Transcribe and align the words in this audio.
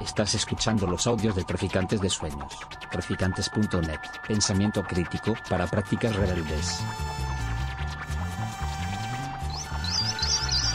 Estás 0.00 0.34
escuchando 0.34 0.86
los 0.86 1.06
audios 1.06 1.34
de 1.36 1.44
Traficantes 1.44 2.00
de 2.00 2.10
Sueños. 2.10 2.52
Traficantes.net. 2.90 4.00
Pensamiento 4.26 4.82
crítico 4.82 5.34
para 5.48 5.66
prácticas 5.66 6.14
rebeldes. 6.16 6.80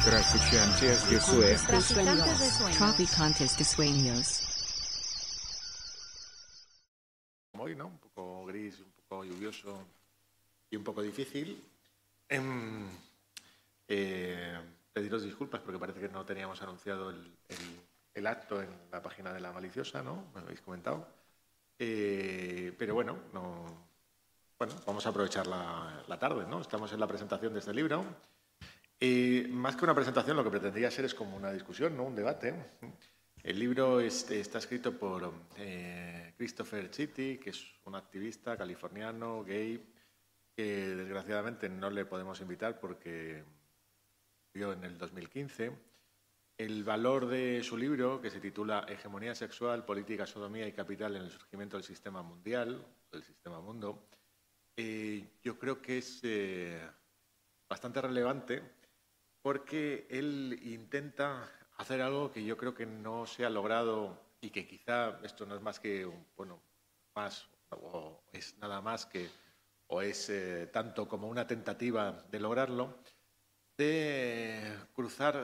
Traficantes 0.05 1.09
de 1.09 1.19
Sueños. 1.19 1.63
Traficantes 2.77 3.57
de 3.57 3.63
sueños. 3.65 4.43
Hoy, 7.59 7.75
¿no? 7.75 7.87
Un 7.87 7.97
poco 7.97 8.45
gris, 8.45 8.79
un 8.79 8.91
poco 9.09 9.25
lluvioso 9.25 9.77
y 10.69 10.77
un 10.77 10.83
poco 10.83 11.01
difícil. 11.01 11.61
Em, 12.29 12.87
eh, 13.87 14.57
pediros 14.93 15.23
disculpas 15.23 15.59
porque 15.61 15.79
parece 15.79 15.99
que 15.99 16.07
no 16.09 16.23
teníamos 16.25 16.61
anunciado 16.61 17.09
el, 17.09 17.35
el- 17.49 17.86
el 18.17 18.25
acto 18.27 18.61
en 18.61 18.69
la 18.91 19.01
página 19.01 19.31
de 19.31 19.39
la 19.39 19.51
maliciosa, 19.51 20.01
¿no? 20.01 20.25
Me 20.33 20.39
lo 20.41 20.47
habéis 20.47 20.61
comentado. 20.61 21.07
Eh, 21.77 22.73
pero 22.77 22.95
bueno, 22.95 23.15
no, 23.31 23.65
bueno, 24.57 24.73
vamos 24.87 25.05
a 25.05 25.09
aprovechar 25.09 25.45
la, 25.45 26.17
tarde, 26.19 26.45
¿no? 26.47 26.59
Estamos 26.61 26.91
en 26.93 26.99
la 26.99 27.07
presentación 27.07 27.53
de 27.53 27.59
este 27.59 27.73
libro. 27.73 28.03
Eh, 28.99 29.47
más 29.51 29.75
que 29.75 29.83
una 29.85 29.93
presentación, 29.93 30.35
lo 30.35 30.43
que 30.43 30.49
pretendía 30.49 30.89
ser 30.89 31.05
es 31.05 31.13
como 31.13 31.37
una 31.37 31.51
discusión, 31.51 31.95
¿no? 31.95 32.05
Un 32.05 32.15
debate. 32.15 32.55
El 33.43 33.59
libro 33.59 33.99
es- 33.99 34.31
está 34.31 34.57
escrito 34.57 34.97
por 34.97 35.31
eh, 35.57 36.33
Christopher 36.37 36.89
Chitty, 36.89 37.37
que 37.37 37.51
es 37.51 37.63
un 37.85 37.93
activista 37.93 38.57
californiano, 38.57 39.43
gay, 39.43 39.93
que 40.55 40.63
desgraciadamente 40.95 41.69
no 41.69 41.91
le 41.91 42.05
podemos 42.05 42.41
invitar 42.41 42.79
porque 42.79 43.43
murió 44.55 44.73
en 44.73 44.83
el 44.85 44.97
2015. 44.97 45.71
El 46.57 46.83
valor 46.83 47.27
de 47.27 47.61
su 47.61 47.77
libro, 47.77 48.19
que 48.19 48.31
se 48.31 48.39
titula 48.39 48.87
Hegemonía 48.89 49.35
sexual, 49.35 49.85
política, 49.85 50.25
sodomía 50.25 50.67
y 50.67 50.71
capital 50.71 51.15
en 51.15 51.21
el 51.21 51.29
surgimiento 51.29 51.77
del 51.77 51.83
sistema 51.83 52.23
mundial, 52.23 52.83
del 53.11 53.23
sistema 53.23 53.61
mundo, 53.61 54.09
eh, 54.75 55.37
yo 55.43 55.59
creo 55.59 55.79
que 55.79 55.99
es 55.99 56.19
eh, 56.23 56.81
bastante 57.69 58.01
relevante 58.01 58.63
porque 59.43 60.07
él 60.09 60.59
intenta 60.63 61.47
hacer 61.77 62.01
algo 62.01 62.31
que 62.31 62.43
yo 62.43 62.57
creo 62.57 62.73
que 62.73 62.87
no 62.87 63.27
se 63.27 63.45
ha 63.45 63.51
logrado 63.51 64.19
y 64.41 64.49
que 64.49 64.65
quizá 64.65 65.19
esto 65.23 65.45
no 65.45 65.55
es 65.55 65.61
más 65.61 65.79
que, 65.79 66.11
bueno, 66.35 66.59
más 67.13 67.47
o 67.69 68.23
es 68.33 68.57
nada 68.57 68.81
más 68.81 69.05
que, 69.05 69.29
o 69.85 70.01
es 70.01 70.27
eh, 70.31 70.67
tanto 70.73 71.07
como 71.07 71.27
una 71.27 71.45
tentativa 71.45 72.13
de 72.31 72.39
lograrlo, 72.39 72.97
de 73.77 74.75
cruzar, 74.95 75.43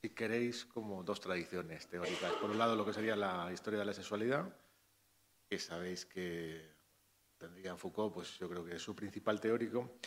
si 0.00 0.10
queréis, 0.10 0.64
como 0.64 1.02
dos 1.02 1.20
tradiciones 1.20 1.86
teóricas. 1.86 2.32
Por 2.34 2.50
un 2.50 2.58
lado, 2.58 2.74
lo 2.74 2.86
que 2.86 2.92
sería 2.92 3.16
la 3.16 3.52
historia 3.52 3.80
de 3.80 3.84
la 3.84 3.92
sexualidad, 3.92 4.50
que 5.48 5.58
sabéis 5.58 6.06
que 6.06 6.70
tendría 7.36 7.76
Foucault, 7.76 8.14
pues 8.14 8.38
yo 8.38 8.48
creo 8.48 8.64
que 8.64 8.76
es 8.76 8.82
su 8.82 8.94
principal 8.94 9.40
teórico, 9.40 9.98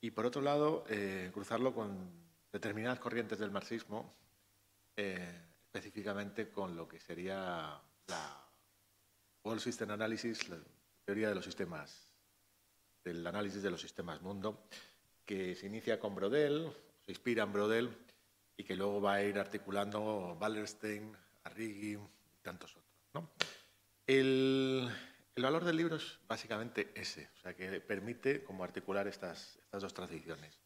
y 0.00 0.10
por 0.10 0.26
otro 0.26 0.42
lado, 0.42 0.84
eh, 0.88 1.30
cruzarlo 1.32 1.74
con 1.74 2.10
determinadas 2.52 2.98
corrientes 2.98 3.38
del 3.38 3.50
marxismo, 3.50 4.14
eh, 4.96 5.44
específicamente 5.64 6.50
con 6.50 6.76
lo 6.76 6.86
que 6.86 7.00
sería 7.00 7.80
la 8.06 8.50
World 9.44 9.60
System 9.60 9.90
Analysis, 9.90 10.48
la 10.48 10.58
teoría 11.04 11.28
de 11.28 11.34
los 11.34 11.44
sistemas, 11.44 12.10
del 13.04 13.26
análisis 13.26 13.62
de 13.62 13.70
los 13.70 13.80
sistemas 13.80 14.20
mundo, 14.20 14.68
que 15.24 15.54
se 15.54 15.66
inicia 15.66 15.98
con 15.98 16.14
Brodel, 16.14 16.70
se 17.04 17.12
inspira 17.12 17.44
en 17.44 17.52
Brodel, 17.52 17.96
y 18.58 18.64
que 18.64 18.76
luego 18.76 19.00
va 19.00 19.14
a 19.14 19.22
ir 19.22 19.38
articulando 19.38 20.36
Wallerstein, 20.38 21.16
Arrighi 21.44 21.96
tantos 22.42 22.76
otros. 22.76 22.92
¿no? 23.14 23.30
El, 24.06 24.90
el 25.36 25.42
valor 25.42 25.64
del 25.64 25.76
libro 25.76 25.96
es 25.96 26.18
básicamente 26.26 26.90
ese, 26.94 27.30
o 27.34 27.40
sea, 27.40 27.54
que 27.54 27.80
permite 27.80 28.42
como 28.42 28.64
articular 28.64 29.06
estas, 29.06 29.56
estas 29.62 29.80
dos 29.80 29.94
tradiciones. 29.94 30.58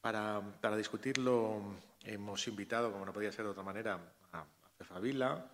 Para, 0.00 0.40
para 0.60 0.76
discutirlo 0.76 1.62
hemos 2.04 2.48
invitado, 2.48 2.90
como 2.90 3.04
no 3.04 3.12
podía 3.12 3.30
ser 3.30 3.44
de 3.44 3.50
otra 3.50 3.62
manera, 3.62 4.00
a, 4.32 4.40
a 4.40 4.70
Cefa 4.78 4.98
Vila, 4.98 5.52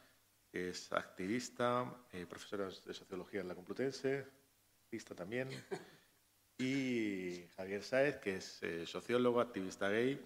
que 0.53 0.69
es 0.69 0.93
activista, 0.93 1.93
eh, 2.13 2.27
profesora 2.27 2.67
de 2.67 2.95
Sociología 2.95 3.41
en 3.41 3.49
la 3.49 3.55
Complutense, 3.57 4.27
activista 4.85 5.15
también, 5.17 5.49
y 6.59 7.49
Javier 7.57 7.83
Sáez, 7.83 8.19
que 8.19 8.37
es 8.37 8.63
eh, 8.63 8.87
sociólogo, 8.87 9.41
activista 9.41 9.89
gay, 9.89 10.25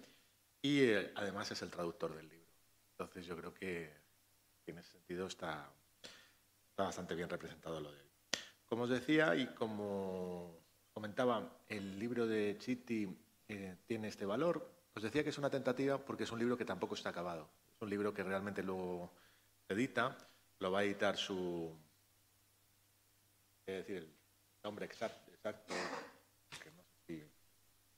y 0.61 0.93
además 1.15 1.51
es 1.51 1.61
el 1.61 1.69
traductor 1.69 2.15
del 2.15 2.29
libro. 2.29 2.51
Entonces 2.91 3.25
yo 3.25 3.37
creo 3.37 3.53
que, 3.53 3.93
en 4.65 4.77
ese 4.77 4.91
sentido 4.91 5.27
está, 5.27 5.71
está 6.69 6.83
bastante 6.83 7.15
bien 7.15 7.29
representado 7.29 7.79
lo 7.79 7.91
de 7.91 7.99
él. 7.99 8.07
Como 8.65 8.83
os 8.83 8.89
decía 8.89 9.35
y 9.35 9.47
como 9.53 10.59
comentaba, 10.91 11.61
el 11.67 11.97
libro 11.97 12.27
de 12.27 12.57
Chitti 12.59 13.07
eh, 13.47 13.77
tiene 13.85 14.09
este 14.09 14.25
valor. 14.25 14.69
Os 14.93 15.03
decía 15.03 15.23
que 15.23 15.29
es 15.29 15.37
una 15.37 15.49
tentativa 15.49 16.03
porque 16.03 16.23
es 16.23 16.31
un 16.31 16.39
libro 16.39 16.57
que 16.57 16.65
tampoco 16.65 16.95
está 16.95 17.09
acabado. 17.09 17.49
Es 17.73 17.81
un 17.81 17.89
libro 17.89 18.13
que 18.13 18.23
realmente 18.23 18.63
luego 18.63 19.13
edita, 19.69 20.17
lo 20.59 20.71
va 20.71 20.79
a 20.79 20.83
editar 20.83 21.15
su, 21.15 21.77
es 23.67 23.75
decir, 23.85 23.97
el 23.97 24.13
nombre 24.63 24.85
exacto, 24.85 25.29
exacto 25.29 25.73
que 26.63 26.71
no 26.71 26.83
sé 26.83 26.97
si 27.05 27.23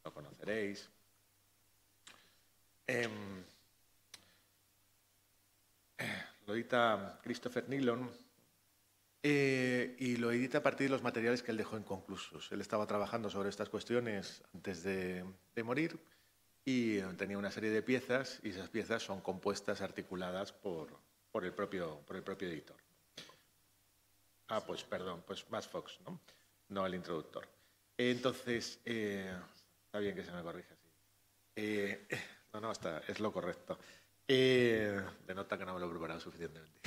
lo 0.03 0.13
conoceréis. 0.13 0.89
Em, 2.91 3.44
eh, 6.00 6.23
lo 6.47 6.55
edita 6.55 7.19
Christopher 7.22 7.69
Nilon 7.69 8.09
eh, 9.22 9.95
y 10.00 10.17
lo 10.17 10.31
edita 10.31 10.57
a 10.57 10.63
partir 10.63 10.88
de 10.88 10.94
los 10.94 11.03
materiales 11.03 11.44
que 11.44 11.51
él 11.51 11.57
dejó 11.57 11.77
inconclusos. 11.77 12.51
Él 12.51 12.61
estaba 12.61 12.88
trabajando 12.88 13.29
sobre 13.29 13.50
estas 13.50 13.69
cuestiones 13.69 14.41
antes 14.55 14.81
de, 14.81 15.23
morir 15.63 16.00
y 16.66 17.00
tenía 17.16 17.38
una 17.38 17.51
serie 17.51 17.69
de 17.69 17.83
piezas 17.83 18.39
y 18.41 18.50
esas 18.50 18.69
piezas 18.69 19.03
son 19.03 19.21
compuestas, 19.21 19.81
articuladas 19.81 20.51
por, 20.51 21.00
por, 21.31 21.45
el, 21.45 21.53
propio, 21.53 22.00
por 22.07 22.16
el 22.16 22.23
propio 22.23 22.47
editor. 22.47 22.77
Ah, 24.47 24.66
pues 24.66 24.83
perdón, 24.83 25.23
pues 25.27 25.47
más 25.51 25.67
Fox, 25.67 26.00
¿no? 26.07 26.19
No 26.69 26.88
el 26.88 26.95
introductor. 26.95 27.47
Entonces, 27.95 28.79
eh, 28.83 29.31
está 29.85 30.00
bien 30.00 30.16
que 30.16 30.23
se 30.23 30.31
me 30.31 30.41
corrija, 30.41 30.75
sí. 30.75 32.07
No, 32.53 32.59
no, 32.61 32.71
está, 32.71 32.99
es 33.07 33.19
lo 33.19 33.31
correcto. 33.31 33.77
Eh, 34.27 35.01
denota 35.25 35.57
que 35.57 35.65
no 35.65 35.73
me 35.73 35.79
lo 35.79 35.87
he 35.87 35.89
preparado 35.89 36.19
suficientemente. 36.19 36.79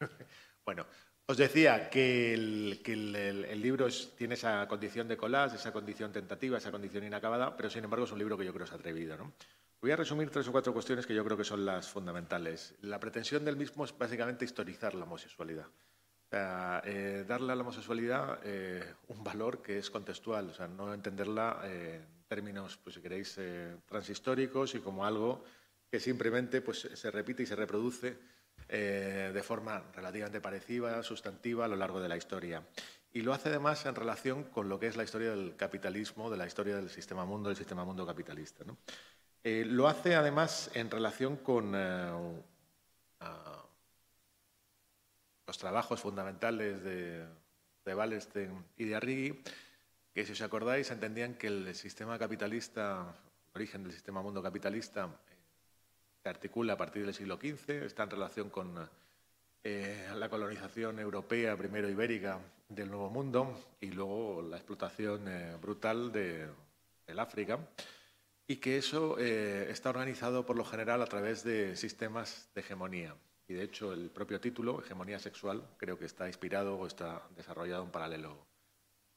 bueno, 0.64 0.86
os 1.26 1.36
decía 1.36 1.88
que 1.88 2.34
el, 2.34 2.80
que 2.84 2.92
el- 2.94 3.16
el- 3.16 3.44
el 3.44 3.60
libro 3.60 3.86
tiene 4.16 4.34
esa 4.34 4.66
condición 4.68 5.08
de 5.08 5.16
collage, 5.16 5.56
esa 5.56 5.72
condición 5.72 6.12
tentativa, 6.12 6.58
esa 6.58 6.70
condición 6.70 7.04
inacabada, 7.04 7.56
pero 7.56 7.70
sin 7.70 7.84
embargo 7.84 8.04
es 8.06 8.12
un 8.12 8.18
libro 8.18 8.36
que 8.36 8.44
yo 8.44 8.52
creo 8.52 8.64
es 8.66 8.72
atrevido. 8.72 9.16
¿no? 9.16 9.32
Voy 9.80 9.90
a 9.92 9.96
resumir 9.96 10.30
tres 10.30 10.48
o 10.48 10.52
cuatro 10.52 10.72
cuestiones 10.72 11.06
que 11.06 11.14
yo 11.14 11.24
creo 11.24 11.36
que 11.36 11.44
son 11.44 11.64
las 11.64 11.88
fundamentales. 11.88 12.74
La 12.82 12.98
pretensión 12.98 13.44
del 13.44 13.56
mismo 13.56 13.84
es 13.84 13.96
básicamente 13.96 14.44
historizar 14.44 14.94
la 14.94 15.04
homosexualidad. 15.04 15.66
Eh, 16.32 17.24
darle 17.28 17.52
a 17.52 17.54
la 17.54 17.62
homosexualidad 17.62 18.40
eh, 18.42 18.94
un 19.08 19.22
valor 19.22 19.62
que 19.62 19.78
es 19.78 19.88
contextual, 19.88 20.50
o 20.50 20.54
sea, 20.54 20.66
no 20.66 20.92
entenderla 20.92 21.60
eh, 21.64 22.00
términos, 22.26 22.78
pues 22.82 22.94
si 22.96 23.00
queréis, 23.02 23.34
eh, 23.38 23.76
transhistóricos 23.86 24.74
y 24.74 24.80
como 24.80 25.04
algo 25.04 25.44
que 25.90 26.00
simplemente 26.00 26.60
pues, 26.60 26.88
se 26.92 27.10
repite 27.10 27.42
y 27.42 27.46
se 27.46 27.56
reproduce 27.56 28.16
eh, 28.68 29.30
de 29.32 29.42
forma 29.42 29.84
relativamente 29.94 30.40
parecida, 30.40 31.02
sustantiva 31.02 31.64
a 31.64 31.68
lo 31.68 31.76
largo 31.76 32.00
de 32.00 32.08
la 32.08 32.16
historia. 32.16 32.66
Y 33.12 33.22
lo 33.22 33.32
hace 33.32 33.48
además 33.50 33.84
en 33.86 33.94
relación 33.94 34.44
con 34.44 34.68
lo 34.68 34.80
que 34.80 34.88
es 34.88 34.96
la 34.96 35.04
historia 35.04 35.30
del 35.30 35.54
capitalismo, 35.56 36.30
de 36.30 36.36
la 36.36 36.46
historia 36.46 36.76
del 36.76 36.90
sistema 36.90 37.24
mundo, 37.24 37.48
del 37.48 37.56
sistema 37.56 37.84
mundo 37.84 38.06
capitalista. 38.06 38.64
¿no? 38.64 38.76
Eh, 39.44 39.64
lo 39.66 39.86
hace 39.86 40.16
además 40.16 40.70
en 40.74 40.90
relación 40.90 41.36
con 41.36 41.74
a- 41.74 42.40
los 45.46 45.58
trabajos 45.58 46.00
fundamentales 46.00 46.82
de, 46.82 47.26
de 47.84 47.94
Wallerstein 47.94 48.64
y 48.78 48.84
de 48.86 48.94
Arrighi, 48.96 49.42
que 50.14 50.24
si 50.24 50.30
os 50.30 50.42
acordáis 50.46 50.94
entendían 50.94 51.34
que 51.34 51.50
el 51.50 51.74
sistema 51.74 52.14
capitalista, 52.16 53.02
el 53.50 53.52
origen 53.58 53.82
del 53.82 53.92
sistema 53.92 54.22
mundo 54.22 54.40
capitalista, 54.40 55.10
eh, 55.10 55.34
se 56.22 56.28
articula 56.28 56.74
a 56.74 56.76
partir 56.76 57.04
del 57.04 57.12
siglo 57.12 57.34
XV, 57.34 57.82
está 57.82 58.04
en 58.04 58.10
relación 58.10 58.48
con 58.48 58.78
eh, 59.64 60.08
la 60.14 60.28
colonización 60.28 61.00
europea, 61.00 61.56
primero 61.56 61.90
ibérica, 61.90 62.38
del 62.68 62.90
Nuevo 62.90 63.10
Mundo 63.10 63.58
y 63.80 63.90
luego 63.90 64.40
la 64.40 64.56
explotación 64.56 65.26
eh, 65.26 65.56
brutal 65.60 66.12
de, 66.12 66.46
del 67.06 67.18
África 67.18 67.58
y 68.46 68.56
que 68.56 68.78
eso 68.78 69.18
está 69.18 69.88
organizado 69.88 70.44
por 70.44 70.56
lo 70.56 70.66
general 70.66 71.00
a 71.00 71.06
través 71.06 71.42
de 71.44 71.76
sistemas 71.76 72.50
de 72.54 72.60
hegemonía. 72.60 73.16
Y 73.48 73.54
de 73.54 73.64
hecho 73.64 73.92
el 73.92 74.10
propio 74.10 74.38
título, 74.38 74.80
hegemonía 74.80 75.18
sexual, 75.18 75.66
creo 75.78 75.98
que 75.98 76.04
está 76.04 76.26
inspirado 76.26 76.76
o 76.76 76.86
está 76.86 77.22
desarrollado 77.34 77.84
en 77.84 77.90
paralelo 77.90 78.53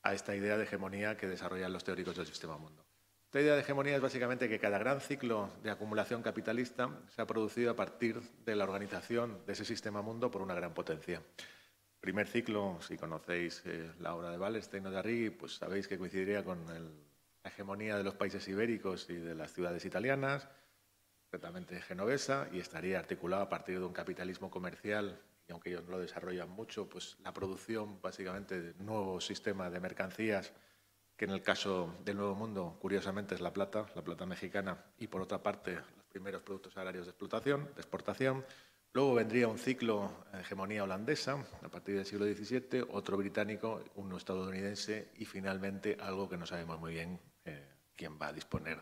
a 0.07 0.13
esta 0.13 0.33
idea 0.33 0.55
de 0.55 0.63
hegemonía 0.63 1.17
que 1.17 1.27
desarrollan 1.27 1.73
los 1.73 1.83
teóricos 1.83 2.15
del 2.15 2.25
sistema 2.25 2.57
mundo. 2.57 2.85
Esta 3.25 3.41
idea 3.41 3.55
de 3.55 3.59
hegemonía 3.59 3.97
es 3.97 4.01
básicamente 4.01 4.47
que 4.47 4.57
cada 4.57 4.77
gran 4.77 5.01
ciclo 5.01 5.49
de 5.61 5.69
acumulación 5.69 6.23
capitalista 6.23 6.89
se 7.13 7.21
ha 7.21 7.27
producido 7.27 7.71
a 7.71 7.75
partir 7.75 8.21
de 8.45 8.55
la 8.55 8.63
organización 8.63 9.45
de 9.45 9.51
ese 9.51 9.65
sistema 9.65 10.01
mundo 10.01 10.31
por 10.31 10.41
una 10.41 10.55
gran 10.55 10.73
potencia. 10.73 11.21
Primer 11.99 12.25
ciclo, 12.25 12.79
si 12.79 12.95
conocéis 12.95 13.63
eh, 13.65 13.91
la 13.99 14.15
obra 14.15 14.31
de 14.31 14.37
Wallerstein 14.37 14.85
o 14.85 14.91
de 14.91 14.97
Arrighi, 14.97 15.29
pues 15.29 15.55
sabéis 15.55 15.89
que 15.89 15.97
coincidiría 15.97 16.41
con 16.45 16.65
la 16.67 17.49
hegemonía 17.49 17.97
de 17.97 18.05
los 18.05 18.15
países 18.15 18.47
ibéricos 18.47 19.09
y 19.09 19.15
de 19.15 19.35
las 19.35 19.51
ciudades 19.51 19.83
italianas, 19.83 20.47
concretamente 21.23 21.81
genovesa, 21.81 22.47
y 22.53 22.59
estaría 22.59 22.97
articulado 22.97 23.43
a 23.43 23.49
partir 23.49 23.79
de 23.79 23.85
un 23.85 23.93
capitalismo 23.93 24.49
comercial, 24.49 25.19
y 25.47 25.51
aunque 25.51 25.69
ellos 25.69 25.83
no 25.85 25.91
lo 25.91 25.99
desarrollan 25.99 26.49
mucho, 26.49 26.89
pues 26.89 27.17
la 27.23 27.33
producción 27.33 28.01
básicamente 28.01 28.61
de 28.61 28.83
nuevos 28.83 29.25
sistemas 29.25 29.71
de 29.71 29.79
mercancías 29.79 30.53
que 31.17 31.25
en 31.25 31.31
el 31.31 31.41
caso 31.41 31.95
del 32.05 32.17
Nuevo 32.17 32.35
Mundo, 32.35 32.77
curiosamente, 32.79 33.33
es 33.33 33.41
la 33.41 33.51
plata, 33.51 33.87
la 33.95 34.03
plata 34.03 34.27
mexicana, 34.27 34.85
y 34.99 35.07
por 35.07 35.21
otra 35.21 35.41
parte, 35.41 35.73
los 35.73 36.05
primeros 36.07 36.43
productos 36.43 36.77
agrarios 36.77 37.07
de 37.07 37.09
explotación, 37.09 37.65
de 37.73 37.81
exportación. 37.81 38.45
Luego 38.93 39.15
vendría 39.15 39.47
un 39.47 39.57
ciclo 39.57 40.25
de 40.31 40.41
hegemonía 40.41 40.83
holandesa 40.83 41.43
a 41.63 41.69
partir 41.69 41.95
del 41.95 42.05
siglo 42.05 42.25
XVII, 42.25 42.85
otro 42.91 43.17
británico, 43.17 43.83
uno 43.95 44.17
estadounidense 44.17 45.09
y 45.17 45.25
finalmente 45.25 45.97
algo 45.99 46.29
que 46.29 46.37
no 46.37 46.45
sabemos 46.45 46.79
muy 46.79 46.93
bien 46.93 47.19
eh, 47.45 47.67
quién 47.95 48.17
va 48.21 48.27
a 48.27 48.33
disponer 48.33 48.81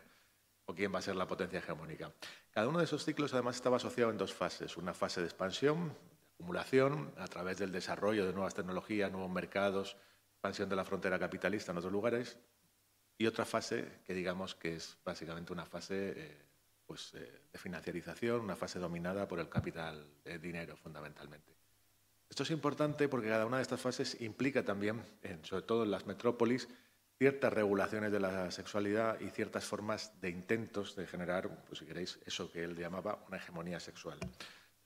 o 0.66 0.74
quién 0.74 0.94
va 0.94 0.98
a 0.98 1.02
ser 1.02 1.16
la 1.16 1.26
potencia 1.26 1.58
hegemónica. 1.58 2.12
Cada 2.50 2.68
uno 2.68 2.78
de 2.78 2.84
esos 2.84 3.04
ciclos 3.04 3.32
además 3.34 3.56
estaba 3.56 3.76
asociado 3.76 4.10
en 4.10 4.18
dos 4.18 4.32
fases. 4.32 4.76
Una 4.76 4.94
fase 4.94 5.20
de 5.20 5.26
expansión, 5.26 5.92
acumulación, 6.38 7.12
a 7.16 7.26
través 7.26 7.58
del 7.58 7.72
desarrollo 7.72 8.26
de 8.26 8.32
nuevas 8.32 8.54
tecnologías, 8.54 9.10
nuevos 9.10 9.30
mercados, 9.30 9.96
expansión 10.32 10.68
de 10.68 10.76
la 10.76 10.84
frontera 10.84 11.18
capitalista 11.18 11.72
en 11.72 11.78
otros 11.78 11.92
lugares, 11.92 12.38
y 13.18 13.26
otra 13.26 13.46
fase 13.46 14.00
que 14.04 14.12
digamos 14.12 14.54
que 14.54 14.76
es 14.76 14.98
básicamente 15.02 15.52
una 15.52 15.64
fase 15.64 16.12
eh, 16.16 16.36
pues, 16.86 17.14
eh, 17.14 17.48
de 17.50 17.58
financiarización, 17.58 18.42
una 18.42 18.56
fase 18.56 18.78
dominada 18.78 19.26
por 19.26 19.40
el 19.40 19.48
capital 19.48 20.06
de 20.22 20.38
dinero 20.38 20.76
fundamentalmente. 20.76 21.56
Esto 22.28 22.42
es 22.42 22.50
importante 22.50 23.08
porque 23.08 23.28
cada 23.28 23.46
una 23.46 23.56
de 23.56 23.62
estas 23.62 23.80
fases 23.80 24.20
implica 24.20 24.64
también, 24.64 25.02
sobre 25.42 25.62
todo 25.62 25.84
en 25.84 25.90
las 25.90 26.06
metrópolis, 26.06 26.68
ciertas 27.18 27.52
regulaciones 27.52 28.12
de 28.12 28.20
la 28.20 28.50
sexualidad 28.50 29.18
y 29.20 29.30
ciertas 29.30 29.64
formas 29.64 30.20
de 30.20 30.30
intentos 30.30 30.96
de 30.96 31.06
generar, 31.06 31.64
pues 31.64 31.78
si 31.78 31.86
queréis, 31.86 32.18
eso 32.26 32.50
que 32.50 32.64
él 32.64 32.76
llamaba 32.76 33.24
una 33.28 33.38
hegemonía 33.38 33.80
sexual. 33.80 34.18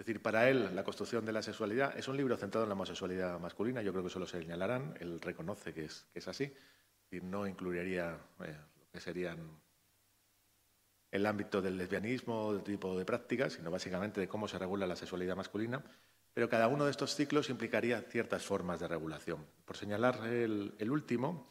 Es 0.00 0.06
decir, 0.06 0.22
para 0.22 0.48
él 0.48 0.74
la 0.74 0.82
construcción 0.82 1.26
de 1.26 1.32
la 1.32 1.42
sexualidad 1.42 1.94
es 1.94 2.08
un 2.08 2.16
libro 2.16 2.34
centrado 2.38 2.64
en 2.64 2.70
la 2.70 2.74
homosexualidad 2.74 3.38
masculina, 3.38 3.82
yo 3.82 3.92
creo 3.92 4.02
que 4.02 4.08
eso 4.08 4.18
lo 4.18 4.26
señalarán, 4.26 4.96
él 4.98 5.20
reconoce 5.20 5.74
que 5.74 5.84
es, 5.84 6.26
así, 6.26 6.50
y 7.10 7.20
no 7.20 7.46
incluiría 7.46 8.18
eh, 8.42 8.56
lo 8.78 8.90
que 8.90 8.98
serían 8.98 9.60
el 11.10 11.26
ámbito 11.26 11.60
del 11.60 11.76
lesbianismo, 11.76 12.54
del 12.54 12.62
tipo 12.62 12.98
de 12.98 13.04
prácticas, 13.04 13.52
sino 13.52 13.70
básicamente 13.70 14.22
de 14.22 14.28
cómo 14.28 14.48
se 14.48 14.58
regula 14.58 14.86
la 14.86 14.96
sexualidad 14.96 15.36
masculina, 15.36 15.84
pero 16.32 16.48
cada 16.48 16.68
uno 16.68 16.86
de 16.86 16.92
estos 16.92 17.14
ciclos 17.14 17.50
implicaría 17.50 18.00
ciertas 18.00 18.42
formas 18.42 18.80
de 18.80 18.88
regulación. 18.88 19.44
Por 19.66 19.76
señalar 19.76 20.26
el, 20.26 20.90
último, 20.90 21.46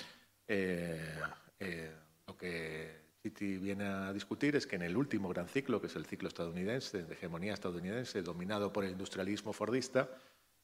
eh, 0.48 1.22
eh, 1.60 1.94
lo 2.26 2.36
que 2.36 2.99
City 3.30 3.58
viene 3.58 3.86
a 3.86 4.12
discutir 4.12 4.56
es 4.56 4.66
que 4.66 4.76
en 4.76 4.82
el 4.82 4.98
último 4.98 5.30
gran 5.30 5.48
ciclo, 5.48 5.80
que 5.80 5.88
es 5.88 5.96
el 5.96 6.06
ciclo 6.06 6.28
estadounidense, 6.28 7.04
de 7.04 7.14
hegemonía 7.14 7.54
estadounidense, 7.54 8.22
dominado 8.22 8.74
por 8.74 8.84
el 8.84 8.92
industrialismo 8.92 9.54
fordista, 9.54 10.10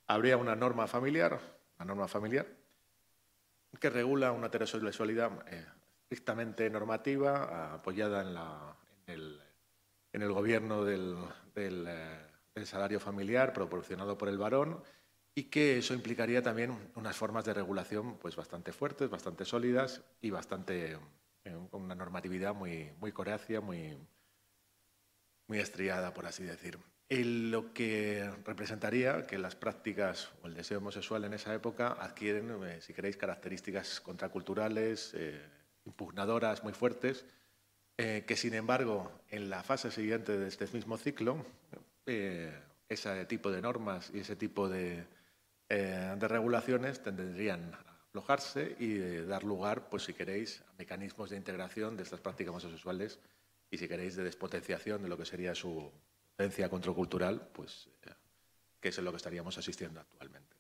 habría 0.08 0.38
una 0.38 0.56
norma 0.56 0.88
familiar, 0.88 1.40
una 1.78 1.86
norma 1.86 2.08
familiar 2.08 2.48
que 3.80 3.90
regula 3.90 4.32
una 4.32 4.48
heterosexualidad 4.48 5.32
eh, 5.52 5.66
estrictamente 6.04 6.70
normativa, 6.70 7.74
apoyada 7.74 8.22
en, 9.08 10.22
el, 10.22 10.32
gobierno 10.32 10.84
del, 10.84 11.18
eh, 11.56 12.18
del 12.56 12.66
salario 12.66 13.00
familiar 13.00 13.54
proporcionado 13.54 14.18
por 14.18 14.30
el 14.30 14.38
varón 14.38 14.82
y 15.36 15.44
que 15.44 15.78
eso 15.78 15.94
implicaría 15.94 16.42
también 16.42 16.74
unas 16.96 17.18
formas 17.18 17.44
de 17.44 17.54
regulación 17.54 18.18
pues, 18.18 18.36
bastante 18.36 18.72
fuertes, 18.72 19.10
bastante 19.10 19.44
sólidas 19.44 20.02
y 20.22 20.30
bastante 20.30 20.98
con 21.70 21.84
una 21.84 21.96
normatividad 21.96 22.54
muy, 22.56 22.92
muy 23.00 23.12
coracia, 23.12 23.62
muy, 23.62 23.98
muy 25.48 25.60
estriada, 25.60 26.14
por 26.14 26.26
así 26.26 26.44
decir. 26.44 26.80
lo 27.10 27.74
que 27.74 28.32
representaría 28.46 29.28
que 29.28 29.38
las 29.38 29.56
prácticas 29.56 30.32
o 30.42 30.48
el 30.48 30.56
deseo 30.56 30.80
homosexual 30.80 31.24
en 31.24 31.34
esa 31.34 31.54
época 31.54 31.96
adquieren, 32.00 32.52
eh, 32.64 32.82
si 32.82 32.94
queréis, 32.94 33.18
características 33.18 34.02
contraculturales, 34.02 35.14
eh, 35.16 35.40
impugnadoras 35.86 36.64
muy 36.64 36.74
fuertes, 36.74 37.26
eh, 37.98 38.24
que 38.28 38.36
sin 38.36 38.56
embargo 38.56 39.12
en 39.30 39.50
la 39.50 39.64
fase 39.64 39.92
siguiente 39.92 40.38
de 40.38 40.48
este 40.48 40.68
mismo 40.74 40.98
ciclo, 40.98 41.46
ese 42.06 43.26
tipo 43.26 43.52
de 43.52 43.62
normas 43.62 44.12
y 44.14 44.20
ese 44.20 44.36
tipo 44.36 44.70
de, 44.70 45.06
de 45.70 46.28
regulaciones 46.28 47.02
tendrían 47.02 47.76
aflojarse 48.16 48.78
y 48.80 48.98
dar 49.26 49.44
lugar, 49.44 49.90
pues 49.90 50.04
si 50.04 50.14
queréis, 50.14 50.62
a 50.62 50.74
mecanismos 50.78 51.30
de 51.30 51.36
integración 51.36 51.98
de 51.98 52.04
estas 52.04 52.22
prácticas 52.22 52.52
homosexuales 52.52 53.20
y 53.70 53.78
si 53.78 53.90
queréis 53.90 54.16
de 54.16 54.24
despotenciación 54.24 55.04
de 55.04 55.10
lo 55.10 55.18
que 55.18 55.26
sería 55.26 55.54
su 55.54 55.92
potencia 56.32 56.70
contracultural, 56.70 57.50
pues 57.52 57.90
eh, 58.04 58.12
que 58.80 58.90
es 58.90 58.98
en 58.98 59.04
lo 59.04 59.12
que 59.12 59.18
estaríamos 59.18 59.58
asistiendo 59.58 60.00
actualmente. 60.00 60.56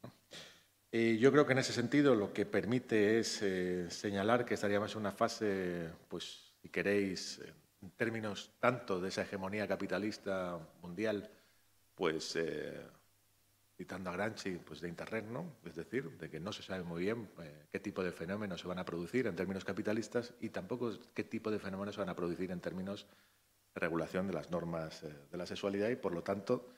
Y 0.92 1.18
yo 1.18 1.31
creo 1.31 1.46
que 1.46 1.54
en 1.54 1.60
ese 1.60 1.72
sentido 1.72 2.13
lo 2.13 2.34
que 2.34 2.46
permite 2.46 3.19
es 3.19 3.42
eh, 3.42 3.90
señalar 3.90 4.44
que 4.44 4.56
estaríamos 4.56 4.92
en 4.94 5.00
una 5.00 5.12
fase, 5.13 5.90
pues 6.10 6.56
si 6.62 6.68
queréis, 6.68 7.40
en 7.81 7.92
términos 7.92 8.51
tanto 8.60 9.00
de 9.00 9.08
esa 9.08 9.22
hegemonía 9.22 9.66
capitalista 9.66 10.60
mundial, 10.81 11.30
pues 11.96 12.36
eh, 12.36 12.81
citando 13.77 14.10
a 14.10 14.13
Granchi, 14.13 14.51
pues 14.57 14.80
de 14.80 14.88
interregno, 14.88 15.54
es 15.66 15.75
decir, 15.75 16.10
de 16.18 16.30
que 16.30 16.39
no 16.39 16.54
se 16.54 16.63
sabe 16.63 16.83
muy 16.83 17.01
bien 17.01 17.30
eh, 17.39 17.66
qué 17.72 17.80
tipo 17.80 18.04
de 18.04 18.12
fenómenos 18.12 18.62
se 18.62 18.68
van 18.68 18.80
a 18.80 18.86
producir 18.86 19.27
en 19.27 19.36
términos 19.36 19.66
capitalistas 19.66 20.33
y 20.39 20.50
tampoco 20.50 20.98
qué 21.13 21.24
tipo 21.24 21.51
de 21.51 21.60
fenómenos 21.60 21.95
se 21.95 22.01
van 22.01 22.10
a 22.10 22.16
producir 22.16 22.51
en 22.51 22.62
términos 22.62 23.06
de 23.74 23.80
regulación 23.81 24.27
de 24.27 24.33
las 24.33 24.50
normas 24.50 25.04
eh, 25.04 25.13
de 25.30 25.38
la 25.38 25.45
sexualidad 25.45 25.89
y, 25.89 25.98
por 25.98 26.13
lo 26.13 26.24
tanto, 26.24 26.69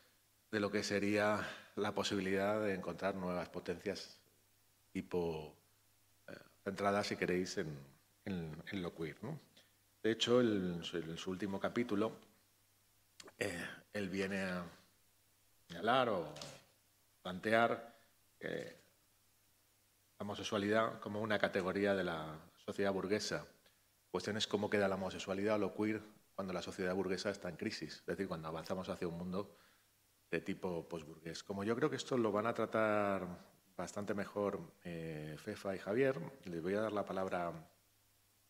de 0.51 0.59
lo 0.59 0.71
que 0.71 0.81
sería 0.81 1.47
la 1.75 1.94
posibilidad 1.94 2.61
de 2.61 2.73
encontrar 2.73 3.15
nuevas 3.15 3.49
potencias 3.49 4.17
tipo 4.91 5.55
eh, 6.27 6.33
centradas, 6.63 7.07
si 7.07 7.15
queréis, 7.15 7.57
en, 7.57 7.77
lo 8.71 8.95
queer. 8.95 9.17
De 10.01 10.11
hecho, 10.11 10.41
en 10.41 10.83
su 10.83 11.29
último 11.29 11.59
capítulo, 11.59 12.17
él 13.94 14.09
viene 14.09 14.41
a 14.41 14.65
señalar 15.67 16.09
o 16.09 16.33
plantear 17.27 17.94
eh, 18.39 18.73
la 20.18 20.23
homosexualidad 20.23 21.01
como 21.01 21.19
una 21.19 21.37
categoría 21.37 21.94
de 21.94 22.06
la 22.06 22.40
sociedad 22.56 22.94
burguesa. 22.94 23.45
Cuestión 24.09 24.37
es 24.37 24.47
cómo 24.47 24.69
queda 24.69 24.87
la 24.87 24.95
homosexualidad 24.95 25.56
o 25.56 25.57
lo 25.57 25.75
queer 25.75 26.01
cuando 26.35 26.54
la 26.54 26.61
sociedad 26.61 26.95
burguesa 26.95 27.30
está 27.30 27.49
en 27.49 27.57
crisis, 27.57 27.95
es 27.95 28.06
decir, 28.06 28.30
cuando 28.30 28.47
avanzamos 28.47 28.87
hacia 28.87 29.09
un 29.09 29.18
mundo 29.18 29.57
de 30.31 30.40
tipo 30.40 30.87
postburgués. 30.87 31.44
Como 31.44 31.66
yo 31.66 31.75
creo 31.75 31.90
que 31.90 31.97
esto 31.97 32.18
lo 32.18 32.31
van 32.31 32.47
a 32.47 32.54
tratar 32.54 33.28
bastante 33.75 34.13
mejor 34.13 34.61
eh, 34.85 35.35
Fefa 35.37 35.75
y 35.75 35.80
Javier, 35.80 36.18
les 36.45 36.63
voy 36.63 36.75
a 36.75 36.81
dar 36.81 36.94
la 36.94 37.04
palabra 37.04 37.51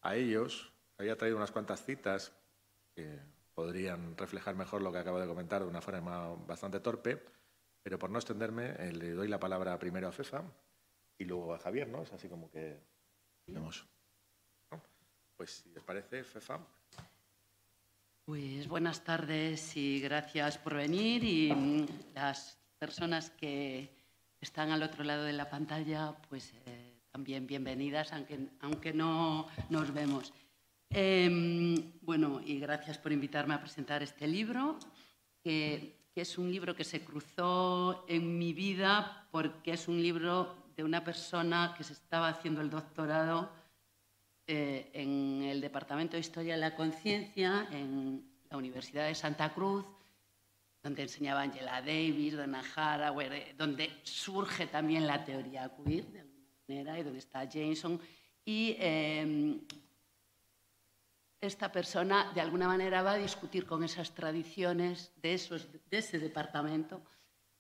a 0.02 0.16
ellos. 0.16 0.72
Había 1.00 1.18
traído 1.18 1.38
unas 1.38 1.52
cuantas 1.52 1.84
citas 1.84 2.32
que 2.94 3.20
podrían 3.56 4.16
reflejar 4.16 4.54
mejor 4.54 4.84
lo 4.84 4.92
que 4.92 5.00
acabo 5.00 5.20
de 5.20 5.26
comentar 5.26 5.64
de 5.64 5.68
una 5.68 5.82
forma 5.82 6.36
bastante 6.46 6.80
torpe. 6.80 7.37
Pero 7.88 8.00
por 8.00 8.10
no 8.10 8.20
extenderme, 8.20 8.76
eh, 8.80 8.92
le 8.92 9.12
doy 9.12 9.30
la 9.30 9.40
palabra 9.40 9.80
primero 9.80 10.10
a 10.10 10.12
Fefa 10.12 10.44
y 11.18 11.24
luego 11.24 11.54
a 11.54 11.58
Javier, 11.58 11.88
¿no? 11.88 12.04
Es 12.04 12.12
así 12.12 12.28
como 12.28 12.52
que 12.52 12.78
tenemos. 13.46 13.88
Pues 15.38 15.52
si 15.52 15.70
les 15.70 15.82
parece, 15.84 16.22
Fefa. 16.26 16.60
Pues 18.26 18.68
buenas 18.68 19.06
tardes 19.06 19.78
y 19.78 20.02
gracias 20.02 20.58
por 20.58 20.76
venir 20.76 21.24
y 21.24 21.54
mm, 21.54 21.86
las 22.14 22.60
personas 22.78 23.30
que 23.30 23.90
están 24.42 24.72
al 24.72 24.84
otro 24.84 25.06
lado 25.06 25.24
de 25.24 25.32
la 25.32 25.50
pantalla, 25.50 26.14
pues 26.28 26.54
eh, 26.66 27.00
también 27.14 27.48
bienvenidas, 27.48 28.12
aunque, 28.12 28.50
aunque 28.60 28.92
no 28.92 29.48
nos 29.70 29.94
vemos. 29.94 30.34
Em, 30.90 31.94
bueno, 32.02 32.42
y 32.44 32.60
gracias 32.60 32.98
por 32.98 33.14
invitarme 33.14 33.54
a 33.54 33.62
presentar 33.62 34.04
este 34.04 34.28
libro, 34.28 34.78
que 35.42 35.97
que 36.18 36.22
es 36.22 36.40
un 36.40 36.52
libro 36.52 36.76
que 36.76 36.84
se 36.84 37.06
cruzó 37.06 38.04
en 38.08 38.40
mi 38.40 38.52
vida 38.52 39.28
porque 39.30 39.74
es 39.74 39.88
un 39.88 40.02
libro 40.02 40.72
de 40.76 40.84
una 40.84 41.04
persona 41.04 41.76
que 41.78 41.84
se 41.84 41.94
estaba 41.94 42.30
haciendo 42.30 42.62
el 42.62 42.72
doctorado 42.72 43.52
eh, 44.48 44.90
en 44.94 45.44
el 45.44 45.62
Departamento 45.62 46.14
de 46.14 46.22
Historia 46.22 46.56
de 46.56 46.60
la 46.60 46.76
Conciencia 46.76 47.68
en 47.70 48.28
la 48.50 48.58
Universidad 48.58 49.06
de 49.06 49.14
Santa 49.14 49.54
Cruz, 49.54 49.86
donde 50.82 51.04
enseñaba 51.04 51.44
Angela 51.44 51.84
Davis, 51.84 52.36
Donna 52.36 52.64
Haraway, 52.76 53.28
eh, 53.28 53.56
donde 53.56 53.88
surge 54.02 54.66
también 54.66 55.06
la 55.06 55.24
teoría 55.24 55.72
queer, 55.86 56.08
de 56.08 56.22
alguna 56.22 56.50
manera, 56.68 57.00
y 57.00 57.04
donde 57.04 57.20
está 57.20 57.44
Jameson. 57.44 58.02
Y 58.44 58.76
em, 58.80 59.62
esta 61.40 61.72
persona 61.72 62.32
de 62.34 62.42
alguna 62.42 62.68
manera 62.68 63.02
va 63.04 63.14
a 63.14 63.18
discutir 63.18 63.66
con 63.66 63.84
esas 63.84 64.12
tradiciones 64.12 65.12
de, 65.22 65.34
ese 65.34 66.20
departamento, 66.20 67.02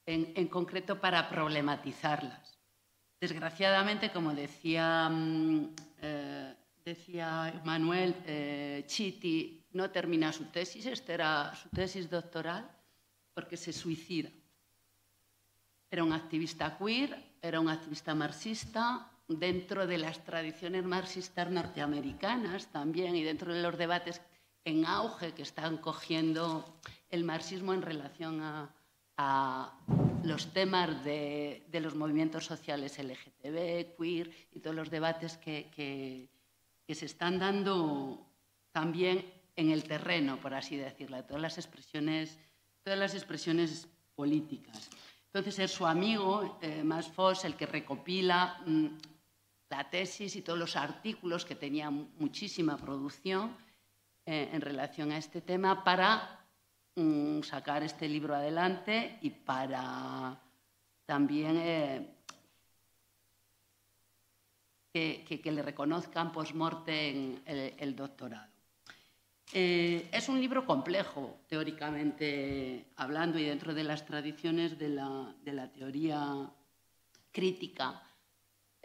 en, 0.05 0.33
en 0.35 0.47
concreto 0.47 0.99
para 0.99 1.29
problematizarlas. 1.29 2.57
Desgraciadamente, 3.19 4.11
como 4.11 4.33
decía, 4.33 5.09
mm, 5.09 5.75
eh, 6.01 6.55
decía 6.85 7.61
Manuel, 7.65 8.15
eh, 8.25 8.83
Chiti 8.87 9.65
no 9.73 9.89
termina 9.89 10.31
su 10.31 10.45
tesis, 10.45 10.85
esta 10.85 11.13
era 11.13 11.55
su 11.55 11.69
tesis 11.69 12.09
doctoral, 12.09 12.69
porque 13.33 13.57
se 13.57 13.73
suicida. 13.73 14.29
Era 15.89 16.03
un 16.03 16.13
activista 16.13 16.77
queer, 16.77 17.37
era 17.41 17.59
un 17.59 17.69
activista 17.69 18.13
marxista, 18.13 19.11
dentro 19.27 19.87
de 19.87 19.97
las 19.97 20.23
tradiciones 20.23 20.85
marxistas 20.85 21.49
norteamericanas 21.49 22.67
también 22.67 23.15
y 23.15 23.23
dentro 23.23 23.53
de 23.53 23.61
los 23.61 23.77
debates 23.77 24.21
en 24.63 24.85
auge 24.85 25.33
que 25.33 25.41
están 25.43 25.77
cogiendo 25.77 26.79
el 27.09 27.23
marxismo 27.23 27.73
en 27.73 27.81
relación 27.81 28.41
a, 28.41 28.69
a 29.17 29.73
los 30.23 30.53
temas 30.53 31.03
de, 31.03 31.65
de, 31.69 31.79
los 31.79 31.95
movimientos 31.95 32.45
sociales 32.45 32.97
LGTB, 32.99 33.95
queer 33.97 34.29
y 34.51 34.59
todos 34.59 34.75
los 34.75 34.89
debates 34.89 35.37
que, 35.37 35.69
que, 35.75 36.29
que, 36.85 36.95
se 36.95 37.05
están 37.05 37.39
dando 37.39 38.25
también 38.71 39.25
en 39.55 39.71
el 39.71 39.83
terreno, 39.83 40.37
por 40.37 40.53
así 40.53 40.75
decirlo, 40.75 41.23
todas 41.23 41.41
las 41.41 41.57
expresiones, 41.57 42.37
todas 42.83 42.99
las 42.99 43.15
expresiones 43.15 43.87
políticas. 44.15 44.89
Entonces 45.27 45.59
es 45.59 45.71
su 45.71 45.85
amigo, 45.85 46.59
eh, 46.61 46.83
Mas 46.83 47.07
Foss, 47.07 47.45
el 47.45 47.55
que 47.55 47.65
recopila 47.65 48.61
mmm, 48.65 48.87
la 49.69 49.89
tesis 49.89 50.35
y 50.35 50.41
todos 50.41 50.57
los 50.57 50.75
artículos 50.75 51.45
que 51.45 51.55
tenía 51.55 51.89
muchísima 51.89 52.77
producción 52.77 53.55
eh, 54.25 54.49
en 54.51 54.61
relación 54.61 55.11
a 55.11 55.17
este 55.17 55.41
tema 55.41 55.83
para 55.83 56.45
mm, 56.95 57.41
sacar 57.41 57.83
este 57.83 58.07
libro 58.07 58.35
adelante 58.35 59.17
y 59.21 59.29
para 59.29 60.39
también 61.05 61.57
eh, 61.57 62.13
que, 64.93 65.25
que, 65.27 65.41
que, 65.41 65.51
le 65.51 65.61
reconozcan 65.61 66.31
post-mortem 66.31 67.41
el, 67.45 67.73
el, 67.77 67.95
doctorado. 67.95 68.51
Eh, 69.53 70.09
es 70.11 70.27
un 70.27 70.41
libro 70.41 70.65
complejo, 70.65 71.39
teóricamente 71.47 72.87
hablando, 72.97 73.39
y 73.39 73.45
dentro 73.45 73.73
de 73.73 73.83
las 73.83 74.05
tradiciones 74.05 74.77
de 74.77 74.89
la, 74.89 75.33
de 75.43 75.53
la 75.53 75.71
teoría 75.71 76.49
crítica 77.31 78.01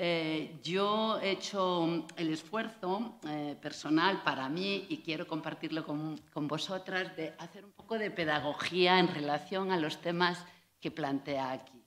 eh, 0.04 0.59
yo 0.64 1.21
he 1.21 1.30
hecho 1.30 2.09
el 2.16 2.32
esfuerzo 2.32 3.21
eh, 3.25 3.56
personal 3.62 4.25
para 4.25 4.49
mí 4.49 4.85
y 4.88 4.97
quiero 4.97 5.28
compartirlo 5.28 5.87
con, 5.87 6.18
con, 6.32 6.49
vosotras 6.49 7.14
de 7.14 7.35
hacer 7.38 7.64
un 7.64 7.71
poco 7.71 7.97
de 7.97 8.11
pedagogía 8.11 8.99
en 8.99 9.06
relación 9.06 9.71
a 9.71 9.78
los 9.78 10.00
temas 10.00 10.44
que 10.80 10.90
plantea 10.90 11.52
aquí. 11.52 11.80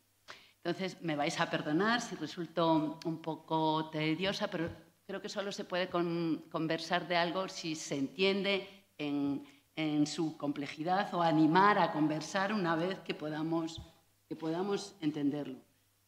Entonces, 0.63 1.01
me 1.01 1.17
vais 1.17 1.37
a 1.41 1.49
perdonar 1.49 1.99
si 1.99 2.15
resulto 2.15 2.97
un 3.03 3.21
poco 3.21 3.89
tediosa, 3.89 4.47
pero 4.47 4.69
creo 5.05 5.21
que 5.21 5.27
solo 5.27 5.51
se 5.51 5.65
puede 5.65 5.89
con, 5.89 6.45
conversar 6.49 7.09
de 7.09 7.17
algo 7.17 7.49
si 7.49 7.75
se 7.75 7.97
entiende 7.97 8.65
en, 8.97 9.43
en, 9.75 10.07
su 10.07 10.37
complejidad 10.37 11.13
o 11.13 11.21
animar 11.21 11.77
a 11.77 11.91
conversar 11.91 12.53
una 12.53 12.77
vez 12.77 12.97
que 12.99 13.13
podamos, 13.13 13.81
que 14.29 14.37
podamos 14.37 14.95
entenderlo. 15.01 15.64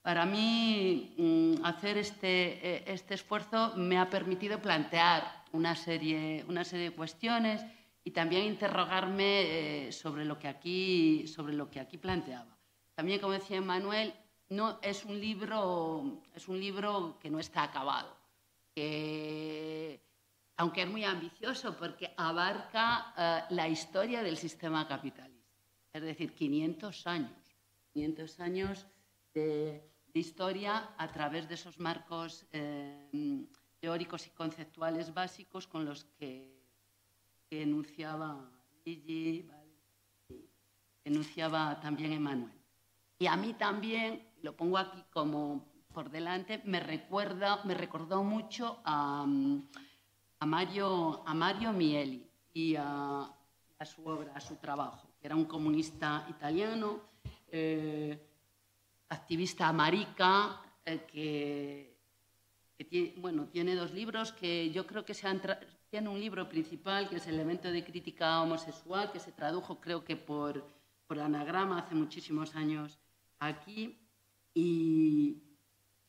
Para 0.07 0.25
mí, 0.25 1.13
mm, 1.17 1.65
hacer 1.65 1.97
este, 1.97 2.65
eh, 2.65 2.83
este, 2.87 3.15
esfuerzo 3.15 3.73
me 3.75 3.97
ha 3.97 4.09
permitido 4.09 4.61
plantear 4.61 5.43
una 5.51 5.75
serie, 5.75 6.45
una 6.47 6.63
serie 6.63 6.91
de 6.91 6.95
cuestiones 6.95 7.61
y 8.05 8.11
también 8.11 8.45
interrogarme 8.45 9.41
eh, 9.87 9.91
sobre, 9.91 10.23
lo 10.23 10.39
que 10.39 10.47
aquí, 10.47 11.27
sobre 11.27 11.53
lo 11.53 11.69
que 11.69 11.81
aquí 11.81 11.97
planteaba. 11.97 12.57
También, 12.95 13.19
como 13.19 13.33
decía 13.33 13.59
Manuel, 13.59 14.13
no, 14.47 14.79
es, 14.81 15.03
un 15.03 15.19
libro, 15.19 16.21
es 16.33 16.47
un 16.47 16.57
libro 16.57 17.19
que 17.19 17.29
no 17.29 17.41
está 17.41 17.63
acabado, 17.63 18.15
que, 18.73 19.99
aunque 20.55 20.83
es 20.83 20.87
muy 20.87 21.03
ambicioso 21.03 21.75
porque 21.75 22.13
abarca 22.15 23.45
uh, 23.49 23.53
la 23.53 23.67
historia 23.67 24.23
del 24.23 24.37
sistema 24.37 24.87
capitalista, 24.87 25.51
es 25.91 26.01
decir, 26.01 26.33
500 26.33 27.07
años, 27.07 27.57
500 27.91 28.39
años 28.39 28.87
de 29.33 29.96
de 30.13 30.19
historia 30.19 30.93
a 30.97 31.11
través 31.11 31.47
de 31.47 31.55
esos 31.55 31.79
marcos 31.79 32.45
eh, 32.51 33.47
teóricos 33.79 34.27
y 34.27 34.31
conceptuales 34.31 35.13
básicos 35.13 35.67
con 35.67 35.85
los 35.85 36.05
que, 36.17 36.55
enunciaba 37.49 38.51
Gigi, 38.83 39.43
¿vale? 39.43 39.71
enunciaba 41.05 41.79
también 41.79 42.11
Emanuel. 42.11 42.51
Y 43.19 43.27
a 43.27 43.37
mí 43.37 43.53
también, 43.53 44.27
lo 44.41 44.55
pongo 44.55 44.77
aquí 44.77 45.01
como 45.11 45.65
por 45.93 46.09
delante, 46.09 46.61
me, 46.65 46.81
recuerda, 46.81 47.61
me 47.63 47.73
recordó 47.73 48.23
mucho 48.23 48.81
a, 48.83 49.25
a, 50.39 50.45
Mario, 50.45 51.23
a 51.25 51.33
Mario 51.33 51.71
Mieli 51.71 52.29
y 52.53 52.75
a, 52.75 53.33
a, 53.79 53.85
su 53.85 54.05
obra, 54.05 54.33
a 54.35 54.41
su 54.41 54.57
trabajo, 54.57 55.07
que 55.19 55.27
era 55.27 55.35
un 55.35 55.45
comunista 55.45 56.27
italiano. 56.29 56.99
Eh, 57.49 58.26
activista 59.09 59.71
marica, 59.71 60.61
eh, 60.85 61.95
que, 62.77 62.85
tiene, 62.85 63.13
bueno, 63.17 63.47
tiene 63.47 63.75
dos 63.75 63.93
libros 63.93 64.31
que 64.31 64.71
yo 64.71 64.85
creo 64.85 65.05
que 65.05 65.13
se 65.13 65.27
han 65.27 65.41
tiene 65.89 66.09
un 66.09 66.19
libro 66.19 66.49
principal 66.49 67.07
que 67.09 67.15
es 67.15 67.27
el 67.27 67.39
evento 67.39 67.71
de 67.71 67.83
crítica 67.83 68.41
homosexual, 68.41 69.11
que 69.11 69.19
se 69.19 69.31
tradujo 69.31 69.79
creo 69.79 70.03
que 70.03 70.17
por, 70.17 70.65
por 71.07 71.19
anagrama 71.19 71.79
hace 71.79 71.95
muchísimos 71.95 72.55
años 72.55 72.99
aquí, 73.39 73.97
y, 74.53 75.43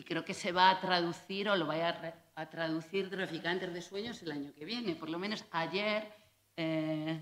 creo 0.05 0.25
que 0.25 0.35
se 0.35 0.53
va 0.53 0.71
a 0.71 0.81
traducir 0.81 1.49
o 1.49 1.57
lo 1.57 1.67
vaya 1.67 1.91
a, 2.35 2.41
a 2.43 2.49
traducir 2.49 3.11
Traficantes 3.11 3.75
de 3.75 3.83
Sueños 3.83 4.23
el 4.23 4.33
año 4.33 4.55
que 4.55 4.65
viene. 4.65 4.95
Por 4.95 5.11
lo 5.11 5.19
menos 5.19 5.45
ayer, 5.51 6.11
eh, 6.57 7.21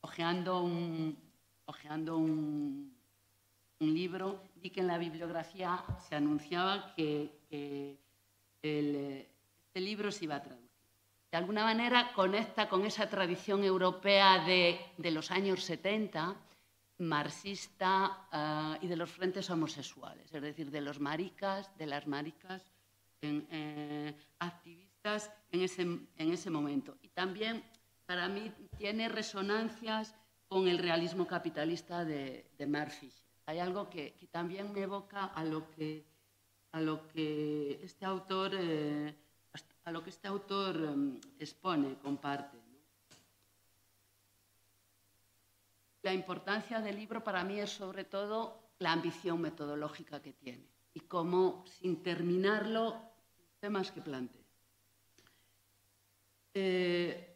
ojeando 0.00 0.62
un, 0.62 1.16
un 3.78 3.94
libro, 3.94 4.42
vi 4.62 4.70
que 4.70 4.80
en 4.80 4.86
la 4.86 4.98
bibliografía 4.98 5.84
se 6.08 6.14
anunciaba 6.14 6.94
que, 6.94 7.42
el, 8.62 9.26
este 9.66 9.80
libro 9.80 10.12
se 10.12 10.24
iba 10.24 10.36
a 10.36 10.42
traducir. 10.42 10.70
De 11.30 11.38
alguna 11.38 11.64
manera 11.64 12.12
conecta 12.12 12.68
con 12.68 12.84
esa 12.84 13.08
tradición 13.08 13.64
europea 13.64 14.44
de, 14.44 14.78
de 14.98 15.10
los 15.10 15.30
años 15.30 15.64
70, 15.64 16.36
marxista 16.98 18.28
uh, 18.30 18.84
y 18.84 18.86
de 18.86 18.96
los 18.96 19.10
frentes 19.10 19.50
homosexuales, 19.50 20.32
es 20.32 20.42
decir, 20.42 20.70
de 20.70 20.80
los 20.80 21.00
maricas, 21.00 21.76
de 21.76 21.86
las 21.86 22.06
maricas 22.06 22.64
eh, 23.22 24.14
activistas 24.38 25.32
en 25.50 25.62
ese, 25.62 25.82
en 25.82 26.32
ese 26.32 26.50
momento. 26.50 26.98
Y 27.02 27.08
también 27.08 27.64
para 28.06 28.28
mí 28.28 28.52
tiene 28.76 29.08
resonancias 29.08 30.14
con 30.46 30.68
el 30.68 30.78
realismo 30.78 31.26
capitalista 31.26 32.04
de, 32.04 32.46
de 32.58 32.66
Murphy 32.66 33.10
hay 33.46 33.58
algo 33.58 33.90
que, 33.90 34.14
también 34.30 34.72
me 34.72 34.82
evoca 34.82 35.26
a 35.26 35.44
lo 35.44 35.70
que, 35.70 36.04
a 36.72 36.80
lo 36.80 37.08
que 37.08 37.80
este 37.82 38.04
autor, 38.04 38.52
eh, 38.54 39.14
a 39.84 39.90
lo 39.90 40.02
que 40.02 40.10
este 40.10 40.28
autor 40.28 40.76
um, 40.76 41.20
expone, 41.38 41.96
comparte. 42.02 42.58
La 46.02 46.12
importancia 46.12 46.80
del 46.80 46.96
libro 46.96 47.22
para 47.22 47.44
mí 47.44 47.60
es 47.60 47.70
sobre 47.70 48.04
todo 48.04 48.72
la 48.78 48.92
ambición 48.92 49.40
metodológica 49.40 50.20
que 50.20 50.32
tiene 50.32 50.66
y 50.94 51.00
cómo, 51.00 51.64
sin 51.66 52.02
terminarlo, 52.02 53.00
temas 53.60 53.90
que 53.92 54.02
plantea. 54.02 54.42
Eh, 56.54 57.31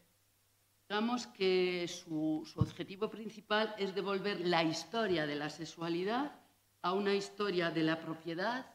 Digamos 0.89 1.27
que 1.27 1.85
su, 1.87 2.47
su, 2.51 2.59
objetivo 2.61 3.09
principal 3.09 3.75
es 3.77 3.93
devolver 3.93 4.39
la 4.39 4.63
historia 4.63 5.27
de 5.27 5.35
la 5.35 5.49
sexualidad 5.49 6.39
a 6.81 6.93
una 6.93 7.13
historia 7.13 7.71
de 7.71 7.83
la 7.83 7.99
propiedad 7.99 8.73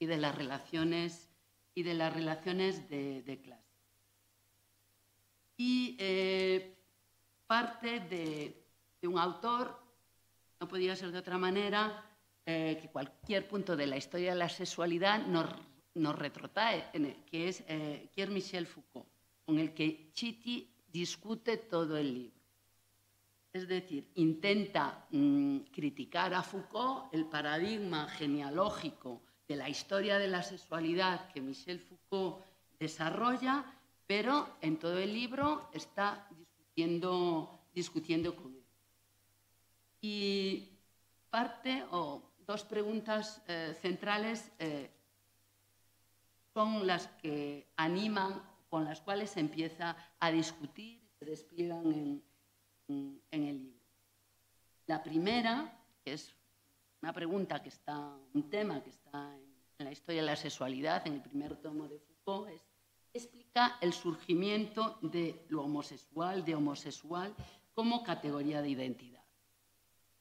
y 0.00 0.06
de 0.06 0.16
las 0.16 0.34
relaciones, 0.34 1.30
y 1.74 1.84
de, 1.84 1.94
las 1.94 2.12
relaciones 2.12 2.88
de, 2.88 3.22
de 3.22 3.40
clase. 3.40 3.62
Y 5.56 5.96
eh, 6.00 6.76
parte 7.46 8.00
de, 8.00 8.66
de, 9.00 9.08
un 9.08 9.18
autor, 9.18 9.80
no 10.58 10.66
podía 10.66 10.96
ser 10.96 11.12
de 11.12 11.18
otra 11.18 11.38
manera, 11.38 12.04
eh, 12.44 12.76
que 12.82 12.88
cualquier 12.88 13.46
punto 13.46 13.76
de 13.76 13.86
la 13.86 13.96
historia 13.96 14.32
de 14.32 14.38
la 14.38 14.48
sexualidad 14.48 15.24
nos, 15.26 15.48
nos 15.94 16.18
retrotrae, 16.18 16.90
que 17.30 17.48
es 17.48 17.62
eh, 17.68 18.10
Pierre 18.12 18.32
Michel 18.32 18.66
Foucault, 18.66 19.06
con 19.44 19.60
el 19.60 19.72
que 19.72 20.10
Chiti 20.12 20.71
discute 20.92 21.56
todo 21.56 21.96
el 21.96 22.14
libro. 22.14 22.42
Es 23.52 23.68
decir, 23.68 24.10
intenta 24.14 25.06
mmm, 25.10 25.58
criticar 25.72 26.32
a 26.34 26.42
Foucault 26.42 27.12
el 27.12 27.26
paradigma 27.26 28.08
genealógico 28.08 29.22
de 29.46 29.56
la 29.56 29.68
historia 29.68 30.18
de 30.18 30.28
la 30.28 30.42
sexualidad 30.42 31.28
que 31.32 31.40
Michel 31.40 31.80
Foucault 31.80 32.44
desarrolla, 32.78 33.64
pero 34.06 34.56
en 34.60 34.78
todo 34.78 34.98
el 34.98 35.12
libro 35.12 35.68
está 35.72 36.26
discutiendo, 36.30 37.60
discutiendo 37.74 38.34
con 38.34 38.54
él. 38.54 38.64
Y 40.00 40.68
parte 41.30 41.84
o 41.90 42.22
dos 42.46 42.64
preguntas 42.64 43.42
eh, 43.46 43.76
centrales 43.80 44.50
eh, 44.58 44.90
son 46.52 46.86
las 46.86 47.06
que 47.22 47.68
animan, 47.76 48.42
con 48.72 48.86
las 48.86 49.02
cuales 49.02 49.28
se 49.28 49.40
empieza 49.40 49.94
a 50.18 50.30
discutir 50.30 51.02
y 51.04 51.10
se 51.18 51.26
despliegan 51.26 52.22
en, 52.88 53.22
el 53.30 53.64
libro. 53.64 53.84
La 54.86 55.02
primera, 55.02 55.78
que 56.02 56.14
es 56.14 56.34
una 57.02 57.12
pregunta 57.12 57.62
que 57.62 57.68
está, 57.68 58.16
un 58.32 58.48
tema 58.48 58.82
que 58.82 58.88
está 58.88 59.36
en 59.76 59.84
la 59.84 59.92
historia 59.92 60.22
de 60.22 60.26
la 60.26 60.36
sexualidad, 60.36 61.06
en 61.06 61.12
el 61.12 61.20
primer 61.20 61.54
tomo 61.56 61.86
de 61.86 61.98
Foucault, 61.98 62.48
es 62.48 62.62
explica 63.12 63.76
el 63.82 63.92
surgimiento 63.92 64.98
de 65.02 65.44
lo 65.50 65.64
homosexual, 65.64 66.42
de 66.42 66.54
homosexual, 66.54 67.34
como 67.74 68.02
categoría 68.02 68.62
de 68.62 68.70
identidad. 68.70 69.11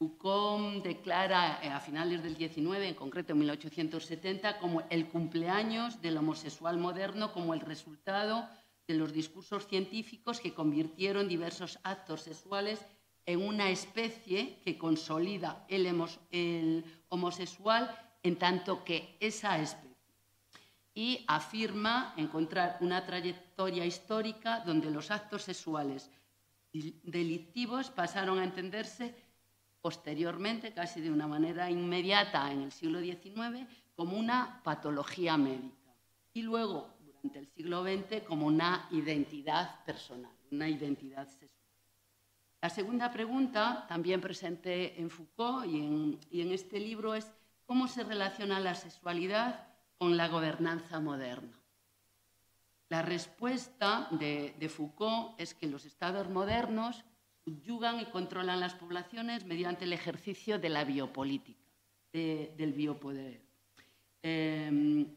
Foucault 0.01 0.81
declara 0.81 1.61
eh, 1.61 1.69
a 1.69 1.79
finales 1.79 2.23
del 2.23 2.33
19, 2.33 2.87
en 2.87 2.95
concreto 2.95 3.33
en 3.33 3.39
1870, 3.45 4.57
como 4.57 4.81
el 4.89 5.07
cumpleaños 5.09 6.01
del 6.01 6.17
homosexual 6.17 6.79
moderno 6.79 7.31
como 7.31 7.53
el 7.53 7.59
resultado 7.59 8.49
de 8.87 8.95
los 8.95 9.13
discursos 9.13 9.67
científicos 9.67 10.39
que 10.39 10.55
convirtieron 10.55 11.27
diversos 11.27 11.77
actos 11.83 12.21
sexuales 12.21 12.83
en 13.27 13.43
una 13.43 13.69
especie 13.69 14.59
que 14.65 14.75
consolida 14.79 15.67
el, 15.69 15.85
el 16.31 16.83
homosexual 17.09 17.95
en 18.23 18.37
tanto 18.39 18.83
que 18.83 19.17
esa 19.19 19.59
especie. 19.59 19.95
Y 20.95 21.23
afirma 21.27 22.15
encontrar 22.17 22.79
una 22.81 23.05
trayectoria 23.05 23.85
histórica 23.85 24.61
donde 24.65 24.89
los 24.89 25.11
actos 25.11 25.43
sexuales 25.43 26.09
delictivos 26.73 27.91
pasaron 27.91 28.39
a 28.39 28.43
entenderse 28.43 29.29
posteriormente, 29.81 30.73
casi 30.73 31.01
de 31.01 31.11
una 31.11 31.27
manera 31.27 31.69
inmediata 31.69 32.51
en 32.51 32.61
el 32.61 32.71
siglo 32.71 32.99
XIX, 32.99 33.67
como 33.95 34.17
una 34.17 34.61
patología 34.63 35.37
médica 35.37 35.81
y 36.33 36.43
luego, 36.43 36.89
durante 36.99 37.39
el 37.39 37.47
siglo 37.47 37.83
XX, 37.83 38.23
como 38.25 38.47
una 38.47 38.87
identidad 38.91 39.83
personal, 39.85 40.31
una 40.51 40.69
identidad 40.69 41.27
sexual. 41.27 41.61
La 42.61 42.69
segunda 42.69 43.11
pregunta, 43.11 43.85
también 43.87 44.21
presente 44.21 44.99
en 45.01 45.09
Foucault 45.09 45.65
y 45.65 46.41
en, 46.41 46.51
este 46.51 46.79
libro, 46.79 47.15
es 47.15 47.33
cómo 47.65 47.87
se 47.87 48.03
relaciona 48.03 48.59
la 48.59 48.75
sexualidad 48.75 49.67
con 49.97 50.15
la 50.15 50.27
gobernanza 50.27 50.99
moderna. 50.99 51.59
La 52.89 53.01
respuesta 53.01 54.07
de, 54.11 54.69
Foucault 54.69 55.39
es 55.39 55.55
que 55.55 55.65
los 55.65 55.85
estados 55.85 56.29
modernos 56.29 57.03
subyugan 57.43 57.99
y 57.99 58.05
controlan 58.05 58.59
las 58.59 58.75
poblaciones 58.75 59.45
mediante 59.45 59.85
el 59.85 59.93
ejercicio 59.93 60.59
de 60.59 60.69
la 60.69 60.83
biopolítica, 60.83 61.59
del 62.13 62.73
biopoder. 62.73 63.41
Em, 64.21 65.07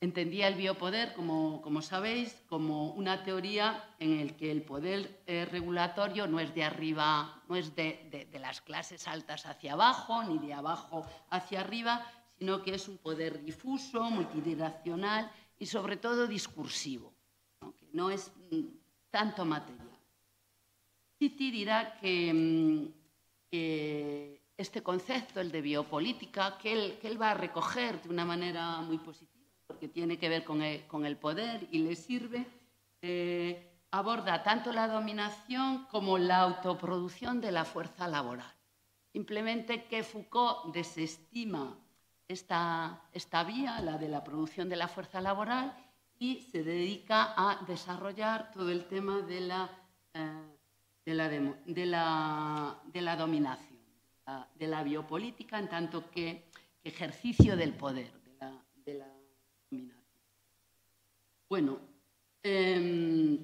entendía 0.00 0.48
el 0.48 0.56
biopoder, 0.56 1.14
como, 1.14 1.62
como, 1.62 1.80
sabéis, 1.80 2.42
como 2.48 2.90
una 2.90 3.22
teoría 3.22 3.94
en 3.98 4.26
la 4.26 4.36
que 4.36 4.50
el 4.50 4.62
poder 4.62 5.22
eh, 5.26 5.46
regulatorio 5.46 6.26
no 6.26 6.40
es 6.40 6.52
de 6.54 6.64
arriba, 6.64 7.42
no 7.48 7.56
es 7.56 7.74
de, 7.76 8.28
las 8.40 8.60
clases 8.60 9.06
altas 9.06 9.46
hacia 9.46 9.74
abajo, 9.74 10.24
ni 10.24 10.38
de 10.38 10.52
abajo 10.52 11.06
hacia 11.30 11.60
arriba, 11.60 12.04
sino 12.38 12.62
que 12.62 12.74
es 12.74 12.88
un 12.88 12.98
poder 12.98 13.44
difuso, 13.44 14.10
multidireccional 14.10 15.30
y 15.58 15.66
sobre 15.66 15.96
todo 15.96 16.26
discursivo, 16.26 17.14
no 17.92 18.10
es 18.10 18.32
mm, 18.50 18.66
tanto 19.10 19.44
material. 19.44 19.91
Titi 21.22 21.52
dirá 21.52 22.00
mm, 22.02 22.86
que, 23.48 24.42
este 24.56 24.82
concepto, 24.82 25.40
el 25.40 25.52
de 25.52 25.60
biopolítica, 25.60 26.58
que 26.58 26.98
él, 27.00 27.22
va 27.22 27.30
a 27.30 27.34
recoger 27.34 28.02
de 28.02 28.08
una 28.08 28.24
manera 28.24 28.80
muy 28.80 28.98
positiva, 28.98 29.46
porque 29.68 29.86
tiene 29.86 30.18
que 30.18 30.28
ver 30.28 30.42
con 30.42 30.62
el, 30.62 30.84
con 30.88 31.06
el 31.06 31.16
poder 31.16 31.68
y 31.70 31.78
le 31.78 31.94
sirve, 31.94 32.44
eh, 33.02 33.84
aborda 33.92 34.42
tanto 34.42 34.72
la 34.72 34.88
dominación 34.88 35.86
como 35.92 36.18
la 36.18 36.40
autoproducción 36.40 37.40
de 37.40 37.52
la 37.52 37.64
fuerza 37.64 38.08
laboral. 38.08 38.52
Simplemente 39.12 39.84
que 39.84 40.02
Foucault 40.02 40.74
desestima 40.74 41.78
esta, 42.26 43.00
esta 43.12 43.44
vía, 43.44 43.80
la 43.80 43.96
de 43.96 44.08
la 44.08 44.24
producción 44.24 44.68
de 44.68 44.74
la 44.74 44.88
fuerza 44.88 45.20
laboral, 45.20 45.72
y 46.18 46.40
se 46.50 46.64
dedica 46.64 47.32
a 47.36 47.64
desarrollar 47.64 48.50
todo 48.50 48.72
el 48.72 48.86
tema 48.86 49.20
de 49.20 49.40
la, 49.40 49.70
eh, 50.14 50.51
de, 51.04 51.14
la 51.14 51.28
de, 51.28 51.86
la, 51.86 52.80
de, 52.92 53.02
la, 53.02 53.16
dominación, 53.16 53.78
de 54.54 54.66
la 54.66 54.82
biopolítica, 54.82 55.58
en 55.58 55.68
tanto 55.68 56.10
que 56.10 56.44
ejercicio 56.84 57.56
del 57.56 57.74
poder, 57.74 58.12
de 58.84 58.94
la, 58.94 59.06
dominación. 59.70 60.02
Bueno, 61.48 61.80
em, 62.42 63.38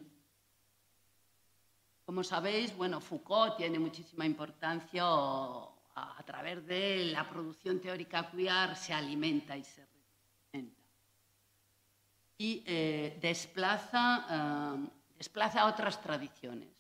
como 2.05 2.25
sabéis, 2.25 2.75
bueno, 2.77 3.01
Foucault 3.01 3.57
tiene 3.57 3.79
muchísima 3.79 4.25
importancia 4.25 5.05
a, 5.05 6.23
través 6.25 6.65
de 6.67 7.07
la 7.07 7.29
producción 7.29 7.81
teórica 7.81 8.31
queer 8.31 8.77
se 8.77 8.95
alimenta 8.95 9.57
y 9.57 9.65
se 9.65 9.85
representa. 9.85 10.83
Y 12.39 12.63
eh, 12.67 13.19
desplaza, 13.21 14.27
eh, 14.31 14.89
desplaza 15.17 15.67
otras 15.67 16.01
tradiciones. 16.01 16.78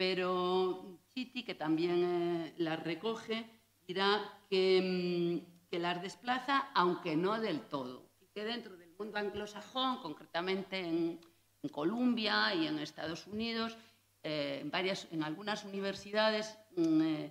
Pero 0.00 0.98
Chiti, 1.12 1.42
que 1.42 1.54
también 1.54 1.98
eh, 2.02 2.54
las 2.56 2.82
recoge, 2.82 3.44
dirá 3.86 4.08
que, 4.48 4.80
mm, 4.80 5.68
que, 5.68 5.78
las 5.78 6.00
desplaza, 6.00 6.70
aunque 6.74 7.16
no 7.16 7.38
del 7.38 7.60
todo. 7.68 8.08
Y 8.18 8.28
que 8.28 8.42
dentro 8.44 8.78
del 8.78 8.94
mundo 8.98 9.18
anglosajón, 9.18 9.98
concretamente 10.00 10.78
en, 10.78 11.20
en 11.62 11.68
Colombia 11.68 12.54
y 12.54 12.66
en 12.66 12.78
Estados 12.78 13.26
Unidos, 13.26 13.76
en, 14.22 14.70
varias, 14.70 15.06
en 15.12 15.22
algunas 15.22 15.66
universidades 15.66 16.56
mm, 16.78 17.26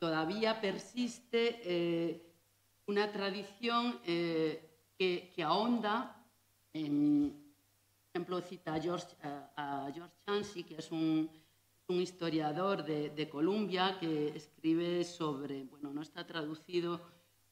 todavía 0.00 0.60
persiste 0.60 1.60
eh, 1.62 2.34
una 2.86 3.12
tradición 3.12 4.00
eh, 4.04 4.90
que, 4.98 5.44
ahonda 5.44 6.18
por 6.72 8.20
ejemplo, 8.20 8.40
cita 8.40 8.74
a 8.74 8.80
George, 8.80 9.06
a, 9.22 9.88
George 9.94 10.16
Chansey, 10.26 10.64
que 10.64 10.74
es 10.78 10.90
un, 10.90 11.30
historiador 12.00 12.84
de, 12.84 13.28
Columbia, 13.28 13.98
que 13.98 14.28
escribe 14.28 15.04
sobre, 15.04 15.64
bueno, 15.64 15.92
no 15.92 16.02
está 16.02 16.26
traducido, 16.26 17.00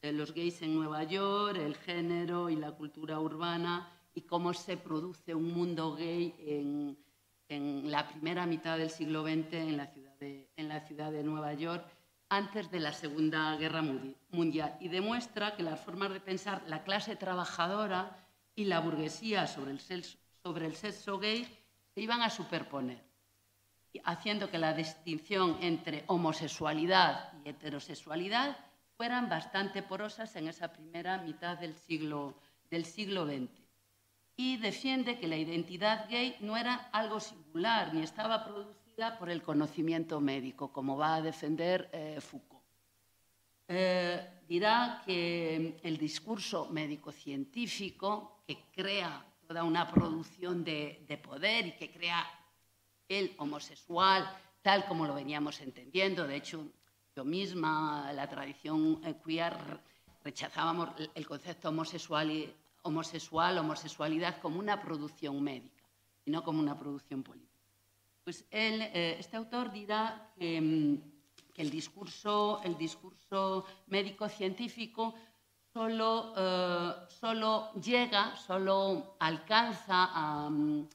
eh, 0.01 0.11
los 0.11 0.33
gays 0.33 0.61
en 0.61 0.75
Nueva 0.75 1.03
York, 1.03 1.57
el 1.57 1.75
género 1.75 2.49
y 2.49 2.55
la 2.55 2.71
cultura 2.71 3.19
urbana 3.19 3.91
y 4.13 4.21
cómo 4.21 4.53
se 4.53 4.77
produce 4.77 5.35
un 5.35 5.53
mundo 5.53 5.95
gay 5.95 6.35
en, 6.39 6.97
en 7.49 7.91
la 7.91 8.07
primera 8.07 8.45
mitad 8.45 8.77
del 8.77 8.89
siglo 8.89 9.23
XX 9.23 9.53
en 9.53 9.77
la 9.77 9.87
ciudad 9.87 10.17
de, 10.19 10.49
en 10.55 10.67
la 10.67 10.79
ciudad 10.81 11.11
de 11.11 11.23
Nueva 11.23 11.53
York 11.53 11.85
antes 12.29 12.71
de 12.71 12.79
la 12.79 12.93
Segunda 12.93 13.55
Guerra 13.57 13.83
Mundial. 14.31 14.77
Y 14.79 14.87
demuestra 14.87 15.55
que 15.55 15.63
las 15.63 15.81
formas 15.81 16.13
de 16.13 16.21
pensar 16.21 16.63
la 16.67 16.83
clase 16.83 17.17
trabajadora 17.17 18.15
y 18.55 18.65
la 18.65 18.79
burguesía 18.79 19.47
sobre 19.47 19.71
el 19.71 19.81
sexo, 19.81 20.17
sobre 20.41 20.65
el 20.65 20.75
sexo 20.75 21.19
gay 21.19 21.45
se 21.93 22.01
iban 22.01 22.21
a 22.21 22.29
superponer, 22.29 23.03
haciendo 24.05 24.49
que 24.49 24.57
la 24.57 24.73
distinción 24.73 25.57
entre 25.61 26.03
homosexualidad 26.07 27.33
y 27.43 27.49
heterosexualidad 27.49 28.57
fueran 28.95 29.29
bastante 29.29 29.81
porosas 29.83 30.35
en 30.35 30.47
esa 30.47 30.71
primera 30.71 31.17
mitad 31.17 31.57
del 31.57 31.75
siglo, 31.75 32.35
del 32.69 32.85
siglo 32.85 33.25
XX. 33.25 33.49
Y 34.35 34.57
defiende 34.57 35.19
que 35.19 35.27
la 35.27 35.37
identidad 35.37 36.09
gay 36.09 36.37
no 36.39 36.55
era 36.55 36.75
algo 36.91 37.19
singular 37.19 37.93
ni 37.93 38.01
estaba 38.01 38.45
producida 38.45 39.17
por 39.17 39.29
el 39.29 39.41
conocimiento 39.41 40.19
médico, 40.19 40.71
como 40.71 40.97
va 40.97 41.15
a 41.15 41.21
defender 41.21 41.89
eh, 41.91 42.19
Foucault. 42.21 42.61
Eh, 43.67 44.41
dirá 44.47 45.01
que 45.05 45.79
el 45.81 45.97
discurso 45.97 46.67
médico-científico, 46.69 48.43
que 48.45 48.65
crea 48.71 49.25
toda 49.47 49.63
una 49.63 49.89
producción 49.89 50.63
de, 50.63 51.19
poder 51.23 51.67
y 51.67 51.71
que 51.73 51.89
crea 51.89 52.25
el 53.17 53.35
homosexual 53.37 54.29
tal 54.61 54.85
como 54.85 55.05
lo 55.05 55.15
veníamos 55.15 55.59
entendiendo, 55.61 56.27
de 56.27 56.35
hecho, 56.35 56.65
yo 57.15 57.25
misma, 57.25 58.13
la 58.13 58.29
tradición 58.29 59.01
queer, 59.25 59.53
rechazábamos 60.23 60.89
el 61.13 61.27
concepto 61.27 61.69
homosexual, 61.69 62.53
homosexual, 62.83 63.57
homosexualidad 63.57 64.39
como 64.39 64.59
una 64.59 64.81
producción 64.81 65.41
médica 65.41 65.83
y 66.25 66.31
no 66.31 66.43
como 66.43 66.59
una 66.59 66.77
producción 66.77 67.23
política. 67.23 67.51
Pues 68.23 68.45
él, 68.51 68.81
eh, 68.81 69.17
este 69.19 69.35
autor 69.35 69.71
dirá 69.71 70.31
que, 70.37 70.61
mm, 70.61 71.01
el, 71.55 71.69
discurso, 71.69 72.61
el 72.63 72.77
discurso 72.77 73.65
médico-científico 73.87 75.15
solo, 75.73 76.33
eh, 76.37 76.93
solo, 77.19 77.73
llega, 77.73 78.35
solo 78.35 79.15
alcanza 79.19 80.09
a, 80.13 80.49
mm, 80.49 80.87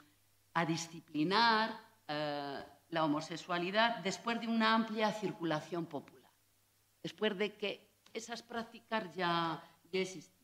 a 0.55 0.65
disciplinar 0.65 1.86
eh, 2.09 2.63
la 2.91 3.05
homosexualidad 3.05 3.99
después 3.99 4.41
de 4.41 4.49
una 4.49 4.75
amplia 4.75 5.13
circulación 5.13 5.87
popular, 5.87 6.33
después 7.03 7.37
de 7.37 7.55
que 7.57 7.89
esas 8.13 8.43
prácticas 8.43 9.15
ya, 9.15 9.63
ya 9.93 10.01
existían. 10.01 10.37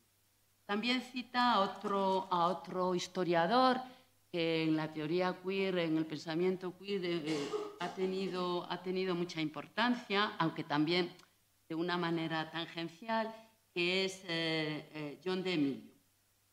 También 0.66 1.02
cita 1.02 1.52
a 1.52 1.60
otro, 1.60 2.28
a 2.30 2.46
otro 2.46 2.94
historiador 2.94 3.80
que 4.30 4.64
en 4.64 4.76
la 4.76 4.90
teoría 4.90 5.36
queer, 5.42 5.78
en 5.78 5.98
el 5.98 6.06
pensamiento 6.06 6.76
queer, 6.78 7.04
eh, 7.04 7.50
ha, 7.80 7.92
tenido, 7.94 8.66
ha 8.70 8.82
tenido 8.82 9.14
mucha 9.14 9.42
importancia, 9.42 10.32
aunque 10.38 10.64
también 10.64 11.12
de 11.68 11.74
una 11.74 11.98
manera 11.98 12.50
tangencial, 12.50 13.34
que 13.74 14.04
es 14.06 14.22
eh, 14.24 14.88
eh, 14.94 15.20
John 15.24 15.42
de 15.42 15.54
Emilio. 15.54 15.92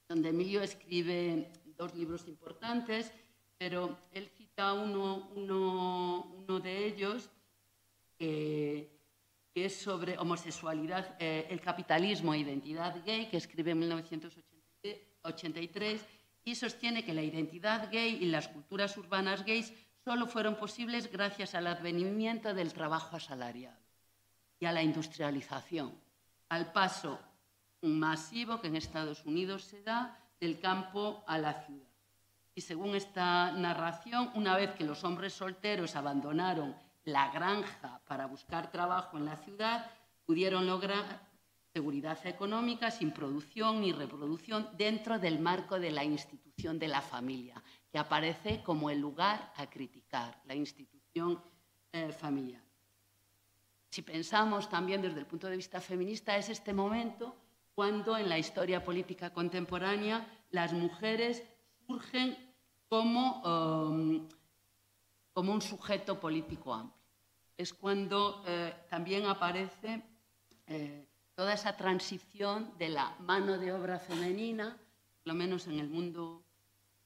John 0.10 0.22
de 0.22 0.30
Emilio 0.30 0.62
escribe 0.62 1.52
dos 1.78 1.96
libros 1.96 2.28
importantes, 2.28 3.14
pero 3.58 3.98
él 4.12 4.30
cita 4.60 4.74
uno, 4.74 6.60
de 6.62 6.88
ellos 6.88 7.30
que, 8.18 8.92
que 9.54 9.66
es 9.66 9.82
sobre 9.82 10.18
homosexualidad, 10.18 11.16
eh, 11.18 11.48
el 11.50 11.62
capitalismo 11.62 12.34
e 12.34 12.40
identidad 12.40 13.02
gay, 13.06 13.30
que 13.30 13.38
escribe 13.38 13.72
en 13.72 13.80
1983, 13.80 16.06
y 16.44 16.56
sostiene 16.56 17.06
que 17.06 17.14
la 17.14 17.24
identidad 17.24 17.90
gay 17.90 18.18
y 18.20 18.26
las 18.26 18.50
culturas 18.50 18.98
urbanas 18.98 19.46
gays 19.46 19.72
solo 20.04 20.28
fueron 20.28 20.56
posibles 20.56 21.10
gracias 21.10 21.56
al 21.56 21.68
advenimiento 21.68 22.54
del 22.54 22.74
trabajo 22.74 23.16
asalariado 23.16 23.80
y 24.60 24.66
a 24.66 24.74
la 24.74 24.84
industrialización, 24.84 25.94
al 26.50 26.74
paso 26.74 27.18
masivo 27.82 28.60
que 28.60 28.68
en 28.68 28.76
Estados 28.76 29.24
Unidos 29.24 29.64
se 29.64 29.82
da 29.84 30.20
del 30.42 30.60
campo 30.60 31.24
a 31.28 31.38
la 31.38 31.54
ciudad. 31.66 31.89
Y 32.60 32.62
según 32.62 32.94
esta 32.94 33.54
narración, 33.54 34.32
una 34.36 34.58
vez 34.58 34.72
que 34.72 34.84
los 34.84 35.06
hombres 35.06 35.32
solteros 35.32 35.96
abandonaron 35.96 36.76
la 37.06 37.32
granja 37.32 38.02
para 38.06 38.26
buscar 38.26 38.70
trabajo 38.70 39.18
en 39.18 39.24
la 39.24 39.38
ciudad, 39.38 39.90
pudieron 40.26 40.68
lograr 40.68 41.26
seguridad 41.72 42.20
económica 42.28 42.92
sin 42.92 43.12
producción 43.12 43.80
ni 43.80 43.94
reproducción 43.94 44.68
dentro 44.78 45.20
del 45.20 45.40
marco 45.40 45.80
de 45.80 45.92
la 45.92 46.04
institución 46.04 46.78
de 46.78 46.90
la 46.90 47.00
familia, 47.02 47.64
que 47.90 47.98
aparece 47.98 48.62
como 48.62 48.90
el 48.90 49.00
lugar 49.00 49.54
a 49.56 49.70
criticar, 49.70 50.42
la 50.44 50.54
institución 50.54 51.42
eh, 51.94 52.12
familiar. 52.12 52.66
Si 53.90 54.02
pensamos 54.02 54.68
también 54.68 55.02
desde 55.02 55.22
el 55.22 55.28
punto 55.28 55.48
de 55.48 55.56
vista 55.56 55.80
feminista, 55.80 56.36
es 56.36 56.50
este 56.50 56.74
momento 56.74 57.38
cuando 57.74 58.18
en 58.18 58.28
la 58.28 58.38
historia 58.38 58.84
política 58.84 59.32
contemporánea 59.32 60.28
las 60.52 60.74
mujeres 60.74 61.42
surgen 61.88 62.49
como, 62.90 63.42
um, 63.44 64.28
como 65.32 65.54
un 65.54 65.62
sujeto 65.62 66.20
político 66.20 66.74
amplio. 66.74 67.00
Es 67.56 67.74
cuando 67.74 68.44
eh, 68.48 68.74
también 68.90 69.26
aparece 69.26 70.02
eh, 70.66 71.08
toda 71.36 71.54
esa 71.54 71.78
transición 71.78 72.74
de 72.78 72.90
la 72.90 73.16
mano 73.20 73.58
de 73.58 73.72
obra 73.72 74.00
femenina, 74.00 74.76
por 75.24 75.34
lo 75.34 75.36
menos 75.36 75.68
en 75.68 75.80
el 75.80 75.90
mundo 75.90 76.44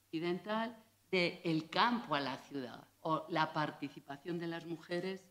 occidental, 0.06 0.76
del 1.12 1.70
campo 1.70 2.16
a 2.16 2.20
la 2.20 2.38
ciudad 2.38 2.88
o 3.02 3.26
la 3.30 3.54
participación 3.54 4.40
de 4.40 4.48
las 4.48 4.66
mujeres 4.66 5.22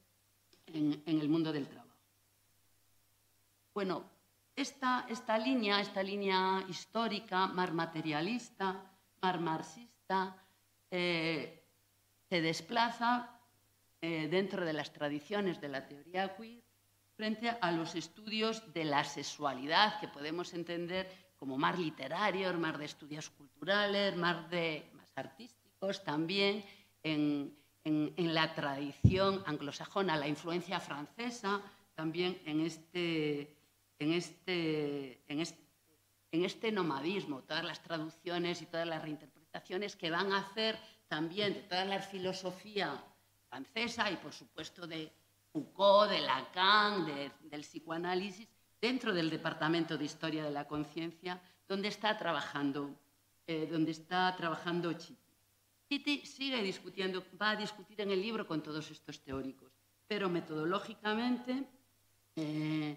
en, 0.66 1.02
en 1.06 1.20
el 1.20 1.28
mundo 1.28 1.52
del 1.52 1.66
trabajo. 1.66 1.96
Bueno, 3.74 4.04
esta, 4.54 5.06
esta, 5.08 5.38
línea, 5.38 5.80
esta 5.80 6.02
línea 6.02 6.64
histórica, 6.68 7.46
más 7.46 7.72
materialista, 7.72 8.84
más 9.22 9.40
marxista, 9.40 9.91
eh, 10.90 11.64
se 12.28 12.40
desplaza 12.40 13.40
eh, 14.00 14.28
dentro 14.28 14.64
de 14.64 14.72
las 14.72 14.92
tradiciones 14.92 15.60
de 15.60 15.68
la 15.68 15.86
teoría 15.86 16.34
queer 16.36 16.62
frente 17.16 17.48
a 17.48 17.70
los 17.72 17.94
estudios 17.94 18.72
de 18.72 18.84
la 18.84 19.04
sexualidad, 19.04 20.00
que 20.00 20.08
podemos 20.08 20.52
entender 20.54 21.08
como 21.36 21.58
más 21.58 21.78
literarios, 21.78 22.58
más 22.58 22.78
de 22.78 22.84
estudios 22.84 23.30
culturales, 23.30 24.16
más, 24.16 24.48
de, 24.50 24.90
más 24.94 25.08
artísticos 25.16 26.02
también, 26.02 26.64
en, 27.02 27.54
en, 27.84 28.34
la 28.34 28.54
tradición 28.54 29.42
anglosajona, 29.46 30.16
la 30.16 30.28
influencia 30.28 30.80
francesa, 30.80 31.60
también 31.94 32.40
en 32.44 32.60
este, 32.60 33.56
en 33.98 34.12
este, 34.12 35.22
en, 35.28 35.40
este, 35.40 35.62
en 36.32 36.44
este, 36.44 36.72
nomadismo, 36.72 37.42
todas 37.42 37.64
las 37.64 37.82
traducciones 37.82 38.62
y 38.62 38.66
todas 38.66 38.86
las 38.86 39.02
reinterpretaciones 39.02 39.31
que 39.98 40.10
van 40.10 40.32
a 40.32 40.38
hacer 40.38 40.78
también 41.08 41.54
de 41.54 41.60
toda 41.60 41.84
la 41.84 42.00
filosofía 42.00 43.02
francesa 43.48 44.10
y, 44.10 44.16
por 44.16 44.32
supuesto, 44.32 44.86
de 44.86 45.12
Foucault, 45.52 46.10
de 46.10 46.20
Lacan, 46.20 47.04
de, 47.04 47.30
del 47.42 47.60
psicoanálisis, 47.60 48.48
dentro 48.80 49.12
del 49.12 49.28
Departamento 49.28 49.98
de 49.98 50.04
Historia 50.04 50.42
de 50.44 50.50
la 50.50 50.66
Conciencia, 50.66 51.40
donde 51.68 51.88
está 51.88 52.16
trabajando, 52.16 52.90
eh, 53.46 53.68
donde 53.70 53.90
está 53.90 54.34
trabajando 54.36 54.92
Chiti. 54.94 55.18
Chiti 55.88 56.26
sigue 56.26 56.62
discutiendo, 56.62 57.22
va 57.40 57.50
a 57.50 57.56
discutir 57.56 58.00
en 58.00 58.10
el 58.10 58.22
libro 58.22 58.46
con 58.46 58.62
todos 58.62 58.90
estos 58.90 59.20
teóricos, 59.20 59.70
pero 60.08 60.30
metodológicamente 60.30 61.68
eh, 62.34 62.96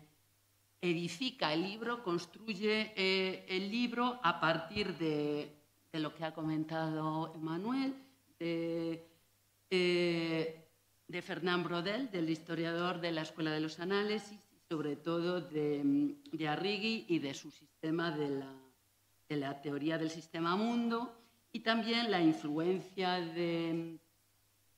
edifica 0.79 1.51
el 1.51 1.63
libro, 1.63 2.01
construye 2.01 2.93
eh, 2.95 3.45
el 3.49 3.69
libro 3.69 4.19
a 4.23 4.39
partir 4.39 4.97
de, 4.97 5.64
de, 5.95 6.01
lo 6.01 6.13
que 6.13 6.25
ha 6.25 6.33
comentado 6.33 7.33
Emanuel, 7.35 7.95
de, 8.37 9.07
eh, 9.69 10.67
de 11.07 11.21
Fernand 11.21 11.63
Brodel, 11.63 12.11
del 12.11 12.29
historiador 12.29 12.99
de 12.99 13.13
la 13.13 13.21
Escuela 13.21 13.51
de 13.51 13.61
los 13.61 13.79
Análisis, 13.79 14.37
y 14.51 14.59
sobre 14.67 14.97
todo 14.97 15.39
de, 15.39 16.17
de 16.33 16.47
Arrighi 16.49 17.05
y 17.07 17.19
de 17.19 17.33
su 17.33 17.49
sistema 17.49 18.11
de 18.11 18.29
la, 18.29 18.53
de 19.29 19.37
la 19.37 19.61
teoría 19.61 19.97
del 19.97 20.09
sistema 20.09 20.57
mundo, 20.57 21.15
y 21.53 21.61
también 21.61 22.11
la 22.11 22.21
influencia 22.21 23.13
de, 23.13 23.97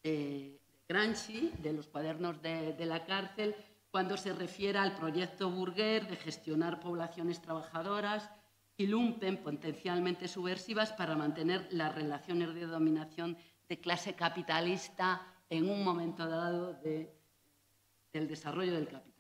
de 0.03 0.61
Gramsci, 0.87 1.51
de 1.63 1.73
los 1.73 1.87
cuadernos 1.87 2.39
de, 2.43 2.73
de 2.73 2.85
la 2.85 3.05
cárcel, 3.05 3.55
cuando 3.89 4.17
se 4.17 4.33
refiere 4.33 4.77
al 4.77 4.95
proyecto 4.95 5.49
Burger 5.49 6.07
de 6.07 6.15
gestionar 6.15 6.79
poblaciones 6.79 7.41
trabajadoras 7.41 8.29
y 8.77 8.85
lumpen 8.85 9.37
potencialmente 9.37 10.27
subversivas 10.27 10.93
para 10.93 11.15
mantener 11.15 11.67
las 11.71 11.93
relaciones 11.93 12.53
de 12.53 12.67
dominación 12.67 13.37
de 13.67 13.79
clase 13.79 14.13
capitalista 14.13 15.25
en 15.49 15.69
un 15.69 15.83
momento 15.83 16.27
dado 16.27 16.73
de, 16.75 17.11
del 18.13 18.27
desarrollo 18.27 18.73
del 18.73 18.87
capitalismo. 18.87 19.17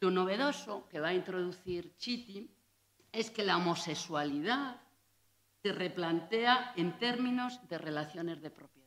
Lo 0.00 0.10
novedoso 0.10 0.86
que 0.88 1.00
va 1.00 1.08
a 1.08 1.14
introducir 1.14 1.96
Chiti 1.96 2.50
es 3.10 3.30
que 3.30 3.44
la 3.44 3.56
homosexualidad 3.56 4.80
se 5.62 5.72
replantea 5.72 6.74
en 6.76 6.98
términos 6.98 7.66
de 7.68 7.78
relaciones 7.78 8.40
de 8.40 8.50
propiedad, 8.50 8.86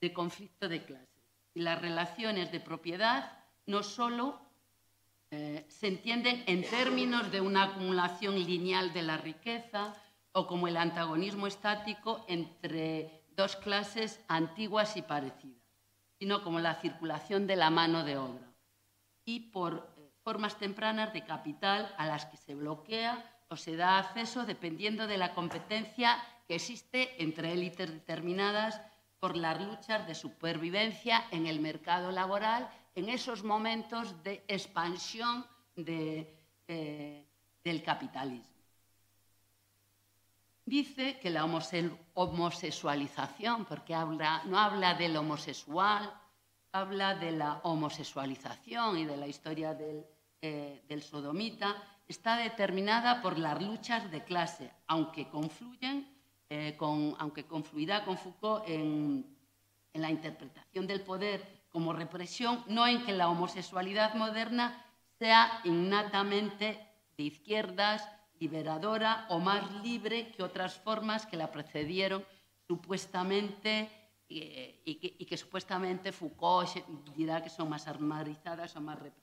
de 0.00 0.12
conflicto 0.12 0.68
de 0.68 0.84
clases. 0.84 1.08
Y 1.54 1.60
las 1.60 1.80
relaciones 1.80 2.50
de 2.52 2.60
propiedad 2.60 3.38
no 3.66 3.82
solo 3.82 4.51
eh, 5.34 5.64
se 5.70 5.86
entienden 5.86 6.44
en 6.46 6.62
términos 6.62 7.32
de 7.32 7.40
una 7.40 7.62
acumulación 7.62 8.34
lineal 8.34 8.92
de 8.92 9.00
la 9.00 9.16
riqueza 9.16 9.94
o 10.32 10.46
como 10.46 10.68
el 10.68 10.76
antagonismo 10.76 11.46
estático 11.46 12.22
entre 12.28 13.24
dos 13.34 13.56
clases 13.56 14.20
antiguas 14.28 14.94
y 14.98 15.00
parecidas, 15.00 15.64
sino 16.18 16.42
como 16.42 16.60
la 16.60 16.74
circulación 16.74 17.46
de 17.46 17.56
la 17.56 17.70
mano 17.70 18.04
de 18.04 18.18
obra 18.18 18.52
y 19.24 19.40
por 19.52 19.94
eh, 19.96 20.12
formas 20.22 20.58
tempranas 20.58 21.14
de 21.14 21.24
capital 21.24 21.94
a 21.96 22.06
las 22.06 22.26
que 22.26 22.36
se 22.36 22.54
bloquea 22.54 23.24
o 23.48 23.56
se 23.56 23.74
da 23.74 23.98
acceso 23.98 24.44
dependiendo 24.44 25.06
de 25.06 25.16
la 25.16 25.32
competencia 25.32 26.22
que 26.46 26.56
existe 26.56 27.22
entre 27.22 27.52
élites 27.52 27.90
determinadas 27.90 28.82
por 29.18 29.34
las 29.34 29.58
luchas 29.62 30.06
de 30.06 30.14
supervivencia 30.14 31.24
en 31.30 31.46
el 31.46 31.58
mercado 31.58 32.12
laboral 32.12 32.68
en 32.94 33.08
esos 33.08 33.42
momentos 33.42 34.22
de 34.22 34.44
expansión 34.48 35.46
eh, 35.76 37.26
del 37.64 37.82
capitalismo. 37.82 38.52
Dice 40.64 41.18
que 41.18 41.30
la 41.30 41.44
homosexualización, 41.44 43.64
porque 43.64 43.94
no 43.94 44.58
habla 44.58 44.94
del 44.94 45.16
homosexual, 45.16 46.14
habla 46.70 47.16
de 47.16 47.32
la 47.32 47.58
homosexualización 47.64 48.98
y 48.98 49.04
de 49.04 49.16
la 49.16 49.26
historia 49.26 49.74
del, 49.74 50.06
eh, 50.40 51.00
sodomita, 51.00 51.82
está 52.06 52.36
determinada 52.36 53.20
por 53.20 53.36
las 53.38 53.60
luchas 53.60 54.08
de 54.10 54.22
clase, 54.22 54.72
aunque 54.86 55.28
confluyen, 55.28 56.08
eh, 56.48 56.76
con, 56.76 57.16
aunque 57.18 57.44
confluirá 57.44 58.04
con 58.04 58.16
Foucault 58.16 58.62
en 58.68 59.36
la 59.94 60.10
interpretación 60.10 60.86
del 60.86 61.02
poder 61.02 61.61
como 61.72 61.92
represión, 61.92 62.64
no 62.68 62.86
en 62.86 63.04
que 63.04 63.12
la 63.12 63.28
homosexualidad 63.28 64.14
moderna 64.14 64.84
sea 65.18 65.60
innatamente 65.64 66.78
de 67.16 67.22
izquierdas, 67.24 68.08
liberadora 68.38 69.26
o 69.30 69.38
más 69.38 69.72
libre 69.82 70.30
que 70.32 70.42
otras 70.42 70.74
formas 70.74 71.26
que 71.26 71.36
la 71.36 71.50
precedieron, 71.50 72.24
supuestamente 72.66 73.88
eh, 74.28 74.82
y, 74.84 74.94
que, 74.96 75.16
y 75.18 75.24
que 75.24 75.36
supuestamente 75.36 76.12
Foucault 76.12 76.68
dirá 77.16 77.42
que 77.42 77.50
son 77.50 77.68
más 77.68 77.86
armarizadas 77.86 78.76
o 78.76 78.80
más 78.80 78.98
reprimidas. 78.98 79.22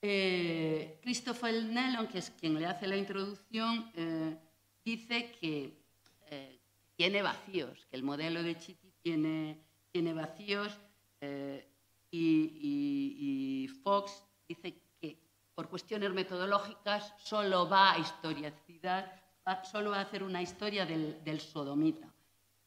Eh, 0.00 1.00
Christopher 1.02 1.64
Nellon, 1.64 2.06
que 2.06 2.18
es 2.18 2.30
quien 2.30 2.54
le 2.58 2.66
hace 2.66 2.86
la 2.86 2.96
introducción, 2.96 3.90
eh, 3.96 4.36
dice 4.84 5.32
que 5.40 5.82
eh, 6.30 6.60
tiene 6.94 7.20
vacíos, 7.20 7.84
que 7.90 7.96
el 7.96 8.04
modelo 8.04 8.42
de 8.42 8.56
Chitty 8.56 8.92
tiene, 9.02 9.58
tiene 9.92 10.12
vacíos 10.14 10.78
eh, 11.20 11.66
y, 12.10 13.68
Fox 13.82 14.24
dice 14.48 14.80
que 15.00 15.18
por 15.54 15.68
cuestiones 15.68 16.12
metodológicas 16.12 17.14
solo 17.18 17.68
va 17.68 17.92
a 17.92 17.98
historicidar, 17.98 19.22
va- 19.46 19.62
solo 19.64 19.90
va 19.90 19.98
a 19.98 20.02
hacer 20.02 20.22
una 20.22 20.40
historia 20.42 20.86
del, 20.86 21.40
sodomita. 21.40 22.12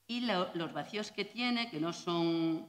Y 0.08 0.22
lo- 0.22 0.54
los 0.56 0.74
vacíos 0.74 1.12
que 1.12 1.26
tiene, 1.26 1.70
que 1.70 1.80
no 1.80 1.94
son 1.94 2.68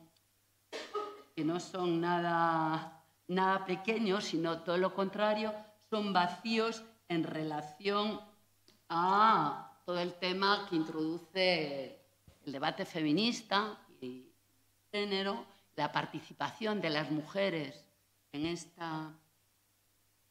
que 1.35 1.45
no 1.45 1.59
son 1.61 2.01
nada, 2.01 3.03
nada 3.29 3.65
pequeños, 3.65 4.25
sino 4.25 4.61
todo 4.63 4.77
lo 4.77 4.95
contrario, 4.95 5.53
son 5.89 6.13
vacíos 6.13 6.85
en 7.09 7.25
relación 7.25 8.21
a 8.91 9.81
todo 9.87 9.99
el 9.99 10.13
tema 10.15 10.67
que 10.69 10.77
introduce 10.77 11.99
el 12.45 12.53
debate 12.53 12.85
feminista 12.85 13.79
género, 14.93 15.45
la 15.77 15.91
participación 15.91 16.81
de 16.81 16.91
las 16.91 17.11
mujeres 17.11 17.89
en, 18.33 18.47
esta, 18.47 19.11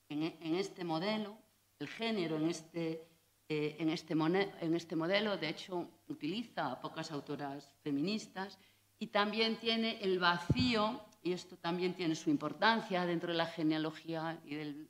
en, 0.09 0.23
e- 0.23 0.37
en 0.41 0.55
este 0.55 0.83
modelo, 0.83 1.35
el 1.79 1.87
género 1.87 2.37
en 2.37 2.49
este, 2.49 3.03
eh, 3.49 3.75
en, 3.79 3.89
este 3.89 4.13
en 4.13 4.75
este 4.75 4.95
modelo, 4.95 5.35
de 5.37 5.49
hecho, 5.49 5.89
utiliza 6.07 6.71
a 6.71 6.79
pocas 6.79 7.11
autoras 7.11 7.73
feministas 7.83 8.57
y 8.99 9.07
también 9.07 9.57
tiene 9.57 9.99
el 10.01 10.19
vacío, 10.19 11.01
y 11.23 11.33
esto 11.33 11.57
también 11.57 11.93
tiene 11.95 12.15
su 12.15 12.29
importancia 12.29 13.05
dentro 13.05 13.31
de 13.31 13.37
la 13.37 13.47
genealogía 13.47 14.39
y, 14.45 14.55
del- 14.55 14.87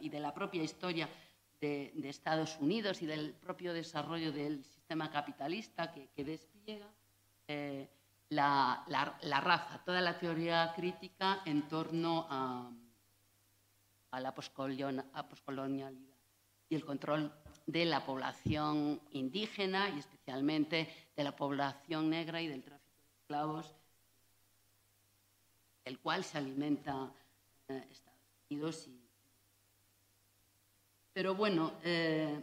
y 0.00 0.08
de 0.08 0.20
la 0.20 0.32
propia 0.32 0.62
historia 0.62 1.08
de, 1.60 1.92
de 1.94 2.08
Estados 2.08 2.56
Unidos 2.60 3.02
y 3.02 3.06
del 3.06 3.34
propio 3.34 3.72
desarrollo 3.74 4.32
del 4.32 4.64
sistema 4.64 5.10
capitalista 5.10 5.92
que, 5.92 6.08
que 6.14 6.24
despliega 6.24 6.86
eh, 7.46 7.88
la, 8.32 8.82
la- 8.88 9.40
raza, 9.40 9.82
toda 9.84 10.00
la 10.00 10.18
teoría 10.18 10.72
crítica 10.74 11.42
en 11.44 11.68
torno 11.68 12.26
a, 12.30 12.70
la 14.18 14.34
poscolonialidad 14.34 16.16
y 16.68 16.74
el 16.74 16.84
control 16.84 17.32
de 17.66 17.84
la 17.84 18.04
población 18.04 19.00
indígena 19.10 19.90
y 19.90 19.98
especialmente 19.98 21.10
de 21.14 21.24
la 21.24 21.36
población 21.36 22.08
negra 22.08 22.40
y 22.40 22.48
del 22.48 22.62
tráfico 22.62 23.00
de 23.02 23.12
esclavos, 23.20 23.74
del 25.84 25.98
cual 25.98 26.24
se 26.24 26.38
alimenta 26.38 27.12
eh, 27.68 27.86
Estados 27.90 28.20
Unidos. 28.50 28.88
Pero 31.12 31.34
bueno, 31.34 31.72
eh, 31.84 32.42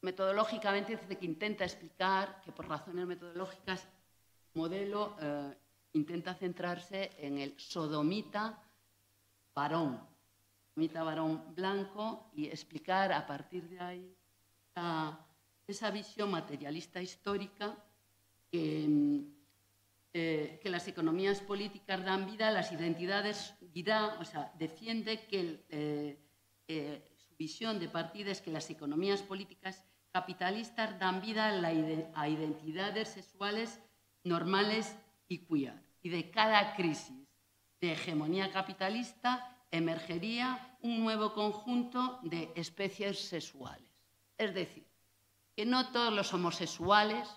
metodológicamente 0.00 0.96
dice 0.96 1.16
que 1.16 1.26
intenta 1.26 1.64
explicar 1.64 2.40
que 2.42 2.50
por 2.50 2.68
razones 2.68 3.06
metodológicas 3.06 3.86
modelo 4.58 5.16
eh, 5.20 5.54
intenta 5.92 6.34
centrarse 6.34 7.12
en 7.18 7.38
el 7.38 7.54
sodomita 7.58 8.60
varón, 9.54 10.00
sodomita 10.74 11.02
varón 11.04 11.54
blanco 11.54 12.30
y 12.34 12.46
explicar 12.46 13.12
a 13.12 13.24
partir 13.24 13.68
de 13.68 13.78
ahí 13.78 14.16
esa, 15.66 15.90
visión 15.90 16.30
materialista 16.30 17.00
histórica 17.00 17.76
que, 18.50 18.86
mm, 18.88 19.18
eh, 20.14 20.58
que 20.62 20.70
las 20.70 20.88
economías 20.88 21.40
políticas 21.40 22.04
dan 22.04 22.26
vida 22.26 22.48
a 22.48 22.50
las 22.50 22.72
identidades, 22.72 23.54
dirá, 23.60 24.18
o 24.20 24.24
sea, 24.24 24.52
defiende 24.58 25.26
que 25.26 25.64
eh, 25.68 27.14
su 27.16 27.34
visión 27.36 27.78
de 27.78 27.88
partida 27.88 28.30
es 28.30 28.40
que 28.40 28.50
las 28.50 28.68
economías 28.70 29.22
políticas 29.22 29.84
capitalistas 30.12 30.98
dan 30.98 31.20
vida 31.20 31.44
a 32.14 32.28
identidades 32.28 33.08
sexuales 33.08 33.80
normales 34.28 34.96
y 35.26 35.38
queer. 35.38 35.82
Y 36.02 36.10
de 36.10 36.30
cada 36.30 36.74
crisis 36.76 37.28
de 37.80 37.92
hegemonía 37.92 38.50
capitalista 38.50 39.56
emergería 39.70 40.76
un 40.82 41.00
nuevo 41.00 41.32
conjunto 41.34 42.20
de 42.22 42.52
especies 42.54 43.18
sexuales. 43.28 43.90
Es 44.36 44.54
decir, 44.54 44.86
que 45.54 45.66
no 45.66 45.90
todos 45.90 46.12
los 46.12 46.32
homosexuales 46.32 47.28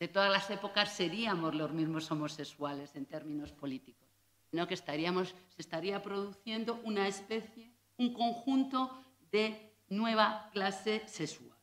de 0.00 0.08
todas 0.08 0.30
las 0.30 0.50
épocas 0.50 0.92
seríamos 0.92 1.54
los 1.54 1.72
mismos 1.72 2.10
homosexuales 2.10 2.94
en 2.96 3.06
términos 3.06 3.52
políticos, 3.52 4.08
sino 4.50 4.66
que 4.66 4.74
estaríamos, 4.74 5.34
se 5.48 5.62
estaría 5.62 6.02
produciendo 6.02 6.80
una 6.84 7.06
especie, 7.06 7.72
un 7.96 8.12
conjunto 8.12 9.04
de 9.30 9.72
nueva 9.88 10.50
clase 10.52 11.02
sexual. 11.06 11.53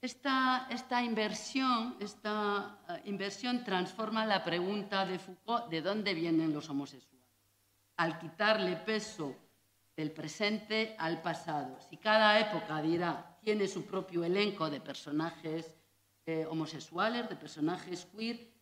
Esta, 0.00 0.68
eh, 0.70 0.76
inversión 3.04 3.64
transforma 3.64 4.24
la 4.24 4.44
pregunta 4.44 5.04
de 5.04 5.18
Foucault 5.18 5.68
de 5.68 5.82
dónde 5.82 6.14
vienen 6.14 6.52
los 6.52 6.70
homosexuales, 6.70 7.26
al 7.96 8.18
quitarle 8.20 8.76
peso 8.76 9.34
del 9.96 10.12
presente 10.12 10.94
al 10.98 11.20
pasado. 11.20 11.80
Si 11.80 11.96
cada 11.96 12.38
época 12.38 12.80
dirá 12.80 13.36
tiene 13.42 13.66
su 13.66 13.86
propio 13.86 14.22
elenco 14.22 14.70
de 14.70 14.80
personajes 14.80 15.74
eh, 16.26 16.46
homosexuales, 16.46 17.28
de 17.28 17.34
personajes 17.34 18.06
queer, 18.06 18.52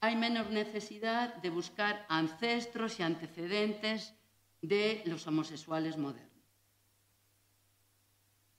hay 0.00 0.14
menos 0.14 0.50
necesidad 0.50 1.34
de 1.36 1.50
buscar 1.50 2.06
ancestros 2.08 3.00
y 3.00 3.02
antecedentes 3.02 4.14
de 4.62 5.02
los 5.06 5.26
homosexuales 5.26 5.96
modernos. 5.96 6.33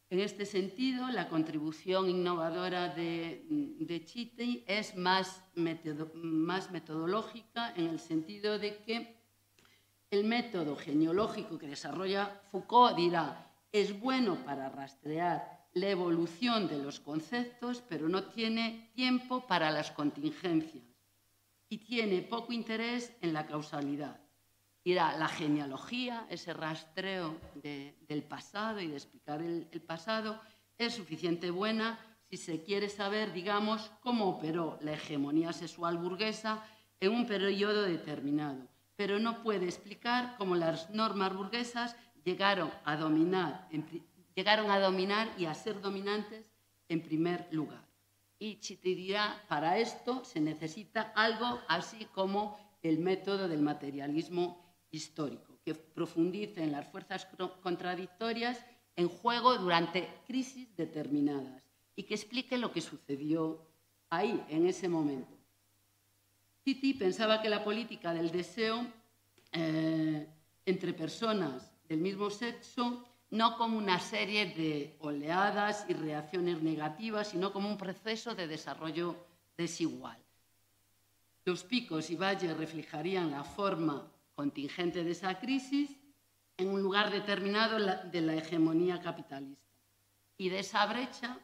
En 0.09 0.19
este 0.19 0.45
sentido, 0.45 1.07
la 1.09 1.27
contribución 1.29 2.09
innovadora 2.09 2.89
de, 2.89 3.45
de 3.79 4.63
es 4.67 4.95
más, 4.95 5.43
más 6.13 6.71
metodológica 6.71 7.73
en 7.75 7.87
el 7.87 7.99
sentido 7.99 8.59
de 8.59 8.77
que 8.83 9.15
el 10.11 10.23
método 10.23 10.75
genealógico 10.75 11.57
que 11.57 11.67
desarrolla 11.67 12.41
Foucault 12.51 12.95
dirá 12.95 13.51
es 13.71 13.99
bueno 13.99 14.35
para 14.45 14.69
rastrear 14.69 15.67
la 15.73 15.89
evolución 15.89 16.67
de 16.67 16.77
los 16.77 16.99
conceptos, 16.99 17.83
pero 17.89 18.07
no 18.07 18.25
tiene 18.25 18.91
tiempo 18.93 19.45
para 19.45 19.71
las 19.71 19.91
contingencias 19.91 20.85
y 21.67 21.79
tiene 21.79 22.21
poco 22.21 22.53
interés 22.53 23.11
en 23.21 23.33
la 23.33 23.45
causalidad. 23.45 24.24
Dirá, 24.85 25.17
la 25.17 25.27
genealogía, 25.27 26.27
ese 26.29 26.53
rastreo 26.53 27.35
de- 27.55 27.95
del 28.07 28.21
pasado 28.21 28.79
y 28.79 28.85
de 28.87 28.93
explicar 28.93 29.41
el, 29.41 29.81
pasado, 29.81 30.39
es 30.77 30.93
suficiente 30.93 31.49
buena 31.49 31.97
si 32.29 32.37
se 32.37 32.61
quiere 32.61 32.87
saber, 32.87 33.33
digamos, 33.33 33.89
cómo 34.01 34.29
operó 34.29 34.77
la 34.81 34.93
hegemonía 34.93 35.53
sexual 35.53 35.97
burguesa 35.97 36.63
en 36.99 37.13
un 37.13 37.25
periodo 37.25 37.81
determinado, 37.81 38.67
pero 38.95 39.17
no 39.17 39.41
puede 39.41 39.65
explicar 39.65 40.35
cómo 40.37 40.55
las 40.55 40.91
normas 40.91 41.35
burguesas 41.35 41.95
llegaron 42.23 42.69
a 42.83 42.95
dominar, 42.95 43.67
y 45.39 45.45
a 45.45 45.53
ser 45.55 45.81
dominantes 45.81 46.45
en 46.89 47.01
primer 47.01 47.47
lugar. 47.51 47.83
Y 48.37 48.59
Chitty 48.59 48.93
dirá, 48.93 49.43
para 49.47 49.79
esto 49.79 50.23
se 50.23 50.39
necesita 50.41 51.11
algo 51.15 51.59
así 51.67 52.05
como 52.13 52.55
el 52.83 52.99
método 52.99 53.47
del 53.47 53.63
materialismo 53.63 54.64
histórico, 54.95 55.59
que 55.63 55.75
profundice 55.75 56.63
en 56.63 56.71
las 56.71 56.87
fuerzas 56.87 57.27
contradictorias 57.61 58.63
en 58.95 59.09
juego 59.09 59.57
durante 59.57 60.07
crisis 60.25 60.75
determinadas 60.75 61.63
y 61.95 62.03
que 62.03 62.15
explique 62.15 62.57
lo 62.57 62.71
que 62.71 62.81
sucedió 62.81 63.61
ahí, 64.09 64.43
en 64.49 64.67
ese 64.67 64.87
momento. 64.87 65.33
Titi 66.63 66.93
pensaba 66.93 67.41
que 67.41 67.49
la 67.49 67.63
política 67.63 68.13
del 68.13 68.31
deseo 68.31 68.85
eh, 69.51 70.27
entre 70.65 70.93
personas 70.93 71.71
del 71.87 71.99
mismo 71.99 72.29
sexo 72.29 73.05
no 73.31 73.57
como 73.57 73.77
una 73.77 73.99
serie 73.99 74.47
de 74.47 74.95
oleadas 74.99 75.85
y 75.89 75.93
reacciones 75.93 76.61
negativas, 76.61 77.29
sino 77.29 77.51
como 77.51 77.69
un 77.69 77.77
proceso 77.77 78.33
de 78.33 78.47
desarrollo 78.47 79.15
desigual. 79.57 80.17
Los 81.43 81.63
picos 81.63 82.09
y 82.09 82.15
valles 82.15 82.57
reflejarían 82.57 83.31
la 83.31 83.43
forma 83.43 84.11
contingente 84.35 85.03
de 85.03 85.11
esa 85.11 85.39
crisis 85.39 85.97
en 86.57 86.69
un 86.69 86.81
lugar 86.81 87.11
determinado 87.11 87.77
de 88.11 88.21
la 88.21 88.35
hegemonía 88.35 89.01
capitalista. 89.01 89.63
Y 90.37 90.49
de 90.49 90.59
esa 90.59 90.85
brecha 90.85 91.39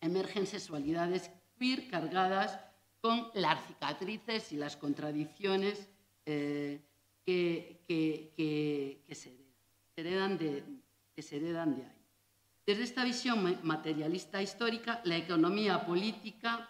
emergen 0.00 0.46
sexualidades 0.46 1.30
queer 1.58 1.88
cargadas 1.88 2.58
con 3.00 3.28
las 3.34 3.66
cicatrices 3.66 4.52
y 4.52 4.56
las 4.56 4.76
contradicciones 4.76 5.88
que, 6.24 6.82
se 9.10 9.36
heredan, 9.96 10.38
de, 10.38 10.64
ahí. 11.16 12.04
Desde 12.66 12.82
esta 12.82 13.04
visión 13.04 13.58
materialista 13.62 14.42
histórica, 14.42 15.00
la 15.04 15.16
economía 15.16 15.84
política 15.84 16.68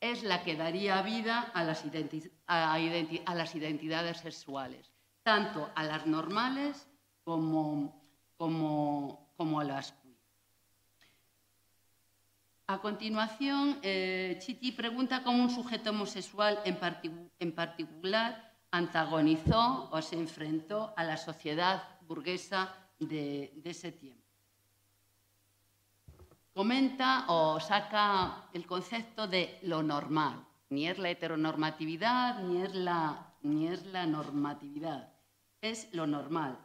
es 0.00 0.22
la 0.22 0.42
que 0.44 0.56
daría 0.56 1.00
vida 1.02 1.50
a 1.54 1.64
las 1.64 3.54
identidades 3.54 4.18
sexuales, 4.18 4.89
tanto 5.22 5.70
a 5.74 5.84
las 5.84 6.06
normales 6.06 6.88
como, 7.24 8.02
como, 8.36 9.32
como 9.36 9.60
a 9.60 9.64
las 9.64 9.92
queer. 9.92 10.16
A 12.66 12.78
continuación, 12.78 13.78
eh, 13.82 14.38
Chiti 14.40 14.72
pregunta 14.72 15.22
cómo 15.22 15.42
un 15.42 15.50
sujeto 15.50 15.90
homosexual 15.90 16.60
en, 16.64 16.78
en 17.38 17.52
particular 17.52 18.54
antagonizó 18.70 19.88
o 19.90 20.00
se 20.00 20.16
enfrentó 20.16 20.94
a 20.96 21.04
la 21.04 21.16
sociedad 21.16 21.82
burguesa 22.06 22.74
de 22.98 23.52
ese 23.64 23.90
tiempo 23.90 24.20
comenta 26.60 27.24
o 27.28 27.60
saca 27.60 28.48
el 28.52 28.66
concepto 28.66 29.26
de 29.26 29.58
lo 29.62 29.82
normal. 29.82 30.44
Ni 30.68 30.88
es 30.88 30.98
la 30.98 31.10
heteronormatividad, 31.10 32.42
ni 32.42 32.62
es 32.62 32.74
la, 32.74 33.29
ni 33.42 33.68
es 33.68 33.86
la 33.86 34.06
normatividad. 34.06 35.12
Es 35.60 35.92
lo 35.92 36.06
normal. 36.06 36.58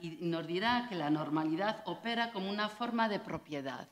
y 0.00 0.18
nos 0.22 0.46
dirá 0.46 0.86
que 0.88 0.96
la 0.96 1.10
normalidad 1.10 1.82
opera 1.86 2.32
como 2.32 2.50
una 2.50 2.68
forma 2.68 3.08
de 3.08 3.20
propiedad. 3.20 3.88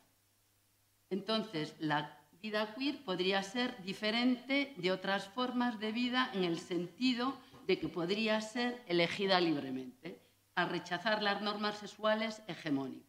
Entonces, 1.08 1.74
la 1.78 2.18
vida 2.42 2.74
queer 2.74 3.04
podría 3.04 3.42
ser 3.42 3.80
diferente 3.82 4.74
de 4.76 4.90
otras 4.90 5.28
formas 5.28 5.78
de 5.78 5.92
vida 5.92 6.30
en 6.32 6.44
el 6.44 6.58
sentido 6.58 7.34
de 7.66 7.78
que 7.78 7.88
podría 7.88 8.40
ser 8.40 8.82
elegida 8.86 9.40
libremente, 9.40 10.20
al 10.54 10.70
rechazar 10.70 11.22
las 11.22 11.42
normas 11.42 11.78
sexuales 11.78 12.42
hegemónicas. 12.48 13.06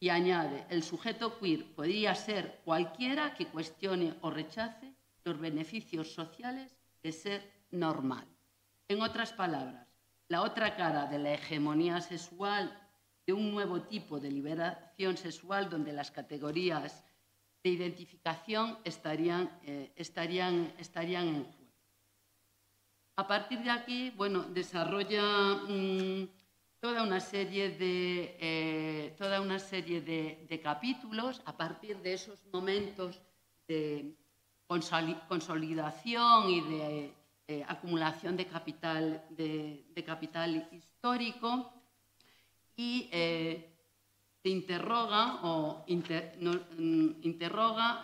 Y 0.00 0.10
añade, 0.10 0.64
el 0.68 0.84
sujeto 0.84 1.38
queer 1.38 1.64
podría 1.74 2.14
ser 2.14 2.60
cualquiera 2.64 3.34
que 3.34 3.46
cuestione 3.46 4.14
o 4.20 4.30
rechace 4.30 4.92
los 5.24 5.40
beneficios 5.40 6.12
sociales 6.12 6.78
de 7.02 7.12
ser 7.12 7.66
normal. 7.70 8.26
En 8.88 9.02
otras 9.02 9.32
palabras, 9.32 9.86
la 10.28 10.42
otra 10.42 10.76
cara 10.76 11.06
de 11.06 11.18
la 11.18 11.34
hegemonía 11.34 12.00
sexual, 12.00 12.76
de 13.26 13.32
un 13.32 13.50
nuevo 13.50 13.82
tipo 13.82 14.18
de 14.18 14.30
liberación 14.30 15.16
sexual 15.16 15.68
donde 15.68 15.92
las 15.92 16.10
categorías 16.10 17.04
de 17.62 17.70
identificación 17.70 18.78
estarían, 18.84 19.50
eh, 19.64 19.92
estarían, 19.96 20.72
estarían 20.78 21.28
en 21.28 21.44
juego. 21.44 21.58
A 23.16 23.26
partir 23.26 23.58
de 23.62 23.70
aquí, 23.70 24.10
bueno, 24.10 24.44
desarrolla 24.44 25.22
mm, 25.68 26.28
toda 26.80 27.02
una 27.02 27.20
serie 27.20 27.70
de, 27.70 28.36
eh, 28.38 29.14
toda 29.18 29.40
una 29.40 29.58
serie 29.58 30.00
de, 30.00 30.60
capítulos 30.62 31.42
a 31.44 31.56
partir 31.56 31.98
de 31.98 32.12
esos 32.12 32.44
momentos 32.52 33.20
de 33.66 34.14
consolidación 34.68 36.50
y 36.50 36.60
de 36.60 37.14
eh, 37.48 37.64
acumulación 37.66 38.36
de 38.36 38.46
capital, 38.46 39.24
de, 39.30 40.04
capital 40.06 40.68
histórico 40.70 41.72
y 42.76 43.08
eh, 43.10 43.74
interroga 44.44 45.40
o 45.42 45.84
mm, 45.88 47.10
interroga 47.22 48.02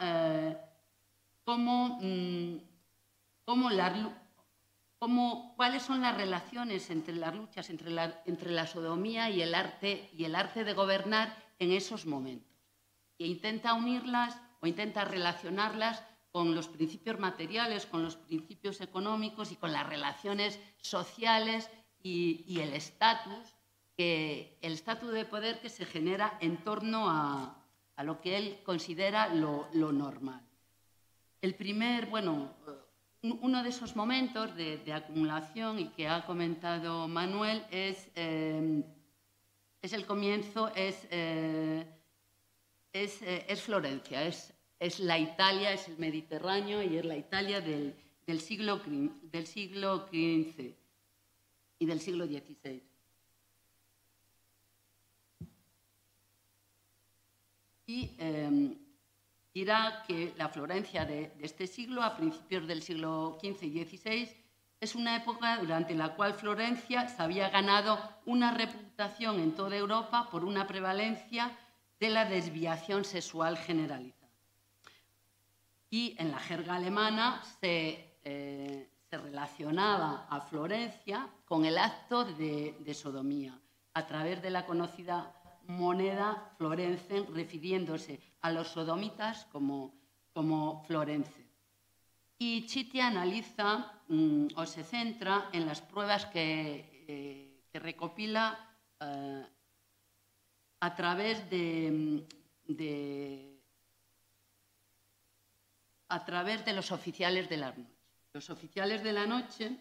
cómo, 1.44 1.98
mm, 2.00 2.56
cómo 4.98 5.54
cuáles 5.56 5.82
son 5.82 6.00
las 6.00 6.16
relaciones 6.16 6.88
entre 6.90 7.14
las 7.14 7.34
luchas 7.34 7.68
entre 7.68 7.90
la, 7.90 8.22
entre 8.24 8.50
la 8.50 8.66
sodomía 8.66 9.28
y 9.28 9.42
el, 9.42 9.54
arte, 9.54 10.10
y 10.16 10.24
el 10.24 10.34
arte 10.34 10.64
de 10.64 10.72
gobernar 10.72 11.36
en 11.58 11.72
esos 11.72 12.06
momentos. 12.06 12.50
E 13.18 13.26
intenta 13.26 13.74
unirlas 13.74 14.40
o 14.60 14.66
intenta 14.66 15.04
relacionarlas 15.04 16.02
con 16.34 16.52
los 16.52 16.66
principios 16.66 17.20
materiales, 17.20 17.86
con 17.86 18.02
los 18.02 18.16
principios 18.16 18.80
económicos 18.80 19.52
y 19.52 19.54
con 19.54 19.70
las 19.70 19.88
relaciones 19.88 20.58
sociales 20.82 21.70
y, 22.02 22.58
el 22.58 22.72
estatus, 22.72 23.54
el 23.96 24.72
estatus 24.72 25.12
de 25.12 25.26
poder 25.26 25.60
que 25.60 25.68
se 25.68 25.86
genera 25.86 26.36
en 26.40 26.56
torno 26.64 27.08
a, 27.08 27.62
lo 28.02 28.20
que 28.20 28.36
él 28.36 28.58
considera 28.64 29.28
lo, 29.28 29.68
lo 29.74 29.92
normal. 29.92 30.42
El 31.40 31.54
primer, 31.54 32.06
bueno, 32.06 32.50
uno 33.22 33.62
de 33.62 33.68
esos 33.68 33.94
momentos 33.94 34.56
de, 34.56 34.92
acumulación 34.92 35.78
y 35.78 35.90
que 35.90 36.08
ha 36.08 36.26
comentado 36.26 37.06
Manuel 37.06 37.64
es, 37.70 38.10
eh, 38.16 38.82
es 39.80 39.92
el 39.92 40.04
comienzo, 40.04 40.72
es, 40.74 41.06
eh, 41.12 41.86
eh, 42.92 43.46
es, 43.48 43.62
Florencia, 43.62 44.24
es, 44.24 44.53
es, 44.78 45.00
la 45.00 45.18
Italia, 45.18 45.72
es 45.72 45.88
el 45.88 45.98
Mediterráneo 45.98 46.82
y 46.82 46.96
es 46.96 47.04
la 47.04 47.16
Italia 47.16 47.60
del, 47.60 47.94
siglo, 48.40 48.78
XV 48.78 50.74
y 51.78 51.86
del 51.86 52.00
siglo 52.00 52.26
XVI. 52.26 52.82
Y 57.86 58.16
dirá 59.52 60.02
que 60.06 60.32
la 60.36 60.48
Florencia 60.48 61.04
de, 61.04 61.32
este 61.40 61.66
siglo, 61.66 62.02
a 62.02 62.16
principios 62.16 62.66
del 62.66 62.82
siglo 62.82 63.38
XV 63.40 63.62
y 63.64 63.84
XVI, 63.84 64.44
es 64.80 64.94
una 64.94 65.16
época 65.16 65.58
durante 65.58 65.94
la 65.94 66.14
cual 66.14 66.34
Florencia 66.34 67.08
se 67.08 67.22
había 67.22 67.48
ganado 67.48 67.98
una 68.26 68.52
reputación 68.52 69.40
en 69.40 69.54
toda 69.54 69.76
Europa 69.76 70.28
por 70.30 70.44
una 70.44 70.66
prevalencia 70.66 71.56
de 72.00 72.10
la 72.10 72.26
desviación 72.26 73.04
sexual 73.04 73.56
generalizada. 73.56 74.13
Y 75.94 76.16
en 76.18 76.32
la 76.32 76.40
jerga 76.40 76.74
alemana 76.74 77.40
se, 77.60 78.18
eh, 78.24 78.90
relacionaba 79.12 80.26
a 80.28 80.40
Florencia 80.40 81.30
con 81.44 81.64
el 81.64 81.78
acto 81.78 82.24
de, 82.24 82.94
sodomía, 82.94 83.56
a 83.92 84.04
través 84.04 84.42
de 84.42 84.50
la 84.50 84.66
conocida 84.66 85.32
moneda 85.68 86.50
florencen, 86.58 87.32
refiriéndose 87.32 88.18
a 88.40 88.50
los 88.50 88.66
sodomitas 88.66 89.44
como, 89.52 89.94
como 90.32 90.82
florencen. 90.82 91.48
Y 92.38 92.66
Chiti 92.66 92.98
analiza 92.98 94.02
mm, 94.08 94.48
o 94.56 94.66
se 94.66 94.82
centra 94.82 95.48
en 95.52 95.64
las 95.64 95.80
pruebas 95.80 96.26
que, 96.26 97.06
eh, 97.06 97.78
recopila 97.78 98.58
eh, 98.98 99.46
a 100.80 100.94
través 100.96 101.48
de, 101.48 102.26
a 106.08 106.24
través 106.24 106.64
de 106.64 106.72
los 106.72 106.92
oficiales 106.92 107.48
de 107.48 107.56
la 107.56 107.70
noche. 107.72 107.94
Los 108.32 108.50
oficiales 108.50 109.02
de 109.02 109.12
la 109.12 109.26
noche 109.26 109.76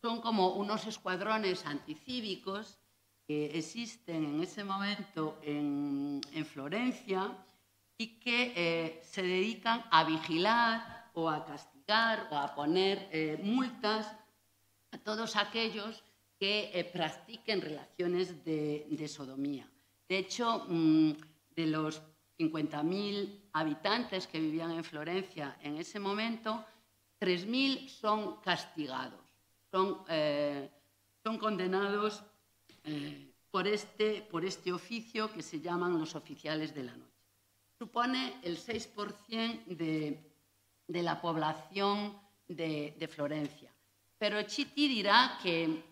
son 0.00 0.20
como 0.20 0.54
unos 0.54 0.86
escuadrones 0.86 1.64
anticívicos 1.66 2.78
que 3.26 3.58
existen 3.58 4.24
en 4.24 4.42
ese 4.42 4.64
momento 4.64 5.38
en, 5.42 6.20
Florencia 6.44 7.36
y 7.96 8.18
que 8.18 8.52
eh, 8.54 9.00
se 9.02 9.22
dedican 9.22 9.84
a 9.90 10.04
vigilar 10.04 11.10
o 11.14 11.30
a 11.30 11.44
castigar 11.44 12.28
o 12.30 12.36
a 12.36 12.54
poner 12.54 13.08
eh, 13.12 13.40
multas 13.42 14.14
a 14.90 14.98
todos 14.98 15.36
aquellos 15.36 16.02
que 16.38 16.70
eh, 16.74 16.84
practiquen 16.84 17.60
relaciones 17.60 18.44
de, 18.44 19.08
sodomía. 19.08 19.68
De 20.08 20.18
hecho, 20.18 20.66
mm, 20.68 21.12
de 21.56 21.66
los 21.66 22.02
50.000 22.38 23.43
habitantes 23.54 24.26
que 24.26 24.38
vivían 24.38 24.70
en 24.70 24.84
Florencia 24.84 25.56
en 25.62 25.78
ese 25.78 25.98
momento, 25.98 26.64
3.000 27.20 27.88
son 27.88 28.36
castigados, 28.42 29.24
son, 29.70 30.04
son 31.22 31.38
condenados 31.38 32.22
eh, 32.84 33.32
por, 33.50 33.66
este, 33.66 34.20
por 34.22 34.44
este 34.44 34.72
oficio 34.72 35.32
que 35.32 35.42
se 35.42 35.60
llaman 35.60 35.98
los 35.98 36.14
oficiales 36.14 36.74
de 36.74 36.82
la 36.82 36.96
noche. 36.96 37.22
Supone 37.78 38.40
el 38.42 38.58
6% 38.58 39.64
de, 39.64 40.18
de, 40.86 41.02
la 41.02 41.20
población 41.20 42.18
de, 42.46 42.94
de, 42.98 43.08
Florencia. 43.08 43.70
Pero 44.18 44.42
Chiti 44.42 44.88
dirá 44.88 45.38
que 45.42 45.82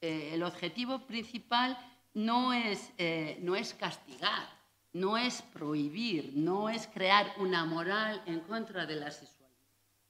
eh, 0.00 0.30
el 0.32 0.42
objetivo 0.42 1.04
principal 1.06 1.76
no 2.14 2.52
es, 2.52 2.92
eh, 2.96 3.38
no 3.42 3.54
es 3.54 3.74
castigar, 3.74 4.48
no 4.94 5.18
es 5.18 5.42
prohibir, 5.42 6.32
no 6.34 6.70
es 6.70 6.86
crear 6.86 7.34
una 7.38 7.64
moral 7.64 8.22
en 8.26 8.40
contra 8.40 8.86
de 8.86 8.96
la 8.96 9.10
sexualidad, 9.10 9.58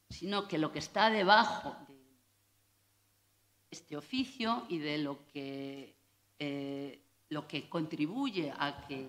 sino 0.08 0.46
que 0.46 0.58
lo 0.58 0.70
que 0.70 0.78
está 0.78 1.10
debajo 1.10 1.76
de 1.88 1.94
este 3.70 3.96
oficio 3.96 4.64
y 4.68 4.78
de 4.78 4.98
lo 4.98 5.26
que 5.26 5.96
eh, 6.38 7.00
lo 7.30 7.48
que 7.48 7.68
contribuye 7.68 8.52
a 8.56 8.86
que, 8.86 9.08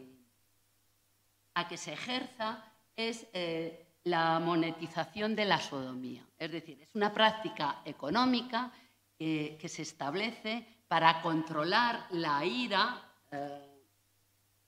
a 1.53 1.67
que 1.67 1.77
se 1.77 1.93
ejerza 1.93 2.63
es 2.95 3.27
eh, 3.33 3.85
la 4.03 4.39
monetización 4.39 5.35
de 5.35 5.45
la 5.45 5.59
sodomía. 5.59 6.25
Es 6.37 6.51
decir, 6.51 6.81
es 6.81 6.89
una 6.95 7.13
práctica 7.13 7.81
económica 7.85 8.71
que 9.17 9.69
se 9.69 9.81
establece 9.81 10.67
para 10.87 11.21
controlar 11.21 12.07
la 12.11 12.43
ira, 12.45 13.01
eh, 13.31 13.74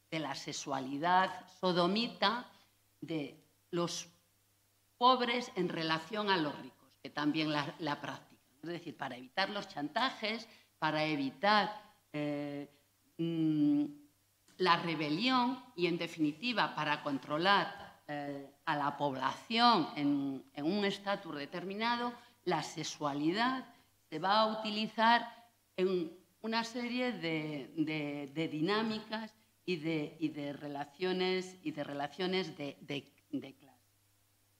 de 0.09 0.19
la 0.19 0.35
sexualidad 0.35 1.47
sodomita 1.59 2.49
de 3.01 3.43
los 3.71 4.07
pobres 4.97 5.51
en 5.55 5.69
relación 5.69 6.29
a 6.29 6.37
los 6.37 6.57
ricos, 6.59 6.89
que 7.01 7.09
también 7.09 7.51
la, 7.51 7.75
la 7.79 8.01
practican. 8.01 8.37
Es 8.63 8.69
decir, 8.69 8.97
para 8.97 9.15
evitar 9.15 9.49
los 9.49 9.67
chantajes, 9.67 10.47
para 10.79 11.05
evitar 11.05 11.81
eh, 12.13 12.69
mm, 13.17 13.85
la 14.57 14.77
rebelión 14.77 15.63
y, 15.75 15.87
en 15.87 15.97
definitiva, 15.97 16.73
para 16.75 17.03
controlar 17.03 18.01
eh, 18.07 18.49
a 18.65 18.75
la 18.75 18.97
población 18.97 19.89
en, 19.95 20.43
un 20.63 20.85
estatus 20.85 21.35
determinado, 21.35 22.13
la 22.45 22.63
sexualidad 22.63 23.65
se 24.09 24.19
va 24.19 24.39
a 24.39 24.59
utilizar 24.59 25.27
en 25.75 26.11
una 26.41 26.63
serie 26.63 27.11
de 27.11 28.49
dinámicas 28.51 29.36
y 29.67 29.75
de, 29.75 30.15
y 30.19 30.29
de 30.29 30.53
relaciones, 30.53 31.57
y 31.61 31.71
de, 31.71 31.83
relaciones 31.83 32.57
de, 32.57 32.77
de- 32.81 33.13
de 33.31 33.53
clase. 33.53 33.91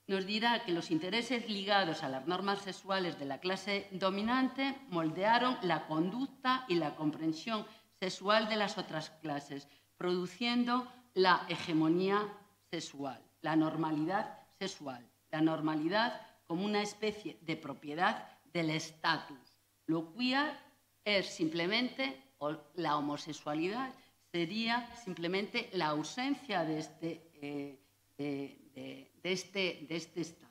Nos 0.06 0.26
dirá 0.26 0.64
que 0.66 0.74
los 0.74 0.92
intereses 0.92 1.50
ligados 1.50 2.04
a 2.04 2.10
las 2.10 2.28
normas 2.28 2.62
sexuales 2.62 3.18
de 3.18 3.26
la 3.26 3.40
clase 3.40 3.88
dominante 3.92 4.76
moldearon 4.90 5.58
la 5.62 5.88
conducta 5.88 6.66
y 6.68 6.76
la 6.76 6.96
comprensión 6.96 7.66
sexual 8.00 8.50
de 8.50 8.58
las 8.58 8.78
otras 8.78 9.10
clases, 9.22 9.68
produciendo 9.98 10.88
la 11.14 11.46
hegemonía 11.50 12.28
sexual, 12.70 13.22
la 13.42 13.56
normalidad 13.56 14.38
sexual, 14.60 15.10
la 15.32 15.40
normalidad 15.42 16.22
como 16.46 16.66
una 16.66 16.82
especie 16.82 17.38
de 17.42 17.56
propiedad 17.56 18.28
del 18.54 18.70
estatus. 18.72 19.58
Lo 19.86 20.14
queer 20.14 20.52
es 21.06 21.28
simplemente, 21.28 22.22
la 22.76 22.98
homosexualidad 22.98 23.90
sería 24.32 24.90
simplemente 25.04 25.70
la 25.74 25.88
ausencia 25.88 26.64
de 26.64 26.80
este, 26.80 27.32
eh, 27.42 27.80
de, 28.18 29.32
este, 29.32 29.86
de 29.88 29.96
este 29.96 30.22
estado. 30.22 30.48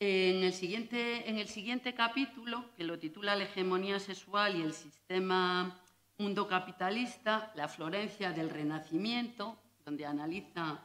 En 0.00 0.42
el, 0.42 0.52
siguiente, 0.52 1.28
en 1.28 1.38
el 1.38 1.48
siguiente 1.48 1.94
capítulo, 1.94 2.74
que 2.76 2.84
lo 2.84 2.98
titula 2.98 3.36
La 3.36 3.44
hegemonía 3.44 3.98
sexual 3.98 4.56
y 4.56 4.62
el 4.62 4.74
sistema 4.74 5.80
mundo 6.18 6.46
capitalista, 6.46 7.52
la 7.54 7.68
Florencia 7.68 8.32
del 8.32 8.50
Renacimiento, 8.50 9.58
donde 9.84 10.04
analiza 10.06 10.80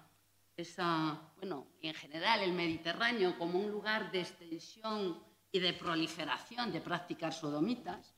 esa, 0.55 1.19
bueno, 1.37 1.67
en 1.81 1.93
general 1.93 2.41
el 2.41 2.53
Mediterráneo 2.53 3.37
como 3.37 3.59
un 3.59 3.71
lugar 3.71 4.11
de 4.11 4.21
extensión 4.21 5.21
y 5.51 5.59
de 5.59 5.73
proliferación 5.73 6.71
de 6.71 6.81
prácticas 6.81 7.39
sodomitas, 7.39 8.13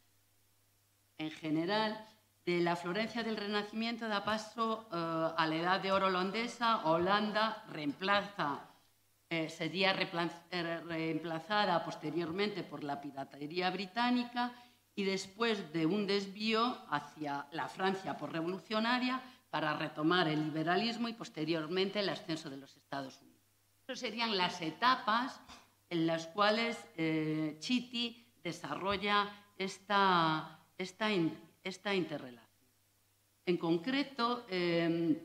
en 1.17 1.31
general, 1.31 2.05
de 2.45 2.59
la 2.59 2.75
Florencia 2.75 3.23
del 3.23 3.37
Renacimiento 3.37 4.07
da 4.07 4.23
paso 4.23 4.89
eh, 4.91 4.95
a 5.37 5.45
la 5.47 5.55
Edad 5.55 5.79
de 5.79 5.91
Oro 5.91 6.07
holandesa. 6.07 6.85
Holanda 6.85 7.63
reemplaza, 7.69 8.65
eh, 9.29 9.47
sería 9.49 9.93
eh, 9.93 10.81
reemplazada 10.85 11.85
posteriormente 11.85 12.63
por 12.63 12.83
la 12.83 12.99
piratería 12.99 13.69
británica 13.69 14.51
y 14.95 15.03
después 15.03 15.71
de 15.71 15.85
un 15.85 16.05
desvío 16.05 16.77
hacia 16.89 17.47
la 17.51 17.69
Francia 17.69 18.17
por 18.17 18.31
revolucionaria 18.31 19.21
para 19.49 19.75
retomar 19.77 20.27
el 20.27 20.43
liberalismo 20.43 21.07
y 21.07 21.13
posteriormente 21.13 21.99
el 21.99 22.09
ascenso 22.09 22.49
de 22.49 22.57
los 22.57 22.75
Estados 22.75 23.21
Unidos. 23.21 23.41
Esas 23.83 23.99
serían 23.99 24.37
las 24.37 24.61
etapas 24.61 25.39
en 25.89 26.07
las 26.07 26.27
cuales 26.27 26.77
eh, 26.97 27.57
Chitty 27.59 28.25
desarrolla 28.43 29.29
esta, 29.57 30.59
esta, 30.77 31.09
esta 31.64 31.93
interrelación. 31.93 32.68
En 33.45 33.57
concreto, 33.57 34.45
eh, 34.49 35.22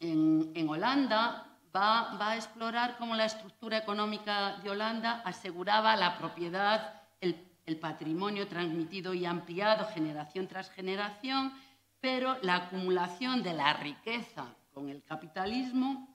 en, 0.00 0.68
Holanda 0.68 1.46
va, 1.74 2.16
va 2.16 2.30
a 2.32 2.36
explorar 2.36 2.96
cómo 2.98 3.14
la 3.14 3.26
estructura 3.26 3.78
económica 3.78 4.58
de 4.62 4.70
Holanda 4.70 5.22
aseguraba 5.24 5.96
la 5.96 6.18
propiedad, 6.18 7.02
el, 7.20 7.36
el 7.66 7.78
patrimonio 7.78 8.48
transmitido 8.48 9.14
y 9.14 9.24
ampliado 9.24 9.86
generación 9.86 10.48
tras 10.48 10.70
generación, 10.70 11.52
pero 12.00 12.36
la 12.42 12.56
acumulación 12.56 13.42
de 13.42 13.52
la 13.52 13.72
riqueza 13.74 14.54
con 14.74 14.88
el 14.88 15.02
capitalismo 15.04 16.08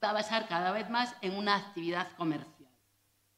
se 0.00 0.06
va 0.06 0.10
a 0.10 0.14
basar 0.14 0.48
cada 0.48 0.72
vez 0.72 0.90
más 0.90 1.14
en 1.22 1.36
una 1.36 1.56
actividad 1.56 2.10
comercial, 2.16 2.70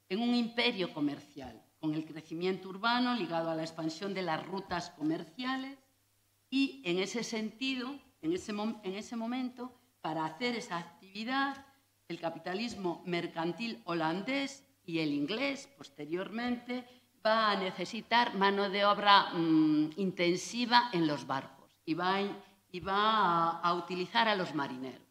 en 0.09 0.21
un 0.21 0.35
imperio 0.35 0.93
comercial, 0.93 1.63
con 1.81 1.95
el 1.95 2.05
crecimiento 2.05 2.69
urbano 2.69 3.15
ligado 3.15 3.51
a 3.51 3.55
la 3.55 3.63
expansión 3.63 4.13
de 4.15 4.23
las 4.23 4.45
rutas 4.47 4.91
comerciales 4.91 5.79
y 6.51 6.83
en 6.85 6.99
ese 6.99 7.25
sentido, 7.25 7.99
en 8.23 8.33
ese, 8.33 8.53
en 8.53 8.95
ese 8.95 9.17
momento, 9.17 9.73
para 10.03 10.25
hacer 10.27 10.57
esa 10.57 10.79
actividad, 10.79 11.65
el 12.09 12.19
capitalismo 12.21 13.03
mercantil 13.07 13.81
holandés 13.85 14.65
y 14.85 14.99
el 14.99 15.13
inglés 15.13 15.69
posteriormente 15.79 16.85
va 17.25 17.51
a 17.53 17.57
necesitar 17.57 18.35
mano 18.35 18.69
de 18.69 18.85
obra 18.85 19.31
mm, 19.33 19.91
intensiva 19.97 20.91
en 20.93 21.07
los 21.07 21.27
barcos 21.27 21.71
y 21.85 21.95
va, 21.95 22.19
a- 23.63 23.75
utilizar 23.75 24.29
a 24.29 24.35
los 24.37 24.55
marineros. 24.55 25.03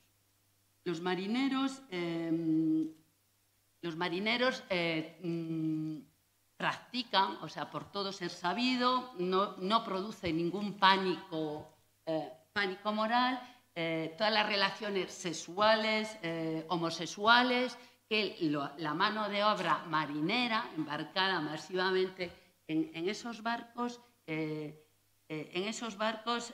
Los 0.83 1.01
marineros, 1.01 1.81
eh, 1.91 2.87
los 3.81 3.95
marineros 3.95 4.63
eh, 4.69 5.19
mm, 5.23 6.08
practican, 6.59 7.37
o 7.41 7.47
sea, 7.47 7.71
por 7.71 7.89
todo 7.89 8.11
ser 8.11 8.29
sabido, 8.29 9.13
no, 9.17 9.83
produce 9.85 10.33
ningún 10.33 10.77
pánico, 10.77 11.69
eh, 12.05 12.33
pánico 12.51 12.91
moral, 12.91 13.39
eh, 13.73 14.13
todas 14.17 14.33
las 14.33 14.45
relaciones 14.45 15.13
sexuales, 15.13 16.17
eh, 16.21 16.65
homosexuales, 16.67 17.77
que 18.09 18.35
la 18.77 18.93
mano 18.93 19.29
de 19.29 19.41
obra 19.41 19.85
marinera, 19.87 20.69
embarcada 20.75 21.39
masivamente 21.39 22.29
en, 22.67 22.91
en 22.93 23.07
esos 23.07 23.41
barcos, 23.41 24.01
en 24.25 25.63
esos 25.63 25.95
barcos 25.95 26.53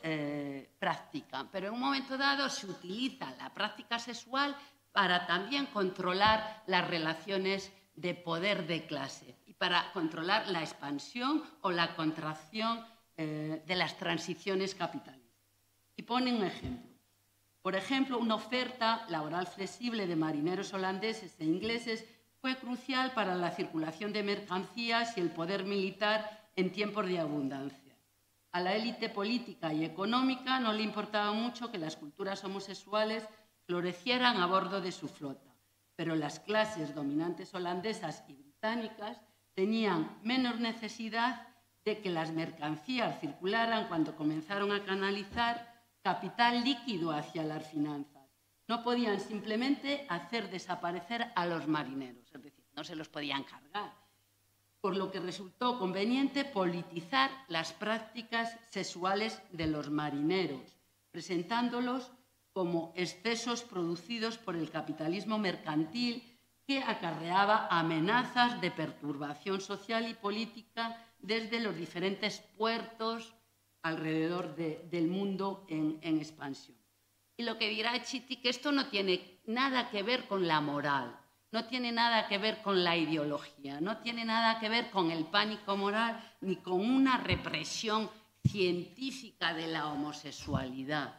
practican. 0.77 1.49
Pero 1.49 1.67
en 1.67 1.73
un 1.73 1.79
momento 1.79 2.17
dado 2.17 2.49
se 2.49 2.67
utiliza 2.67 3.33
la 3.37 3.53
práctica 3.53 3.97
sexual 3.99 4.55
para 4.91 5.25
también 5.25 5.67
controlar 5.67 6.63
las 6.67 6.85
relaciones 6.87 7.71
de 7.95 8.15
poder 8.15 8.67
de 8.67 8.85
clase 8.85 9.34
para 9.57 9.91
controlar 9.93 10.47
la 10.47 10.61
expansión 10.61 11.43
o 11.61 11.71
la 11.71 11.95
contracción 11.95 12.85
eh, 13.17 13.63
de 13.65 13.75
las 13.75 13.97
transiciones 13.97 14.75
capitalistas. 14.75 15.25
Y 15.95 16.03
pone 16.03 16.35
un 16.35 16.43
ejemplo. 16.43 16.95
Por 17.61 17.75
ejemplo, 17.75 18.19
una 18.19 18.35
oferta 18.35 19.05
laboral 19.09 19.47
flexible 19.47 20.05
de 20.05 20.15
marineros 20.15 20.73
holandeses 20.73 21.39
e 21.39 21.45
ingleses 21.45 22.05
fue 22.39 22.57
crucial 22.57 23.11
para 23.13 23.33
la 23.33 23.51
circulación 23.51 24.13
de 24.13 24.21
mercancías 24.21 25.17
y 25.17 25.21
el 25.21 25.31
poder 25.31 25.63
militar 25.63 26.51
en 26.55 26.71
tiempos 26.71 27.07
de 27.07 27.19
abundancia. 27.19 27.97
A 28.51 28.61
la 28.61 28.75
élite 28.75 29.09
política 29.09 29.73
y 29.73 29.83
económica 29.83 30.59
no 30.59 30.73
le 30.73 30.83
importaba 30.83 31.31
mucho 31.31 31.71
que 31.71 31.77
las 31.77 31.95
culturas 31.95 32.43
homosexuales 32.43 33.27
florecieran 33.65 34.37
a 34.37 34.45
bordo 34.45 34.79
de 34.79 34.91
su 34.91 35.07
flota, 35.07 35.55
pero 35.95 36.15
las 36.15 36.39
clases 36.39 36.93
dominantes 36.93 37.53
holandesas 37.53 38.23
y 38.27 38.33
británicas 38.33 39.19
tenían 39.55 40.19
menos 40.23 40.59
necesidad 40.59 41.47
de 41.83 41.99
que 42.01 42.09
las 42.09 42.31
mercancías 42.31 43.19
circularan 43.19 43.87
cuando 43.87 44.15
comenzaron 44.15 44.71
a 44.71 44.83
canalizar 44.85 45.83
capital 46.01 46.63
líquido 46.63 47.11
hacia 47.11 47.43
las 47.43 47.67
finanzas. 47.69 48.29
No 48.67 48.83
podían 48.83 49.19
simplemente 49.19 50.05
hacer 50.09 50.49
desaparecer 50.49 51.31
a 51.35 51.45
los 51.45 51.67
marineros, 51.67 52.33
es 52.33 52.41
decir, 52.43 52.65
no 52.75 52.83
se 52.83 52.95
los 52.95 53.09
podían 53.09 53.43
cargar 53.43 54.05
por 54.85 54.95
lo 54.95 55.09
que 55.09 55.19
resultó 55.19 55.79
conveniente 55.79 56.45
politizar 56.45 57.31
las 57.47 57.73
prácticas 57.73 58.55
sexuales 58.69 59.41
de 59.51 59.65
los 59.65 59.89
marineros, 59.89 60.77
presentándolos 61.09 62.11
como 62.53 62.93
excesos 62.95 63.63
producidos 63.63 64.37
por 64.37 64.55
el 64.55 64.69
capitalismo 64.69 65.39
mercantil 65.39 66.34
que 66.67 66.79
acarreaba 66.79 67.67
amenazas 67.69 68.59
de 68.61 68.71
perturbación 68.71 69.61
social 69.61 70.07
y 70.09 70.13
política 70.15 70.97
desde 71.19 71.59
los 71.59 71.75
diferentes 71.75 72.39
puertos 72.57 73.33
alrededor 73.83 74.55
de- 74.55 74.87
del 74.89 75.07
mundo 75.07 75.65
en, 75.69 75.99
en 76.01 76.17
expansión. 76.17 76.77
Y 77.37 77.43
lo 77.43 77.57
que 77.57 77.69
dirá 77.69 78.01
Chiti, 78.01 78.37
que 78.37 78.49
esto 78.49 78.71
no 78.71 78.87
tiene 78.87 79.41
nada 79.45 79.89
que 79.89 80.01
ver 80.03 80.27
con 80.27 80.47
la 80.47 80.61
moral, 80.61 81.15
no 81.51 81.65
tiene 81.65 81.91
nada 81.91 82.27
que 82.27 82.37
ver 82.37 82.61
con 82.61 82.83
la 82.83 82.95
ideología, 82.97 83.79
no 83.79 83.97
tiene 83.97 84.25
nada 84.25 84.59
que 84.59 84.69
ver 84.69 84.89
con 84.89 85.11
el 85.11 85.25
pánico 85.25 85.77
moral 85.77 86.19
ni 86.41 86.55
con 86.57 86.79
una 86.81 87.17
represión 87.17 88.09
científica 88.43 89.53
de 89.53 89.67
la 89.67 89.87
homosexualidad, 89.91 91.13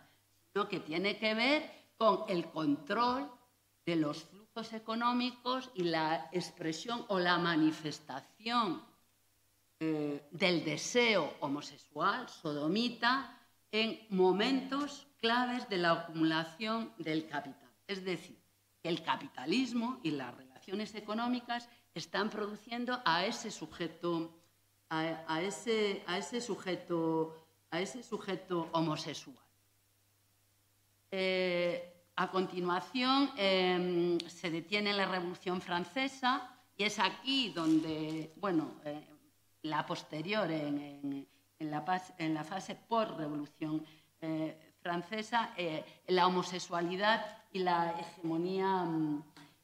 sino 0.53 0.69
que 0.69 0.81
tiene 0.81 1.19
que 1.19 1.35
ver 1.35 1.71
con 1.97 2.25
el 2.29 2.47
control 2.51 3.31
de 3.85 3.97
los 3.97 4.25
económicos 4.73 5.71
y 5.75 5.85
la 5.85 6.29
expresión 6.33 7.05
o 7.09 7.19
la 7.19 7.39
manifestación 7.39 8.83
eh, 9.79 10.27
del 10.31 10.65
deseo 10.65 11.35
homosexual, 11.41 12.29
sodomita, 12.29 13.39
en 13.71 14.01
momentos 14.09 15.07
claves 15.21 15.69
de 15.69 15.77
la 15.77 15.93
acumulación 15.93 16.93
del 16.99 17.29
capital. 17.29 17.71
Es 17.87 18.05
decir, 18.05 18.39
el 18.83 19.03
capitalismo 19.03 20.01
y 20.03 20.13
las 20.13 20.35
relaciones 20.35 20.95
económicas 20.95 21.69
están 21.95 22.31
produciendo 22.31 23.01
a 23.05 23.27
ese 23.27 23.51
sujeto, 23.51 24.35
a, 24.89 25.25
a 25.29 25.43
ese, 25.43 26.03
a 26.07 26.19
ese 26.19 26.41
sujeto, 26.41 27.37
a 27.71 27.81
ese 27.81 28.03
sujeto 28.03 28.69
homosexual. 28.73 29.37
Eh, 31.11 31.96
a 32.17 32.31
continuación 32.31 33.31
eh, 33.37 34.19
se 34.27 34.51
detiene 34.51 34.93
la 34.93 35.07
Revolución 35.07 35.61
Francesa 35.61 36.57
y 36.77 36.85
es 36.85 36.99
aquí 36.99 37.51
donde, 37.51 38.33
bueno, 38.37 38.75
eh, 38.85 39.03
la 39.63 39.85
posterior, 39.87 40.51
en, 40.51 41.27
la, 41.59 42.45
fase 42.45 42.75
por-revolución 42.75 43.85
eh, 44.21 44.75
francesa, 44.81 45.55
eh, 45.57 45.85
la 46.09 46.27
homosexualidad 46.27 47.25
y 47.53 47.61
la 47.61 47.95
hegemonía, 47.99 48.87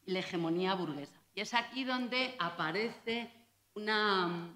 y 0.05 0.11
la 0.11 0.19
hegemonía 0.19 0.73
burguesa. 0.73 1.19
Y 1.35 1.41
es 1.41 1.53
aquí 1.53 1.83
donde 1.83 2.35
aparece 2.39 3.31
una, 3.75 4.49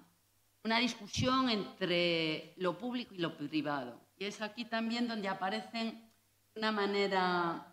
una 0.64 0.78
discusión 0.78 1.48
entre 1.50 2.54
lo 2.56 2.76
público 2.76 3.14
y 3.14 3.18
lo 3.18 3.36
privado. 3.36 4.00
Y 4.16 4.24
es 4.24 4.42
aquí 4.42 4.64
también 4.64 5.06
donde 5.06 5.28
aparecen 5.28 6.10
una 6.56 6.72
manera 6.72 7.72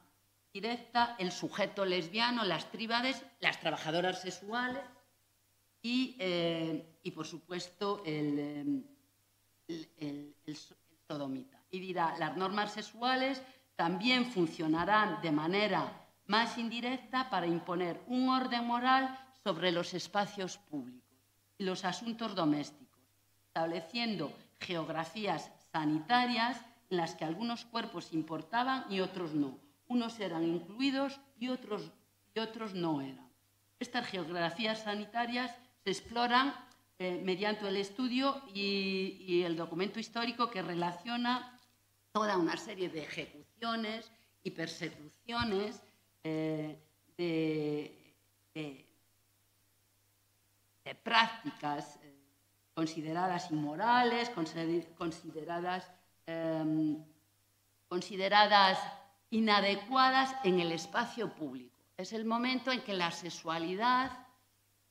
directa 0.55 1.17
el 1.19 1.33
sujeto 1.33 1.83
lesbiano, 1.83 2.45
las 2.45 2.71
tríbades, 2.71 3.21
las 3.41 3.59
trabajadoras 3.59 4.21
sexuales 4.21 4.81
y, 5.81 6.15
eh, 6.17 6.97
y 7.03 7.11
por 7.11 7.27
supuesto, 7.27 8.01
el, 8.05 8.39
el, 9.67 9.89
el, 9.97 10.35
el, 10.45 10.57
sodomita. 11.05 11.61
Y 11.71 11.79
dirá, 11.81 12.15
las 12.17 12.37
normas 12.37 12.71
sexuales 12.71 13.41
también 13.75 14.31
funcionarán 14.31 15.21
de 15.21 15.31
manera 15.31 15.91
más 16.27 16.57
indirecta 16.57 17.29
para 17.29 17.47
imponer 17.47 18.01
un 18.07 18.29
orden 18.29 18.65
moral 18.65 19.13
sobre 19.43 19.73
los 19.73 19.93
espacios 19.93 20.57
públicos 20.57 21.19
y 21.57 21.65
los 21.65 21.83
asuntos 21.83 22.33
domésticos, 22.33 23.03
estableciendo 23.47 24.31
geografías 24.61 25.51
sanitarias 25.73 26.61
en 26.89 26.95
las 26.95 27.13
que 27.13 27.25
algunos 27.25 27.65
cuerpos 27.65 28.13
importaban 28.13 28.85
y 28.89 29.01
otros 29.01 29.33
no. 29.33 29.64
Unos 29.87 30.19
eran 30.19 30.43
incluidos 30.43 31.19
y 31.39 31.49
otros, 31.49 31.91
y 32.33 32.39
otros 32.39 32.73
no 32.73 33.01
eran. 33.01 33.29
Estas 33.79 34.07
geografías 34.07 34.83
sanitarias 34.83 35.55
se 35.83 35.91
exploran 35.91 36.53
eh, 36.97 37.21
mediante 37.23 37.67
el 37.67 37.77
estudio 37.77 38.41
y, 38.53 39.43
el 39.43 39.55
documento 39.55 39.99
histórico 39.99 40.49
que 40.49 40.61
relaciona 40.61 41.59
toda 42.11 42.37
una 42.37 42.57
serie 42.57 42.89
de 42.89 43.03
ejecuciones 43.03 44.09
y 44.43 44.51
persecuciones 44.51 45.81
eh, 46.23 46.79
de, 47.17 48.05
prácticas 51.03 51.99
eh, 52.03 52.15
consideradas 52.73 53.51
inmorales, 53.51 54.29
consideradas, 54.29 55.91
eh, 56.27 56.97
consideradas 57.87 58.79
inadecuadas 59.35 60.33
en 60.45 60.61
el 60.61 60.71
espacio 60.71 61.33
público. 61.35 61.77
Es 61.97 62.13
el 62.13 62.23
momento 62.23 62.71
en 62.71 62.81
que 62.81 62.93
la 62.93 63.11
sexualidad, 63.11 64.25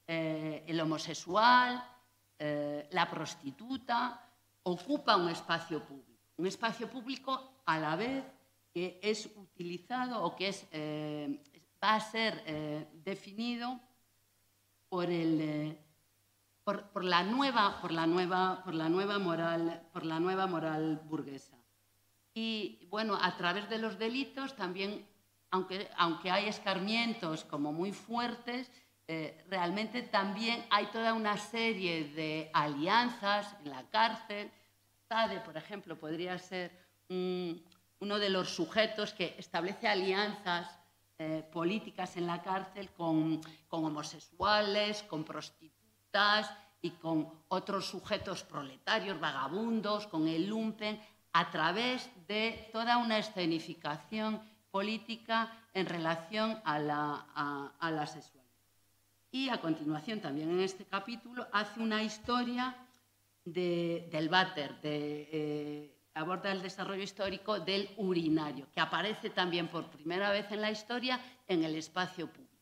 eh, 0.06 0.62
el 0.66 0.78
homosexual, 0.80 1.82
eh, 2.38 2.86
la 2.90 3.08
prostituta 3.08 4.20
ocupa 4.64 5.16
un 5.16 5.30
espacio 5.30 5.82
público. 5.82 6.20
Un 6.36 6.46
espacio 6.46 6.90
público 6.90 7.62
a 7.64 7.78
la 7.78 7.96
vez 7.96 8.22
que 8.74 9.00
es 9.02 9.30
utilizado 9.34 10.22
o 10.22 10.36
que 10.36 10.48
es, 10.48 10.66
eh, 10.72 11.42
va 11.82 11.94
a 11.94 12.00
ser 12.00 12.44
definido 13.02 13.80
por, 14.90 15.08
el, 15.08 15.78
por, 16.64 17.02
la 17.02 17.22
nueva, 17.22 17.80
por, 17.80 17.92
la 17.92 18.06
nueva, 18.06 18.62
por, 18.62 18.74
la 18.74 18.90
nueva 18.90 19.18
moral, 19.18 19.88
por 19.90 20.04
la 20.04 20.20
nueva 20.20 20.46
moral 20.46 21.00
burguesa. 21.06 21.63
Y 22.34 22.86
bueno, 22.90 23.16
a 23.20 23.36
través 23.36 23.68
de 23.70 23.78
los 23.78 23.98
delitos 23.98 24.56
también, 24.56 25.06
aunque, 25.52 25.88
aunque 25.96 26.30
hay 26.32 26.48
escarmientos 26.48 27.44
como 27.44 27.72
muy 27.72 27.92
fuertes, 27.92 28.70
eh, 29.06 29.44
realmente 29.48 30.02
también 30.02 30.66
hay 30.70 30.86
toda 30.86 31.14
una 31.14 31.36
serie 31.36 32.08
de 32.08 32.50
alianzas 32.52 33.54
en 33.64 33.70
la 33.70 33.84
cárcel. 33.90 34.50
Sade, 35.08 35.40
por 35.40 35.56
ejemplo, 35.56 35.96
podría 35.96 36.38
ser 36.38 36.72
un, 37.08 37.62
uno 38.00 38.18
de 38.18 38.30
los 38.30 38.48
sujetos 38.48 39.12
que 39.12 39.36
establece 39.38 39.86
alianzas 39.86 40.78
eh, 41.18 41.44
políticas 41.52 42.16
en 42.16 42.26
la 42.26 42.42
cárcel 42.42 42.90
con, 42.90 43.40
con 43.68 43.84
homosexuales, 43.84 45.04
con 45.04 45.22
prostitutas 45.22 46.50
y 46.82 46.90
con 46.90 47.30
otros 47.48 47.86
sujetos 47.86 48.42
proletarios, 48.42 49.20
vagabundos, 49.20 50.08
con 50.08 50.26
el 50.26 50.46
lumpen, 50.46 51.00
a 51.32 51.50
través 51.50 52.10
de 52.26 52.68
toda 52.72 52.98
una 52.98 53.18
escenificación 53.18 54.40
política 54.70 55.52
en 55.72 55.86
relación 55.86 56.60
a 56.64 56.78
la, 56.78 57.26
a, 57.78 57.90
la 57.90 58.06
sexualidad. 58.06 58.44
Y 59.30 59.48
a 59.48 59.60
continuación, 59.60 60.20
también 60.20 60.50
en 60.50 60.60
este 60.60 60.84
capítulo, 60.84 61.46
hace 61.52 61.80
una 61.80 62.02
historia 62.02 62.74
de, 63.44 64.08
del 64.10 64.28
váter, 64.28 64.80
de, 64.80 65.28
eh, 65.32 65.94
aborda 66.14 66.52
el 66.52 66.62
desarrollo 66.62 67.02
histórico 67.02 67.58
del 67.60 67.90
urinario, 67.96 68.68
que 68.72 68.80
aparece 68.80 69.30
también 69.30 69.68
por 69.68 69.90
primera 69.90 70.30
vez 70.30 70.50
en 70.50 70.60
la 70.60 70.70
historia 70.70 71.20
en 71.46 71.64
el 71.64 71.74
espacio 71.74 72.28
público. 72.28 72.54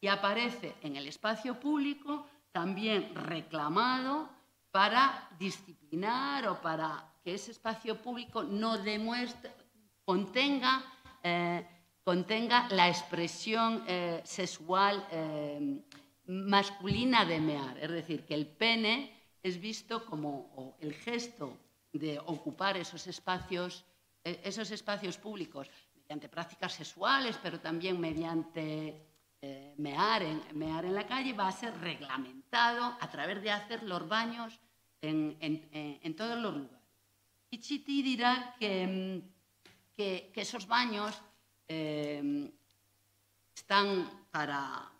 Y 0.00 0.08
aparece 0.08 0.74
en 0.82 0.96
el 0.96 1.08
espacio 1.08 1.58
público 1.58 2.26
también 2.52 3.14
reclamado 3.14 4.28
para 4.70 5.28
disciplinar 5.38 6.46
o 6.48 6.60
para 6.60 7.13
que 7.24 7.34
ese 7.34 7.52
espacio 7.52 7.96
público 7.96 8.44
no 8.44 8.76
demuestre, 8.76 9.50
contenga, 10.04 10.84
eh, 11.22 11.66
la 12.70 12.88
expresión 12.88 13.82
eh, 13.88 14.20
sexual 14.24 15.08
eh, 15.10 15.80
masculina 16.26 17.24
de 17.24 17.40
mear. 17.40 17.78
Es 17.78 17.90
decir, 17.90 18.26
que 18.26 18.34
el 18.34 18.46
pene 18.46 19.38
es 19.42 19.58
visto 19.58 20.04
como 20.04 20.76
el 20.80 20.92
gesto 20.92 21.56
de 21.94 22.18
ocupar 22.18 22.76
esos 22.76 23.06
espacios, 23.06 23.86
esos 24.22 24.70
espacios 24.70 25.16
públicos 25.16 25.70
mediante 25.94 26.28
prácticas 26.28 26.74
sexuales, 26.74 27.38
pero 27.42 27.58
también 27.58 27.98
mediante 27.98 29.00
mear, 29.78 30.22
en, 30.22 30.94
la 30.94 31.06
calle, 31.06 31.32
va 31.32 31.48
a 31.48 31.52
ser 31.52 31.78
reglamentado 31.78 32.96
a 33.00 33.10
través 33.10 33.42
de 33.42 33.50
hacer 33.50 33.82
los 33.82 34.06
baños 34.08 34.58
en 35.00 36.16
todos 36.16 36.38
los 36.38 36.54
lugares. 36.54 36.83
Y 37.54 37.60
Chiti 37.60 38.02
dirá 38.02 38.56
que, 38.58 39.22
que, 39.96 40.32
que 40.34 40.40
esos 40.40 40.66
baños 40.66 41.22
eh, 41.68 42.50
están 43.54 44.26
para 44.32 44.90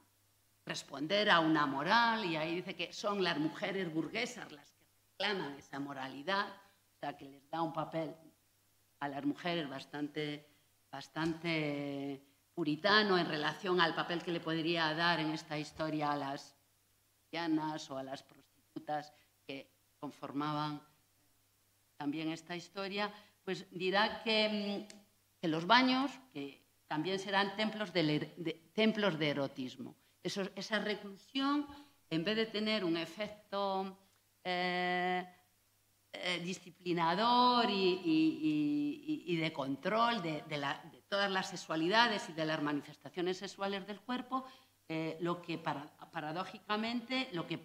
responder 0.64 1.30
a 1.30 1.40
una 1.40 1.66
moral, 1.66 2.24
y 2.24 2.36
ahí 2.36 2.54
dice 2.54 2.76
que 2.76 2.92
son 2.92 3.24
las 3.24 3.40
mujeres 3.40 3.92
burguesas 3.92 4.52
las 4.52 4.70
que 4.70 4.86
reclaman 5.10 5.58
esa 5.58 5.80
moralidad, 5.80 6.46
o 6.46 6.98
sea, 7.00 7.16
que 7.16 7.24
les 7.24 7.50
da 7.50 7.60
un 7.60 7.72
papel 7.72 8.14
a 9.00 9.08
las 9.08 9.24
mujeres 9.24 9.68
bastante, 9.68 10.46
bastante 10.92 12.22
puritano 12.54 13.18
en 13.18 13.26
relación 13.26 13.80
al 13.80 13.96
papel 13.96 14.22
que 14.22 14.30
le 14.30 14.38
podría 14.38 14.94
dar 14.94 15.18
en 15.18 15.32
esta 15.32 15.58
historia 15.58 16.12
a 16.12 16.16
las 16.16 16.54
o 17.90 17.96
a 17.96 18.04
las 18.04 18.22
prostitutas 18.22 19.12
que 19.44 19.74
conformaban 19.98 20.93
también 21.96 22.30
esta 22.30 22.56
historia, 22.56 23.12
pues 23.44 23.66
dirá 23.70 24.22
que, 24.22 24.86
que 25.40 25.48
los 25.48 25.66
baños, 25.66 26.10
que 26.32 26.64
también 26.86 27.18
serán 27.18 27.56
templos 27.56 27.92
de, 27.92 28.32
de, 28.36 28.52
templos 28.72 29.18
de 29.18 29.30
erotismo. 29.30 29.96
Esa 30.22 30.78
reclusión, 30.78 31.66
en 32.08 32.24
vez 32.24 32.36
de 32.36 32.46
tener 32.46 32.84
un 32.84 32.96
efecto 32.96 33.98
eh, 34.42 35.26
eh, 36.12 36.40
disciplinador 36.44 37.66
y, 37.68 39.36
de 39.36 39.52
control 39.52 40.22
de, 40.22 40.44
todas 41.08 41.30
las 41.30 41.50
sexualidades 41.50 42.28
y 42.28 42.32
de 42.32 42.44
las 42.44 42.62
manifestaciones 42.62 43.38
sexuales 43.38 43.86
del 43.86 44.00
cuerpo, 44.00 44.44
eh, 44.88 45.16
lo 45.20 45.42
que 45.42 45.58
para, 45.58 45.86
paradójicamente 46.12 47.28
lo 47.32 47.46
que 47.46 47.58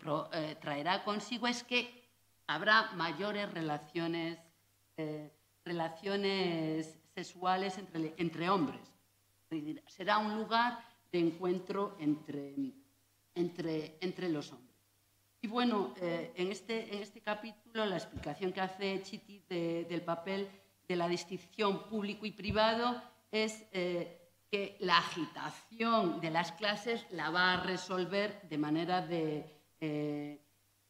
traerá 0.60 1.04
consigo 1.04 1.48
es 1.48 1.64
que 1.64 1.99
habrá 2.50 2.91
mayores 2.95 3.52
relaciones, 3.54 4.39
eh, 4.97 5.32
relaciones 5.64 7.00
sexuales 7.14 7.80
entre, 8.18 8.50
hombres. 8.50 8.82
Será 9.86 10.18
un 10.18 10.36
lugar 10.36 10.80
de 11.12 11.20
encuentro 11.20 11.95
entre, 12.00 12.56
entre, 13.36 13.97
entre 14.02 14.30
los 14.30 14.52
hombres. 14.52 14.76
Y 15.41 15.47
bueno, 15.47 15.93
eh, 16.02 16.34
en, 16.36 16.52
este, 16.52 16.95
en 16.95 17.04
este 17.04 17.22
capítulo 17.22 17.86
la 17.86 17.97
explicación 17.97 18.52
que 18.52 18.62
hace 18.62 19.02
Chiti 19.04 19.43
de, 19.47 19.86
del 19.88 20.02
papel 20.02 20.50
de 20.88 20.95
la 20.95 21.08
distinción 21.08 21.88
público 21.88 22.26
y 22.26 22.32
privado 22.32 23.00
es 23.32 23.64
eh, 23.74 24.32
que 24.50 24.76
la 24.80 24.97
agitación 24.97 26.20
de 26.20 26.32
las 26.32 26.52
clases 26.54 27.06
la 27.12 27.30
va 27.30 27.54
a 27.54 27.64
resolver 27.64 28.41
de 28.50 28.58
manera, 28.58 29.06
de, 29.06 29.45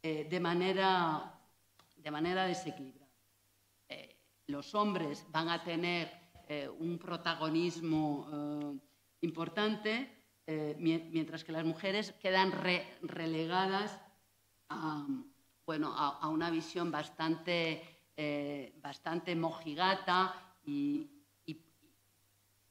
de 0.02 0.40
manera, 0.40 1.39
de 2.02 2.10
manera 2.10 2.44
desequilibrada. 2.46 3.10
Eh, 3.88 4.16
los 4.46 4.74
hombres 4.74 5.26
van 5.30 5.48
a 5.48 5.62
tener 5.62 6.10
eh, 6.48 6.68
un 6.68 6.98
protagonismo 6.98 8.28
eh, 8.32 8.78
importante, 9.22 10.16
mie- 10.78 11.08
mientras 11.12 11.44
que 11.44 11.52
las 11.52 11.64
mujeres 11.64 12.12
quedan 12.20 12.50
re- 12.50 12.84
relegadas 13.02 14.00
a, 14.68 15.06
bueno, 15.64 15.94
a, 15.96 16.26
una 16.28 16.50
visión 16.50 16.90
bastante, 16.90 17.82
bastante 18.82 19.36
mojigata 19.36 20.34
y, 20.64 21.06
y- 21.46 21.64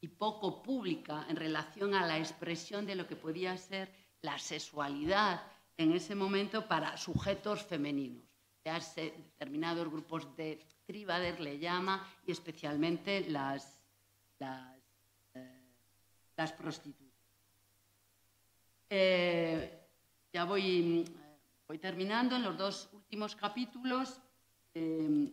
y 0.01 0.07
poco 0.09 0.61
pública 0.61 1.25
en 1.29 1.37
relación 1.37 1.93
a 1.93 2.05
la 2.05 2.17
expresión 2.17 2.85
de 2.85 2.95
lo 2.95 3.07
que 3.07 3.15
podía 3.15 3.55
ser 3.57 3.93
la 4.21 4.37
sexualidad 4.37 5.41
en 5.77 5.93
ese 5.93 6.15
momento 6.15 6.67
para 6.67 6.97
sujetos 6.97 7.63
femeninos. 7.63 8.28
Determinados 8.63 9.89
grupos 9.89 10.35
de 10.35 10.59
Tribader 10.85 11.39
le 11.39 11.59
llama 11.59 12.07
y 12.25 12.31
especialmente 12.31 13.29
las, 13.29 13.81
las, 14.37 14.77
eh, 15.33 16.53
prostitutas. 16.57 17.09
Eh, 18.89 19.79
ya 20.33 20.45
voy, 20.45 21.05
voy 21.67 21.77
terminando. 21.77 22.35
En 22.35 22.43
los 22.43 22.57
dos 22.57 22.89
últimos 22.93 23.35
capítulos 23.35 24.19
eh, 24.73 25.31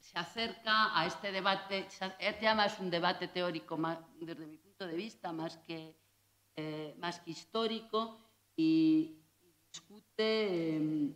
se 0.00 0.18
acerca 0.18 0.98
a 0.98 1.06
este 1.06 1.32
debate, 1.32 1.88
este 2.18 2.46
es 2.46 2.78
un 2.78 2.90
debate 2.90 3.28
teórico 3.28 3.76
desde 4.20 4.46
mi 4.46 4.56
punto 4.56 4.86
de 4.86 4.94
vista, 4.94 5.32
más 5.32 5.56
que, 5.58 5.96
eh, 6.54 6.94
más 6.98 7.20
que 7.20 7.32
histórico, 7.32 8.18
y 8.56 9.18
discute, 9.72 10.76
eh, 10.76 11.12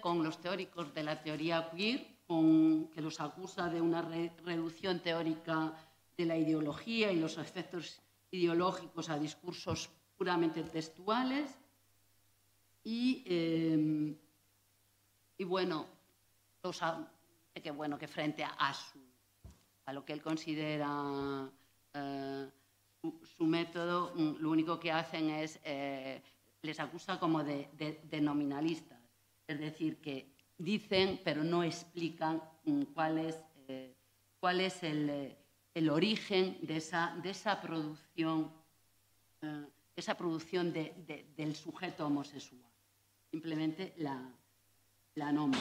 con 0.00 0.22
los 0.22 0.40
teóricos 0.40 0.92
de 0.94 1.02
la 1.02 1.22
teoría 1.22 1.70
queer, 1.70 2.06
con, 2.26 2.88
que 2.92 3.00
los 3.00 3.20
acusa 3.20 3.68
de 3.68 3.80
una 3.80 4.00
re- 4.02 4.32
reducción 4.44 5.00
teórica 5.00 5.72
de 6.16 6.24
la 6.26 6.36
ideología 6.36 7.10
y 7.12 7.16
los 7.20 7.36
efectos 7.38 8.00
ideológicos 8.30 9.08
a 9.10 9.18
discursos 9.18 9.90
puramente 10.16 10.62
textuales. 10.62 11.58
Y, 12.84 13.22
y 15.38 15.44
bueno, 15.44 15.86
que 17.62 17.70
bueno 17.70 17.98
que 17.98 18.08
frente 18.08 18.44
a, 18.44 18.74
lo 19.92 20.04
que 20.04 20.12
él 20.12 20.22
considera 20.22 21.50
eh, 21.94 22.48
su, 23.00 23.20
su 23.36 23.44
método, 23.44 24.12
mm, 24.14 24.36
lo 24.38 24.50
único 24.50 24.78
que 24.80 24.90
hacen 24.90 25.30
es 25.30 25.60
eh, 25.64 26.22
les 26.62 26.78
acusa 26.80 27.18
como 27.18 27.42
de, 27.44 27.68
de- 27.76 28.00
de 28.04 28.20
nominalistas, 28.20 29.01
es 29.52 29.60
decir, 29.60 29.96
que 30.00 30.32
dicen 30.58 31.20
pero 31.24 31.42
no 31.44 31.62
explican 31.62 32.42
mm, 32.64 32.82
cuál 32.94 33.18
es 33.18 33.36
eh, 33.68 33.94
cuál 34.40 34.60
es 34.60 34.82
el, 34.82 35.08
eh, 35.10 35.36
el 35.74 35.88
origen 35.90 36.58
de 36.62 36.76
esa 36.76 37.16
de 37.22 37.30
esa 37.30 37.60
producción 37.60 38.50
eh, 39.42 39.66
esa 39.96 40.14
producción 40.16 40.72
de- 40.72 40.94
de- 41.06 41.26
del 41.36 41.54
sujeto 41.54 42.06
homosexual. 42.06 42.62
Simplemente 43.30 43.92
la, 43.98 44.18
la 45.14 45.32
nombra. 45.32 45.60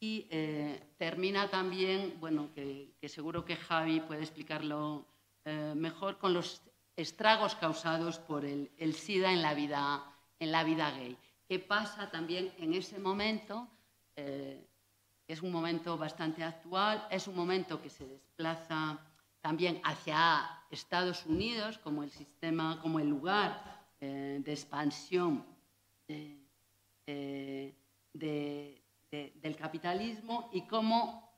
Y 0.00 0.26
eh, 0.30 0.80
termina 0.98 1.48
también, 1.48 2.14
bueno, 2.18 2.50
que, 2.54 2.94
que 3.00 3.08
seguro 3.08 3.44
que 3.44 3.56
Javi 3.56 4.00
puede 4.00 4.22
explicarlo 4.22 5.06
eh, 5.44 5.74
mejor, 5.76 6.18
con 6.18 6.32
los 6.34 6.62
estragos 6.96 7.54
causados 7.56 8.18
por 8.18 8.44
el, 8.44 8.70
el 8.78 8.94
SIDA 8.94 9.32
en 9.32 9.42
la, 9.42 9.54
vida, 9.54 10.02
en 10.38 10.50
la 10.50 10.64
vida 10.64 10.90
gay. 10.92 11.16
¿Qué 11.52 11.58
pasa 11.58 12.10
también 12.10 12.50
en 12.56 12.72
ese 12.72 12.98
momento? 12.98 13.68
Eh, 14.16 14.66
es 15.28 15.42
un 15.42 15.52
momento 15.52 15.98
bastante 15.98 16.42
actual, 16.42 17.06
es 17.10 17.28
un 17.28 17.36
momento 17.36 17.82
que 17.82 17.90
se 17.90 18.06
desplaza 18.06 18.98
también 19.42 19.78
hacia 19.84 20.48
Estados 20.70 21.26
Unidos 21.26 21.76
como 21.76 22.04
el 22.04 22.10
sistema, 22.10 22.80
como 22.80 23.00
el 23.00 23.08
lugar 23.10 23.62
eh, 24.00 24.40
de 24.42 24.50
expansión 24.50 25.44
eh, 26.08 26.40
de- 28.14 28.82
de- 29.10 29.32
del 29.42 29.54
capitalismo 29.54 30.48
y 30.54 30.62
cómo 30.66 31.30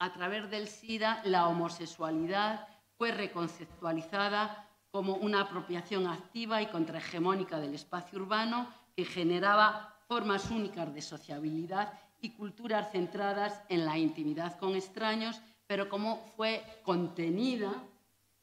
a 0.00 0.12
través 0.12 0.50
del 0.50 0.66
SIDA 0.66 1.22
la 1.24 1.46
homosexualidad 1.46 2.66
fue 2.98 3.12
reconceptualizada 3.12 4.68
como 4.90 5.14
una 5.14 5.42
apropiación 5.42 6.08
activa 6.08 6.60
y 6.60 6.66
contrahegemónica 6.66 7.60
del 7.60 7.74
espacio 7.76 8.18
urbano 8.18 8.81
que 8.96 9.04
generaba 9.04 9.96
formas 10.08 10.50
únicas 10.50 10.92
de 10.94 11.02
sociabilidad 11.02 11.92
y 12.20 12.30
culturas 12.30 12.90
centradas 12.92 13.62
en 13.68 13.84
la 13.84 13.98
intimidad 13.98 14.58
con 14.58 14.74
extraños, 14.74 15.40
pero 15.66 15.88
como 15.88 16.24
fue 16.36 16.62
contenida 16.82 17.72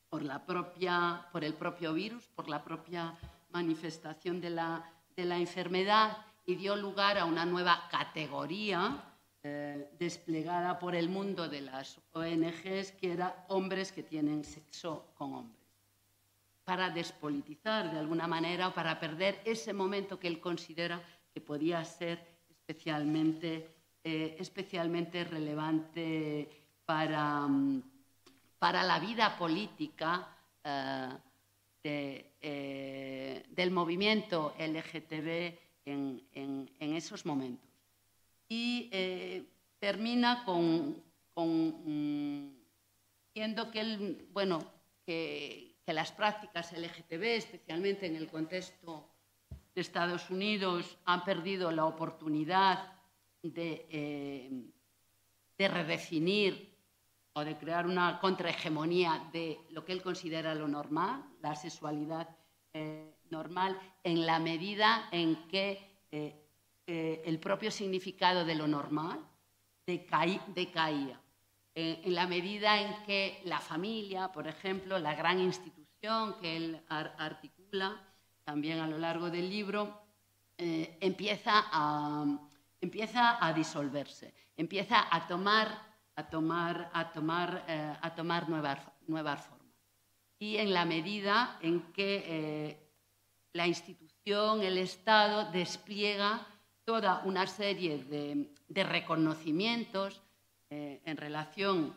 por, 0.09 0.23
la 0.23 0.45
propia, 0.45 1.27
por 1.31 1.43
el 1.43 1.53
propio 1.53 1.93
virus, 1.93 2.27
por 2.27 2.49
la 2.49 2.63
propia 2.63 3.15
manifestación 3.51 4.41
de 4.41 4.49
la, 4.49 4.83
de 5.15 5.25
la 5.25 5.37
enfermedad 5.37 6.17
y 6.45 6.55
dio 6.55 6.75
lugar 6.75 7.17
a 7.17 7.25
una 7.25 7.45
nueva 7.45 7.87
categoría 7.91 9.03
eh, 9.43 9.89
desplegada 9.97 10.79
por 10.79 10.95
el 10.95 11.07
mundo 11.07 11.47
de 11.47 11.61
las 11.61 11.99
ONGs, 12.11 12.91
que 12.99 13.13
era 13.13 13.45
hombres 13.47 13.91
que 13.91 14.03
tienen 14.03 14.43
sexo 14.43 15.05
con 15.15 15.33
hombres, 15.33 15.58
para 16.69 16.91
despolitizar 16.91 17.89
de 17.91 17.97
alguna 17.97 18.27
manera 18.27 18.69
o 18.69 18.73
para 18.77 18.93
perder 19.01 19.41
ese 19.41 19.73
momento 19.73 20.21
que 20.21 20.29
él 20.29 20.37
considera 20.37 21.01
que 21.33 21.41
podía 21.41 21.81
ser 21.83 22.21
especialmente, 22.45 23.97
eh, 24.03 24.37
especialmente 24.37 25.23
relevante 25.23 26.45
para, 26.85 27.47
mm, 27.47 27.81
para 28.59 28.83
la 28.83 28.99
vida 28.99 29.35
política 29.35 30.29
eh, 31.81 32.37
eh, 32.39 33.43
del 33.49 33.71
movimiento 33.71 34.53
LGTB 34.59 35.57
en, 35.85 36.69
esos 36.77 37.25
momentos. 37.25 37.67
Y 38.47 38.91
termina 39.79 40.45
con, 40.45 41.01
con, 41.33 41.49
mm, 41.83 42.53
que, 43.33 43.79
él, 43.81 44.27
bueno, 44.31 44.59
que, 45.03 45.68
que 45.89 45.93
las 45.95 46.11
prácticas 46.11 46.71
LGTB, 46.71 47.23
especialmente 47.35 48.05
en 48.05 48.15
el 48.15 48.27
contexto 48.27 49.09
de 49.73 49.81
Estados 49.81 50.29
Unidos, 50.29 50.99
han 51.05 51.23
perdido 51.23 51.71
la 51.71 51.85
oportunidad 51.85 52.93
de, 53.41 53.87
eh, 53.89 54.51
de 55.57 55.67
redefinir 55.67 56.77
o 57.33 57.43
de 57.43 57.57
crear 57.57 57.87
una 57.87 58.19
contrahegemonía 58.19 59.29
de 59.33 59.57
lo 59.71 59.83
que 59.83 59.93
él 59.93 60.03
considera 60.03 60.53
lo 60.53 60.67
normal, 60.67 61.25
la 61.41 61.55
sexualidad 61.55 62.37
eh, 62.73 63.15
normal, 63.31 63.75
en 64.03 64.27
la 64.27 64.37
medida 64.37 65.09
en 65.11 65.47
que 65.47 66.03
eh, 66.11 66.35
eh, 66.85 67.23
el 67.25 67.39
propio 67.39 67.71
significado 67.71 68.45
de 68.45 68.53
lo 68.53 68.67
normal 68.67 69.27
decaí- 69.87 70.45
decaía. 70.53 71.19
En 71.73 72.13
la 72.13 72.27
medida 72.27 72.79
en 72.81 73.03
que 73.05 73.41
la 73.45 73.59
familia, 73.59 74.31
por 74.31 74.47
ejemplo, 74.47 74.99
la 74.99 75.15
gran 75.15 75.39
institución 75.39 75.78
que 76.01 76.55
él 76.57 76.81
ar- 76.87 77.13
articula 77.17 78.01
también 78.43 78.79
a 78.79 78.87
lo 78.87 78.97
largo 78.97 79.29
del 79.29 79.49
libro, 79.49 80.01
eh, 80.57 80.97
empieza, 81.01 81.65
a, 81.71 82.25
empieza 82.81 83.45
a 83.45 83.53
disolverse, 83.53 84.33
empieza 84.55 85.13
a 85.13 85.27
tomar, 85.27 85.67
a 86.15 86.29
tomar, 86.29 86.89
a 86.93 87.11
tomar, 87.11 87.65
eh, 87.67 87.95
a 88.01 88.15
tomar 88.15 88.49
nuevas, 88.49 88.79
formas. 89.45 89.75
Y 90.39 90.57
en 90.57 90.73
la 90.73 90.85
medida 90.85 91.57
en 91.61 91.91
que 91.91 92.23
eh, 92.25 92.91
la 93.53 93.67
institución, 93.67 94.61
el 94.63 94.77
Estado, 94.77 95.51
despliega 95.51 96.47
toda 96.85 97.21
una 97.25 97.45
serie 97.45 98.03
de, 98.05 98.53
de 98.67 98.83
reconocimientos 98.83 100.21
en 100.71 101.17
relación 101.17 101.95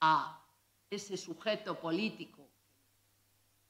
a 0.00 0.44
ese 0.90 1.16
sujeto 1.16 1.80
político 1.80 2.39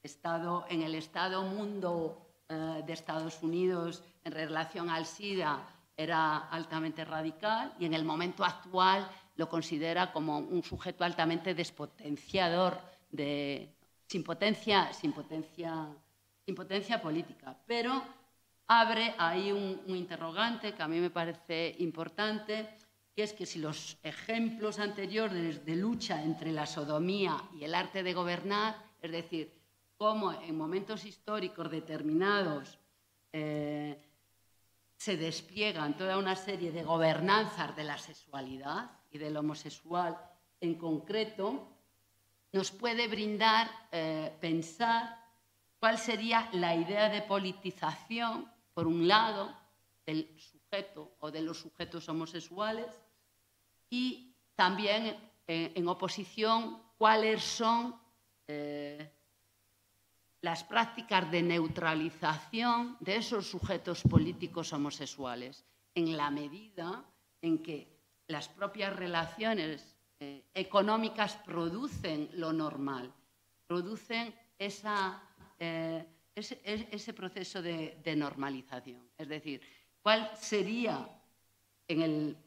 Estado, 0.03 0.65
en 0.69 0.81
el 0.81 0.95
Estado 0.95 1.43
mundo 1.43 2.27
eh, 2.49 2.83
de 2.85 2.93
Estados 2.93 3.41
Unidos 3.43 4.03
en 4.23 4.31
relación 4.31 4.89
al 4.89 5.05
SIDA 5.05 5.67
era 5.95 6.49
altamente 6.49 7.05
radical 7.05 7.73
y 7.79 7.85
en 7.85 7.93
el 7.93 8.03
momento 8.03 8.43
actual 8.43 9.09
lo 9.35 9.47
considera 9.47 10.11
como 10.11 10.39
un 10.39 10.63
sujeto 10.63 11.03
altamente 11.03 11.53
despotenciador, 11.53 12.79
de, 13.11 13.75
sin, 14.07 14.23
potencia, 14.23 14.91
sin, 14.93 15.13
potencia, 15.13 15.87
sin 16.45 16.55
potencia 16.55 17.01
política. 17.01 17.55
Pero 17.67 18.03
abre 18.67 19.13
ahí 19.17 19.51
un, 19.51 19.81
un 19.87 19.95
interrogante 19.95 20.73
que 20.73 20.81
a 20.81 20.87
mí 20.87 20.99
me 20.99 21.09
parece 21.09 21.75
importante 21.79 22.69
que 23.15 23.23
es 23.23 23.33
que 23.33 23.45
si 23.45 23.59
los 23.59 23.97
ejemplos 24.03 24.79
anteriores 24.79 25.65
de 25.65 25.75
lucha 25.75 26.23
entre 26.23 26.51
la 26.51 26.65
sodomía 26.65 27.37
y 27.53 27.63
el 27.63 27.75
arte 27.75 28.03
de 28.03 28.13
gobernar, 28.13 28.75
es 29.01 29.11
decir, 29.11 29.60
cómo 30.01 30.33
en 30.33 30.57
momentos 30.57 31.05
históricos 31.05 31.69
determinados 31.69 32.79
eh, 33.31 34.01
se 34.97 35.15
despliegan 35.15 35.95
toda 35.95 36.17
una 36.17 36.35
serie 36.35 36.71
de 36.71 36.81
gobernanzas 36.81 37.75
de 37.75 37.83
la 37.83 37.99
sexualidad 37.99 38.89
y 39.11 39.19
del 39.19 39.37
homosexual 39.37 40.17
en 40.59 40.73
concreto, 40.73 41.67
nos 42.51 42.71
puede 42.71 43.07
brindar, 43.07 43.69
eh, 43.91 44.35
pensar 44.41 45.23
cuál 45.79 45.99
sería 45.99 46.49
la 46.53 46.75
idea 46.75 47.07
de 47.07 47.21
politización, 47.21 48.51
por 48.73 48.87
un 48.87 49.07
lado, 49.07 49.55
del 50.03 50.35
sujeto 50.39 51.11
o 51.19 51.29
de 51.29 51.43
los 51.43 51.59
sujetos 51.59 52.09
homosexuales 52.09 52.87
y 53.87 54.33
también 54.55 55.15
eh, 55.45 55.73
en 55.75 55.87
oposición 55.87 56.81
cuáles 56.97 57.43
son 57.43 58.01
las 60.41 60.63
prácticas 60.63 61.29
de 61.31 61.41
neutralización 61.41 62.97
de 62.99 63.17
esos 63.17 63.49
sujetos 63.49 64.01
políticos 64.03 64.73
homosexuales, 64.73 65.63
en 65.93 66.17
la 66.17 66.31
medida 66.31 67.03
en 67.41 67.61
que 67.61 67.87
las 68.27 68.49
propias 68.49 68.95
relaciones 68.95 69.95
eh, 70.19 70.43
económicas 70.53 71.35
producen 71.37 72.29
lo 72.33 72.53
normal, 72.53 73.13
producen 73.67 74.33
esa, 74.57 75.21
ese, 76.35 77.13
proceso 77.13 77.61
de 77.61 78.15
normalización. 78.15 79.09
Es 79.17 79.27
decir, 79.27 79.61
¿Cuál 80.01 80.31
sería 80.35 81.07
en 81.87 82.01
el 82.01 82.37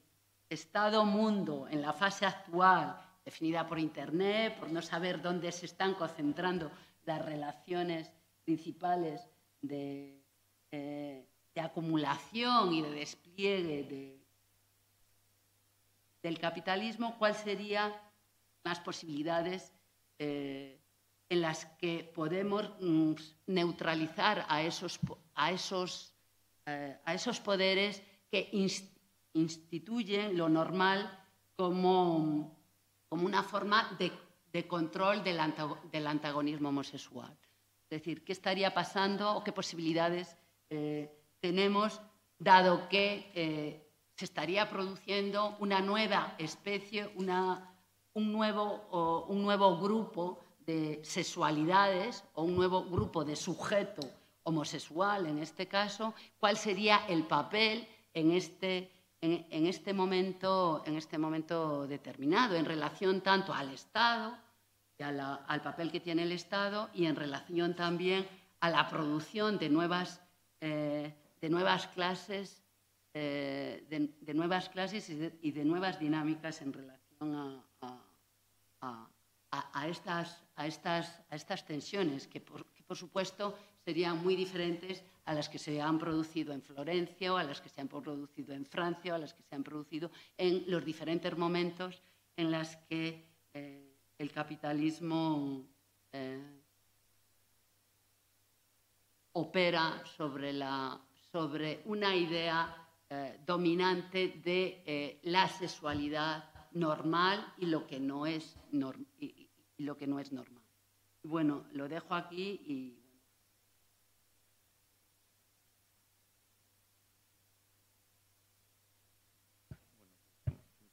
Estado 0.48 1.04
mundo, 1.04 1.68
en 1.70 1.80
la 1.80 1.92
fase 1.92 2.26
actual, 2.26 3.00
definida 3.24 3.66
por 3.66 3.78
Internet, 3.78 4.58
por 4.58 4.70
no 4.70 4.82
saber 4.82 5.22
dónde 5.22 5.50
se 5.52 5.66
están 5.66 5.94
concentrando 5.94 6.70
las 7.06 7.24
relaciones 7.24 8.10
principales 8.44 9.28
de, 9.62 10.22
eh, 10.72 11.28
acumulación 11.56 12.72
y 12.72 12.82
de 12.82 12.90
despliegue 12.90 14.20
del 16.22 16.38
capitalismo, 16.38 17.16
cuáles 17.18 17.38
serían 17.38 17.92
las 18.64 18.80
posibilidades 18.80 19.72
eh, 20.18 20.80
en 21.28 21.40
las 21.40 21.66
que 21.78 22.10
podemos 22.14 22.70
mm, 22.80 23.12
neutralizar 23.46 24.44
a 24.48 24.62
esos, 24.62 24.98
a 25.34 25.52
esos 25.52 26.14
eh, 26.66 26.98
a 27.04 27.12
esos 27.12 27.40
poderes 27.40 28.02
que 28.30 28.48
instituyen 29.34 30.34
lo 30.38 30.48
normal 30.48 31.26
como, 31.56 32.56
como 33.10 33.26
una 33.26 33.42
forma 33.42 33.94
de, 33.98 34.10
control 34.62 35.24
del, 35.24 35.40
antagonismo 36.06 36.68
homosexual. 36.68 37.36
Es 37.82 37.90
decir, 37.90 38.24
¿qué 38.24 38.32
estaría 38.32 38.72
pasando 38.72 39.34
o 39.34 39.44
qué 39.44 39.52
posibilidades 39.52 40.36
eh, 40.70 41.10
tenemos 41.40 42.00
dado 42.38 42.88
que 42.88 43.30
eh, 43.34 43.90
se 44.16 44.24
estaría 44.24 44.70
produciendo 44.70 45.56
una 45.58 45.80
nueva 45.80 46.36
especie, 46.38 47.10
una, 47.16 47.76
un, 48.14 48.32
nuevo, 48.32 49.26
un 49.28 49.42
nuevo 49.42 49.78
grupo 49.78 50.38
de 50.60 51.00
sexualidades 51.04 52.24
o 52.34 52.44
un 52.44 52.54
nuevo 52.54 52.84
grupo 52.84 53.24
de 53.24 53.36
sujeto 53.36 54.02
homosexual 54.44 55.26
en 55.26 55.38
este 55.38 55.66
caso, 55.66 56.14
cuál 56.38 56.56
sería 56.56 57.06
el 57.08 57.24
papel 57.24 57.86
en 58.12 58.30
este, 58.32 58.90
en, 59.20 59.66
este, 59.66 59.92
momento, 59.92 60.82
en 60.86 60.96
este 60.96 61.18
momento 61.18 61.86
determinado, 61.86 62.54
en 62.54 62.64
relación 62.64 63.22
tanto 63.22 63.52
al 63.52 63.72
Estado, 63.72 64.36
al 65.04 65.62
papel 65.62 65.90
que 65.90 66.00
tiene 66.00 66.22
el 66.22 66.32
Estado, 66.32 66.90
y 66.94 67.06
en 67.06 67.16
relación 67.16 67.74
también 67.74 68.26
a 68.60 68.70
la 68.70 68.88
producción 68.88 69.58
de 69.58 69.68
nuevas, 69.68 70.20
eh, 70.60 71.14
de 71.40 71.48
nuevas 71.50 71.86
clases, 71.88 72.62
eh, 73.12 73.86
de, 73.88 74.34
nuevas 74.34 74.68
clases 74.68 75.08
y 75.08 75.50
de, 75.52 75.64
nuevas 75.64 76.00
dinámicas 76.00 76.62
en 76.62 76.72
relación 76.72 77.62
a, 78.80 79.86
estas, 79.86 80.42
a, 80.56 80.66
estas, 80.66 81.20
a 81.30 81.36
estas 81.36 81.64
tensiones, 81.64 82.26
que 82.26 82.40
por, 82.40 82.66
que 82.66 82.82
por 82.82 82.96
supuesto 82.96 83.56
serían 83.84 84.22
muy 84.22 84.34
diferentes 84.34 85.04
a 85.26 85.34
las 85.34 85.48
que 85.48 85.58
se 85.58 85.80
han 85.80 85.98
producido 85.98 86.52
en 86.52 86.62
Florencia 86.62 87.32
o 87.32 87.36
a 87.36 87.44
las 87.44 87.60
que 87.60 87.68
se 87.68 87.80
han 87.80 87.88
producido 87.88 88.54
en 88.54 88.66
Francia 88.66 89.12
o 89.12 89.16
a 89.16 89.18
las 89.18 89.34
que 89.34 89.42
se 89.42 89.54
han 89.54 89.62
producido 89.62 90.10
en 90.36 90.64
los 90.66 90.84
diferentes 90.84 91.36
momentos 91.36 92.02
en 92.36 92.50
los 92.50 92.76
que 92.88 93.33
el 94.18 94.30
capitalismo 94.32 95.66
eh, 96.12 96.60
opera 99.32 100.04
sobre, 100.16 100.52
la, 100.52 101.00
sobre, 101.32 101.82
una 101.86 102.14
idea 102.14 102.88
eh, 103.10 103.40
dominante 103.44 104.40
de 104.44 105.20
la 105.24 105.48
sexualidad 105.48 106.44
normal 106.72 107.52
y 107.58 107.66
lo 107.66 107.86
que 107.86 108.00
no 108.00 108.26
es, 108.26 108.56
y 109.18 109.48
lo 109.78 109.96
que 109.96 110.06
no 110.06 110.18
es 110.18 110.32
normal. 110.32 110.62
Bueno, 111.22 111.64
lo 111.72 111.88
dejo 111.88 112.14
aquí 112.14 112.60
y 112.66 113.04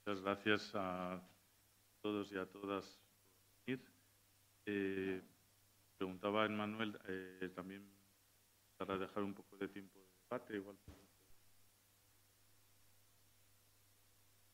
Muchas 0.04 0.20
gracias 0.20 0.72
a 0.74 1.22
todos 2.00 2.32
y 2.32 2.36
a 2.36 2.44
todas. 2.44 3.01
Eh, 4.66 5.22
preguntaba 5.96 6.46
Emmanuel 6.46 6.98
eh, 7.08 7.50
también 7.54 7.88
para 8.76 8.98
dejar 8.98 9.22
un 9.22 9.34
poco 9.34 9.56
de 9.56 9.68
tiempo 9.68 9.98
de 9.98 10.06
debate, 10.24 10.56
igual. 10.56 10.76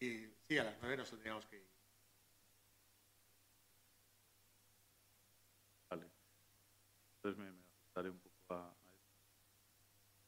Y, 0.01 0.27
sí, 0.47 0.59
a 0.59 0.65
las 0.65 0.77
nueve 0.81 0.97
nos 0.99 1.11
tendríamos 1.11 1.47
que 1.47 1.57
ir. 1.57 1.69
Vale. 5.91 6.07
Entonces 7.17 7.39
me, 7.39 7.49
ajustaré 7.49 8.11
un 8.11 8.19
poco 8.19 8.55
a, 8.55 8.69
a, 8.69 8.95
esto. 8.95 9.17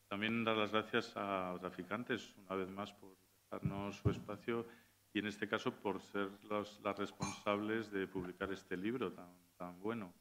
También 0.09 0.45
dar 0.45 0.57
las 0.57 0.73
gracias 0.73 1.17
a 1.17 1.53
los 1.53 1.61
traficantes 1.61 2.35
una 2.39 2.57
vez 2.57 2.69
más 2.71 2.93
por 2.93 3.17
darnos 3.51 3.97
su 3.97 4.11
espacio 4.11 4.67
y 5.13 5.19
en 5.19 5.27
este 5.27 5.49
caso 5.49 5.73
por 5.73 6.01
ser 6.01 6.31
las 6.45 6.99
responsables 6.99 7.91
de 7.91 8.07
publicar 8.07 8.53
este 8.53 8.77
libro 8.77 9.13
tan, 9.13 9.29
tan 9.61 9.79
bueno. 9.79 10.15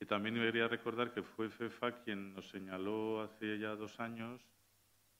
Y 0.00 0.06
también 0.06 0.34
debería 0.34 0.66
recordar 0.66 1.12
que 1.12 1.22
fue 1.22 1.50
FEFA 1.50 2.02
quien 2.02 2.32
nos 2.32 2.48
señaló 2.48 3.20
hace 3.20 3.58
ya 3.58 3.76
dos 3.76 4.00
años, 4.00 4.40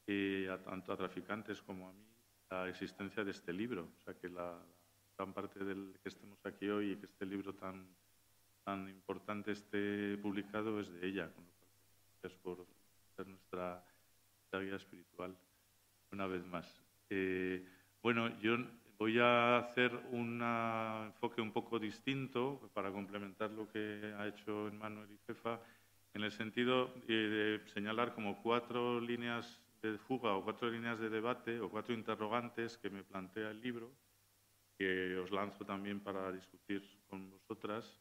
eh, 0.07 0.49
a, 0.51 0.57
tanto 0.63 0.91
a 0.91 0.97
traficantes 0.97 1.61
como 1.61 1.87
a 1.87 1.93
mí, 1.93 2.07
la 2.51 2.67
existencia 2.67 3.23
de 3.25 3.33
este 3.33 3.53
libro. 3.53 3.91
O 3.95 4.01
sea 4.03 4.15
que 4.15 4.31
la, 4.31 4.59
gran 5.19 5.35
parte 5.35 5.63
del 5.63 5.99
que 6.03 6.09
estemos 6.09 6.39
aquí 6.47 6.67
hoy 6.69 6.93
y 6.93 6.97
que 6.97 7.05
este 7.05 7.27
libro 7.27 7.55
tan, 7.55 7.87
tan 8.65 8.89
importante 8.89 9.53
esté 9.53 10.17
publicado 10.17 10.81
es 10.81 10.91
de 10.91 11.07
ella. 11.07 11.31
Gracias 12.23 12.41
por 12.41 12.67
ser 13.17 13.27
nuestra, 13.27 13.85
guía 14.53 14.77
espiritual 14.77 15.37
una 16.11 16.27
vez 16.27 16.47
más. 16.47 16.83
Eh, 17.11 17.69
bueno, 18.03 18.41
yo 18.41 18.57
voy 18.99 19.19
a 19.19 19.59
hacer 19.59 19.93
un 20.13 20.43
enfoque 21.07 21.41
un 21.41 21.53
poco 21.53 21.79
distinto 21.79 22.71
para 22.73 22.91
complementar 22.91 23.51
lo 23.51 23.69
que 23.69 24.15
ha 24.17 24.27
hecho 24.27 24.69
Emmanuel 24.69 25.11
y 25.13 25.19
Fefa, 25.19 25.61
en 26.15 26.23
el 26.23 26.33
sentido 26.33 26.95
de 27.07 27.61
señalar 27.67 28.15
como 28.15 28.43
cuatro 28.43 29.01
líneas 29.01 29.61
de 29.83 29.99
fuga 29.99 30.35
o 30.35 30.43
cuatro 30.43 30.71
líneas 30.71 30.99
de 30.99 31.11
debate 31.11 31.61
o 31.61 31.69
cuatro 31.69 31.95
interrogantes 31.95 32.79
que 32.79 32.89
me 32.89 33.03
plantea 33.03 33.51
el 33.51 33.61
libro, 33.61 33.93
que 34.79 35.17
os 35.19 35.31
lanzo 35.31 35.65
también 35.65 36.01
para 36.01 36.33
discutir 36.33 36.83
con 37.09 37.31
vosotras, 37.31 38.01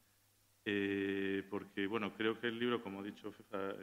eh, 0.64 1.46
porque 1.50 1.88
bueno, 1.88 2.14
creo 2.14 2.40
que 2.40 2.48
el 2.48 2.58
libro, 2.58 2.82
como 2.82 3.02
ha 3.02 3.04
dicho 3.04 3.32
Fefa, 3.32 3.74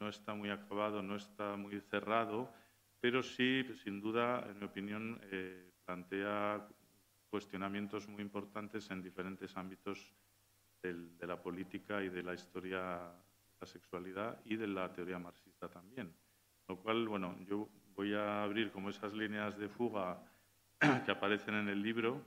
no 0.00 0.08
está 0.08 0.34
muy 0.34 0.50
acabado, 0.50 1.02
no 1.02 1.16
está 1.16 1.56
muy 1.56 1.80
cerrado, 1.80 2.52
pero 3.00 3.22
sí, 3.22 3.64
sin 3.82 4.00
duda, 4.00 4.46
en 4.50 4.58
mi 4.58 4.66
opinión, 4.66 5.20
eh, 5.32 5.72
plantea 5.86 6.68
cuestionamientos 7.30 8.08
muy 8.08 8.22
importantes 8.22 8.90
en 8.90 9.02
diferentes 9.02 9.56
ámbitos 9.56 10.12
de 10.82 11.26
la 11.26 11.40
política 11.40 12.02
y 12.02 12.08
de 12.08 12.22
la 12.22 12.34
historia 12.34 12.78
de 12.78 13.56
la 13.60 13.66
sexualidad 13.66 14.40
y 14.44 14.56
de 14.56 14.66
la 14.66 14.92
teoría 14.92 15.18
marxista 15.18 15.68
también. 15.68 16.14
Lo 16.68 16.76
cual, 16.76 17.08
bueno, 17.08 17.36
yo 17.48 17.68
voy 17.94 18.14
a 18.14 18.42
abrir 18.42 18.70
como 18.70 18.90
esas 18.90 19.12
líneas 19.14 19.56
de 19.56 19.68
fuga 19.68 20.22
que 21.04 21.10
aparecen 21.10 21.54
en 21.54 21.68
el 21.68 21.82
libro 21.82 22.24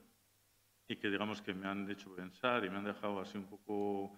y 0.87 0.95
que 0.95 1.09
digamos 1.09 1.41
que 1.41 1.53
me 1.53 1.67
han 1.67 1.89
hecho 1.89 2.13
pensar 2.15 2.65
y 2.65 2.69
me 2.69 2.77
han 2.77 2.85
dejado 2.85 3.19
así 3.19 3.37
un 3.37 3.45
poco 3.45 4.11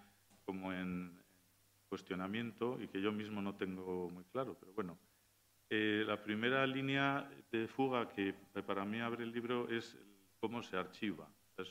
como 0.45 0.71
en 0.71 1.21
cuestionamiento 1.89 2.81
y 2.81 2.87
que 2.87 3.01
yo 3.01 3.11
mismo 3.11 3.41
no 3.41 3.55
tengo 3.55 4.09
muy 4.09 4.23
claro, 4.25 4.55
pero 4.59 4.71
bueno, 4.73 4.97
Eh, 5.73 6.03
la 6.05 6.21
primera 6.21 6.67
línea 6.67 7.31
de 7.49 7.65
fuga 7.65 8.09
que 8.09 8.33
para 8.67 8.83
mí 8.83 8.99
abre 8.99 9.23
el 9.23 9.31
libro 9.31 9.69
es 9.69 9.97
cómo 10.37 10.61
se 10.61 10.75
archiva. 10.75 11.29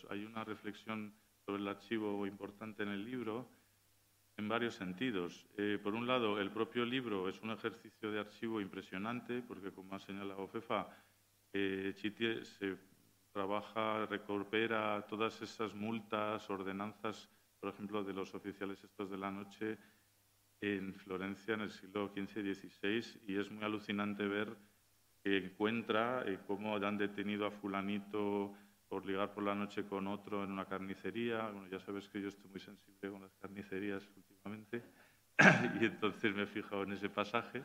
hay 0.09 0.25
una 0.25 0.43
reflexión 0.43 1.13
sobre 1.45 1.61
el 1.61 1.69
archivo 1.69 2.27
importante 2.27 2.83
en 2.83 2.89
el 2.89 3.05
libro 3.05 3.47
en 4.39 4.49
varios 4.49 4.75
sentidos. 4.75 5.47
Eh, 5.59 5.79
por 5.83 5.95
un 5.95 6.07
lado, 6.07 6.41
el 6.41 6.51
propio 6.51 6.87
libro 6.87 7.29
es 7.29 7.43
un 7.43 7.51
ejercicio 7.51 8.11
de 8.11 8.21
archivo 8.21 8.59
impresionante, 8.63 9.43
porque 9.43 9.71
como 9.71 9.95
ha 9.95 10.01
señalado 10.01 10.49
FEFA, 10.49 10.89
eh, 11.53 11.93
Chiti 11.95 12.43
se 12.43 12.79
trabaja, 13.31 14.07
recupera 14.07 15.05
todas 15.07 15.43
esas 15.43 15.75
multas, 15.75 16.49
ordenanzas, 16.49 17.29
por 17.61 17.69
ejemplo, 17.69 18.03
de 18.03 18.15
los 18.15 18.35
oficiales 18.35 18.83
estos 18.83 19.11
de 19.11 19.19
la 19.19 19.31
noche 19.31 19.77
en 20.61 20.95
Florencia 20.95 21.55
en 21.55 21.63
el 21.63 21.71
siglo 21.71 22.13
XV 22.15 22.39
y 22.39 22.55
XVI, 22.55 23.21
y 23.27 23.39
es 23.39 23.51
muy 23.51 23.65
alucinante 23.65 24.27
ver 24.27 24.57
que 25.23 25.37
encuentra 25.37 26.25
eh, 26.27 26.39
cómo 26.47 26.77
han 26.77 26.99
detenido 26.99 27.47
a 27.47 27.51
fulanito 27.51 28.55
por 28.89 29.07
ligar 29.07 29.33
por 29.33 29.45
la 29.45 29.55
noche 29.55 29.85
con 29.85 30.07
otro 30.07 30.43
en 30.45 30.51
una 30.51 30.67
carnicería. 30.67 31.49
Bueno, 31.51 31.69
ya 31.69 31.79
sabes 31.79 32.09
que 32.09 32.21
yo 32.21 32.29
estoy 32.29 32.51
muy 32.51 32.61
sensible 32.61 33.11
con 33.11 33.23
las 33.23 33.35
carnicerías 33.37 34.09
últimamente 34.17 34.83
y 35.81 35.85
entonces 35.85 36.35
me 36.35 36.43
he 36.43 36.47
fijado 36.47 36.83
en 36.83 36.93
ese 36.93 37.09
pasaje. 37.09 37.63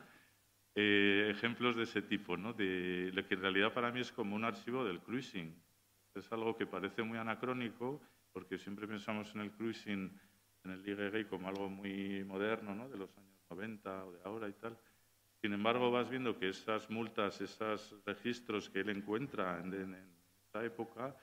Eh, 0.74 1.28
ejemplos 1.30 1.74
de 1.74 1.84
ese 1.84 2.02
tipo, 2.02 2.36
¿no? 2.36 2.52
de 2.52 3.10
lo 3.14 3.26
que 3.26 3.34
en 3.34 3.40
realidad 3.40 3.72
para 3.72 3.90
mí 3.90 4.00
es 4.00 4.12
como 4.12 4.36
un 4.36 4.44
archivo 4.44 4.84
del 4.84 5.00
cruising. 5.00 5.54
Es 6.14 6.30
algo 6.32 6.56
que 6.56 6.66
parece 6.66 7.02
muy 7.02 7.18
anacrónico 7.18 8.00
porque 8.32 8.58
siempre 8.58 8.86
pensamos 8.86 9.34
en 9.34 9.40
el 9.40 9.52
cruising, 9.52 10.12
en 10.66 10.72
el 10.72 10.82
ligue 10.82 11.10
gay 11.10 11.24
como 11.24 11.48
algo 11.48 11.68
muy 11.68 12.22
moderno, 12.24 12.74
¿no? 12.74 12.88
de 12.88 12.98
los 12.98 13.16
años 13.16 13.40
90 13.50 14.04
o 14.04 14.12
de 14.12 14.20
ahora 14.24 14.48
y 14.48 14.52
tal. 14.52 14.76
Sin 15.40 15.52
embargo, 15.52 15.90
vas 15.90 16.10
viendo 16.10 16.38
que 16.38 16.48
esas 16.48 16.90
multas, 16.90 17.40
esos 17.40 17.94
registros 18.04 18.68
que 18.68 18.80
él 18.80 18.90
encuentra 18.90 19.60
en, 19.60 19.72
en 19.72 20.16
época 20.64 21.14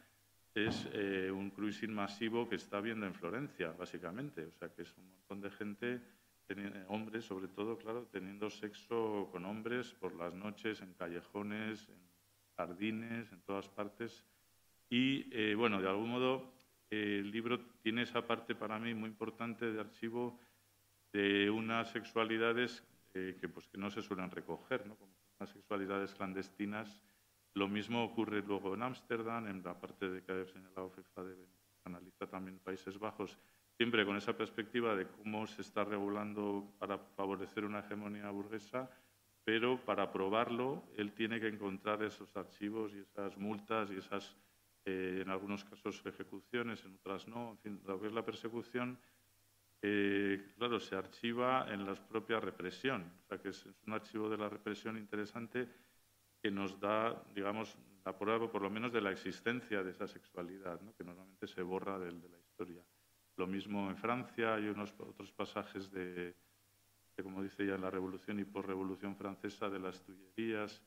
es 0.54 0.88
eh, 0.94 1.32
un 1.32 1.50
cruising 1.50 1.94
masivo 1.94 2.48
que 2.48 2.56
está 2.56 2.80
viendo 2.80 3.06
en 3.06 3.16
Florencia, 3.16 3.72
básicamente. 3.72 4.46
O 4.46 4.52
sea, 4.52 4.70
que 4.70 4.84
es 4.84 4.96
un 4.98 5.10
montón 5.10 5.42
de 5.42 5.50
gente, 5.52 6.02
hombres 6.90 7.26
sobre 7.26 7.48
todo, 7.48 7.78
claro, 7.78 8.08
teniendo 8.12 8.50
sexo 8.50 9.30
con 9.32 9.46
hombres 9.46 9.94
por 9.94 10.14
las 10.14 10.34
noches, 10.34 10.82
en 10.82 10.94
callejones, 10.94 11.90
en 11.90 11.98
jardines, 12.56 13.32
en 13.32 13.42
todas 13.42 13.68
partes. 13.70 14.24
Y, 14.90 15.28
eh, 15.32 15.56
bueno, 15.56 15.82
de 15.82 15.90
algún 15.90 16.12
modo, 16.12 16.53
el 16.94 17.32
libro 17.32 17.60
tiene 17.82 18.04
esa 18.04 18.26
parte 18.26 18.56
para 18.56 18.80
mí 18.80 18.94
muy 18.94 19.10
importante 19.10 19.72
de 19.72 19.80
archivo 19.80 20.40
de 21.12 21.50
unas 21.50 21.92
sexualidades 21.92 22.84
eh, 23.14 23.38
que, 23.40 23.50
pues, 23.50 23.68
que 23.68 23.78
no 23.78 23.90
se 23.90 24.02
suelen 24.02 24.32
recoger, 24.32 24.86
¿no? 24.88 24.96
como 24.96 25.14
unas 25.40 25.50
sexualidades 25.50 26.14
clandestinas 26.14 27.02
lo 27.56 27.68
mismo 27.68 28.04
ocurre 28.04 28.42
luego 28.42 28.74
en 28.74 28.82
Ámsterdam, 28.82 29.48
en 29.48 29.62
la 29.64 29.80
parte 29.80 30.10
de 30.10 30.24
que 30.24 30.32
ha 30.32 30.46
señalado 30.46 30.90
FIFA 30.90 31.24
de 31.24 31.48
analiza 31.86 32.26
también 32.26 32.60
Países 32.60 32.98
Bajos, 32.98 33.38
siempre 33.78 34.06
con 34.06 34.16
esa 34.16 34.36
perspectiva 34.36 34.96
de 34.96 35.08
cómo 35.08 35.46
se 35.46 35.62
está 35.62 35.84
regulando 35.84 36.74
para 36.80 36.98
favorecer 36.98 37.66
una 37.66 37.80
hegemonía 37.80 38.32
burguesa, 38.32 38.90
pero 39.44 39.84
para 39.86 40.12
probarlo 40.12 40.84
él 40.98 41.14
tiene 41.14 41.40
que 41.40 41.48
encontrar 41.48 42.02
esos 42.02 42.36
archivos 42.36 42.94
y 42.96 43.00
esas 43.00 43.38
multas 43.38 43.92
y 43.92 43.98
esas, 43.98 44.36
eh, 44.86 45.20
en 45.22 45.30
algunos 45.30 45.64
casos, 45.64 46.02
ejecuciones, 46.06 46.84
en 46.86 46.96
otras 46.96 47.28
no. 47.28 47.52
En 47.52 47.58
fin, 47.60 47.82
lo 47.86 48.00
que 48.00 48.08
es 48.08 48.14
la 48.14 48.26
persecución, 48.26 49.00
eh, 49.82 50.54
claro, 50.58 50.80
se 50.80 50.96
archiva 50.96 51.66
en 51.70 51.86
la 51.86 51.96
propia 51.96 52.40
represión. 52.40 53.12
O 53.24 53.28
sea, 53.28 53.38
que 53.38 53.50
es 53.50 53.66
un 53.88 53.94
archivo 53.94 54.30
de 54.30 54.38
la 54.38 54.50
represión 54.50 54.98
interesante 54.98 55.70
que 56.42 56.52
nos 56.52 56.80
da, 56.80 57.24
digamos, 57.34 57.78
la 58.06 58.18
prueba 58.18 58.52
por 58.52 58.62
lo 58.62 58.70
menos 58.70 58.92
de 58.92 59.00
la 59.00 59.12
existencia 59.12 59.82
de 59.82 59.92
esa 59.92 60.08
sexualidad, 60.08 60.80
que 60.98 61.04
normalmente 61.04 61.48
se 61.48 61.62
borra 61.62 61.98
de, 61.98 62.12
de, 62.12 62.30
la 62.30 62.38
historia. 62.38 62.84
Lo 63.38 63.48
mismo 63.48 63.90
en 63.90 63.96
Francia, 63.96 64.56
hay 64.56 64.68
unos 64.68 64.94
otros 65.00 65.32
pasajes 65.32 65.90
de, 65.92 66.36
como 67.22 67.42
dice 67.42 67.66
ya, 67.66 67.78
la 67.78 67.90
Revolución 67.90 68.40
y 68.40 68.44
posrevolución 68.44 69.16
francesa, 69.16 69.70
de 69.70 69.80
las 69.80 70.04
tullerías, 70.04 70.82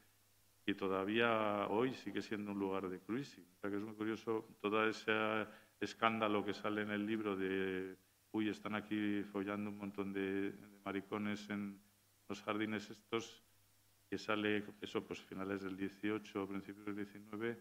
y 0.66 0.74
todavía 0.74 1.68
hoy 1.68 1.94
sigue 1.94 2.20
siendo 2.20 2.50
un 2.50 2.58
lugar 2.58 2.88
de 2.88 2.98
cruising. 2.98 3.46
O 3.56 3.60
sea 3.60 3.70
que 3.70 3.76
es 3.76 3.82
muy 3.82 3.94
curioso 3.94 4.48
todo 4.60 4.84
ese 4.88 5.46
escándalo 5.78 6.44
que 6.44 6.52
sale 6.52 6.82
en 6.82 6.90
el 6.90 7.06
libro 7.06 7.36
de, 7.36 7.96
uy, 8.32 8.48
están 8.48 8.74
aquí 8.74 9.22
follando 9.30 9.70
un 9.70 9.78
montón 9.78 10.12
de, 10.12 10.52
maricones 10.84 11.48
en 11.50 11.80
los 12.28 12.42
jardines 12.42 12.90
estos, 12.90 13.44
que 14.10 14.18
sale, 14.18 14.64
eso 14.80 15.06
pues 15.06 15.20
finales 15.20 15.62
del 15.62 15.76
18 15.76 16.42
o 16.42 16.48
principios 16.48 16.86
del 16.86 16.96
19, 16.96 17.56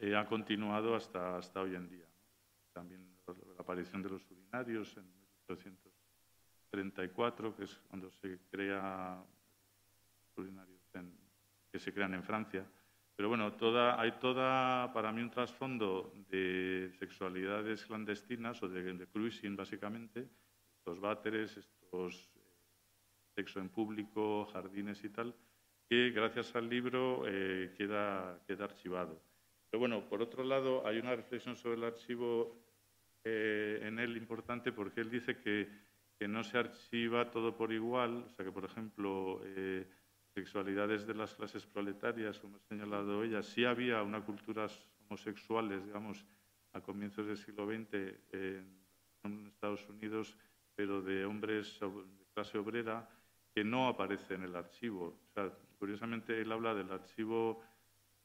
eh, 0.00 0.16
ha 0.16 0.26
continuado 0.26 0.96
hasta, 0.96 1.38
hasta 1.38 1.60
hoy 1.60 1.76
en 1.76 1.88
día. 1.88 2.08
También 2.72 3.14
la 3.26 3.34
aparición 3.58 4.02
de 4.02 4.10
los 4.10 4.28
urinarios 4.30 4.96
en 4.96 5.04
1834, 5.04 7.56
que 7.56 7.64
es 7.64 7.74
cuando 7.88 8.10
se 8.10 8.38
crea 8.50 9.24
urinarios 10.36 10.73
que 11.74 11.80
se 11.80 11.92
crean 11.92 12.14
en 12.14 12.22
Francia. 12.22 12.64
Pero 13.16 13.28
bueno, 13.28 13.54
toda, 13.54 14.00
hay 14.00 14.12
toda, 14.20 14.92
para 14.92 15.10
mí, 15.10 15.20
un 15.20 15.30
trasfondo 15.32 16.14
de 16.30 16.92
sexualidades 17.00 17.84
clandestinas 17.84 18.62
o 18.62 18.68
de, 18.68 18.92
de 18.94 19.06
cruising, 19.08 19.56
básicamente, 19.56 20.28
estos 20.78 21.00
váteres, 21.00 21.56
estos 21.56 22.30
eh, 22.36 22.40
sexo 23.34 23.58
en 23.58 23.70
público, 23.70 24.46
jardines 24.52 25.02
y 25.02 25.08
tal, 25.08 25.34
que 25.88 26.10
gracias 26.10 26.54
al 26.54 26.68
libro 26.68 27.24
eh, 27.26 27.74
queda, 27.76 28.38
queda 28.46 28.66
archivado. 28.66 29.20
Pero 29.68 29.80
bueno, 29.80 30.08
por 30.08 30.22
otro 30.22 30.44
lado, 30.44 30.86
hay 30.86 30.98
una 30.98 31.16
reflexión 31.16 31.56
sobre 31.56 31.74
el 31.74 31.82
archivo 31.82 32.56
eh, 33.24 33.80
en 33.82 33.98
él 33.98 34.16
importante 34.16 34.70
porque 34.70 35.00
él 35.00 35.10
dice 35.10 35.38
que, 35.38 35.68
que, 36.16 36.28
no 36.28 36.44
se 36.44 36.56
archiva 36.56 37.32
todo 37.32 37.56
por 37.56 37.72
igual, 37.72 38.26
o 38.28 38.30
sea 38.30 38.44
que, 38.44 38.52
por 38.52 38.64
ejemplo, 38.64 39.40
eh, 39.42 39.84
sexualidades 40.34 41.06
de 41.06 41.14
las 41.14 41.34
clases 41.34 41.64
proletarias, 41.64 42.40
como 42.40 42.56
ha 42.56 42.60
señalado 42.60 43.22
ella, 43.22 43.42
sí 43.42 43.64
había 43.64 44.02
unas 44.02 44.24
culturas 44.24 44.86
homosexuales, 45.06 45.84
digamos, 45.84 46.24
a 46.72 46.80
comienzos 46.80 47.26
del 47.26 47.36
siglo 47.36 47.66
XX 47.66 47.94
en 48.32 49.46
Estados 49.46 49.88
Unidos, 49.88 50.36
pero 50.74 51.00
de 51.00 51.24
hombres 51.24 51.78
de 51.80 52.26
clase 52.34 52.58
obrera, 52.58 53.08
que 53.54 53.62
no 53.62 53.86
aparece 53.86 54.34
en 54.34 54.42
el 54.42 54.56
archivo. 54.56 55.16
Curiosamente, 55.78 56.40
él 56.40 56.50
habla 56.50 56.74
del 56.74 56.90
archivo, 56.90 57.62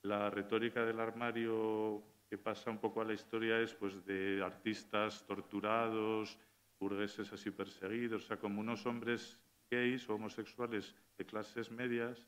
la 0.01 0.31
retórica 0.31 0.83
del 0.83 0.99
armario 0.99 2.03
que 2.27 2.37
pasa 2.37 2.71
un 2.71 2.79
poco 2.79 3.01
a 3.01 3.05
la 3.05 3.13
historia 3.13 3.59
es 3.59 3.73
pues, 3.75 4.03
de 4.05 4.41
artistas 4.43 5.25
torturados, 5.27 6.39
burgueses 6.79 7.31
así 7.33 7.51
perseguidos, 7.51 8.23
o 8.23 8.27
sea, 8.27 8.37
como 8.37 8.61
unos 8.61 8.85
hombres 8.85 9.37
gays 9.69 10.09
o 10.09 10.15
homosexuales 10.15 10.95
de 11.19 11.25
clases 11.25 11.69
medias 11.69 12.25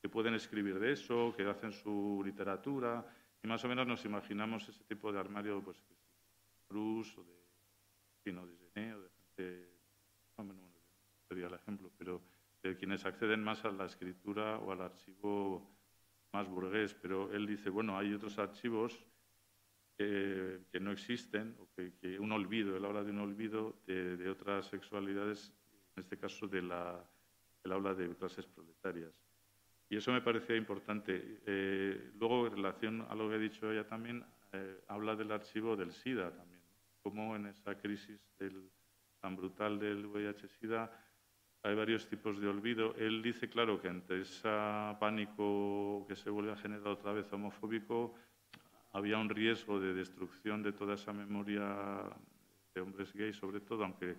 que 0.00 0.08
pueden 0.08 0.34
escribir 0.34 0.78
de 0.78 0.92
eso, 0.92 1.34
que 1.36 1.44
hacen 1.44 1.72
su 1.72 2.22
literatura, 2.24 3.04
y 3.42 3.48
más 3.48 3.64
o 3.64 3.68
menos 3.68 3.86
nos 3.86 4.04
imaginamos 4.04 4.68
ese 4.68 4.84
tipo 4.84 5.10
de 5.10 5.18
armario, 5.18 5.62
pues, 5.62 5.78
de 5.88 5.96
Cruz 6.68 7.16
o 7.18 7.24
de, 7.24 7.34
Pino 8.22 8.46
de 8.46 8.56
Gené 8.56 8.94
o 8.94 9.00
de 9.00 9.08
gente, 9.08 9.68
no, 10.38 10.44
no, 10.44 10.54
no 10.54 10.68
sería 11.26 11.46
el 11.46 11.54
ejemplo, 11.54 11.90
pero 11.98 12.22
de 12.62 12.76
quienes 12.76 13.04
acceden 13.04 13.42
más 13.42 13.64
a 13.64 13.70
la 13.70 13.86
escritura 13.86 14.58
o 14.58 14.72
al 14.72 14.82
archivo 14.82 15.74
más 16.32 16.48
burgués, 16.48 16.94
pero 16.94 17.32
él 17.32 17.46
dice, 17.46 17.70
bueno, 17.70 17.96
hay 17.96 18.12
otros 18.12 18.38
archivos 18.38 18.98
que, 19.96 20.80
no 20.80 20.92
existen, 20.92 21.56
o 21.60 21.68
que, 21.74 22.18
un 22.18 22.32
olvido, 22.32 22.76
él 22.76 22.84
habla 22.84 23.04
de 23.04 23.10
un 23.10 23.20
olvido 23.20 23.76
de, 23.86 24.28
otras 24.28 24.66
sexualidades, 24.66 25.52
en 25.96 26.02
este 26.02 26.18
caso 26.18 26.46
de 26.46 26.62
la, 26.62 27.02
él 27.64 27.72
habla 27.72 27.94
de 27.94 28.14
clases 28.14 28.46
proletarias. 28.46 29.12
Y 29.88 29.96
eso 29.96 30.12
me 30.12 30.20
parecía 30.20 30.56
importante. 30.56 31.40
Eh, 31.46 32.12
luego, 32.18 32.46
en 32.46 32.56
relación 32.56 33.06
a 33.08 33.14
lo 33.14 33.28
que 33.28 33.34
ha 33.34 33.38
dicho 33.38 33.70
ella 33.70 33.86
también, 33.86 34.24
eh, 34.52 34.84
habla 34.88 35.16
del 35.16 35.32
archivo 35.32 35.76
del 35.76 35.92
SIDA 35.92 36.30
también, 36.30 36.60
cómo 37.02 37.36
en 37.36 37.46
esa 37.46 37.76
crisis 37.76 38.20
tan 39.20 39.36
brutal 39.36 39.78
del 39.78 40.06
VIH-SIDA 40.06 40.90
hay 41.62 41.74
varios 41.74 42.06
tipos 42.08 42.38
de 42.40 42.46
olvido. 42.46 42.94
Él 42.96 43.22
dice, 43.22 43.48
claro, 43.48 43.80
que 43.80 43.88
ante 43.88 44.20
ese 44.20 44.48
pánico 45.00 46.04
que 46.06 46.14
se 46.14 46.28
vuelve 46.28 46.52
a 46.52 46.56
generar 46.56 46.88
otra 46.88 47.12
vez 47.12 47.32
homofóbico, 47.32 48.14
había 48.92 49.18
un 49.18 49.30
riesgo 49.30 49.80
de 49.80 49.94
destrucción 49.94 50.62
de 50.62 50.72
toda 50.72 50.94
esa 50.94 51.12
memoria 51.12 52.10
de 52.74 52.80
hombres 52.80 53.12
gays, 53.14 53.36
sobre 53.36 53.60
todo, 53.60 53.84
aunque 53.84 54.16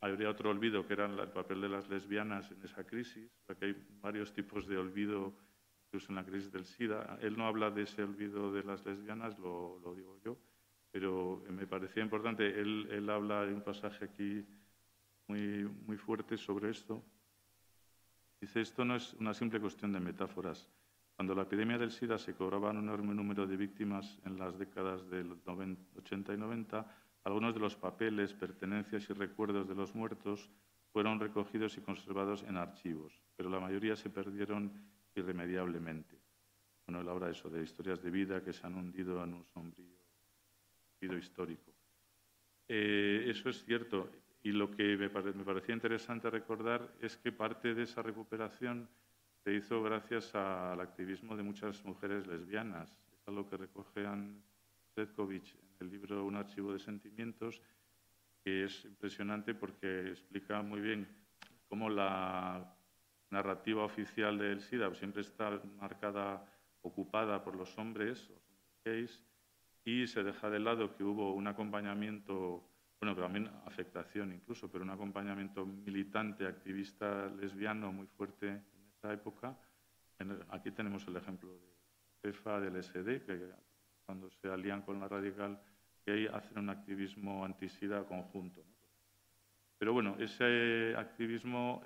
habría 0.00 0.30
otro 0.30 0.50
olvido 0.50 0.86
que 0.86 0.92
era 0.92 1.06
el 1.06 1.28
papel 1.30 1.60
de 1.60 1.68
las 1.68 1.88
lesbianas 1.88 2.50
en 2.50 2.62
esa 2.62 2.84
crisis, 2.84 3.30
porque 3.46 3.66
hay 3.66 3.86
varios 4.00 4.32
tipos 4.32 4.66
de 4.66 4.76
olvido, 4.76 5.34
incluso 5.86 6.10
en 6.10 6.16
la 6.16 6.24
crisis 6.24 6.52
del 6.52 6.64
SIDA. 6.64 7.18
Él 7.20 7.36
no 7.36 7.46
habla 7.46 7.70
de 7.70 7.82
ese 7.82 8.02
olvido 8.02 8.52
de 8.52 8.62
las 8.62 8.84
lesbianas, 8.84 9.38
lo, 9.38 9.80
digo 9.96 10.18
yo, 10.24 10.36
pero 10.90 11.42
me 11.50 11.66
parecía 11.66 12.02
importante. 12.02 12.60
Él, 12.60 12.88
él 12.90 13.10
habla 13.10 13.44
de 13.44 13.54
un 13.54 13.62
pasaje 13.62 14.04
aquí 14.04 14.46
muy, 15.26 15.64
muy 15.86 15.96
fuerte 15.96 16.36
sobre 16.36 16.70
esto. 16.70 17.02
Dice, 18.40 18.60
esto 18.60 18.84
no 18.84 18.96
es 18.96 19.14
una 19.14 19.34
simple 19.34 19.60
cuestión 19.60 19.92
de 19.92 20.00
metáforas. 20.00 20.68
Cuando 21.16 21.34
la 21.34 21.42
epidemia 21.42 21.76
del 21.76 21.90
SIDA 21.90 22.16
se 22.16 22.34
cobraba 22.34 22.70
un 22.70 22.78
enorme 22.78 23.12
número 23.12 23.44
de 23.44 23.56
víctimas 23.56 24.20
en 24.24 24.38
las 24.38 24.56
décadas 24.56 25.10
del 25.10 25.36
80 25.96 26.32
y 26.32 26.36
90, 26.36 26.86
algunos 27.28 27.52
de 27.52 27.60
los 27.60 27.76
papeles, 27.76 28.32
pertenencias 28.32 29.08
y 29.10 29.12
recuerdos 29.12 29.68
de 29.68 29.74
los 29.74 29.94
muertos 29.94 30.48
fueron 30.90 31.20
recogidos 31.20 31.76
y 31.76 31.82
conservados 31.82 32.42
en 32.42 32.56
archivos, 32.56 33.22
pero 33.36 33.50
la 33.50 33.60
mayoría 33.60 33.96
se 33.96 34.08
perdieron 34.08 34.72
irremediablemente. 35.14 36.16
Bueno, 36.86 37.02
él 37.02 37.08
habla 37.10 37.28
eso, 37.28 37.50
de 37.50 37.62
historias 37.62 38.02
de 38.02 38.10
vida 38.10 38.42
que 38.42 38.54
se 38.54 38.66
han 38.66 38.76
hundido 38.76 39.22
en 39.22 39.34
un 39.34 39.44
sombrío 39.44 39.98
olvido 41.02 41.18
histórico. 41.18 41.70
Eh, 42.66 43.26
eso 43.26 43.50
es 43.50 43.62
cierto. 43.62 44.10
Y 44.42 44.52
lo 44.52 44.70
que 44.70 44.96
me, 44.96 45.10
parecía 45.10 45.74
interesante 45.74 46.30
recordar 46.30 46.94
es 46.98 47.18
que 47.18 47.30
parte 47.30 47.74
de 47.74 47.82
esa 47.82 48.00
recuperación 48.00 48.88
se 49.44 49.52
hizo 49.54 49.82
gracias 49.82 50.34
al 50.34 50.80
activismo 50.80 51.36
de 51.36 51.42
muchas 51.42 51.84
mujeres 51.84 52.26
lesbianas. 52.26 52.90
Es 53.12 53.28
algo 53.28 53.46
que 53.46 53.58
recoge 53.58 54.06
Anne 54.06 54.40
el 55.80 55.90
libro 55.90 56.24
Un 56.24 56.36
archivo 56.36 56.72
de 56.72 56.78
sentimientos, 56.78 57.62
que 58.44 58.64
es 58.64 58.84
impresionante 58.84 59.54
porque 59.54 60.08
explica 60.08 60.62
muy 60.62 60.80
bien 60.80 61.08
cómo 61.68 61.90
la 61.90 62.76
narrativa 63.30 63.84
oficial 63.84 64.38
del 64.38 64.60
SIDA 64.60 64.94
siempre 64.94 65.22
está 65.22 65.60
marcada, 65.78 66.44
ocupada 66.82 67.42
por 67.42 67.56
los 67.56 67.76
hombres, 67.78 68.30
gays, 68.84 69.22
y 69.84 70.06
se 70.06 70.22
deja 70.22 70.50
de 70.50 70.60
lado 70.60 70.94
que 70.96 71.04
hubo 71.04 71.34
un 71.34 71.46
acompañamiento 71.46 72.68
bueno, 73.00 73.14
también 73.14 73.48
afectación 73.64 74.32
incluso, 74.32 74.70
pero 74.70 74.82
un 74.82 74.90
acompañamiento 74.90 75.64
militante, 75.64 76.46
activista 76.46 77.28
lesbiano 77.28 77.92
muy 77.92 78.06
fuerte 78.06 78.48
en 78.48 78.90
esa 78.96 79.12
época. 79.12 79.56
aquí 80.50 80.72
tenemos 80.72 81.06
el 81.06 81.16
ejemplo 81.16 81.52
de 81.52 81.60
PEFA, 82.20 82.60
del 82.60 82.82
SD, 82.82 83.22
que 83.24 83.52
cuando 84.08 84.30
se 84.30 84.48
alían 84.48 84.80
con 84.80 84.98
la 84.98 85.06
radical 85.06 85.60
gay 86.06 86.26
hacen 86.32 86.60
un 86.60 86.70
activismo 86.70 87.44
antisida 87.44 88.06
conjunto. 88.06 88.64
Pero 89.76 89.92
bueno, 89.92 90.16
ese 90.18 90.94
activismo 90.96 91.82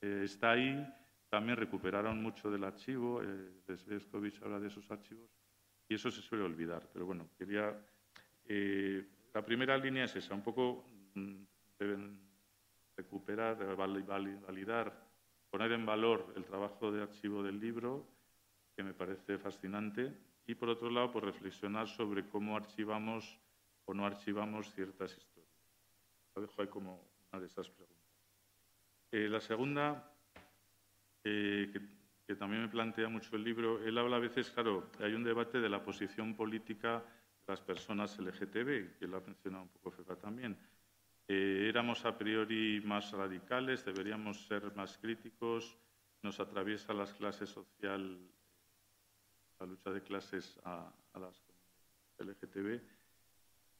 eh, 0.00 0.22
está 0.24 0.50
ahí, 0.50 0.84
también 1.28 1.56
recuperaron 1.56 2.20
mucho 2.20 2.50
del 2.50 2.64
archivo, 2.64 3.22
eh, 3.22 3.52
habla 4.42 4.58
de 4.58 4.66
esos 4.66 4.90
archivos, 4.90 5.30
y 5.88 5.94
eso 5.94 6.10
se 6.10 6.22
suele 6.22 6.42
olvidar. 6.42 6.90
Pero 6.92 7.06
bueno, 7.06 7.28
quería 7.38 7.72
eh, 8.46 9.06
la 9.32 9.46
primera 9.46 9.78
línea 9.78 10.06
es 10.06 10.16
esa, 10.16 10.34
un 10.34 10.42
poco 10.42 10.84
mm, 11.14 11.36
deben 11.78 12.18
recuperar, 12.96 13.76
validar, 13.76 15.08
poner 15.48 15.70
en 15.70 15.86
valor 15.86 16.34
el 16.34 16.44
trabajo 16.44 16.90
de 16.90 17.02
archivo 17.02 17.44
del 17.44 17.60
libro, 17.60 18.08
que 18.74 18.82
me 18.82 18.92
parece 18.92 19.38
fascinante, 19.38 20.33
y 20.46 20.54
por 20.54 20.68
otro 20.68 20.90
lado, 20.90 21.10
pues 21.10 21.24
reflexionar 21.24 21.88
sobre 21.88 22.28
cómo 22.28 22.56
archivamos 22.56 23.38
o 23.84 23.94
no 23.94 24.06
archivamos 24.06 24.72
ciertas 24.72 25.16
historias. 25.16 25.52
Dejo 26.36 26.62
ahí 26.62 26.68
como 26.68 27.00
una 27.30 27.40
de 27.40 27.46
esas 27.46 27.68
preguntas. 27.68 27.94
Eh, 29.12 29.28
la 29.28 29.40
segunda, 29.40 30.12
eh, 31.22 31.70
que, 31.72 31.80
que 32.26 32.36
también 32.36 32.62
me 32.62 32.68
plantea 32.68 33.08
mucho 33.08 33.36
el 33.36 33.44
libro, 33.44 33.82
él 33.84 33.96
habla 33.96 34.16
a 34.16 34.20
veces, 34.20 34.50
claro, 34.50 34.90
hay 35.00 35.14
un 35.14 35.24
debate 35.24 35.60
de 35.60 35.68
la 35.68 35.84
posición 35.84 36.34
política 36.34 37.04
las 37.46 37.60
personas 37.60 38.18
LGTB, 38.18 38.98
que 38.98 39.06
lo 39.06 39.18
ha 39.18 39.20
mencionado 39.20 39.64
un 39.64 39.68
poco 39.68 39.90
Fefa 39.90 40.16
también. 40.16 40.56
Eh, 41.28 41.66
éramos 41.68 42.04
a 42.04 42.16
priori 42.16 42.80
más 42.84 43.12
radicales, 43.12 43.84
deberíamos 43.84 44.46
ser 44.46 44.74
más 44.74 44.98
críticos, 44.98 45.76
nos 46.22 46.40
atraviesa 46.40 46.92
las 46.94 47.12
clases 47.12 47.50
social, 47.50 48.18
la 49.60 49.66
lucha 49.66 49.90
de 49.90 50.02
clases 50.02 50.58
a, 50.64 50.92
las 51.14 51.44
LGTB. 52.18 52.80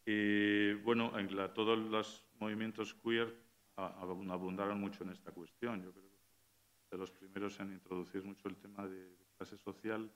Eh, 0.07 0.81
bueno, 0.85 1.19
en 1.19 1.35
la, 1.35 1.53
todos 1.53 1.79
los 1.79 2.27
movimientos 2.39 2.95
queer 2.95 3.35
abundaron 3.77 4.81
mucho 4.81 5.05
en 5.05 5.11
esta 5.11 5.33
cuestión. 5.33 5.83
Yo 5.83 5.93
creo 5.93 6.05
que 6.05 6.91
de 6.91 6.99
los 6.99 7.11
primeros 7.11 7.59
en 7.61 7.73
introducir 7.73 8.23
mucho 8.23 8.49
el 8.49 8.57
tema 8.57 8.87
de, 8.87 9.09
de 9.09 9.27
clase 9.37 9.57
social 9.57 10.11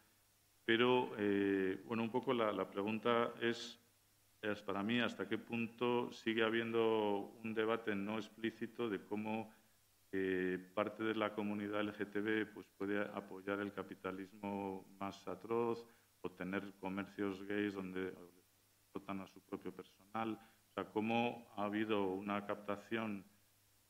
pero, 0.68 1.12
eh, 1.16 1.80
bueno, 1.86 2.02
un 2.02 2.10
poco 2.10 2.34
la, 2.34 2.68
pregunta 2.68 3.32
es, 3.40 3.80
es, 4.42 4.60
para 4.60 4.82
mí, 4.82 5.00
hasta 5.00 5.26
qué 5.26 5.38
punto 5.38 6.12
sigue 6.12 6.44
habiendo 6.44 7.32
un 7.42 7.54
debate 7.54 7.94
no 7.94 8.18
explícito 8.18 8.90
de 8.90 9.02
cómo 9.02 9.50
eh, 10.10 10.58
parte 10.74 11.02
de 11.02 11.14
la 11.14 11.34
comunidad 11.34 11.82
LGTB 11.82 12.54
pues, 12.54 12.66
puede 12.78 13.00
apoyar 13.00 13.60
el 13.60 13.72
capitalismo 13.72 14.86
más 14.98 15.26
atroz 15.28 15.84
o 16.22 16.30
tener 16.30 16.74
comercios 16.80 17.42
gays 17.42 17.74
donde 17.74 18.14
explotan 18.80 19.20
a 19.20 19.26
su 19.26 19.40
propio 19.40 19.70
personal. 19.74 20.38
O 20.70 20.72
sea, 20.74 20.90
cómo 20.90 21.52
ha 21.56 21.64
habido 21.64 22.06
una 22.12 22.46
captación 22.46 23.24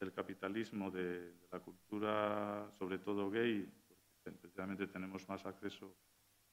del 0.00 0.12
capitalismo, 0.12 0.90
de, 0.90 1.34
la 1.50 1.60
cultura, 1.60 2.70
sobre 2.78 2.98
todo 2.98 3.30
gay, 3.30 3.72
porque 3.86 4.30
especialmente 4.30 4.86
tenemos 4.88 5.28
más 5.28 5.44
acceso 5.46 5.96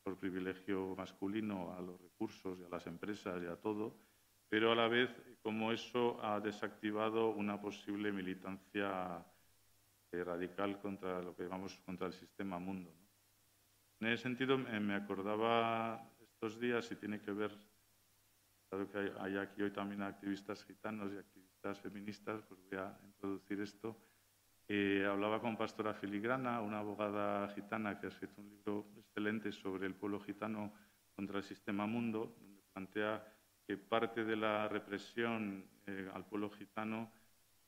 por 0.03 0.17
privilegio 0.17 0.95
masculino 0.95 1.75
a 1.75 1.81
los 1.81 1.99
recursos 1.99 2.59
y 2.59 2.63
a 2.63 2.69
las 2.69 2.85
empresas 2.85 3.41
y 3.41 3.47
a 3.47 3.55
todo, 3.55 3.97
pero 4.47 4.71
a 4.71 4.75
la 4.75 4.87
vez 4.87 5.09
como 5.41 5.71
eso 5.71 6.23
ha 6.23 6.39
desactivado 6.39 7.29
una 7.29 7.59
posible 7.59 8.11
militancia 8.11 9.25
radical 10.23 10.79
contra 10.79 11.21
lo 11.21 11.35
que 11.35 11.43
llamamos 11.43 11.77
contra 11.85 12.07
el 12.07 12.13
sistema 12.13 12.59
mundo. 12.59 12.93
En 13.99 14.07
ese 14.07 14.23
sentido 14.23 14.57
me 14.57 14.95
acordaba 14.95 16.11
estos 16.19 16.59
días 16.59 16.91
y 16.91 16.95
tiene 16.95 17.21
que 17.21 17.31
ver, 17.31 17.51
claro 18.69 18.89
que 18.89 19.11
hay 19.19 19.37
aquí 19.37 19.61
hoy 19.61 19.71
también 19.71 20.01
activistas 20.01 20.63
gitanos 20.65 21.13
y 21.13 21.17
activistas 21.17 21.79
feministas, 21.79 22.41
pues 22.43 22.59
voy 22.69 22.77
a 22.77 22.99
introducir 23.03 23.61
esto. 23.61 23.97
Eh, 24.67 25.05
hablaba 25.07 25.39
con 25.39 25.55
Pastora 25.55 25.93
Filigrana, 25.93 26.59
una 26.61 26.79
abogada 26.79 27.47
gitana 27.49 27.99
que 27.99 28.07
ha 28.07 28.09
escrito 28.09 28.41
un 28.41 28.49
libro 28.49 28.87
excelente 28.97 29.51
sobre 29.51 29.85
el 29.85 29.95
pueblo 29.95 30.19
gitano 30.19 30.73
contra 31.15 31.37
el 31.37 31.43
sistema 31.43 31.85
mundo, 31.85 32.35
donde 32.39 32.61
plantea 32.73 33.23
que 33.65 33.77
parte 33.77 34.25
de 34.25 34.35
la 34.35 34.67
represión 34.67 35.65
eh, 35.85 36.09
al 36.13 36.25
pueblo 36.25 36.49
gitano 36.49 37.11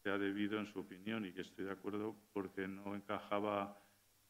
ha 0.10 0.18
debido, 0.18 0.60
en 0.60 0.66
su 0.68 0.80
opinión, 0.80 1.26
y 1.26 1.32
que 1.32 1.42
estoy 1.42 1.66
de 1.66 1.72
acuerdo, 1.72 2.16
porque 2.34 2.68
no 2.68 2.96
encajaba, 2.96 3.78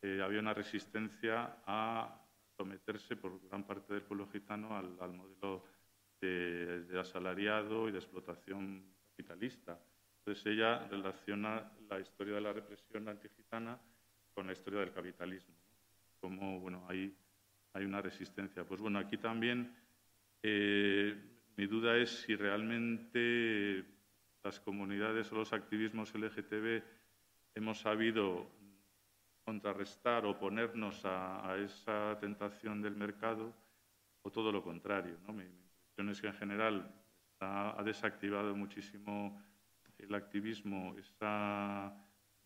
eh, 0.01 0.21
había 0.23 0.39
una 0.39 0.53
resistencia 0.53 1.57
a 1.65 2.21
someterse 2.55 3.15
por 3.15 3.39
gran 3.47 3.65
parte 3.65 3.93
del 3.93 4.03
pueblo 4.03 4.27
gitano 4.27 4.75
al, 4.75 5.13
modelo 5.13 5.63
de 6.19 6.99
asalariado 6.99 7.87
y 7.87 7.91
de 7.91 7.99
explotación 7.99 8.83
capitalista. 9.11 9.79
Entonces 10.27 10.45
ella 10.45 10.85
relaciona 10.89 11.71
la 11.89 12.01
historia 12.01 12.35
de 12.35 12.41
la 12.41 12.51
represión 12.51 13.07
antigitana 13.07 13.79
con 14.33 14.45
la 14.45 14.51
historia 14.51 14.81
del 14.81 14.91
capitalismo. 14.91 15.55
Como, 16.19 16.59
bueno, 16.59 16.85
hay, 16.89 17.15
hay 17.71 17.85
una 17.85 18.01
resistencia. 18.01 18.65
Pues 18.65 18.81
bueno, 18.81 18.99
aquí 18.99 19.15
también 19.15 19.73
eh, 20.43 21.15
mi 21.55 21.65
duda 21.65 21.95
es 21.95 22.09
si 22.09 22.35
realmente 22.35 23.85
las 24.43 24.59
comunidades 24.59 25.31
o 25.31 25.35
los 25.35 25.53
activismos 25.53 26.13
LGTB 26.13 26.83
hemos 27.55 27.79
sabido 27.79 28.49
contrarrestar, 29.43 30.25
oponernos 30.25 31.05
a, 31.05 31.51
a 31.51 31.57
esa 31.57 32.17
tentación 32.19 32.81
del 32.81 32.95
mercado 32.95 33.53
o 34.21 34.31
todo 34.31 34.51
lo 34.51 34.63
contrario. 34.63 35.17
¿no? 35.25 35.33
Mi, 35.33 35.43
impresión 35.43 36.09
es 36.09 36.21
que 36.21 36.27
en 36.27 36.33
general 36.33 36.93
ha 37.39 37.81
desactivado 37.83 38.55
muchísimo 38.55 39.41
el 39.97 40.13
activismo, 40.13 40.95
ese 40.97 41.15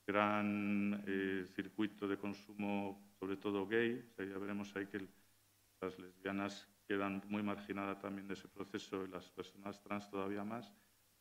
gran 0.08 1.04
eh, 1.06 1.46
circuito 1.56 2.08
de 2.08 2.18
consumo, 2.18 3.14
sobre 3.20 3.38
todo 3.38 3.68
gay, 3.68 4.04
ya 4.18 4.38
veremos 4.38 4.76
ahí 4.76 4.88
que 4.88 5.08
las 5.82 5.98
lesbianas 6.00 6.68
quedan 6.88 7.22
muy 7.28 7.44
marginadas 7.44 8.00
también 8.00 8.28
de 8.28 8.34
ese 8.34 8.48
proceso 8.48 9.06
y 9.06 9.10
las 9.10 9.30
personas 9.30 9.82
trans 9.82 10.10
todavía 10.10 10.44
más. 10.44 10.72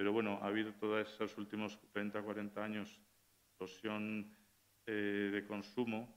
Pero 0.00 0.14
bueno, 0.14 0.38
ha 0.40 0.46
habido 0.46 0.72
todos 0.72 1.06
esos 1.06 1.36
últimos 1.36 1.78
30, 1.92 2.22
40 2.22 2.64
años 2.64 2.98
explosión 3.50 4.34
eh, 4.86 5.28
de 5.30 5.46
consumo 5.46 6.16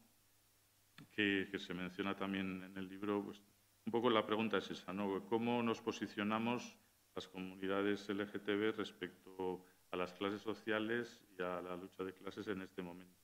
que, 1.11 1.49
que, 1.51 1.59
se 1.59 1.73
menciona 1.73 2.15
también 2.15 2.63
en 2.63 2.77
el 2.77 2.87
libro. 2.87 3.25
Pues, 3.25 3.41
un 3.85 3.91
poco 3.91 4.09
la 4.09 4.25
pregunta 4.25 4.59
es 4.59 4.71
esa, 4.71 4.93
¿no? 4.93 5.25
¿Cómo 5.25 5.61
nos 5.61 5.81
posicionamos 5.81 6.77
las 7.13 7.27
comunidades 7.27 8.07
LGTB 8.07 8.77
respecto 8.77 9.65
a 9.91 9.97
las 9.97 10.13
clases 10.13 10.41
sociales 10.41 11.21
y 11.37 11.41
a 11.41 11.61
la 11.61 11.75
lucha 11.75 12.05
de 12.05 12.13
clases 12.13 12.47
en 12.47 12.61
este 12.61 12.81
momento. 12.81 13.19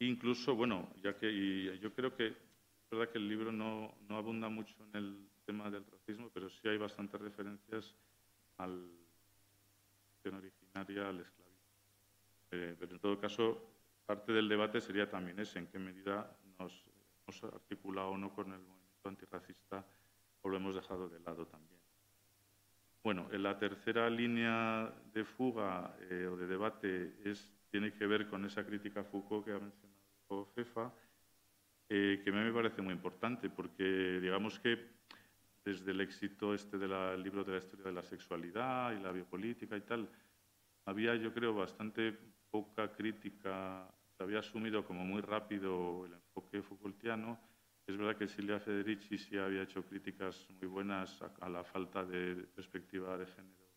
Incluso, 0.00 0.56
bueno, 0.56 0.92
ya 1.02 1.16
que 1.16 1.78
yo 1.80 1.94
creo 1.94 2.14
que 2.14 2.26
es 2.26 2.90
verdad 2.90 3.10
que 3.10 3.16
el 3.16 3.26
libro 3.26 3.50
no, 3.50 3.96
no, 4.10 4.18
abunda 4.18 4.50
mucho 4.50 4.74
en 4.92 4.94
el 4.94 5.30
tema 5.46 5.70
del 5.70 5.86
racismo, 5.86 6.30
pero 6.34 6.50
sí 6.50 6.68
hay 6.68 6.76
bastantes 6.76 7.18
referencias 7.18 7.96
al 8.58 9.07
originaria 10.26 11.08
al 11.08 11.20
esclavismo. 11.20 11.48
Eh, 12.50 12.76
pero 12.78 12.92
en 12.92 12.98
todo 13.00 13.20
caso, 13.20 13.62
parte 14.06 14.32
del 14.32 14.48
debate 14.48 14.80
sería 14.80 15.08
también 15.08 15.38
ese, 15.38 15.58
en 15.58 15.66
qué 15.68 15.78
medida 15.78 16.36
nos 16.58 16.84
hemos 17.26 17.44
articulado 17.44 18.10
o 18.10 18.18
no 18.18 18.34
con 18.34 18.52
el 18.52 18.60
movimiento 18.60 19.08
antirracista 19.08 19.84
o 20.42 20.48
lo 20.48 20.56
hemos 20.56 20.74
dejado 20.74 21.08
de 21.08 21.20
lado 21.20 21.46
también. 21.46 21.78
Bueno, 23.02 23.28
en 23.32 23.42
la 23.42 23.58
tercera 23.58 24.10
línea 24.10 24.92
de 25.14 25.24
fuga 25.24 25.96
eh, 26.10 26.26
o 26.26 26.36
de 26.36 26.46
debate 26.46 27.14
es, 27.24 27.52
tiene 27.70 27.92
que 27.94 28.06
ver 28.06 28.28
con 28.28 28.44
esa 28.44 28.64
crítica 28.64 29.00
a 29.00 29.04
Foucault 29.04 29.44
que 29.44 29.52
ha 29.52 29.58
mencionado 29.58 30.44
Fefa, 30.54 30.92
eh, 31.88 32.20
que 32.22 32.30
a 32.30 32.32
mí 32.32 32.40
me 32.40 32.52
parece 32.52 32.82
muy 32.82 32.92
importante, 32.92 33.48
porque 33.48 34.18
digamos 34.20 34.58
que 34.58 34.98
desde 35.64 35.90
el 35.90 36.00
éxito 36.00 36.54
este 36.54 36.78
del 36.78 37.22
libro 37.22 37.44
de 37.44 37.52
la 37.52 37.58
historia 37.58 37.86
de 37.86 37.92
la 37.92 38.02
sexualidad 38.02 38.92
y 38.92 39.00
la 39.00 39.12
biopolítica 39.12 39.76
y 39.76 39.82
tal, 39.82 40.08
había, 40.86 41.14
yo 41.16 41.32
creo, 41.32 41.54
bastante 41.54 42.16
poca 42.50 42.90
crítica, 42.92 43.88
se 44.16 44.22
había 44.22 44.38
asumido 44.38 44.84
como 44.84 45.04
muy 45.04 45.20
rápido 45.20 46.06
el 46.06 46.14
enfoque 46.14 46.62
Foucaultiano. 46.62 47.38
Es 47.86 47.96
verdad 47.96 48.16
que 48.16 48.26
Silvia 48.26 48.60
Federici 48.60 49.18
sí 49.18 49.36
había 49.36 49.62
hecho 49.62 49.84
críticas 49.84 50.46
muy 50.58 50.66
buenas 50.66 51.22
a, 51.40 51.48
la 51.48 51.64
falta 51.64 52.04
de 52.04 52.36
perspectiva 52.54 53.16
de 53.16 53.26
género 53.26 53.68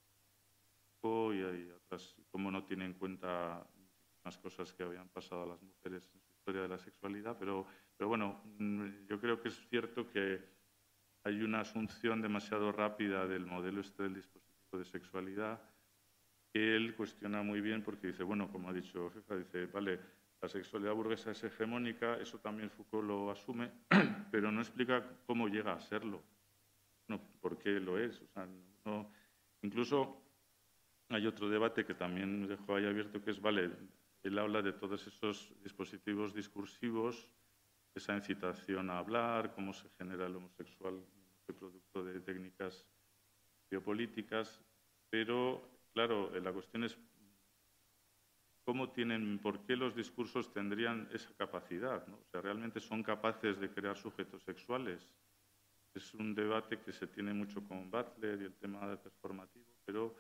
y 1.03 1.41
hay 1.41 1.71
otras, 1.71 2.15
como 2.29 2.51
no 2.51 2.63
tiene 2.63 2.85
en 2.85 2.93
cuenta 2.93 3.65
unas 4.23 4.37
cosas 4.37 4.71
que 4.71 4.83
habían 4.83 5.09
pasado 5.09 5.43
a 5.43 5.47
las 5.47 5.61
mujeres 5.61 6.11
en 6.13 6.21
su 6.21 6.31
historia 6.31 6.61
de 6.61 6.67
la 6.67 6.77
sexualidad, 6.77 7.35
pero, 7.39 7.65
pero 7.97 8.07
bueno, 8.07 8.41
mm, 8.59 9.07
yo 9.07 9.19
creo 9.19 9.41
que 9.41 9.47
es 9.47 9.67
cierto 9.67 10.07
que 10.07 10.60
hay 11.23 11.41
una 11.41 11.61
asunción 11.61 12.21
demasiado 12.21 12.71
rápida 12.71 13.27
del 13.27 13.45
modelo 13.45 13.81
este 13.81 14.03
del 14.03 14.15
dispositivo 14.15 14.79
de 14.79 14.85
sexualidad 14.85 15.61
que 16.51 16.75
él 16.75 16.95
cuestiona 16.95 17.43
muy 17.43 17.61
bien 17.61 17.81
porque 17.81 18.07
dice, 18.07 18.23
bueno, 18.23 18.51
como 18.51 18.69
ha 18.69 18.73
dicho 18.73 19.09
Fefa, 19.09 19.37
dice, 19.37 19.67
vale, 19.67 19.99
la 20.41 20.49
sexualidad 20.49 20.93
burguesa 20.93 21.31
es 21.31 21.43
hegemónica, 21.43 22.17
eso 22.17 22.39
también 22.39 22.69
Foucault 22.69 23.07
lo 23.07 23.31
asume, 23.31 23.71
pero 24.31 24.51
no 24.51 24.59
explica 24.59 25.03
cómo 25.25 25.47
llega 25.47 25.73
a 25.73 25.79
serlo, 25.79 26.21
no, 27.07 27.21
por 27.39 27.57
qué 27.57 27.79
lo 27.79 27.97
es. 27.97 28.19
O 28.21 28.27
sea, 28.27 28.47
no, 28.85 29.11
incluso 29.61 30.21
hay 31.09 31.25
otro 31.27 31.47
debate 31.47 31.85
que 31.85 31.93
también 31.93 32.47
dejó 32.47 32.75
ahí 32.75 32.85
abierto, 32.85 33.23
que 33.23 33.31
es, 33.31 33.41
vale, 33.41 33.69
él 34.23 34.37
habla 34.37 34.61
de 34.61 34.73
todos 34.73 35.05
esos 35.07 35.53
dispositivos 35.63 36.33
discursivos, 36.33 37.29
esa 37.93 38.15
incitación 38.15 38.89
a 38.89 38.99
hablar, 38.99 39.53
cómo 39.53 39.73
se 39.73 39.89
genera 39.97 40.27
el 40.27 40.35
homosexual, 40.35 41.03
el 41.47 41.55
producto 41.55 42.03
de 42.03 42.19
técnicas 42.21 42.85
biopolíticas, 43.69 44.61
pero 45.09 45.71
Claro, 45.93 46.31
la 46.39 46.53
cuestión 46.53 46.85
es 46.85 46.97
cómo 48.63 48.91
tienen, 48.91 49.39
por 49.39 49.65
qué 49.65 49.75
los 49.75 49.95
discursos 49.95 50.53
tendrían 50.53 51.09
esa 51.11 51.33
capacidad. 51.35 52.05
¿no? 52.07 52.15
O 52.15 52.25
sea, 52.31 52.41
realmente 52.41 52.79
son 52.79 53.03
capaces 53.03 53.59
de 53.59 53.69
crear 53.69 53.97
sujetos 53.97 54.43
sexuales. 54.43 55.09
Es 55.93 56.13
un 56.13 56.33
debate 56.33 56.79
que 56.79 56.93
se 56.93 57.07
tiene 57.07 57.33
mucho 57.33 57.67
con 57.67 57.91
Butler 57.91 58.41
y 58.41 58.45
el 58.45 58.55
tema 58.55 58.95
performativo, 59.01 59.65
pero 59.83 60.15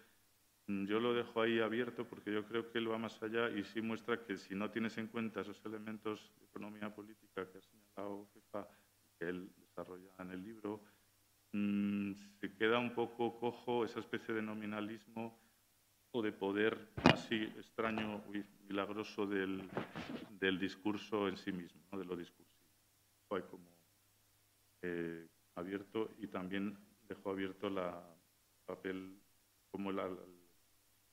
yo 0.87 0.99
lo 0.99 1.13
dejo 1.13 1.41
ahí 1.41 1.59
abierto 1.59 2.05
porque 2.05 2.33
yo 2.33 2.45
creo 2.45 2.71
que 2.71 2.77
él 2.77 2.91
va 2.91 2.97
más 2.97 3.21
allá 3.23 3.49
y 3.49 3.63
sí 3.63 3.81
muestra 3.81 4.23
que 4.23 4.37
si 4.37 4.55
no 4.55 4.69
tienes 4.69 4.97
en 4.97 5.07
cuenta 5.07 5.41
esos 5.41 5.63
elementos 5.65 6.31
de 6.39 6.45
economía 6.45 6.93
política 6.93 7.49
que 7.49 7.57
ha 7.57 7.61
señalado 7.61 8.27
FIFA, 8.33 8.67
que 9.17 9.29
él 9.29 9.51
desarrolla 9.57 10.11
en 10.19 10.31
el 10.31 10.43
libro, 10.43 10.81
mm, 11.53 12.13
se 12.39 12.53
queda 12.55 12.79
un 12.79 12.93
poco 12.93 13.39
cojo 13.39 13.85
esa 13.85 13.99
especie 13.99 14.33
de 14.33 14.41
nominalismo 14.41 15.39
o 16.11 16.21
de 16.21 16.31
poder 16.31 16.89
así 17.05 17.35
extraño 17.57 18.23
y 18.33 18.43
milagroso 18.67 19.25
del, 19.25 19.69
del 20.39 20.59
discurso 20.59 21.27
en 21.27 21.37
sí 21.37 21.51
mismo, 21.51 21.81
de 21.97 22.05
lo 22.05 22.15
discursivo. 22.15 22.51
Hay 23.29 23.43
como 23.43 23.69
eh, 24.81 25.27
abierto 25.55 26.11
y 26.19 26.27
también 26.27 26.77
dejó 27.07 27.31
abierto 27.31 27.69
la 27.69 28.03
papel 28.65 29.17
como 29.69 29.91
el 29.91 29.99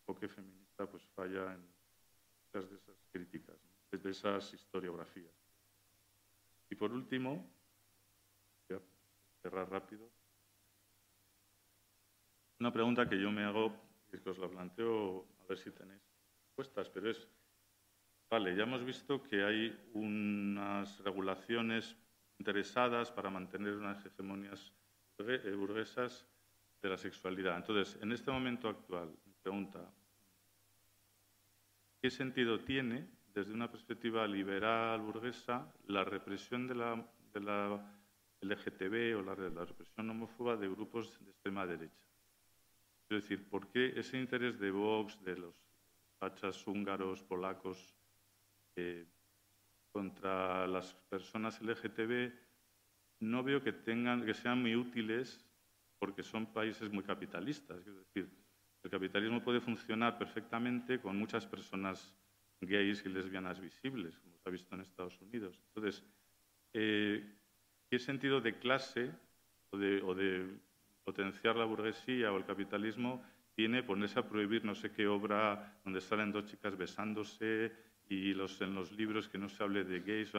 enfoque 0.09 0.29
feminista 0.29 0.87
pues 0.87 1.03
falla 1.15 1.53
en 1.53 1.61
muchas 1.61 2.71
de 2.71 2.77
esas 2.77 2.97
críticas, 3.13 3.57
de 3.91 4.11
esas 4.11 4.55
historiografías. 4.55 5.35
Y 6.71 6.75
por 6.77 6.93
último, 6.93 7.47
voy 8.69 8.79
a 8.79 8.81
cerrar 9.43 9.71
rápido, 9.71 10.11
una 12.61 12.73
pregunta 12.73 13.09
que 13.09 13.21
yo 13.21 13.31
me 13.31 13.45
hago 13.45 13.73
es 14.11 14.21
que 14.21 14.31
os 14.31 14.39
la 14.39 14.49
planteo 14.49 15.29
a 15.43 15.47
ver 15.47 15.59
si 15.59 15.71
tenéis 15.71 16.01
respuestas, 16.47 16.89
pero 16.89 17.11
es, 17.11 17.29
vale, 18.31 18.57
ya 18.57 18.63
hemos 18.63 18.85
visto 18.85 19.23
que 19.23 19.45
hay 19.45 19.91
unas 19.93 20.99
regulaciones 21.01 21.97
interesadas 22.39 23.13
para 23.13 23.31
mantener 23.31 23.75
unas 23.75 24.05
hegemonías 24.07 24.73
burguesas 25.19 26.27
de 26.81 26.89
la 26.89 26.97
sexualidad. 26.97 27.57
Entonces, 27.59 28.01
en 28.03 28.13
este 28.13 28.31
momento 28.31 28.69
actual, 28.69 29.15
me 29.27 29.35
pregunta, 29.43 29.93
¿qué 32.01 32.11
sentido 32.11 32.61
tiene, 32.61 33.09
desde 33.35 33.53
una 33.53 33.71
perspectiva 33.71 34.27
liberal 34.27 35.01
burguesa, 35.01 35.73
la 35.87 36.05
represión 36.05 36.67
de 36.67 36.75
la, 36.75 37.07
de 37.33 37.41
la 37.41 37.95
LGTB 38.41 39.19
o 39.19 39.23
la, 39.23 39.35
la 39.35 39.65
represión 39.65 40.11
homófoba 40.11 40.57
de 40.57 40.69
grupos 40.69 41.19
de 41.25 41.31
extrema 41.31 41.67
derecha? 41.67 42.09
Es 43.09 43.23
decir, 43.23 43.49
¿por 43.49 43.69
qué 43.69 43.99
ese 43.99 44.19
interés 44.19 44.59
de 44.59 44.71
Vox, 44.71 45.23
de 45.25 45.37
los 45.37 45.55
fachas 46.19 46.67
húngaros, 46.67 47.23
polacos, 47.23 47.95
eh, 48.77 49.07
contra 49.91 50.67
las 50.67 50.95
personas 51.09 51.61
LGTB, 51.61 52.33
no 53.21 53.43
veo 53.43 53.63
que, 53.63 53.73
tengan, 53.73 54.25
que 54.25 54.35
sean 54.35 54.61
muy 54.61 54.77
útiles 54.77 55.45
porque 55.99 56.23
son 56.23 56.53
países 56.53 56.93
muy 56.93 57.03
capitalistas. 57.03 57.79
Es 57.85 57.97
decir, 57.97 58.31
el 58.83 58.91
capitalismo 58.91 59.43
puede 59.43 59.61
funcionar 59.61 60.19
perfectamente 60.19 61.01
con 61.01 61.17
muchas 61.17 61.47
personas 61.47 62.15
gays 62.61 63.05
y 63.05 63.09
lesbianas 63.09 63.61
visibles, 63.61 64.19
como 64.19 64.37
se 64.37 64.49
ha 64.49 64.53
visto 64.53 64.75
en 64.75 64.81
Estados 64.81 65.21
Unidos. 65.21 65.61
Entonces, 65.69 66.05
eh, 66.73 67.25
¿qué 67.91 67.99
sentido 67.99 68.41
de 68.41 68.59
clase 68.59 69.11
o 69.71 69.79
de 69.79 70.47
potenciar 71.05 71.57
la 71.57 71.65
burguesía 71.65 72.33
o 72.33 72.37
el 72.37 72.45
capitalismo 72.45 73.23
tiene 73.55 73.83
ponerse 73.83 74.19
a 74.19 74.29
prohibir 74.29 74.65
no 74.65 74.75
sé 74.75 74.93
qué 74.93 75.07
obra 75.07 75.81
donde 75.85 76.01
salen 76.01 76.33
dos 76.33 76.47
chicas 76.47 76.77
besándose 76.77 77.73
y 78.09 78.33
los, 78.35 78.61
en 78.61 78.75
los 78.75 78.93
libros 78.93 79.29
que 79.29 79.39
no 79.39 79.49
se 79.49 79.63
hable 79.63 79.85
de 79.85 80.01
gays. 80.01 80.33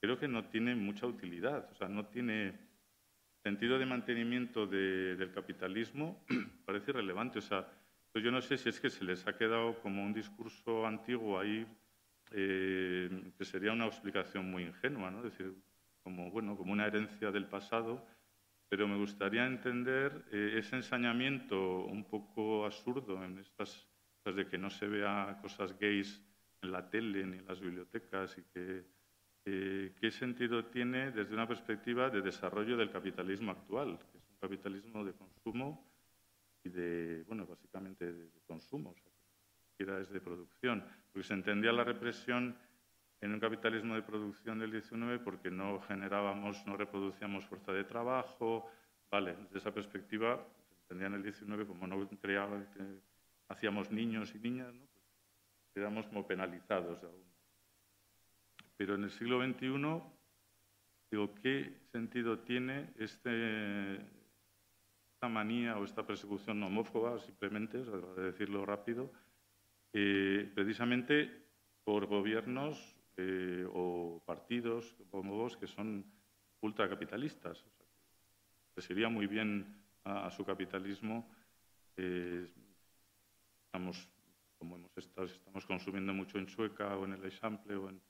creo 0.00 0.18
que 0.18 0.28
no 0.28 0.46
tiene 0.46 0.74
mucha 0.74 1.06
utilidad, 1.06 1.68
o 1.70 1.74
sea, 1.74 1.88
no 1.88 2.06
tiene 2.06 2.58
sentido 3.42 3.78
de 3.78 3.86
mantenimiento 3.86 4.66
del 4.66 5.32
capitalismo, 5.32 6.24
parece 6.64 6.92
irrelevante. 6.92 7.40
O 7.40 7.42
sea, 7.42 7.68
pues 8.12 8.24
yo 8.24 8.30
no 8.30 8.40
sé 8.40 8.58
si 8.58 8.68
es 8.68 8.78
que 8.78 8.90
se 8.90 9.04
les 9.04 9.26
ha 9.26 9.36
quedado 9.36 9.80
como 9.80 10.04
un 10.04 10.12
discurso 10.12 10.86
antiguo 10.86 11.38
ahí, 11.38 11.66
eh, 12.32 13.32
que 13.36 13.44
sería 13.44 13.72
una 13.72 13.86
explicación 13.86 14.50
muy 14.50 14.64
ingenua, 14.64 15.10
¿no? 15.10 15.18
Es 15.18 15.36
decir, 15.36 15.54
como, 16.02 16.30
bueno, 16.30 16.56
como 16.56 16.72
una 16.72 16.86
herencia 16.86 17.30
del 17.30 17.46
pasado 17.46 18.06
pero 18.72 18.88
me 18.88 18.96
gustaría 18.96 19.44
entender 19.44 20.24
eh, 20.32 20.54
ese 20.56 20.76
ensañamiento 20.76 21.84
un 21.84 22.04
poco 22.04 22.64
absurdo 22.64 23.22
en 23.22 23.36
estas 23.38 23.86
cosas 24.16 24.34
de 24.34 24.46
que 24.46 24.56
no 24.56 24.70
se 24.70 24.88
vea 24.88 25.38
cosas 25.42 25.78
gays 25.78 26.24
en 26.62 26.72
la 26.72 26.88
tele 26.88 27.26
ni 27.26 27.36
en 27.36 27.46
las 27.46 27.60
bibliotecas 27.60 28.38
y 28.38 28.44
que 28.44 28.86
eh, 29.44 29.94
qué 30.00 30.10
sentido 30.10 30.64
tiene 30.64 31.10
desde 31.10 31.34
una 31.34 31.46
perspectiva 31.46 32.08
de 32.08 32.22
desarrollo 32.22 32.78
del 32.78 32.90
capitalismo 32.90 33.50
actual, 33.50 33.98
que 34.10 34.16
es 34.16 34.24
un 34.30 34.38
capitalismo 34.40 35.04
de 35.04 35.12
consumo 35.12 35.91
y 36.64 36.68
de, 36.68 37.24
bueno, 37.26 37.46
básicamente 37.46 38.12
de, 38.12 38.30
consumo, 38.46 38.90
o 38.90 38.94
sea, 38.94 39.12
que 39.76 40.00
es 40.00 40.10
de 40.10 40.20
producción, 40.20 40.84
porque 41.12 41.26
se 41.26 41.34
entendía 41.34 41.72
la 41.72 41.84
represión 41.84 42.56
en 43.20 43.32
un 43.32 43.40
capitalismo 43.40 43.94
de 43.94 44.02
producción 44.02 44.58
del 44.58 44.72
19 44.72 45.20
porque 45.20 45.50
no 45.50 45.80
generábamos, 45.82 46.66
no 46.66 46.76
reproducíamos 46.76 47.46
fuerza 47.46 47.72
de 47.72 47.84
trabajo. 47.84 48.68
Vale, 49.10 49.36
desde 49.36 49.58
esa 49.58 49.72
perspectiva 49.72 50.44
se 50.66 50.74
entendía 50.82 51.06
en 51.06 51.14
el 51.14 51.22
19 51.22 51.66
como 51.66 51.86
no 51.86 52.08
creaba, 52.20 52.60
hacíamos 53.48 53.90
niños 53.92 54.34
y 54.34 54.40
niñas, 54.40 54.74
¿no? 54.74 54.86
pues 54.86 55.04
quedamos 55.72 56.06
como 56.06 56.26
penalizados 56.26 57.02
algún 57.02 57.24
Pero 58.76 58.96
en 58.96 59.04
el 59.04 59.10
siglo 59.10 59.40
XXI, 59.40 60.02
digo, 61.10 61.34
¿qué 61.36 61.78
sentido 61.92 62.40
tiene 62.40 62.92
este, 62.98 64.00
esta 65.22 65.30
manía 65.30 65.78
o 65.78 65.84
esta 65.84 66.02
persecución 66.02 66.60
homófoba, 66.64 67.16
simplemente, 67.20 67.78
o 67.78 67.84
sea, 67.84 67.94
de 68.16 68.32
decirlo 68.32 68.66
rápido, 68.66 69.12
eh, 69.92 70.50
precisamente 70.52 71.46
por 71.84 72.06
gobiernos 72.06 72.74
eh, 73.16 73.64
o 73.72 74.20
partidos 74.26 74.96
como 75.12 75.36
vos 75.36 75.56
que 75.56 75.68
son 75.68 76.04
ultracapitalistas. 76.60 77.62
O 77.62 77.70
sea, 77.70 77.86
les 78.74 78.90
iría 78.90 79.08
muy 79.08 79.28
bien 79.28 79.64
a, 80.02 80.28
su 80.32 80.44
capitalismo, 80.44 81.30
eh, 81.96 82.50
como 83.70 84.74
hemos 84.74 84.98
estado, 84.98 85.28
estamos 85.28 85.64
consumiendo 85.66 86.12
mucho 86.12 86.36
en 86.38 86.48
Sueca 86.48 86.96
o 86.96 87.04
en 87.04 87.12
el 87.12 87.24
Eixample 87.24 87.76
o 87.76 87.90
en 87.90 88.02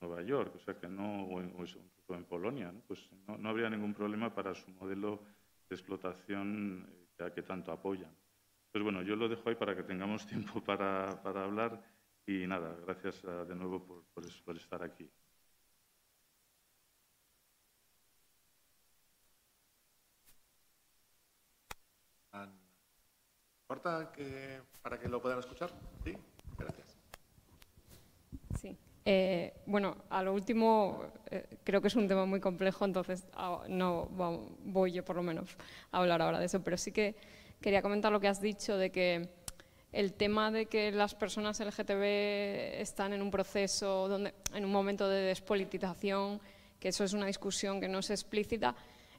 Nueva 0.00 0.22
York, 0.22 0.54
o 0.56 0.58
sea 0.58 0.72
que 0.72 0.88
no, 0.88 1.26
o, 1.26 1.42
en, 1.42 1.52
o 1.54 2.14
en 2.14 2.24
Polonia, 2.24 2.72
¿no? 2.72 2.80
pues 2.88 3.10
no, 3.28 3.36
no, 3.36 3.50
habría 3.50 3.68
ningún 3.68 3.92
problema 3.92 4.34
para 4.34 4.54
su 4.54 4.70
modelo 4.70 5.20
de 5.68 5.74
explotación 5.74 6.88
eh, 7.18 7.32
que, 7.34 7.42
tanto 7.42 7.72
apoyan. 7.72 8.14
Pues 8.72 8.82
bueno, 8.82 9.02
yo 9.02 9.16
lo 9.16 9.28
dejo 9.28 9.48
ahí 9.48 9.54
para 9.54 9.74
que 9.76 9.82
tengamos 9.82 10.26
tiempo 10.32 10.62
para, 10.62 11.10
hablar 11.10 11.82
y 12.26 12.46
nada, 12.46 12.76
gracias 12.86 13.22
uh, 13.24 13.44
de 13.44 13.54
nuevo 13.54 14.06
por, 14.14 14.56
estar 14.56 14.82
aquí. 14.82 15.10
¿Importa 23.62 24.12
que, 24.12 24.62
para 24.82 24.98
que 24.98 25.08
lo 25.08 25.22
puedan 25.22 25.38
escuchar? 25.38 25.70
Sí, 26.04 26.16
gracias. 26.58 26.93
Eh, 29.06 29.52
bueno, 29.66 29.96
a 30.08 30.22
lo 30.22 30.32
último 30.32 31.04
eh, 31.30 31.44
creo 31.62 31.82
que 31.82 31.88
es 31.88 31.96
un 31.96 32.08
tema 32.08 32.24
muy 32.24 32.40
complejo, 32.40 32.86
entonces 32.86 33.24
ah, 33.34 33.62
no 33.68 34.08
voy 34.64 34.92
yo 34.92 35.04
por 35.04 35.16
lo 35.16 35.22
menos 35.22 35.56
a 35.92 35.98
hablar 35.98 36.22
ahora 36.22 36.38
de 36.38 36.46
eso, 36.46 36.62
pero 36.62 36.78
sí 36.78 36.90
que 36.90 37.14
quería 37.60 37.82
comentar 37.82 38.10
lo 38.10 38.20
que 38.20 38.28
has 38.28 38.40
dicho 38.40 38.78
de 38.78 38.90
que 38.90 39.28
el 39.92 40.14
tema 40.14 40.50
de 40.50 40.66
que 40.66 40.90
las 40.90 41.14
personas 41.14 41.60
LGTB 41.60 42.80
están 42.80 43.12
en 43.12 43.20
un 43.20 43.30
proceso, 43.30 44.08
donde, 44.08 44.34
en 44.54 44.64
un 44.64 44.72
momento 44.72 45.08
de 45.08 45.20
despolitización, 45.20 46.40
que 46.80 46.88
eso 46.88 47.04
es 47.04 47.12
una 47.12 47.26
discusión 47.26 47.80
que 47.80 47.88
no 47.88 48.00
es 48.00 48.10
explícita, 48.10 48.74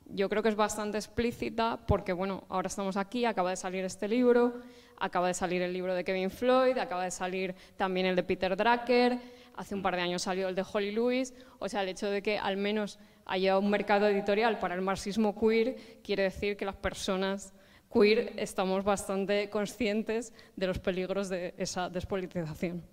yo 0.07 0.29
creo 0.29 0.43
que 0.43 0.49
es 0.49 0.55
bastante 0.55 0.97
explícita 0.97 1.79
porque, 1.87 2.13
bueno, 2.13 2.43
ahora 2.49 2.67
estamos 2.67 2.97
aquí, 2.97 3.25
acaba 3.25 3.51
de 3.51 3.55
salir 3.55 3.83
este 3.85 4.07
libro, 4.07 4.61
acaba 4.97 5.27
de 5.27 5.33
salir 5.33 5.61
el 5.61 5.73
libro 5.73 5.95
de 5.95 6.03
Kevin 6.03 6.29
Floyd, 6.29 6.77
acaba 6.77 7.03
de 7.03 7.11
salir 7.11 7.55
también 7.77 8.05
el 8.05 8.15
de 8.15 8.23
Peter 8.23 8.55
Drucker, 8.55 9.19
hace 9.55 9.75
un 9.75 9.81
par 9.81 9.95
de 9.95 10.01
años 10.01 10.23
salió 10.23 10.47
el 10.47 10.55
de 10.55 10.63
Holly 10.71 10.91
Lewis, 10.91 11.33
o 11.59 11.69
sea, 11.69 11.83
el 11.83 11.89
hecho 11.89 12.09
de 12.09 12.21
que 12.21 12.37
al 12.37 12.57
menos 12.57 12.99
haya 13.25 13.57
un 13.57 13.69
mercado 13.69 14.07
editorial 14.07 14.59
para 14.59 14.75
el 14.75 14.81
marxismo 14.81 15.39
queer 15.39 15.99
quiere 16.03 16.23
decir 16.23 16.57
que 16.57 16.65
las 16.65 16.75
personas 16.75 17.53
queer 17.91 18.33
estamos 18.37 18.83
bastante 18.83 19.49
conscientes 19.49 20.33
de 20.55 20.67
los 20.67 20.79
peligros 20.79 21.29
de 21.29 21.53
esa 21.57 21.89
despolitización. 21.89 22.83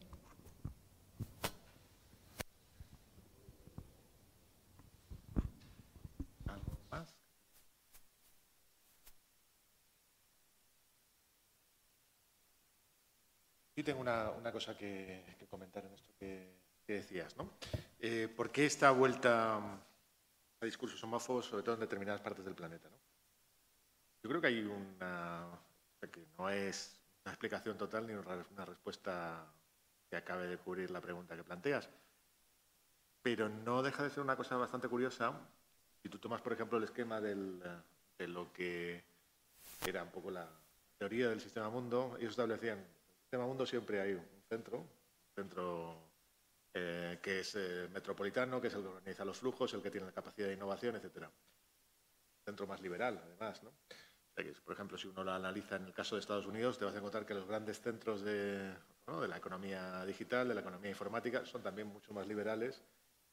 Yo 13.75 13.83
tengo 13.85 14.01
una, 14.01 14.31
una 14.31 14.53
cosa 14.53 14.77
que, 14.77 15.25
comentar 15.49 15.85
en 15.85 15.93
esto 15.93 16.13
que, 16.19 16.53
que 16.87 16.95
decías, 16.95 17.37
¿no? 17.37 17.51
Eh, 17.99 18.29
¿Por 18.35 18.51
qué 18.51 18.67
esta 18.67 18.91
vuelta 18.91 19.57
a 19.57 20.65
discursos 20.65 21.03
homófobos, 21.05 21.47
sobre 21.47 21.63
todo 21.63 21.75
en 21.77 21.81
determinadas 21.81 22.21
partes 22.21 22.45
del 22.45 22.55
planeta? 22.55 22.89
¿no? 22.91 22.97
Yo 24.23 24.29
creo 24.29 24.41
que 24.41 24.47
hay 24.49 24.61
una... 24.61 25.47
que 26.01 26.27
no 26.39 26.51
es 26.51 27.01
una 27.25 27.33
explicación 27.33 27.79
total 27.79 28.07
ni 28.07 28.13
una 28.13 28.65
respuesta 28.65 29.47
que 30.11 30.17
acabe 30.17 30.47
de 30.47 30.59
cubrir 30.59 30.91
la 30.91 31.01
pregunta 31.01 31.35
que 31.35 31.43
planteas, 31.43 31.89
pero 33.23 33.49
no 33.49 33.83
deja 33.83 34.03
de 34.03 34.11
ser 34.11 34.23
una 34.23 34.37
cosa 34.37 34.57
bastante 34.57 34.89
curiosa. 34.89 35.33
Si 36.03 36.11
tú 36.11 36.19
tomas, 36.19 36.43
por 36.43 36.53
ejemplo, 36.53 36.77
el 36.77 36.85
esquema 36.85 37.21
del, 37.21 37.63
de 38.19 38.29
lo 38.29 38.53
que 38.53 39.03
era 39.87 40.03
un 40.03 40.11
poco 40.11 40.31
la 40.31 40.47
teoría 40.99 41.29
del 41.29 41.41
sistema 41.41 41.71
mundo, 41.71 42.17
ellos 42.19 42.33
establecían 42.33 42.85
sistema 43.33 43.47
mundo 43.47 43.65
siempre 43.65 43.99
hay 43.99 44.13
un 44.13 44.27
centro, 44.47 44.77
un 44.77 45.35
centro 45.35 45.97
eh, 46.75 47.19
que 47.23 47.41
es 47.41 47.55
eh, 47.55 47.89
metropolitano, 47.91 48.61
que 48.61 48.69
es 48.69 48.75
el 48.75 48.83
que 48.83 48.89
organiza 48.89 49.25
los 49.25 49.39
flujos, 49.39 49.73
el 49.73 49.81
que 49.81 49.91
tiene 49.91 50.07
la 50.07 50.13
capacidad 50.13 50.49
de 50.49 50.53
innovación, 50.53 50.97
etcétera. 50.97 51.33
Centro 52.45 52.67
más 52.67 52.83
liberal, 52.83 53.19
además, 53.25 53.63
¿no? 53.63 53.73
Por 54.65 54.75
ejemplo, 54.75 54.99
si 54.99 55.09
uno 55.09 55.25
lo 55.25 55.33
analiza 55.33 55.77
en 55.77 55.87
el 55.87 55.95
caso 55.95 56.15
de 56.15 56.21
Estados 56.21 56.45
Unidos, 56.45 56.79
te 56.79 56.85
vas 56.85 56.95
a 56.95 56.99
encontrar 56.99 57.25
que 57.25 57.33
los 57.33 57.49
grandes 57.49 57.81
centros 57.81 58.21
de, 58.21 58.77
¿no? 59.07 59.23
de 59.23 59.29
la 59.29 59.39
economía 59.39 60.05
digital, 60.05 60.49
de 60.49 60.55
la 60.55 60.61
economía 60.61 60.91
informática, 60.91 61.47
son 61.47 61.63
también 61.63 61.89
mucho 61.89 62.13
más 62.13 62.27
liberales 62.27 62.83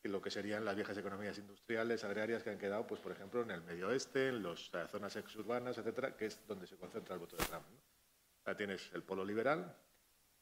que 0.01 0.07
lo 0.07 0.21
que 0.21 0.31
serían 0.31 0.63
las 0.63 0.77
viejas 0.77 0.97
economías 0.97 1.37
industriales, 1.39 2.05
agrarias 2.05 2.41
que 2.41 2.51
han 2.51 2.57
quedado, 2.57 2.87
pues, 2.87 3.01
por 3.01 3.11
ejemplo, 3.11 3.41
en 3.41 3.51
el 3.51 3.63
medio 3.63 3.89
oeste, 3.89 4.29
en 4.29 4.43
las 4.43 4.71
zonas 4.89 5.17
exurbanas, 5.17 5.77
etcétera, 5.77 6.15
que 6.15 6.27
es 6.27 6.39
donde 6.47 6.67
se 6.67 6.77
concentra 6.77 7.15
el 7.15 7.19
voto 7.19 7.35
de 7.35 7.43
Trump. 7.43 7.65
¿no? 7.69 7.77
O 7.77 8.43
sea, 8.45 8.55
tienes 8.55 8.89
el 8.93 9.03
polo 9.03 9.25
liberal, 9.25 9.75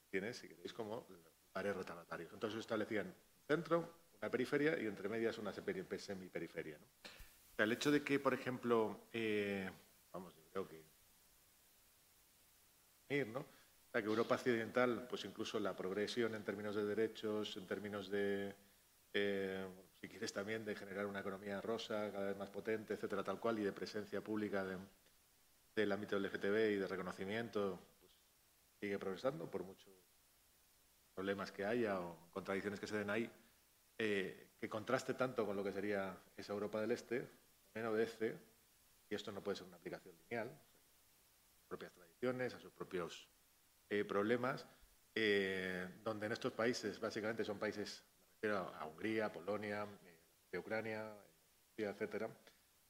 tienes, 0.08 0.38
si 0.38 0.48
queréis, 0.48 0.74
como 0.74 1.08
pares 1.52 1.76
retardatarios. 1.76 2.32
Entonces 2.34 2.60
establecían 2.60 3.08
un 3.08 3.48
centro, 3.48 3.94
una 4.22 4.32
periferia 4.32 4.80
y 4.80 4.86
entre 4.86 5.10
medias 5.10 5.38
una 5.38 5.54
semiperiferia. 5.54 6.78
¿no? 6.78 7.64
El 7.64 7.72
hecho 7.72 7.92
de 7.92 8.04
que, 8.04 8.20
por 8.20 8.34
ejemplo, 8.34 9.08
eh, 9.12 9.70
vamos, 10.14 10.36
yo 10.36 10.44
creo 10.52 10.68
que 10.68 10.84
¿no? 13.26 13.40
O 13.40 13.92
sea, 13.92 14.02
que 14.02 14.08
Europa 14.08 14.36
occidental, 14.36 15.08
pues 15.10 15.24
incluso 15.26 15.60
la 15.60 15.76
progresión 15.76 16.36
en 16.36 16.44
términos 16.44 16.76
de 16.76 16.86
derechos, 16.86 17.56
en 17.56 17.66
términos 17.66 18.10
de, 18.10 18.54
eh, 19.14 19.66
si 20.00 20.10
quieres 20.10 20.34
también, 20.34 20.66
de 20.66 20.76
generar 20.76 21.06
una 21.06 21.22
economía 21.22 21.62
rosa, 21.62 22.12
cada 22.12 22.28
vez 22.28 22.38
más 22.38 22.50
potente, 22.50 22.96
etcétera, 22.96 23.24
tal 23.24 23.40
cual, 23.40 23.60
y 23.60 23.64
de 23.64 23.72
presencia 23.72 24.22
pública 24.22 24.66
de, 24.66 24.78
del 25.76 25.92
ámbito 25.92 26.20
LGTB 26.20 26.72
y 26.72 26.76
de 26.76 26.88
reconocimiento, 26.88 27.80
sigue 28.80 29.00
progresando 29.00 29.50
por 29.50 29.64
muchos 29.64 29.94
problemas 31.14 31.52
que 31.52 31.66
haya 31.66 32.00
o 32.00 32.30
contradicciones 32.32 32.80
que 32.80 32.88
se 32.88 32.98
den 32.98 33.10
ahí, 33.10 33.30
eh, 33.98 34.50
que 34.60 34.70
contraste 34.70 35.16
tanto 35.16 35.46
con 35.46 35.56
lo 35.56 35.64
que 35.64 35.72
sería 35.72 36.16
esa 36.36 36.54
Europa 36.54 36.80
del 36.80 36.92
Este, 36.92 37.28
también 37.74 37.92
obedece, 37.92 38.38
y 39.10 39.16
esto 39.16 39.32
no 39.32 39.42
puede 39.42 39.58
ser 39.58 39.68
una 39.68 39.78
aplicación 39.78 40.16
lineal, 40.16 40.50
a 40.50 41.56
sus 41.56 41.66
propias 41.68 41.92
tradiciones, 41.94 42.54
a 42.54 42.60
sus 42.60 42.72
propios 42.72 43.28
eh, 43.90 44.06
problemas, 44.06 44.68
eh, 45.16 45.88
donde 46.04 46.28
en 46.28 46.34
estos 46.34 46.54
países, 46.54 47.00
básicamente 47.00 47.44
son 47.44 47.58
países, 47.58 48.04
me 48.42 48.50
refiero 48.50 48.76
a 48.76 48.86
Hungría, 48.86 49.32
Polonia, 49.32 49.88
de 50.52 50.60
Ucrania, 50.60 51.16
etcétera, 51.76 52.30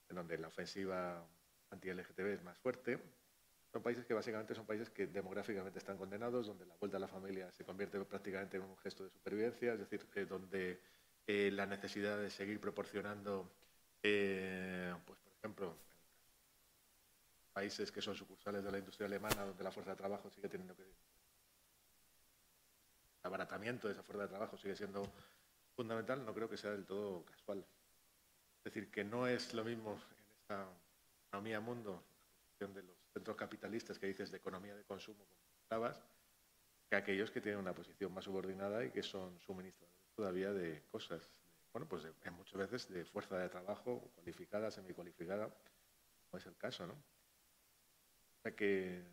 en 0.09 0.15
donde 0.15 0.37
la 0.37 0.49
ofensiva 0.49 1.25
anti-LGTB 1.69 2.33
es 2.33 2.43
más 2.43 2.57
fuerte, 2.57 2.99
son 3.71 3.81
países 3.83 4.05
que 4.05 4.13
básicamente 4.13 4.55
son 4.55 4.65
países 4.65 4.89
que 4.89 5.07
demográficamente 5.07 5.79
están 5.79 5.97
condenados, 5.97 6.47
donde 6.47 6.65
la 6.65 6.75
vuelta 6.75 6.97
a 6.97 6.99
la 6.99 7.07
familia 7.07 7.51
se 7.51 7.63
convierte 7.63 7.99
prácticamente 8.05 8.57
en 8.57 8.63
un 8.63 8.77
gesto 8.77 9.03
de 9.03 9.09
supervivencia, 9.09 9.73
es 9.73 9.79
decir, 9.79 10.07
eh, 10.15 10.25
donde 10.25 10.81
eh, 11.25 11.51
la 11.51 11.65
necesidad 11.65 12.17
de 12.17 12.29
seguir 12.29 12.59
proporcionando, 12.59 13.51
eh, 14.01 14.93
pues 15.05 15.19
por 15.19 15.33
ejemplo, 15.33 15.75
países 17.51 17.91
que 17.91 18.01
son 18.01 18.15
sucursales 18.15 18.63
de 18.63 18.71
la 18.71 18.77
industria 18.77 19.07
alemana, 19.07 19.45
donde 19.45 19.63
la 19.63 19.71
fuerza 19.71 19.91
de 19.91 19.97
trabajo 19.97 20.29
sigue 20.29 20.47
teniendo 20.47 20.75
que... 20.75 20.83
El 20.83 20.93
abaratamiento 23.23 23.87
de 23.87 23.93
esa 23.93 24.03
fuerza 24.03 24.23
de 24.23 24.29
trabajo 24.29 24.57
sigue 24.57 24.75
siendo 24.75 25.03
fundamental, 25.75 26.25
no 26.25 26.33
creo 26.33 26.49
que 26.49 26.55
sea 26.55 26.71
del 26.71 26.85
todo 26.85 27.25
casual. 27.25 27.65
Es 28.59 28.63
decir, 28.63 28.89
que 28.89 29.03
no 29.03 29.27
es 29.27 29.53
lo 29.53 29.65
mismo 29.65 29.91
en 29.91 30.25
esta 30.39 30.65
economía 31.27 31.59
mundo, 31.59 32.03
de 32.59 32.81
los 32.81 32.96
centros 33.17 33.35
capitalistas 33.35 33.97
que 33.97 34.07
dices 34.07 34.29
de 34.29 34.37
economía 34.37 34.75
de 34.75 34.83
consumo, 34.83 35.25
como 35.25 35.57
estabas, 35.63 36.03
que 36.87 36.95
aquellos 36.95 37.31
que 37.31 37.41
tienen 37.41 37.59
una 37.59 37.73
posición 37.73 38.13
más 38.13 38.25
subordinada 38.25 38.85
y 38.85 38.91
que 38.91 39.01
son 39.01 39.39
suministradores 39.39 39.97
todavía 40.15 40.53
de 40.53 40.83
cosas, 40.91 41.27
bueno, 41.73 41.87
pues 41.87 42.03
de, 42.03 42.31
muchas 42.31 42.57
veces 42.57 42.89
de 42.89 43.05
fuerza 43.05 43.37
de 43.37 43.49
trabajo 43.49 44.11
cualificada, 44.15 44.69
semicualificada, 44.69 45.45
como 45.45 46.37
es 46.39 46.45
el 46.45 46.55
caso, 46.57 46.85
¿no? 46.85 46.93
O 46.93 48.41
sea 48.43 48.55
que 48.55 49.03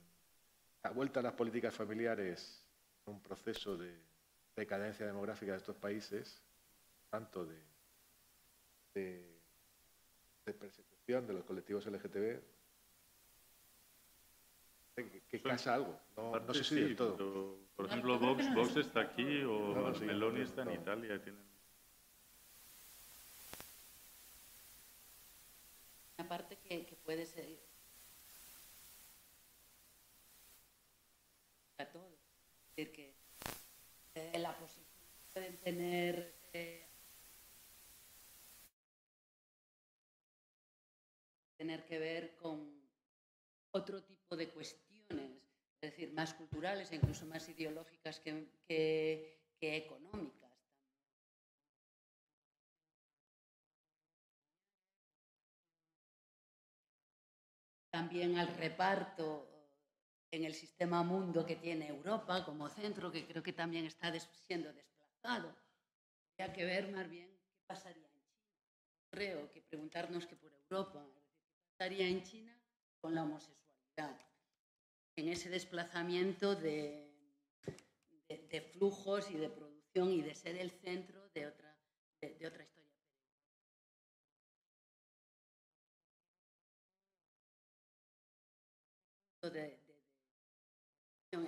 la 0.83 0.91
vuelta 0.91 1.21
a 1.21 1.23
las 1.23 1.33
políticas 1.33 1.75
familiares, 1.75 2.63
un 3.07 3.23
proceso 3.23 3.77
de 3.77 3.99
decadencia 4.55 5.07
demográfica 5.07 5.53
de 5.53 5.59
estos 5.59 5.77
países, 5.77 6.43
tanto 7.11 7.47
de, 7.47 7.59
de, 8.95 10.55
persecución 10.55 11.27
de 11.27 11.33
los 11.33 11.45
colectivos 11.45 11.87
LGTB, 11.87 12.54
que, 14.95 15.23
que 15.29 15.43
casa 15.43 15.75
algo. 15.75 16.01
No, 16.17 16.39
no 16.39 16.55
sé 16.55 16.65
si 16.65 16.75
sí, 16.77 16.81
del 16.81 16.97
todo. 16.97 17.17
Pero, 17.17 17.59
por 17.77 17.87
ejemplo, 17.87 18.19
Vox, 18.19 18.55
Vox 18.55 18.77
está 18.77 19.01
aquí 19.01 19.43
o 19.43 19.75
No, 19.75 19.95
sí, 19.95 20.05
Meloni 20.05 20.39
no, 20.39 20.45
está 20.45 20.63
en. 20.63 20.73
Italia. 20.73 21.23
Tienen... 21.23 21.43
Una 26.19 26.29
parte 26.29 26.57
que, 26.59 26.87
que 26.87 26.97
puede 26.97 27.27
ser 27.27 27.59
a 31.79 31.87
todos. 31.87 32.13
Es 32.13 32.77
decir, 32.77 32.93
que 32.93 33.15
eh, 34.15 34.39
la 34.39 34.57
posición 34.57 34.87
pueden 35.33 35.57
tener 35.59 36.37
eh, 36.53 36.87
tener 41.57 41.85
que 41.85 41.99
ver 41.99 42.37
con 42.37 42.85
otro 43.73 44.03
tipo 44.03 44.37
de 44.37 44.49
cuestiones. 44.51 44.84
Es 45.09 45.91
decir, 45.91 46.13
más 46.13 46.33
culturales 46.35 46.91
e 46.91 46.97
incluso 46.97 47.27
más 47.27 47.49
ideológicas 47.49 48.21
que, 48.21 48.49
que, 48.67 49.41
económicas. 49.61 50.51
También 57.91 58.37
al 58.39 58.49
reparto 58.57 59.49
en 60.31 60.45
el 60.45 60.55
sistema 60.55 61.03
mundo 61.03 61.47
que 61.47 61.57
tiene 61.57 61.89
Europa 61.89 62.45
como 62.45 62.69
centro, 62.69 63.13
que 63.13 63.27
creo 63.27 63.43
que 63.43 63.53
también 63.53 63.85
está 63.85 64.13
siendo 64.19 64.73
desplazado. 64.73 65.55
Habría 66.33 66.53
que 66.53 66.65
ver 66.65 66.91
más 66.91 67.09
bien 67.09 67.31
qué 67.53 67.63
pasaría 67.67 68.07
en 68.07 68.21
China. 68.21 68.51
Creo 69.11 69.51
que 69.51 69.63
preguntarnos 69.63 70.27
que 70.27 70.35
por 70.35 70.53
Europa, 70.53 71.07
qué 71.15 71.61
pasaría 71.71 72.09
en 72.09 72.23
China 72.25 72.59
con 73.01 73.15
la 73.15 73.23
homosexualidad, 73.23 74.19
en 75.17 75.29
ese 75.29 75.49
desplazamiento 75.49 76.57
de, 76.57 77.05
de, 78.29 78.61
flujos 78.61 79.31
y 79.31 79.37
de 79.37 79.49
producción 79.49 80.11
y 80.11 80.23
de 80.23 80.35
ser 80.35 80.57
el 80.57 80.71
centro 80.71 81.29
de 81.35 81.47
otra, 81.47 81.77
de, 82.21 82.47
otra 82.47 82.65
historia. 82.65 82.85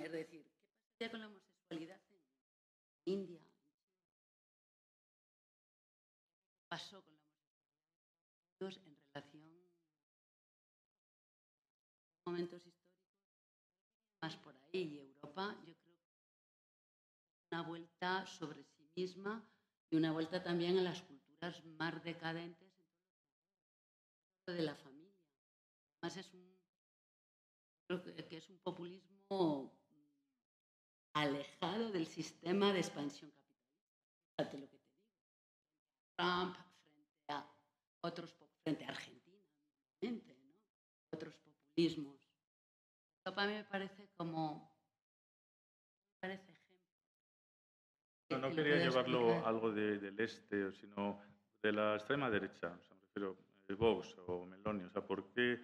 Es 0.03 0.11
decir, 0.11 0.45
¿qué 0.99 1.09
pasaría 1.09 1.11
con 1.11 1.19
la 1.19 1.27
homosexualidad 1.27 1.99
en 3.05 3.13
India? 3.13 3.41
¿Qué 6.55 6.67
pasó 6.69 7.03
con 7.03 7.15
la 7.15 7.21
homosexualidad 8.67 8.93
en 8.93 9.01
relación 9.13 9.43
a 12.25 12.29
momentos 12.29 12.65
históricos? 12.65 12.87
Más 14.21 14.35
por 14.37 14.55
ahí, 14.55 14.81
y 14.81 14.99
Europa, 14.99 15.55
yo 15.65 15.73
creo 15.75 15.97
que 17.46 17.46
una 17.57 17.67
vuelta 17.67 18.23
sobre 18.27 18.63
sí 18.63 18.87
misma 18.95 19.43
y 19.89 19.95
una 19.95 20.11
vuelta 20.11 20.43
también 20.43 20.77
a 20.77 20.83
las 20.83 21.01
culturas 21.01 21.65
más 21.65 22.03
decadentes 22.03 22.71
de 24.45 24.61
la 24.61 24.75
familia. 24.75 25.17
Además 25.99 26.17
es 26.17 26.33
un, 26.35 26.55
creo 27.87 28.03
que 28.03 28.37
es 28.37 28.47
un 28.49 28.59
populismo 28.59 29.75
alejado 31.13 31.91
del 31.91 32.05
sistema 32.05 32.71
de 32.71 32.79
expansión 32.79 33.31
capitalista. 34.35 34.37
Lo 34.37 34.51
que 34.51 34.67
te 34.67 34.77
digo. 34.77 34.93
Trump 36.15 36.55
frente 36.55 37.33
a 37.33 37.51
otros, 38.01 38.35
frente 38.61 38.85
a 38.85 38.89
Argentina, 38.89 39.43
¿no? 40.03 40.53
otros 41.11 41.33
populismos. 41.37 42.19
Europa 43.25 43.43
a 43.43 43.47
mí 43.47 43.53
me 43.53 43.63
parece 43.63 44.07
como. 44.15 44.71
No, 48.29 48.37
no 48.39 48.49
quería 48.51 48.77
llevarlo 48.77 49.33
a 49.33 49.47
algo 49.47 49.71
de, 49.71 49.99
del 49.99 50.19
este, 50.19 50.71
sino 50.73 51.21
de 51.61 51.71
la 51.71 51.95
extrema 51.95 52.29
derecha, 52.29 52.67
o 52.67 52.83
sea, 52.83 52.95
me 52.95 53.01
refiero 53.03 53.37
a 53.69 53.73
Vox 53.73 54.15
o 54.27 54.45
Meloni, 54.45 54.83
o 54.83 54.89
sea, 54.89 55.01
¿por 55.01 55.31
qué 55.31 55.59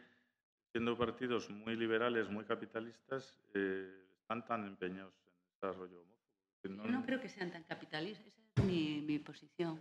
siendo 0.74 0.98
partidos 0.98 1.50
muy 1.52 1.76
liberales, 1.76 2.30
muy 2.30 2.44
capitalistas, 2.46 3.38
eh, 3.54 4.08
están 4.20 4.44
tan 4.44 4.66
empeñados 4.66 5.14
desarrollo 5.62 6.02
homófobo. 6.02 6.90
No, 6.90 7.00
no 7.00 7.06
creo 7.06 7.22
que 7.22 7.30
sean 7.30 7.52
tan 7.52 7.64
capitalistas, 7.64 8.28
esa 8.28 8.42
es 8.56 8.66
mi, 8.66 9.02
mi, 9.02 9.20
posición. 9.20 9.80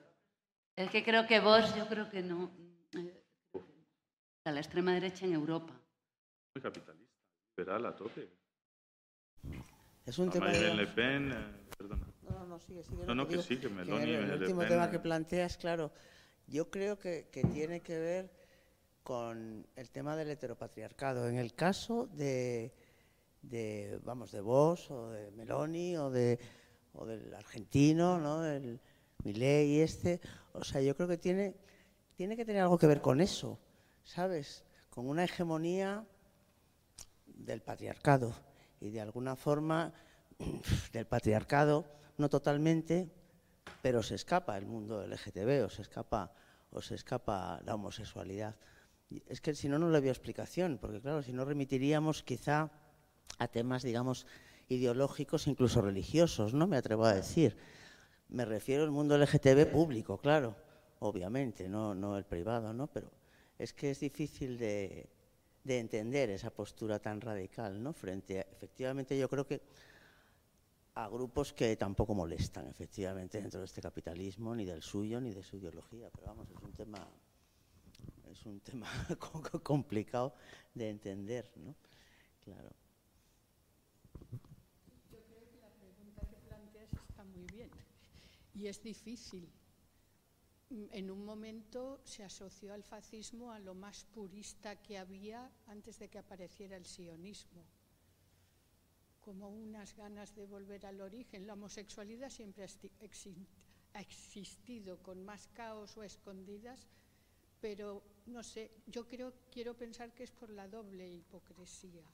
Es 0.76 0.90
que 0.90 1.02
creo 1.02 1.26
que 1.26 1.40
vos, 1.40 1.74
yo 1.76 1.86
creo 1.88 2.10
que 2.10 2.22
no. 2.22 2.50
Eh, 2.96 3.22
a 4.44 4.50
la 4.50 4.60
extrema 4.60 4.92
derecha 4.92 5.24
en 5.24 5.32
Europa. 5.32 5.72
Muy 6.54 6.62
capitalista, 6.62 7.16
liberal 7.56 7.86
a 7.86 7.96
tope. 7.96 8.28
Es 10.04 10.18
un 10.18 10.28
a 10.28 10.32
tema. 10.32 10.46
Marine 10.46 10.74
Le 10.74 10.86
Pen, 10.88 11.32
eh, 11.32 11.68
perdona. 11.78 12.11
No, 12.22 12.30
no, 12.38 12.46
no, 12.46 12.58
sigue, 12.60 12.82
sigue. 12.84 13.04
No, 13.06 13.14
no, 13.14 13.26
que 13.26 13.32
digo, 13.32 13.42
sí, 13.42 13.56
que 13.58 13.68
Meloni 13.68 14.06
que 14.06 14.14
el, 14.14 14.42
último 14.42 14.64
tema 14.64 14.90
que 14.90 14.98
planteas, 14.98 15.56
claro, 15.56 15.92
yo 16.46 16.70
creo 16.70 16.98
que, 16.98 17.28
que 17.30 17.42
tiene 17.44 17.80
que 17.80 17.98
ver 17.98 18.30
con 19.02 19.66
el 19.74 19.90
tema 19.90 20.16
del 20.16 20.30
heteropatriarcado. 20.30 21.28
En 21.28 21.36
el 21.36 21.54
caso 21.54 22.06
de, 22.06 22.72
de 23.42 24.00
vamos, 24.04 24.32
de 24.32 24.40
vos 24.40 24.90
o 24.90 25.10
de 25.10 25.30
Meloni 25.32 25.96
o, 25.96 26.10
de, 26.10 26.38
o 26.92 27.04
del 27.06 27.34
argentino, 27.34 28.18
¿no? 28.18 28.44
El 28.46 28.80
Milei 29.24 29.80
este, 29.80 30.20
o 30.52 30.64
sea, 30.64 30.80
yo 30.80 30.96
creo 30.96 31.08
que 31.08 31.18
tiene, 31.18 31.54
tiene 32.14 32.36
que 32.36 32.44
tener 32.44 32.62
algo 32.62 32.78
que 32.78 32.86
ver 32.86 33.00
con 33.00 33.20
eso, 33.20 33.58
¿sabes? 34.04 34.64
Con 34.90 35.08
una 35.08 35.24
hegemonía 35.24 36.04
del 37.26 37.62
patriarcado 37.62 38.34
y 38.80 38.90
de 38.90 39.00
alguna 39.00 39.36
forma 39.36 39.92
del 40.92 41.06
patriarcado, 41.06 41.86
no 42.22 42.28
totalmente, 42.28 43.10
pero 43.82 44.02
se 44.02 44.14
escapa 44.14 44.56
el 44.56 44.64
mundo 44.64 45.04
LGTB 45.04 45.66
o 45.66 45.68
se 45.68 45.82
escapa, 45.82 46.32
o 46.70 46.80
se 46.80 46.94
escapa 46.94 47.60
la 47.66 47.74
homosexualidad. 47.74 48.54
Es 49.26 49.40
que 49.40 49.54
si 49.54 49.68
no, 49.68 49.78
no 49.78 49.90
le 49.90 50.00
veo 50.00 50.12
explicación, 50.12 50.78
porque 50.80 51.00
claro, 51.00 51.22
si 51.22 51.32
no 51.32 51.44
remitiríamos 51.44 52.22
quizá 52.22 52.70
a 53.38 53.48
temas, 53.48 53.82
digamos, 53.82 54.26
ideológicos, 54.68 55.48
incluso 55.48 55.82
religiosos, 55.82 56.54
¿no? 56.54 56.66
Me 56.66 56.76
atrevo 56.76 57.04
a 57.04 57.12
decir. 57.12 57.56
Me 58.28 58.44
refiero 58.44 58.84
al 58.84 58.90
mundo 58.90 59.18
LGTB 59.18 59.70
público, 59.70 60.16
claro, 60.16 60.54
obviamente, 61.00 61.68
no, 61.68 61.94
no 61.94 62.16
el 62.16 62.24
privado, 62.24 62.72
¿no? 62.72 62.86
Pero 62.86 63.10
es 63.58 63.74
que 63.74 63.90
es 63.90 64.00
difícil 64.00 64.56
de, 64.56 65.10
de 65.64 65.78
entender 65.80 66.30
esa 66.30 66.50
postura 66.50 67.00
tan 67.00 67.20
radical, 67.20 67.82
¿no? 67.82 67.92
Frente 67.92 68.38
a, 68.38 68.42
efectivamente, 68.42 69.18
yo 69.18 69.28
creo 69.28 69.46
que 69.46 69.60
a 70.94 71.08
grupos 71.08 71.52
que 71.52 71.76
tampoco 71.76 72.14
molestan, 72.14 72.68
efectivamente, 72.68 73.40
dentro 73.40 73.60
de 73.60 73.66
este 73.66 73.80
capitalismo, 73.80 74.54
ni 74.54 74.64
del 74.64 74.82
suyo, 74.82 75.20
ni 75.20 75.32
de 75.32 75.42
su 75.42 75.56
ideología. 75.56 76.10
Pero 76.10 76.26
vamos, 76.26 76.50
es 76.50 76.62
un 76.62 76.72
tema, 76.72 77.08
es 78.30 78.44
un 78.44 78.60
tema 78.60 78.86
complicado 79.62 80.34
de 80.74 80.90
entender, 80.90 81.50
¿no? 81.56 81.74
Claro. 82.44 82.70
Yo 85.10 85.18
creo 85.24 85.48
que 85.48 85.60
la 85.60 85.70
pregunta 85.70 86.26
que 86.28 86.36
planteas 86.48 86.92
está 86.92 87.24
muy 87.24 87.46
bien 87.46 87.70
y 88.54 88.66
es 88.66 88.82
difícil. 88.82 89.50
En 90.70 91.10
un 91.10 91.24
momento 91.24 92.00
se 92.04 92.24
asoció 92.24 92.72
al 92.72 92.82
fascismo 92.82 93.52
a 93.52 93.58
lo 93.58 93.74
más 93.74 94.04
purista 94.04 94.76
que 94.76 94.96
había 94.96 95.50
antes 95.66 95.98
de 95.98 96.08
que 96.08 96.18
apareciera 96.18 96.76
el 96.76 96.86
sionismo, 96.86 97.66
como 99.22 99.48
unas 99.48 99.96
ganas 99.96 100.34
de 100.34 100.46
volver 100.46 100.84
al 100.86 101.00
origen. 101.00 101.46
La 101.46 101.54
homosexualidad 101.54 102.30
siempre 102.30 102.64
ha 102.64 104.00
existido 104.00 104.98
con 104.98 105.24
más 105.24 105.48
caos 105.48 105.96
o 105.96 106.02
escondidas, 106.02 106.86
pero 107.60 108.02
no 108.26 108.42
sé, 108.42 108.70
yo 108.86 109.06
creo, 109.06 109.32
quiero 109.50 109.74
pensar 109.74 110.12
que 110.12 110.24
es 110.24 110.30
por 110.30 110.50
la 110.50 110.68
doble 110.68 111.08
hipocresía. 111.08 112.04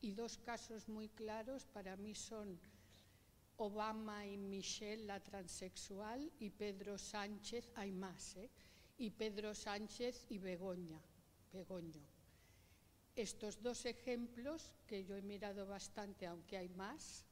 Y 0.00 0.12
dos 0.12 0.38
casos 0.38 0.88
muy 0.88 1.08
claros 1.08 1.66
para 1.66 1.96
mí 1.96 2.14
son 2.14 2.58
Obama 3.56 4.24
y 4.26 4.36
Michelle, 4.36 5.04
la 5.04 5.20
transexual, 5.20 6.30
y 6.38 6.50
Pedro 6.50 6.96
Sánchez, 6.96 7.70
hay 7.74 7.92
más, 7.92 8.36
¿eh? 8.36 8.48
y 8.98 9.10
Pedro 9.10 9.54
Sánchez 9.54 10.26
y 10.28 10.38
Begoña, 10.38 11.00
Begoño. 11.52 12.17
Estos 13.18 13.60
dos 13.60 13.84
ejemplos, 13.84 14.72
que 14.86 15.04
yo 15.04 15.16
he 15.16 15.22
mirado 15.22 15.66
bastante, 15.66 16.24
aunque 16.24 16.56
hay 16.56 16.68
más, 16.68 17.24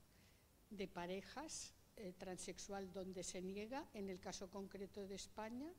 de 0.69 0.89
parejas 0.89 1.75
eh, 1.95 2.13
transexual 2.19 2.93
donde 2.93 3.23
se 3.23 3.41
niega, 3.41 3.89
en 3.95 4.11
el 4.11 4.19
caso 4.19 4.51
concreto 4.51 5.07
de 5.07 5.15
España, 5.15 5.73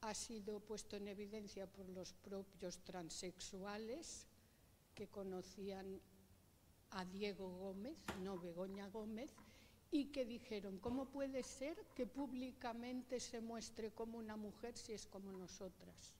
ha 0.00 0.12
sido 0.12 0.58
puesto 0.58 0.96
en 0.96 1.06
evidencia 1.06 1.68
por 1.68 1.88
los 1.88 2.14
propios 2.14 2.82
transexuales 2.82 4.26
que 4.92 5.06
conocían 5.06 6.00
a 6.90 7.04
Diego 7.04 7.48
Gómez, 7.48 7.96
no 8.24 8.40
Begoña 8.40 8.88
Gómez, 8.88 9.30
y 9.92 10.06
que 10.06 10.24
dijeron, 10.24 10.80
¿cómo 10.80 11.12
puede 11.12 11.44
ser 11.44 11.78
que 11.94 12.08
públicamente 12.08 13.20
se 13.20 13.40
muestre 13.40 13.92
como 13.92 14.18
una 14.18 14.36
mujer 14.36 14.76
si 14.76 14.94
es 14.94 15.06
como 15.06 15.30
nosotras? 15.30 16.18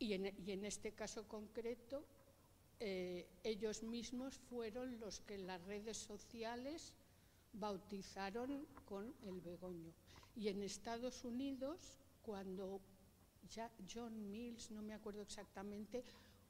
Y 0.00 0.14
en, 0.14 0.64
este 0.64 0.92
caso 0.92 1.28
concreto, 1.28 2.04
eh, 2.80 3.28
ellos 3.44 3.82
mismos 3.82 4.38
fueron 4.38 4.98
los 4.98 5.20
que 5.20 5.34
en 5.34 5.46
las 5.46 5.62
redes 5.66 5.98
sociales 5.98 6.94
bautizaron 7.52 8.66
con 8.86 9.14
el 9.22 9.40
Begoño. 9.40 9.92
Y 10.34 10.48
en 10.48 10.62
Estados 10.62 11.22
Unidos, 11.24 11.98
cuando 12.22 12.80
ya 13.50 13.70
John 13.92 14.30
Mills, 14.30 14.70
no 14.70 14.82
me 14.82 14.94
acuerdo 14.94 15.20
exactamente, 15.20 16.02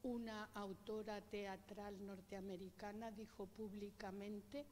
una 0.03 0.45
autora 0.55 1.21
teatral 1.21 2.07
norteamericana 2.07 3.11
dijo 3.11 3.47
públicamente 3.47 4.65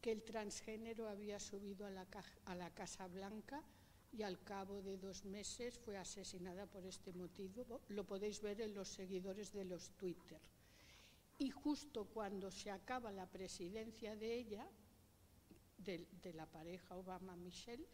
que 0.00 0.12
el 0.12 0.22
transgénero 0.22 1.08
había 1.08 1.40
subido 1.40 1.86
a 1.86 1.90
la, 1.90 2.70
Casa 2.70 3.06
Blanca 3.08 3.62
y 4.12 4.22
al 4.22 4.42
cabo 4.42 4.82
de 4.82 4.96
dos 4.96 5.24
meses 5.24 5.78
fue 5.78 5.96
asesinada 5.96 6.66
por 6.66 6.84
este 6.84 7.12
motivo. 7.12 7.80
Lo 7.88 8.04
podéis 8.04 8.40
ver 8.40 8.60
en 8.60 8.74
los 8.74 8.88
seguidores 8.88 9.52
de 9.52 9.64
los 9.64 9.90
Twitter. 9.96 10.40
y 11.38 11.48
justo 11.50 12.04
cuando 12.04 12.50
se 12.50 12.70
acaba 12.70 13.10
la 13.10 13.26
presidencia 13.26 14.14
de 14.14 14.34
ella, 14.34 14.68
de, 15.78 16.32
la 16.34 16.44
pareja 16.44 16.96
Obama-Michelle, 16.96 17.86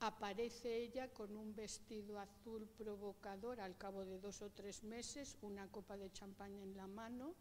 aparece 0.00 0.76
ella 0.76 1.08
con 1.12 1.36
un 1.36 1.54
vestido 1.54 2.18
azul 2.18 2.66
provocador 2.76 3.60
al 3.60 3.76
cabo 3.76 4.04
de 4.04 4.18
dos 4.18 4.42
o 4.42 4.50
tres 4.50 4.82
meses, 4.82 5.36
una 5.42 5.70
copa 5.70 5.96
de 5.96 6.10
champaña 6.10 6.62
en 6.62 6.76
la 6.76 6.86
mano 6.86 7.34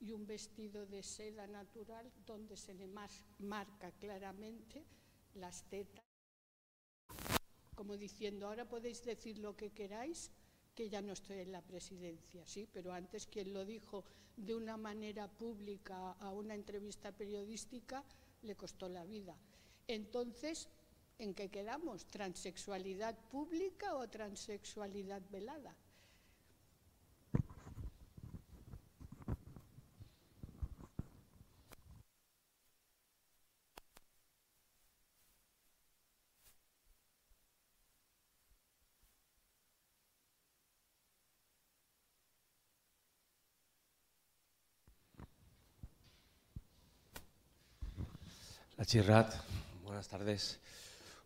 y 0.00 0.12
un 0.12 0.26
vestido 0.26 0.86
de 0.86 1.02
seda 1.02 1.46
natural 1.46 2.10
donde 2.26 2.56
se 2.56 2.74
le 2.74 2.88
marca 3.38 3.92
claramente 3.92 4.84
las 5.34 5.62
tetas, 5.68 6.04
como 7.74 7.96
diciendo, 7.96 8.46
ahora 8.46 8.68
podéis 8.68 9.02
decir 9.04 9.38
lo 9.38 9.56
que 9.56 9.70
queráis, 9.70 10.30
que 10.74 10.88
ya 10.88 11.02
no 11.02 11.12
estoy 11.12 11.40
en 11.40 11.52
la 11.52 11.62
presidencia, 11.62 12.46
sí, 12.46 12.68
pero 12.72 12.92
antes 12.92 13.26
quien 13.26 13.52
lo 13.52 13.64
dijo 13.64 14.04
de 14.36 14.54
una 14.54 14.76
manera 14.76 15.28
pública 15.28 16.12
a 16.12 16.32
una 16.32 16.54
entrevista 16.54 17.12
periodística 17.12 18.04
le 18.42 18.56
costó 18.56 18.88
la 18.88 19.04
vida. 19.04 19.36
Entonces, 19.86 20.68
¿en 21.18 21.34
qué 21.34 21.50
quedamos? 21.50 22.06
¿Transexualidad 22.06 23.18
pública 23.28 23.96
o 23.96 24.08
transexualidad 24.08 25.22
velada? 25.30 25.76
La 48.82 48.86
Chirrat, 48.86 49.32
buenas 49.84 50.08
tardes. 50.08 50.58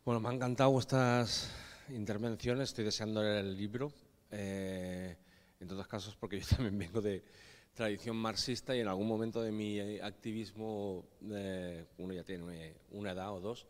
Bueno, 0.05 0.21
me 0.21 0.29
han 0.29 0.35
encantado 0.35 0.73
vuestras 0.73 1.51
intervenciones, 1.89 2.69
estoy 2.69 2.85
deseando 2.85 3.23
leer 3.23 3.47
el 3.47 3.57
libro, 3.57 3.91
eh, 4.31 5.17
en 5.59 5.67
todos 5.67 5.89
casos 5.89 6.15
porque 6.17 6.39
yo 6.41 6.47
también 6.49 6.79
vengo 6.79 7.01
de 7.01 7.25
tradición 7.73 8.15
marxista 8.17 8.77
y 8.77 8.81
en 8.81 8.89
algún 8.89 9.09
momento 9.09 9.41
de 9.41 9.53
mi 9.53 9.81
activismo, 10.01 11.07
eh, 11.31 11.87
uno 11.97 12.13
ya 12.13 12.25
tiene 12.25 12.75
una 12.91 13.13
edad 13.13 13.33
o 13.33 13.41
dos, 13.41 13.67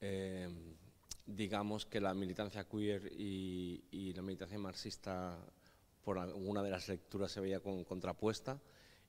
eh, 0.00 0.48
digamos 1.24 1.86
que 1.86 2.00
la 2.00 2.14
militancia 2.14 2.64
queer 2.64 3.06
y, 3.06 4.12
la 4.16 4.22
militancia 4.22 4.58
marxista 4.58 5.38
por 6.02 6.18
alguna 6.18 6.60
de 6.60 6.70
las 6.70 6.88
lecturas 6.88 7.30
se 7.30 7.40
veía 7.40 7.60
contrapuesta 7.60 8.60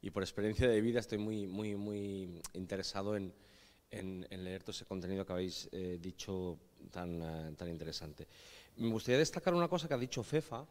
y 0.03 0.11
por 0.11 0.21
experiencia 0.21 0.67
de 0.67 0.81
vida 0.81 0.99
estoy 0.99 1.17
muy, 1.17 1.47
muy, 1.47 1.75
muy 1.75 2.43
interesado 2.53 3.17
en 3.17 3.33
en, 3.99 4.43
leer 4.43 4.63
todo 4.63 4.71
ese 4.71 4.85
contenido 4.85 5.25
que 5.25 5.33
habéis 5.33 5.69
eh, 5.71 5.97
dicho 6.01 6.57
tan, 6.91 7.21
eh, 7.21 7.55
tan 7.55 7.69
interesante. 7.69 8.27
Me 8.77 8.89
gustaría 8.89 9.19
destacar 9.19 9.53
una 9.53 9.67
cosa 9.67 9.87
que 9.87 9.93
ha 9.93 9.97
dicho 9.97 10.23
Fefa, 10.23 10.65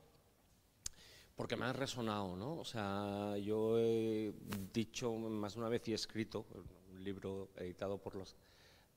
porque 1.37 1.57
me 1.57 1.65
ha 1.65 1.73
resonado, 1.73 2.37
¿no? 2.37 2.59
O 2.59 2.65
sea, 2.65 3.37
yo 3.39 3.79
he 3.79 4.35
dicho 4.73 5.13
más 5.13 5.55
de 5.55 5.61
una 5.61 5.69
vez 5.69 5.87
y 5.89 5.93
he 5.93 5.95
escrito, 5.95 6.47
un 6.91 7.03
libro 7.03 7.51
editado 7.57 7.99
por 7.99 8.17
las 8.17 8.35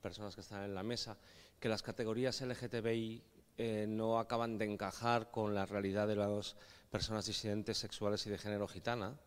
personas 0.02 0.36
que 0.36 0.42
están 0.42 0.64
en 0.64 0.76
la 0.76 0.84
mesa, 0.84 1.18
que 1.60 1.70
las 1.70 1.82
categorías 1.82 2.42
LGTBI 2.42 3.24
eh, 3.58 3.86
no 3.88 4.20
acaban 4.20 4.58
de 4.58 4.66
encajar 4.66 5.32
con 5.32 5.56
la 5.56 5.66
realidad 5.66 6.08
de 6.08 6.16
las 6.16 6.56
personas 6.90 7.26
disidentes 7.26 7.78
sexuales 7.78 8.26
y 8.28 8.30
de 8.30 8.38
género 8.38 8.68
gitana, 8.68 9.18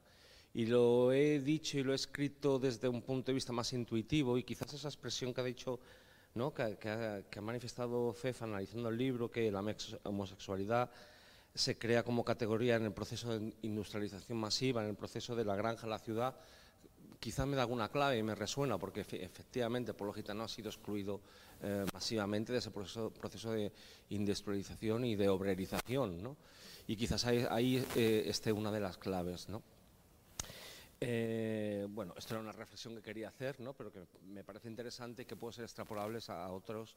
y 0.55 0.67
lo 0.67 1.13
he 1.13 1.41
dicho 1.41 1.79
y 1.79 1.83
lo 1.83 1.93
he 1.93 1.97
escrito 1.97 2.59
desde 2.59 2.89
un 2.89 3.03
punto 3.03 3.27
de 3.31 3.35
vista 3.35 3.53
más 3.53 3.73
intuitivo 3.73 4.39
y 4.39 4.43
quizás 4.43 4.73
esa 4.75 4.89
expresión 4.89 5.35
que 5.35 5.41
ha 5.41 5.45
dicho, 5.45 5.79
¿no? 6.35 6.53
que, 6.53 6.63
ha, 6.89 7.41
manifestado 7.41 8.13
FEF 8.13 8.43
analizando 8.43 8.89
el 8.89 8.97
libro, 8.97 9.31
que 9.31 9.51
la 9.51 9.63
homosexualidad 10.05 10.91
se 11.55 11.77
crea 11.79 12.03
como 12.03 12.25
categoría 12.25 12.77
en 12.77 12.85
el 12.85 12.93
proceso 12.93 13.39
de 13.39 13.53
industrialización 13.63 14.39
masiva, 14.39 14.83
en 14.83 14.91
el 14.91 14.97
proceso 14.97 15.35
de 15.35 15.45
la 15.45 15.57
granja 15.57 15.87
a 15.87 15.91
la 15.91 15.99
ciudad, 15.99 16.37
quizás 17.19 17.47
me 17.47 17.57
da 17.57 17.63
alguna 17.63 17.89
clave 17.89 18.19
y 18.19 18.23
me 18.23 18.35
resuena, 18.35 18.79
porque 18.79 19.01
efectivamente 19.01 19.95
por 19.95 20.07
lógica 20.07 20.35
no 20.35 20.45
ha 20.45 20.49
sido 20.49 20.69
excluido 20.69 21.21
eh, 21.63 21.85
masivamente 21.93 22.53
de 22.53 22.59
ese 22.59 22.71
proceso, 22.71 23.11
de 23.51 23.73
industrialización 24.11 25.05
y 25.05 25.17
de 25.17 25.29
obrerización. 25.29 26.23
¿no? 26.23 26.37
Y 26.87 26.97
quizás 26.97 27.25
ahí, 27.27 27.85
eh, 27.97 28.25
esté 28.27 28.53
una 28.53 28.71
de 28.71 28.81
las 28.81 28.97
claves. 28.99 29.49
¿no? 29.49 29.63
Eh, 31.01 31.87
bueno, 31.89 32.15
esto 32.17 32.35
era 32.35 32.43
una 32.43 32.53
reflexión 32.53 32.97
que 32.97 33.03
quería 33.03 33.29
hacer, 33.29 33.61
¿no? 33.61 33.73
pero 33.75 33.93
que 33.93 34.05
me 34.23 34.43
parece 34.43 34.69
interesante 34.69 35.23
y 35.23 35.25
que 35.27 35.37
puede 35.37 35.55
ser 35.55 35.65
extrapolable 35.65 36.19
a 36.27 36.51
otros 36.51 36.97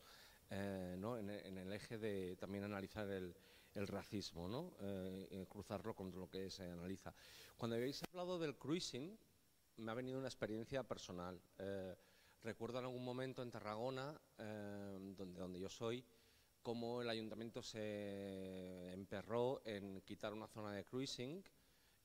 eh, 0.49 0.95
¿no? 0.98 1.18
en, 1.18 1.30
el 1.30 1.72
eje 1.72 1.99
de 1.99 2.36
también 2.36 2.64
analizar 2.64 3.07
el, 3.10 3.36
racismo, 3.73 4.49
¿no? 4.49 4.73
Eh, 4.82 5.45
cruzarlo 5.48 5.95
con 5.95 6.11
lo 6.19 6.30
que 6.30 6.49
se 6.49 6.69
analiza. 6.69 7.14
Cuando 7.56 7.78
habéis 7.78 8.03
hablado 8.03 8.38
del 8.38 8.57
cruising, 8.57 9.18
me 9.78 9.91
ha 9.91 9.95
venido 9.95 10.19
una 10.19 10.28
experiencia 10.28 10.84
personal. 10.84 11.40
recuerdo 12.44 12.80
en 12.80 12.86
algún 12.86 13.06
momento 13.06 13.44
en 13.44 13.52
Tarragona, 13.52 14.19
donde, 14.38 15.40
donde 15.40 15.60
yo 15.60 15.69
soy, 15.69 16.03
cómo 16.61 17.02
el 17.02 17.10
ayuntamiento 17.10 17.61
se 17.64 18.91
emperró 18.91 19.61
en 19.64 20.02
quitar 20.02 20.34
una 20.34 20.48
zona 20.48 20.73
de 20.73 20.84
cruising 20.84 21.41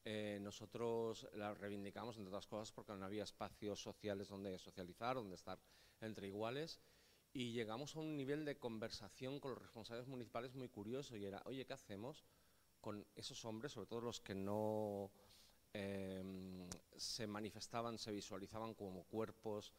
eh, 0.08 0.38
nosotros 0.40 1.28
la 1.34 1.52
reivindicamos, 1.52 2.16
entre 2.16 2.28
otras 2.28 2.46
cosas, 2.46 2.70
porque 2.70 2.92
no 2.92 3.04
había 3.04 3.24
espacios 3.24 3.82
sociales 3.82 4.28
donde 4.28 4.56
socializar, 4.56 5.16
donde 5.16 5.34
estar 5.34 5.58
entre 6.00 6.28
iguales, 6.28 6.78
y 7.32 7.50
llegamos 7.50 7.96
a 7.96 7.98
un 7.98 8.16
nivel 8.16 8.44
de 8.44 8.56
conversación 8.56 9.40
con 9.40 9.50
los 9.50 9.60
responsables 9.60 10.06
municipales 10.06 10.54
muy 10.54 10.68
curioso, 10.68 11.16
y 11.16 11.24
era, 11.24 11.42
oye, 11.44 11.66
¿qué 11.66 11.72
hacemos 11.72 12.24
con 12.80 13.04
esos 13.16 13.44
hombres, 13.44 13.72
sobre 13.72 13.88
todo 13.88 14.00
los 14.00 14.20
que 14.20 14.36
no 14.36 15.10
em, 15.72 16.68
se 16.96 17.26
manifestaban, 17.26 17.98
se 17.98 18.12
visualizaban 18.12 18.74
como 18.74 19.02
cuerpos 19.06 19.74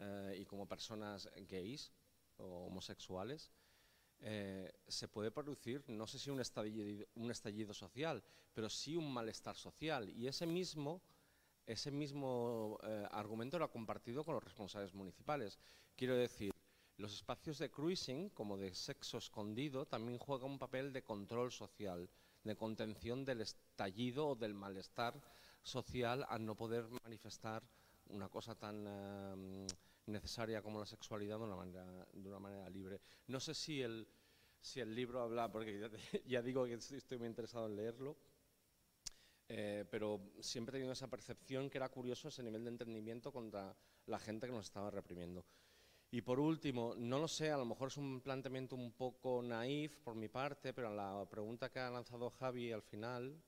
eh, 0.00 0.38
y 0.40 0.44
como 0.44 0.66
personas 0.66 1.30
gays 1.48 1.92
o 2.38 2.66
homosexuales? 2.66 3.52
Eh, 4.20 4.72
se 4.88 5.06
puede 5.06 5.30
producir, 5.30 5.84
no 5.88 6.06
sé 6.06 6.18
si 6.18 6.30
un 6.30 6.40
estallido, 6.40 7.06
un 7.14 7.30
estallido 7.30 7.72
social, 7.72 8.22
pero 8.52 8.68
sí 8.68 8.96
un 8.96 9.12
malestar 9.12 9.56
social. 9.56 10.08
Y 10.10 10.26
ese 10.26 10.46
mismo, 10.46 11.00
ese 11.66 11.90
mismo 11.90 12.78
eh, 12.82 13.06
argumento 13.10 13.58
lo 13.58 13.64
ha 13.64 13.70
compartido 13.70 14.24
con 14.24 14.34
los 14.34 14.44
responsables 14.44 14.92
municipales. 14.94 15.58
Quiero 15.94 16.16
decir, 16.16 16.52
los 16.96 17.14
espacios 17.14 17.58
de 17.58 17.70
cruising, 17.70 18.30
como 18.30 18.56
de 18.56 18.74
sexo 18.74 19.18
escondido, 19.18 19.86
también 19.86 20.18
juegan 20.18 20.50
un 20.50 20.58
papel 20.58 20.92
de 20.92 21.04
control 21.04 21.52
social, 21.52 22.10
de 22.42 22.56
contención 22.56 23.24
del 23.24 23.42
estallido 23.42 24.28
o 24.28 24.34
del 24.34 24.54
malestar 24.54 25.14
social 25.62 26.26
al 26.28 26.44
no 26.44 26.56
poder 26.56 26.88
manifestar 27.04 27.62
una 28.08 28.28
cosa 28.28 28.54
tan... 28.56 28.84
Eh, 28.86 29.66
necesaria 30.08 30.62
como 30.62 30.78
la 30.78 30.86
sexualidad 30.86 31.38
de 31.38 31.44
una 31.44 31.56
manera, 31.56 32.06
de 32.12 32.28
una 32.28 32.38
manera 32.38 32.68
libre. 32.68 33.00
No 33.26 33.40
sé 33.40 33.54
si 33.54 33.80
el, 33.82 34.08
si 34.60 34.80
el 34.80 34.94
libro 34.94 35.22
habla, 35.22 35.50
porque 35.50 35.88
ya, 36.26 36.42
digo 36.42 36.64
que 36.64 36.74
estoy 36.74 37.18
muy 37.18 37.28
interesado 37.28 37.66
en 37.66 37.76
leerlo, 37.76 38.16
eh, 39.48 39.84
pero 39.90 40.32
siempre 40.40 40.72
he 40.72 40.78
tenido 40.78 40.92
esa 40.92 41.08
percepción 41.08 41.70
que 41.70 41.78
era 41.78 41.88
curioso 41.88 42.28
ese 42.28 42.42
nivel 42.42 42.64
de 42.64 42.70
entendimiento 42.70 43.32
contra 43.32 43.74
la 44.06 44.18
gente 44.18 44.46
que 44.46 44.52
nos 44.52 44.66
estaba 44.66 44.90
reprimiendo. 44.90 45.44
Y 46.10 46.22
por 46.22 46.40
último, 46.40 46.94
no 46.96 47.18
lo 47.18 47.28
sé, 47.28 47.50
a 47.50 47.58
lo 47.58 47.66
mejor 47.66 47.88
es 47.88 47.98
un 47.98 48.22
planteamiento 48.22 48.74
un 48.74 48.92
poco 48.92 49.42
naif 49.42 49.98
por 49.98 50.14
mi 50.14 50.28
parte, 50.28 50.72
pero 50.72 50.94
la 50.94 51.26
pregunta 51.28 51.70
que 51.70 51.80
ha 51.80 51.90
lanzado 51.90 52.30
Javi 52.30 52.72
al 52.72 52.82
final, 52.82 53.38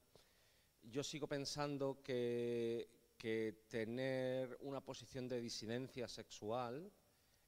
yo 0.83 1.03
sigo 1.03 1.27
pensando 1.27 2.03
que, 2.03 3.00
que 3.21 3.67
tener 3.69 4.57
una 4.63 4.81
posición 4.81 5.29
de 5.29 5.43
disidencia 5.43 6.09
sexual 6.09 6.91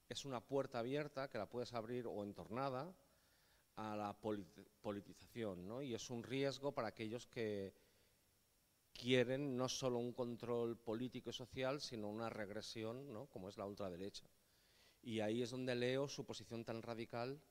es 0.06 0.26
una 0.26 0.46
puerta 0.46 0.80
abierta 0.80 1.30
que 1.30 1.38
la 1.38 1.48
puedes 1.48 1.72
abrir 1.72 2.06
o 2.06 2.22
entornada 2.22 2.94
a 3.76 3.96
la 3.96 4.14
politización, 4.82 5.66
¿no? 5.66 5.80
Y 5.80 5.94
es 5.94 6.10
un 6.10 6.22
riesgo 6.22 6.72
para 6.72 6.88
aquellos 6.88 7.26
que 7.26 7.72
quieren 8.92 9.56
no 9.56 9.66
solo 9.66 9.98
un 9.98 10.12
control 10.12 10.76
político 10.76 11.30
y 11.30 11.32
social, 11.32 11.80
sino 11.80 12.10
una 12.10 12.28
regresión, 12.28 13.10
¿no? 13.10 13.24
Como 13.30 13.48
es 13.48 13.56
la 13.56 13.64
ultraderecha. 13.64 14.28
Y 15.00 15.20
ahí 15.20 15.40
es 15.40 15.50
donde 15.52 15.74
leo 15.74 16.06
su 16.06 16.26
posición 16.26 16.66
tan 16.66 16.82
radical 16.82 17.42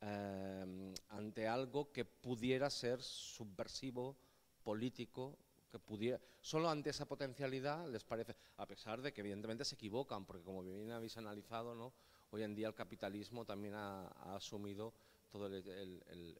eh, 0.00 0.94
ante 1.08 1.46
algo 1.46 1.92
que 1.92 2.06
pudiera 2.06 2.70
ser 2.70 3.02
subversivo, 3.02 4.16
político, 4.62 5.38
que 5.70 6.20
solo 6.40 6.68
ante 6.68 6.90
esa 6.90 7.06
potencialidad 7.06 7.88
les 7.88 8.04
parece, 8.04 8.34
a 8.56 8.66
pesar 8.66 9.00
de 9.02 9.12
que 9.12 9.20
evidentemente 9.20 9.64
se 9.64 9.76
equivocan, 9.76 10.24
porque 10.26 10.42
como 10.42 10.62
bien 10.62 10.90
habéis 10.90 11.16
analizado, 11.16 11.74
¿no? 11.74 11.92
hoy 12.30 12.42
en 12.42 12.54
día 12.54 12.68
el 12.68 12.74
capitalismo 12.74 13.44
también 13.44 13.74
ha, 13.74 14.06
asumido 14.34 14.94
todo 15.30 15.46
el, 15.46 16.38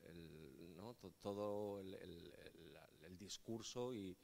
todo 1.20 1.80
el, 1.80 3.18
discurso 3.18 3.92
y, 3.92 4.16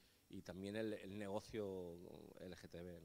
también 0.43 0.77
el, 0.77 1.19
negocio 1.19 1.97
LGTB. 2.41 3.01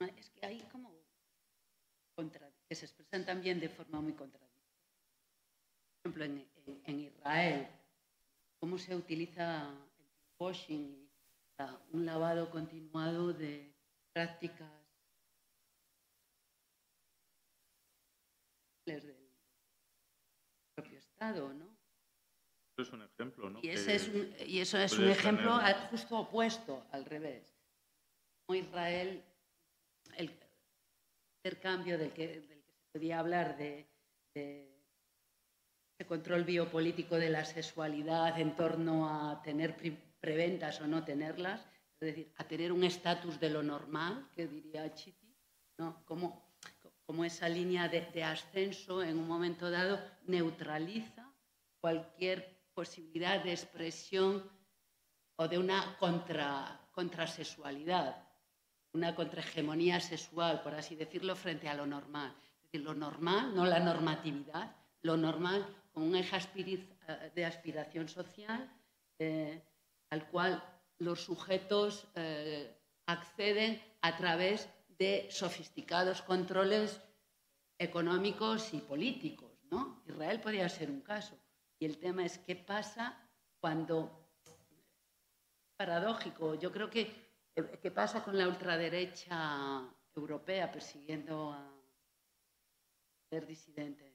¿no? 0.00 0.06
Es 0.16 0.30
que 0.30 0.46
hay 0.46 0.60
como 0.70 0.87
contra, 2.18 2.50
que 2.68 2.74
se 2.74 2.86
expresan 2.86 3.24
también 3.24 3.60
de 3.60 3.68
forma 3.68 4.00
muy 4.00 4.12
contradictoria. 4.12 4.74
Por 6.02 6.10
ejemplo, 6.10 6.24
en, 6.24 6.34
en- 6.66 6.82
en 6.84 7.00
Israel, 7.00 7.68
cómo 8.58 8.76
se 8.76 8.96
utiliza 8.96 9.68
el 9.70 9.78
washing 10.40 11.08
un 11.92 12.04
lavado 12.04 12.50
continuado 12.50 13.32
de 13.32 13.72
prácticas 14.12 14.68
del 18.84 19.14
propio 20.74 20.98
Estado, 20.98 21.52
¿no? 21.54 21.66
Eso 22.76 22.82
es 22.82 22.92
un 22.92 23.02
ejemplo, 23.02 23.50
¿no? 23.50 23.60
Y, 23.62 23.68
ese 23.70 23.94
es 23.94 24.08
un- 24.08 24.34
y 24.44 24.58
eso 24.58 24.76
es 24.78 24.92
un 24.98 25.08
ejemplo 25.08 25.54
al- 25.54 25.88
justo 25.90 26.18
opuesto, 26.18 26.84
al 26.90 27.04
revés. 27.04 27.54
Como 28.46 28.58
Israel, 28.58 29.08
el 29.08 29.27
del 31.48 32.12
que, 32.12 32.40
del 32.40 32.62
que 32.62 32.72
se 32.72 32.84
podía 32.92 33.18
hablar 33.18 33.56
de, 33.56 33.88
ese 34.34 36.06
control 36.06 36.44
biopolítico 36.44 37.16
de 37.16 37.30
la 37.30 37.44
sexualidad 37.44 38.38
en 38.38 38.54
torno 38.54 39.08
a 39.08 39.42
tener 39.42 39.76
preventas 40.20 40.80
o 40.80 40.86
no 40.86 41.04
tenerlas, 41.04 41.66
es 42.00 42.06
decir, 42.06 42.32
a 42.36 42.44
tener 42.44 42.70
un 42.70 42.84
estatus 42.84 43.40
de 43.40 43.50
lo 43.50 43.62
normal, 43.62 44.28
que 44.34 44.46
diría 44.46 44.92
Chiti, 44.94 45.34
¿no? 45.78 46.04
Como, 46.04 46.54
como 47.04 47.24
esa 47.24 47.48
línea 47.48 47.88
de, 47.88 48.02
de 48.02 48.22
ascenso 48.22 49.02
en 49.02 49.18
un 49.18 49.26
momento 49.26 49.70
dado 49.70 49.98
neutraliza 50.26 51.32
cualquier 51.80 52.60
posibilidad 52.74 53.42
de 53.42 53.52
expresión 53.52 54.48
o 55.36 55.48
de 55.48 55.58
una 55.58 55.96
contra, 55.98 56.88
contrasexualidad, 56.92 58.27
una 58.92 59.14
contrahegemonía 59.14 60.00
sexual, 60.00 60.62
por 60.62 60.74
así 60.74 60.96
decirlo, 60.96 61.36
frente 61.36 61.68
a 61.68 61.74
lo 61.74 61.86
normal. 61.86 62.34
Lo 62.72 62.94
normal, 62.94 63.54
no 63.54 63.64
la 63.64 63.80
normatividad, 63.80 64.76
lo 65.02 65.16
normal 65.16 65.66
como 65.92 66.06
un 66.06 66.16
eje 66.16 66.36
eh, 66.36 67.32
de 67.34 67.44
aspiración 67.44 68.08
social 68.08 68.70
eh, 69.18 69.62
al 70.10 70.28
cual 70.28 70.62
los 70.98 71.24
sujetos 71.24 72.06
eh, 72.14 72.76
acceden 73.06 73.82
a 74.02 74.16
través 74.16 74.68
de 74.98 75.28
sofisticados 75.30 76.22
controles 76.22 77.00
económicos 77.78 78.74
y 78.74 78.78
políticos. 78.78 79.52
¿no? 79.70 80.02
Israel 80.06 80.40
podría 80.40 80.68
ser 80.68 80.90
un 80.90 81.00
caso. 81.00 81.38
Y 81.78 81.86
el 81.86 81.98
tema 81.98 82.24
es 82.24 82.38
qué 82.38 82.56
pasa 82.56 83.18
cuando 83.60 84.28
paradójico. 85.76 86.54
Yo 86.56 86.72
creo 86.72 86.90
que 86.90 87.27
qué 87.66 87.90
pasa 87.90 88.22
con 88.22 88.36
la 88.36 88.48
ultraderecha 88.48 89.82
europea 90.14 90.70
persiguiendo 90.70 91.52
a 91.52 91.78
ser 93.30 93.46
disidentes. 93.46 94.14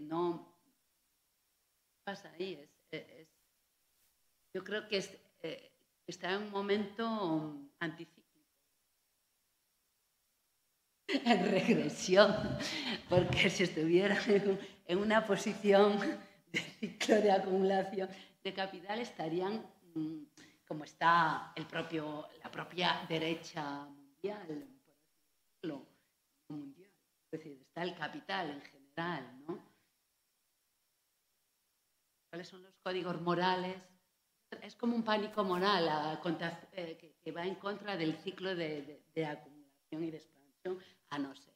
No 0.00 0.56
¿qué 0.64 2.00
pasa 2.04 2.30
ahí. 2.38 2.68
Yo 4.52 4.64
creo 4.64 4.88
que 4.88 5.04
eh, 5.42 5.72
está 6.06 6.32
en 6.32 6.42
un 6.42 6.50
momento 6.50 7.70
anticíclico. 7.78 8.26
En 11.24 11.50
regresión, 11.50 12.34
porque 13.08 13.48
si 13.48 13.62
estuviera 13.62 14.20
en, 14.26 14.58
en 14.86 14.98
una 14.98 15.24
posición 15.24 15.98
de 16.50 16.58
ciclo 16.58 17.16
de 17.16 17.30
acumulación 17.30 18.08
de 18.42 18.52
capital 18.52 18.98
estarían 18.98 19.64
mm, 19.94 20.22
como 20.66 20.84
está 20.84 21.52
el 21.54 21.66
propio, 21.66 22.28
la 22.42 22.50
propia 22.50 23.04
derecha 23.08 23.84
mundial, 23.84 24.66
por 25.60 25.86
mundial. 26.48 26.90
Es 27.32 27.40
decir, 27.40 27.60
está 27.62 27.82
el 27.82 27.94
capital 27.94 28.50
en 28.50 28.60
general, 28.62 29.44
¿no? 29.46 29.58
¿Cuáles 32.30 32.48
son 32.48 32.62
los 32.62 32.74
códigos 32.82 33.20
morales? 33.20 33.76
Es 34.62 34.76
como 34.76 34.94
un 34.94 35.02
pánico 35.02 35.42
moral 35.44 35.88
a 35.88 36.20
contra- 36.20 36.68
eh, 36.72 36.96
que, 37.00 37.16
que 37.22 37.32
va 37.32 37.44
en 37.46 37.56
contra 37.56 37.96
del 37.96 38.16
ciclo 38.18 38.54
de, 38.54 38.82
de- 38.82 39.02
de 39.14 39.26
acumulación 39.26 40.04
y 40.04 40.10
de 40.10 40.16
expansión, 40.18 40.78
a 41.10 41.18
no 41.18 41.34
ser 41.36 41.54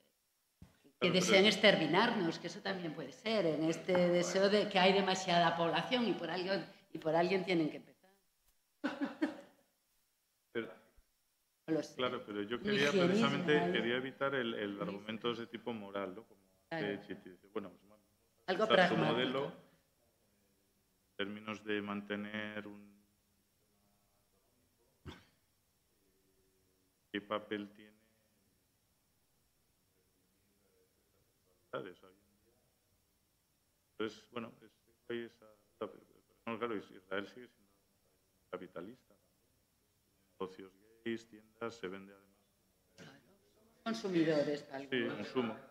que 1.01 1.09
pero- 1.41 1.49
exterminarnos, 1.49 2.39
que 2.39 2.49
eso 2.49 2.61
también 2.61 2.95
puede 2.95 3.13
ser, 3.13 3.47
en 3.47 3.65
este 3.65 3.93
deseo 4.11 4.51
de 4.51 4.69
que 4.69 4.79
hay 4.79 4.93
demasiada 4.93 5.57
población 5.57 6.07
y 6.07 6.13
por 6.13 6.31
alguien, 6.31 6.67
y 6.93 6.99
por 6.99 7.15
alguien 7.17 7.45
tienen 7.45 7.71
que. 7.71 7.90
Pero-. 10.53 10.81
Claro, 11.97 12.23
pero 12.27 12.43
yo 12.43 12.61
quería 12.61 12.91
precisamente 12.91 13.59
algo. 13.59 13.73
quería 13.73 13.97
evitar 13.97 14.35
el, 14.35 14.55
el 14.55 14.81
argumentos 14.81 15.39
de 15.39 15.47
tipo 15.47 15.73
moral, 15.73 16.15
¿no? 16.15 16.25
Como 16.25 16.41
Claro. 16.69 16.87
que 16.87 17.01
Chiti 17.07 17.31
dice, 17.31 17.49
bueno, 17.53 17.71
pues, 17.71 17.83
bueno, 17.89 18.05
Algo 18.47 18.67
su 18.89 18.97
modelo 18.97 19.47
en 19.47 19.53
términos 21.17 21.65
de 21.65 21.83
mantener 21.83 22.67
un 22.69 23.05
qué 27.13 27.21
papel 27.21 27.69
tiene. 27.71 27.99
Entonces, 33.99 34.27
bueno, 34.31 34.53
es, 34.63 34.73
hay 35.09 35.25
esa, 35.25 35.47
pero, 35.79 36.59
claro, 36.59 36.77
Israel 36.77 37.29
sigue 37.29 37.49
siendo 37.49 37.70
capitalista. 38.51 39.15
Negocios 40.39 40.73
gays, 41.05 41.27
tiendas, 41.29 41.75
se 41.75 41.89
vende 41.89 42.13
además. 42.13 42.31
Consumidores, 43.85 44.67
algo. 44.73 44.91
Sí, 44.91 45.09
consumo. 45.09 45.70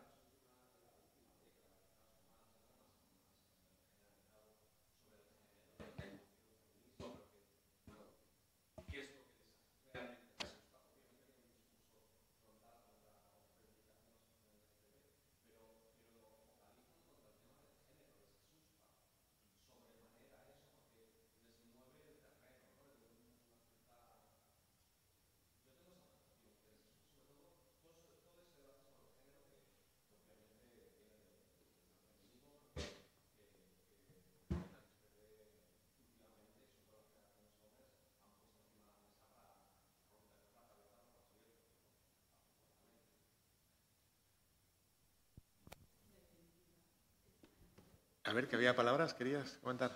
A 48.30 48.34
ver, 48.34 48.48
que 48.48 48.56
había 48.56 48.76
palabras, 48.76 49.16
¿querías 49.16 49.58
comentar? 49.58 49.90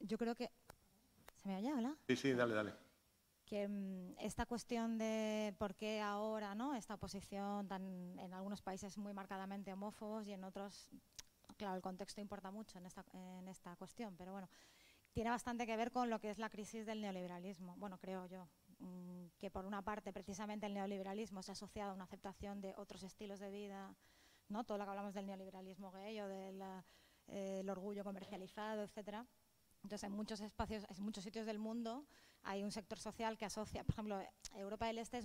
Yo 0.00 0.18
creo 0.18 0.34
que... 0.34 0.50
¿Se 1.36 1.46
me 1.46 1.56
oye, 1.56 1.72
hola? 1.72 1.96
Sí, 2.08 2.16
sí, 2.16 2.32
dale, 2.32 2.54
dale. 2.56 2.74
Que 3.46 3.68
mm, 3.68 4.16
esta 4.18 4.46
cuestión 4.46 4.98
de 4.98 5.54
por 5.56 5.76
qué 5.76 6.00
ahora, 6.00 6.56
¿no? 6.56 6.74
Esta 6.74 6.96
posición 6.96 7.68
tan, 7.68 8.18
en 8.18 8.34
algunos 8.34 8.62
países 8.62 8.98
muy 8.98 9.12
marcadamente 9.12 9.72
homófobos 9.72 10.26
y 10.26 10.32
en 10.32 10.42
otros, 10.42 10.88
claro, 11.56 11.76
el 11.76 11.82
contexto 11.82 12.20
importa 12.20 12.50
mucho 12.50 12.78
en 12.78 12.86
esta, 12.86 13.04
en 13.12 13.46
esta 13.46 13.76
cuestión, 13.76 14.16
pero 14.16 14.32
bueno, 14.32 14.48
tiene 15.12 15.30
bastante 15.30 15.66
que 15.66 15.76
ver 15.76 15.92
con 15.92 16.10
lo 16.10 16.18
que 16.18 16.30
es 16.30 16.38
la 16.38 16.50
crisis 16.50 16.84
del 16.84 17.00
neoliberalismo. 17.00 17.76
Bueno, 17.76 17.98
creo 17.98 18.26
yo, 18.26 18.48
mm, 18.80 19.26
que 19.38 19.52
por 19.52 19.66
una 19.66 19.82
parte 19.82 20.12
precisamente 20.12 20.66
el 20.66 20.74
neoliberalismo 20.74 21.44
se 21.44 21.52
ha 21.52 21.54
asociado 21.54 21.92
a 21.92 21.94
una 21.94 22.04
aceptación 22.04 22.60
de 22.60 22.74
otros 22.76 23.04
estilos 23.04 23.38
de 23.38 23.52
vida, 23.52 23.94
¿no? 24.48 24.64
Todo 24.64 24.78
lo 24.78 24.84
que 24.84 24.90
hablamos 24.90 25.14
del 25.14 25.26
neoliberalismo 25.26 25.90
gay 25.92 26.20
o 26.20 26.28
del 26.28 26.62
eh, 27.28 27.64
orgullo 27.68 28.04
comercializado, 28.04 28.82
etcétera. 28.82 29.26
Entonces, 29.82 30.04
en 30.04 30.12
muchos 30.12 30.40
espacios, 30.40 30.84
en 30.88 31.04
muchos 31.04 31.24
sitios 31.24 31.46
del 31.46 31.58
mundo 31.58 32.06
hay 32.42 32.62
un 32.62 32.70
sector 32.70 32.98
social 32.98 33.36
que 33.36 33.44
asocia, 33.44 33.84
por 33.84 33.94
ejemplo, 33.94 34.20
Europa 34.54 34.86
del 34.86 34.98
Este 34.98 35.18
es 35.18 35.24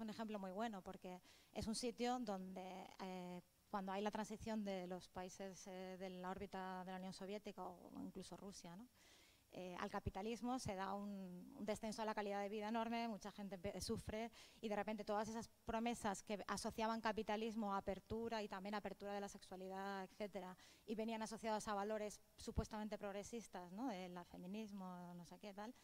un 0.00 0.10
ejemplo 0.10 0.38
muy 0.38 0.50
bueno 0.50 0.82
porque 0.82 1.20
es 1.52 1.66
un 1.66 1.74
sitio 1.74 2.18
donde 2.20 2.88
eh, 3.00 3.42
cuando 3.68 3.92
hay 3.92 4.02
la 4.02 4.10
transición 4.10 4.64
de 4.64 4.86
los 4.86 5.08
países 5.08 5.66
eh, 5.66 5.96
de 5.98 6.10
la 6.10 6.30
órbita 6.30 6.84
de 6.84 6.92
la 6.92 6.98
Unión 6.98 7.12
Soviética 7.12 7.64
o 7.64 8.00
incluso 8.02 8.36
Rusia, 8.36 8.76
¿no? 8.76 8.88
Eh, 9.54 9.76
al 9.78 9.90
capitalismo 9.90 10.58
se 10.58 10.74
da 10.74 10.94
un, 10.94 11.56
descenso 11.60 12.00
a 12.00 12.04
la 12.04 12.14
calidad 12.14 12.40
de 12.40 12.48
vida 12.48 12.68
enorme, 12.68 13.06
mucha 13.06 13.30
gente 13.30 13.58
sufre 13.80 14.30
y 14.60 14.68
de 14.68 14.76
repente 14.76 15.04
todas 15.04 15.28
esas 15.28 15.48
promesas 15.64 16.22
que 16.22 16.42
asociaban 16.48 17.00
capitalismo 17.00 17.74
a 17.74 17.78
apertura 17.78 18.42
y 18.42 18.48
también 18.48 18.74
apertura 18.74 19.12
de 19.12 19.20
la 19.20 19.28
sexualidad, 19.28 20.04
etcétera, 20.04 20.56
y 20.86 20.94
venían 20.94 21.22
asociadas 21.22 21.68
a 21.68 21.74
valores 21.74 22.18
supuestamente 22.36 22.96
progresistas, 22.96 23.72
¿no? 23.72 23.90
el 23.90 24.18
feminismo, 24.24 25.12
no 25.14 25.24
sé 25.26 25.38
qué 25.38 25.52
tal, 25.52 25.74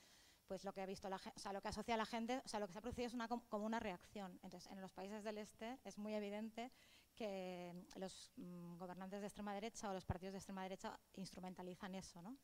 pues 0.47 0.65
lo 0.65 0.73
que 0.73 0.81
ha 0.81 0.87
visto 0.87 1.09
la 1.11 1.17
o 1.17 1.39
sea, 1.39 1.53
lo 1.53 1.61
que 1.61 1.69
asocia 1.69 1.95
a 1.95 1.99
la 1.99 2.07
gente, 2.07 2.41
o 2.45 2.49
sea, 2.49 2.59
lo 2.59 2.67
que 2.67 2.73
se 2.73 2.79
ha 2.79 2.83
producido 2.83 3.07
es 3.07 3.15
una, 3.15 3.29
como 3.29 3.67
una 3.67 3.79
reacción. 3.79 4.41
Entonces, 4.43 4.71
en 4.73 4.81
los 4.81 4.93
países 4.93 5.23
del 5.23 5.39
este 5.39 5.79
es 5.85 5.99
muy 5.99 6.15
evidente 6.15 6.73
que 7.15 7.75
los 7.97 8.33
mm, 8.37 8.79
gobernantes 8.79 9.21
de 9.21 9.27
extrema 9.27 9.53
derecha 9.53 9.91
o 9.91 9.93
los 9.93 10.07
partidos 10.07 10.33
de 10.33 10.39
extrema 10.39 10.63
derecha 10.63 10.99
instrumentalizan 11.15 11.95
eso, 11.95 12.23
¿no? 12.23 12.39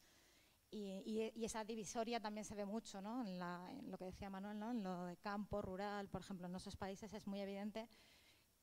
Y, 0.77 1.45
esa 1.45 1.65
divisoria 1.65 2.19
también 2.19 2.45
se 2.45 2.57
ve 2.57 2.65
mucho, 2.65 3.01
¿no? 3.01 3.25
En, 3.25 3.39
lo 3.91 3.97
que 3.97 4.07
decía 4.07 4.29
Manuel, 4.29 4.59
¿no? 4.59 4.73
En 4.73 4.83
lo 4.83 5.05
de 5.05 5.17
campo, 5.19 5.63
rural, 5.63 6.09
por 6.09 6.21
ejemplo, 6.21 6.47
en 6.47 6.53
nuestros 6.53 6.77
países 6.77 7.13
es 7.15 7.29
muy 7.29 7.41
evidente 7.41 7.89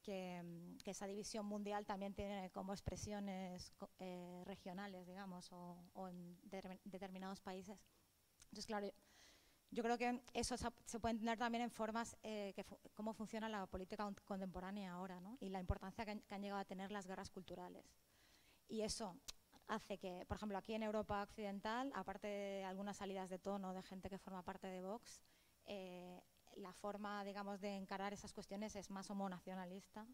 que, 0.02 0.42
mm, 0.44 0.90
esa 0.90 1.08
división 1.08 1.46
mundial 1.46 1.86
también 1.86 2.14
tiene 2.14 2.50
como 2.50 2.74
expresiones 2.74 3.74
eh, 4.00 4.44
regionales, 4.46 5.08
digamos, 5.08 5.50
o, 5.54 6.10
en 6.10 6.38
determinados 6.84 7.40
países. 7.40 7.80
Entonces, 8.44 8.66
claro, 8.66 8.92
yo 9.70 9.82
creo 9.82 9.98
que 9.98 10.22
eso 10.34 10.58
se 10.58 11.00
puede 11.00 11.14
entender 11.14 11.38
también 11.38 11.64
en 11.64 11.72
formas 11.72 12.18
eh, 12.24 12.52
que 12.54 12.66
cómo 12.94 13.14
funciona 13.14 13.48
la 13.48 13.68
política 13.68 14.06
contemporánea 14.26 14.92
ahora 14.92 15.22
¿no? 15.22 15.38
y 15.40 15.48
la 15.48 15.62
importancia 15.62 16.04
que 16.04 16.12
han, 16.30 16.42
llegado 16.42 16.60
a 16.60 16.66
tener 16.66 16.92
las 16.92 17.08
guerras 17.08 17.30
culturales. 17.30 17.86
Y 18.68 18.82
eso 18.82 19.16
hace 19.72 19.98
que, 19.98 20.26
por 20.28 20.36
ejemplo, 20.36 20.58
aquí 20.58 20.74
en 20.74 20.84
Europa 20.84 21.24
Occidental, 21.24 21.92
aparte 21.96 22.28
de 22.28 22.64
algunas 22.66 22.98
salidas 22.98 23.30
de 23.30 23.40
tono 23.40 23.74
de 23.74 23.82
gente 23.84 24.10
que 24.10 24.18
forma 24.18 24.44
parte 24.44 24.68
de 24.68 24.82
Vox, 24.82 25.22
eh, 25.66 26.22
la 26.58 26.74
forma, 26.74 27.24
digamos, 27.24 27.62
de 27.62 27.78
encarar 27.78 28.12
esas 28.12 28.34
cuestiones 28.34 28.76
es 28.76 28.90
más 28.90 29.10
homonacionalista 29.10 30.06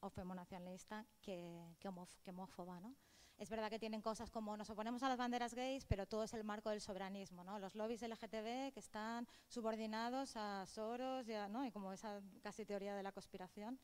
o 0.00 0.08
femonacionalista 0.08 1.06
que, 1.20 1.76
que, 1.78 1.90
que 2.22 2.30
homófoba, 2.30 2.80
¿no? 2.80 2.96
Es 3.36 3.48
verdad 3.48 3.70
que 3.70 3.78
tienen 3.78 4.02
cosas 4.02 4.30
como 4.30 4.56
nos 4.56 4.68
oponemos 4.68 5.02
a 5.02 5.08
las 5.08 5.18
banderas 5.18 5.54
gays, 5.54 5.84
pero 5.86 6.06
todo 6.06 6.24
es 6.24 6.34
el 6.34 6.44
marco 6.44 6.70
del 6.70 6.80
soberanismo, 6.80 7.44
¿no? 7.44 7.58
Los 7.58 7.74
lobbies 7.74 8.02
LGTB 8.02 8.72
que 8.72 8.80
están 8.80 9.26
subordinados 9.48 10.36
a 10.36 10.64
Soros 10.66 11.28
y, 11.28 11.32
¿no? 11.50 11.64
y 11.64 11.70
como 11.70 11.92
esa 11.92 12.20
casi 12.42 12.66
teoría 12.66 12.94
de 12.94 13.02
la 13.02 13.12
conspiración. 13.12 13.78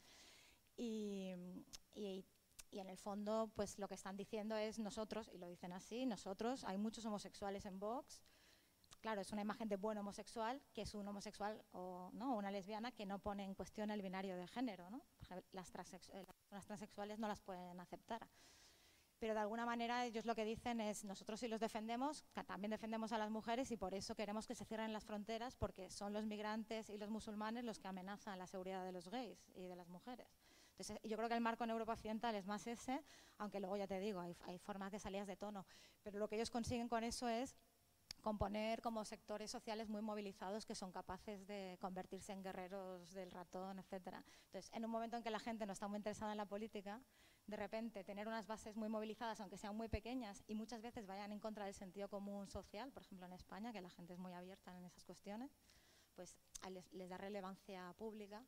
Y, 0.76 1.34
en 2.78 2.88
el 2.88 2.98
fondo, 2.98 3.50
pues 3.54 3.78
lo 3.78 3.88
que 3.88 3.94
están 3.94 4.16
diciendo 4.16 4.56
es 4.56 4.78
nosotros, 4.78 5.30
y 5.32 5.38
lo 5.38 5.46
dicen 5.46 5.72
así, 5.72 6.06
nosotros, 6.06 6.64
hay 6.64 6.78
muchos 6.78 7.04
homosexuales 7.04 7.66
en 7.66 7.78
Vox, 7.78 8.22
claro, 9.00 9.20
es 9.20 9.32
una 9.32 9.42
imagen 9.42 9.68
de 9.68 9.76
buen 9.76 9.98
homosexual, 9.98 10.62
que 10.72 10.82
es 10.82 10.94
un 10.94 11.06
homosexual 11.06 11.62
o 11.72 12.10
¿no? 12.12 12.34
una 12.34 12.50
lesbiana 12.50 12.92
que 12.92 13.06
no 13.06 13.18
pone 13.18 13.44
en 13.44 13.54
cuestión 13.54 13.90
el 13.90 14.02
binario 14.02 14.36
de 14.36 14.46
género. 14.48 14.90
¿no? 14.90 15.02
Las, 15.52 15.70
eh, 16.12 16.26
las 16.50 16.66
transexuales 16.66 17.18
no 17.18 17.28
las 17.28 17.40
pueden 17.40 17.78
aceptar 17.80 18.28
pero 19.18 19.34
de 19.34 19.40
alguna 19.40 19.64
manera 19.64 20.04
ellos 20.04 20.26
lo 20.26 20.34
que 20.34 20.44
dicen 20.44 20.80
es 20.80 21.04
nosotros 21.04 21.40
sí 21.40 21.48
los 21.48 21.60
defendemos, 21.60 22.24
también 22.46 22.70
defendemos 22.70 23.12
a 23.12 23.18
las 23.18 23.30
mujeres 23.30 23.70
y 23.70 23.76
por 23.76 23.94
eso 23.94 24.14
queremos 24.14 24.46
que 24.46 24.54
se 24.54 24.64
cierren 24.64 24.92
las 24.92 25.04
fronteras 25.04 25.56
porque 25.56 25.90
son 25.90 26.12
los 26.12 26.26
migrantes 26.26 26.90
y 26.90 26.98
los 26.98 27.10
musulmanes 27.10 27.64
los 27.64 27.78
que 27.78 27.88
amenazan 27.88 28.38
la 28.38 28.46
seguridad 28.46 28.84
de 28.84 28.92
los 28.92 29.08
gays 29.08 29.50
y 29.54 29.66
de 29.66 29.76
las 29.76 29.88
mujeres. 29.88 30.45
Entonces, 30.78 30.98
yo 31.02 31.16
creo 31.16 31.28
que 31.28 31.34
el 31.34 31.40
marco 31.40 31.64
en 31.64 31.70
Europa 31.70 31.94
Occidental 31.94 32.34
es 32.34 32.44
más 32.44 32.66
ese, 32.66 33.02
aunque 33.38 33.60
luego 33.60 33.78
ya 33.78 33.86
te 33.86 33.98
digo, 33.98 34.20
hay, 34.20 34.36
hay 34.42 34.58
formas 34.58 34.92
de 34.92 34.98
salidas 34.98 35.26
de 35.26 35.36
tono, 35.36 35.64
pero 36.02 36.18
lo 36.18 36.28
que 36.28 36.36
ellos 36.36 36.50
consiguen 36.50 36.86
con 36.88 37.02
eso 37.02 37.28
es 37.28 37.56
componer 38.20 38.82
como 38.82 39.04
sectores 39.04 39.50
sociales 39.50 39.88
muy 39.88 40.02
movilizados 40.02 40.66
que 40.66 40.74
son 40.74 40.92
capaces 40.92 41.46
de 41.46 41.78
convertirse 41.80 42.32
en 42.32 42.42
guerreros 42.42 43.12
del 43.14 43.30
ratón, 43.30 43.78
etcétera. 43.78 44.22
Entonces, 44.46 44.70
en 44.74 44.84
un 44.84 44.90
momento 44.90 45.16
en 45.16 45.22
que 45.22 45.30
la 45.30 45.38
gente 45.38 45.64
no 45.64 45.72
está 45.72 45.88
muy 45.88 45.96
interesada 45.96 46.32
en 46.32 46.38
la 46.38 46.46
política, 46.46 47.00
de 47.46 47.56
repente 47.56 48.02
tener 48.04 48.26
unas 48.26 48.46
bases 48.46 48.76
muy 48.76 48.88
movilizadas, 48.88 49.40
aunque 49.40 49.56
sean 49.56 49.76
muy 49.76 49.88
pequeñas 49.88 50.42
y 50.46 50.54
muchas 50.54 50.82
veces 50.82 51.06
vayan 51.06 51.32
en 51.32 51.38
contra 51.38 51.64
del 51.64 51.74
sentido 51.74 52.08
común 52.08 52.48
social, 52.48 52.90
por 52.92 53.02
ejemplo 53.02 53.26
en 53.26 53.32
España, 53.32 53.72
que 53.72 53.80
la 53.80 53.90
gente 53.90 54.12
es 54.14 54.18
muy 54.18 54.32
abierta 54.32 54.76
en 54.76 54.84
esas 54.84 55.04
cuestiones, 55.04 55.56
pues 56.14 56.36
les, 56.92 57.08
da 57.08 57.18
relevancia 57.18 57.94
pública 57.96 58.44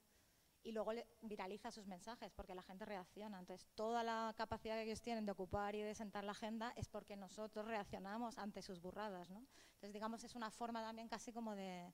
y 0.62 0.72
luego 0.72 0.92
viraliza 1.22 1.70
sus 1.70 1.86
mensajes 1.86 2.32
porque 2.32 2.54
la 2.54 2.62
gente 2.62 2.84
reacciona. 2.84 3.38
Entonces, 3.38 3.66
toda 3.74 4.02
la 4.02 4.34
capacidad 4.36 4.74
que 4.76 4.82
ellos 4.82 5.00
tienen 5.00 5.24
de 5.24 5.32
ocupar 5.32 5.74
y 5.74 5.82
de 5.82 5.94
sentar 5.94 6.24
la 6.24 6.32
agenda 6.32 6.72
es 6.76 6.88
porque 6.88 7.16
nosotros 7.16 7.66
reaccionamos 7.66 8.38
ante 8.38 8.62
sus 8.62 8.80
burradas. 8.80 9.30
¿no? 9.30 9.46
Entonces, 9.74 9.92
digamos, 9.92 10.24
es 10.24 10.34
una 10.34 10.50
forma 10.50 10.82
también 10.82 11.08
casi 11.08 11.32
como 11.32 11.54
de, 11.54 11.92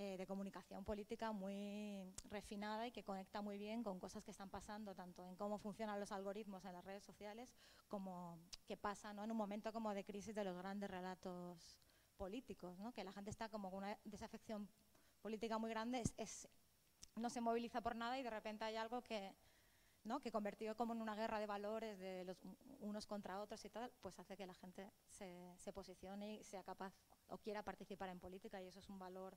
eh, 0.00 0.16
de 0.16 0.26
comunicación 0.28 0.84
política 0.84 1.32
muy 1.32 2.14
refinada 2.30 2.86
y 2.86 2.92
que 2.92 3.02
conecta 3.02 3.42
muy 3.42 3.58
bien 3.58 3.82
con 3.82 3.98
cosas 3.98 4.22
que 4.22 4.30
están 4.30 4.48
pasando, 4.48 4.94
tanto 4.94 5.26
en 5.26 5.34
cómo 5.34 5.58
funcionan 5.58 5.98
los 5.98 6.12
algoritmos 6.12 6.64
en 6.64 6.74
las 6.74 6.84
redes 6.84 7.02
sociales, 7.02 7.52
como 7.88 8.38
que 8.64 8.76
pasa 8.76 9.12
¿no? 9.12 9.24
en 9.24 9.32
un 9.32 9.36
momento 9.36 9.72
como 9.72 9.92
de 9.94 10.04
crisis 10.04 10.36
de 10.36 10.44
los 10.44 10.56
grandes 10.56 10.88
relatos 10.88 11.76
políticos, 12.16 12.78
¿no? 12.78 12.92
que 12.92 13.02
la 13.02 13.12
gente 13.12 13.30
está 13.30 13.48
como 13.48 13.72
con 13.72 13.78
una 13.78 13.98
desafección 14.04 14.68
política 15.20 15.58
muy 15.58 15.70
grande, 15.70 16.04
es, 16.16 16.48
no 17.18 17.30
se 17.30 17.40
moviliza 17.40 17.80
por 17.80 17.96
nada 17.96 18.18
y 18.18 18.22
de 18.22 18.30
repente 18.30 18.64
hay 18.64 18.76
algo 18.76 19.02
que, 19.02 19.34
¿no? 20.04 20.20
que 20.20 20.30
convertido 20.30 20.74
como 20.74 20.92
en 20.92 21.00
una 21.00 21.14
guerra 21.14 21.38
de 21.38 21.46
valores 21.46 21.98
de 21.98 22.24
los 22.24 22.38
unos 22.80 23.06
contra 23.06 23.40
otros 23.40 23.64
y 23.64 23.70
tal, 23.70 23.92
pues 24.00 24.18
hace 24.18 24.36
que 24.36 24.46
la 24.46 24.54
gente 24.54 24.92
se, 25.08 25.54
se 25.58 25.72
posicione 25.72 26.36
y 26.36 26.44
sea 26.44 26.62
capaz 26.62 26.94
o 27.28 27.38
quiera 27.38 27.62
participar 27.62 28.08
en 28.08 28.20
política 28.20 28.60
y 28.62 28.66
eso 28.66 28.78
es 28.78 28.88
un 28.88 28.98
valor 28.98 29.36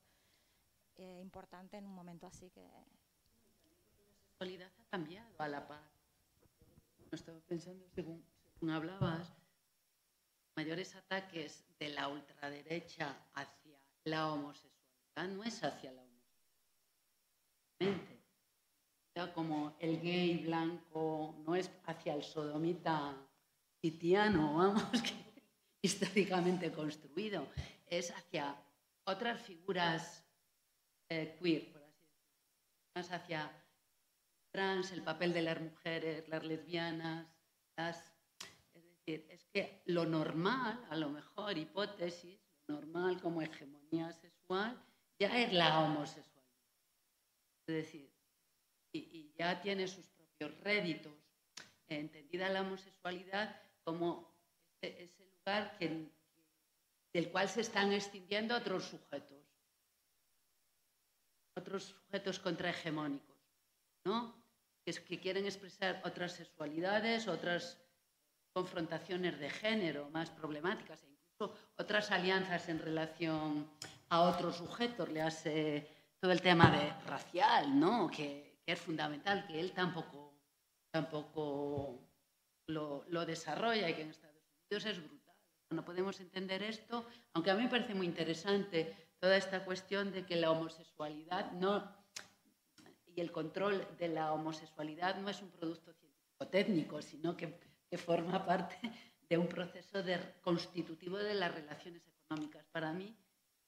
eh, 0.95 1.19
importante 1.21 1.77
en 1.77 1.85
un 1.85 1.93
momento 1.93 2.27
así 2.27 2.49
que... 2.49 2.61
La 2.61 4.17
sexualidad 4.17 4.71
ha 4.79 4.89
cambiado 4.89 5.35
a 5.37 5.47
la 5.47 5.67
par. 5.67 5.89
Estaba 7.11 7.39
pensando, 7.41 7.85
según, 7.89 8.23
hablabas, 8.69 9.33
mayores 10.55 10.95
ataques 10.95 11.65
de 11.77 11.89
la 11.89 12.07
ultraderecha 12.07 13.17
hacia 13.33 13.77
la 14.05 14.31
homosexualidad 14.31 14.71
no 15.29 15.43
es 15.43 15.63
hacia 15.63 15.91
la 15.91 16.01
homosexualidad. 16.01 16.21
Como 19.30 19.76
el 19.80 20.02
gay 20.02 20.38
blanco 20.43 21.35
no 21.45 21.56
es 21.56 21.72
hacia 21.85 22.15
el 22.15 22.23
sodomita 22.23 23.15
sitiano, 23.81 24.53
vamos, 24.57 25.02
que 25.02 25.14
históricamente 25.81 26.72
construido, 26.72 27.48
es 27.88 28.11
hacia 28.11 28.56
otras 29.03 29.41
figuras 29.41 30.23
eh, 31.10 31.38
queer, 31.39 31.72
por 31.72 31.84
así 31.84 32.06
decirlo, 32.06 32.45
más 32.95 33.11
hacia 33.11 33.52
trans, 34.52 34.91
el 34.91 35.03
papel 35.03 35.34
de 35.34 35.41
las 35.41 35.60
mujeres, 35.60 36.27
las 36.27 36.43
lesbianas, 36.43 37.27
las... 37.77 38.11
Es 38.73 38.84
decir, 38.84 39.27
es 39.30 39.45
que 39.45 39.81
lo 39.85 40.06
normal, 40.06 40.85
a 40.89 40.95
lo 40.95 41.10
mejor, 41.10 41.57
hipótesis, 41.57 42.39
lo 42.68 42.76
normal 42.76 43.19
como 43.22 43.41
hegemonía 43.41 44.11
sexual, 44.11 44.81
ya 45.19 45.39
es 45.39 45.53
la 45.53 45.81
homosexualidad. 45.81 46.41
Es 47.68 47.76
decir, 47.76 48.10
y, 48.91 49.34
ya 49.38 49.61
tiene 49.61 49.88
sus 49.88 50.07
propios 50.07 50.59
réditos. 50.61 51.13
Entendida 51.88 52.49
la 52.49 52.61
homosexualidad 52.61 53.61
como 53.84 54.34
ese, 54.81 55.26
lugar 55.26 55.77
del 55.80 57.30
cual 57.31 57.49
se 57.49 57.61
están 57.61 57.91
extinguiendo 57.91 58.55
otros 58.55 58.85
sujetos 58.85 59.41
otros 61.55 61.84
sujetos 61.84 62.39
contrahegemónicos, 62.39 63.38
¿no? 64.05 64.34
que, 64.85 64.93
que 64.93 65.19
quieren 65.19 65.45
expresar 65.45 66.01
otras 66.05 66.34
sexualidades, 66.34 67.27
otras 67.27 67.77
confrontaciones 68.53 69.39
de 69.39 69.49
género 69.49 70.09
más 70.09 70.30
problemáticas 70.30 71.03
e 71.03 71.07
incluso 71.07 71.55
otras 71.77 72.11
alianzas 72.11 72.68
en 72.69 72.80
relación 72.80 73.69
a 74.09 74.22
otros 74.22 74.57
sujetos, 74.57 75.09
le 75.09 75.22
hace 75.22 75.88
todo 76.19 76.31
el 76.31 76.41
tema 76.41 76.69
de 76.72 76.91
racial, 77.07 77.80
¿no? 77.80 78.09
que, 78.09 78.50
es 78.65 78.79
fundamental, 78.79 79.45
que 79.47 79.59
él 79.59 79.71
tampoco, 79.73 80.33
tampoco 80.91 81.99
lo, 82.67 83.05
lo, 83.09 83.25
desarrolla 83.25 83.89
y 83.89 83.93
que 83.93 84.01
en 84.03 84.09
Estados 84.09 84.35
Unidos 84.69 84.85
es 84.85 85.03
brutal. 85.03 85.35
No 85.71 85.85
podemos 85.85 86.19
entender 86.19 86.63
esto, 86.63 87.05
aunque 87.33 87.51
a 87.51 87.55
mí 87.55 87.63
me 87.63 87.69
parece 87.69 87.93
muy 87.93 88.05
interesante 88.05 88.95
toda 89.19 89.38
esta 89.38 89.63
cuestión 89.63 90.11
de 90.11 90.25
que 90.25 90.35
la 90.35 90.51
homosexualidad 90.51 91.51
no 91.53 92.01
y 93.15 93.21
el 93.21 93.31
control 93.31 93.85
de 93.97 94.07
la 94.07 94.33
homosexualidad 94.33 95.17
no 95.17 95.29
es 95.29 95.41
un 95.41 95.51
producto 95.51 95.93
científico-técnico, 95.93 97.01
sino 97.01 97.35
que, 97.35 97.59
forma 97.97 98.45
parte 98.45 98.77
de 99.29 99.38
un 99.38 99.47
proceso 99.49 100.01
constitutivo 100.41 101.17
de 101.17 101.33
las 101.33 101.53
relaciones 101.53 102.01
económicas 102.07 102.65
para 102.71 102.93
mí 102.93 103.13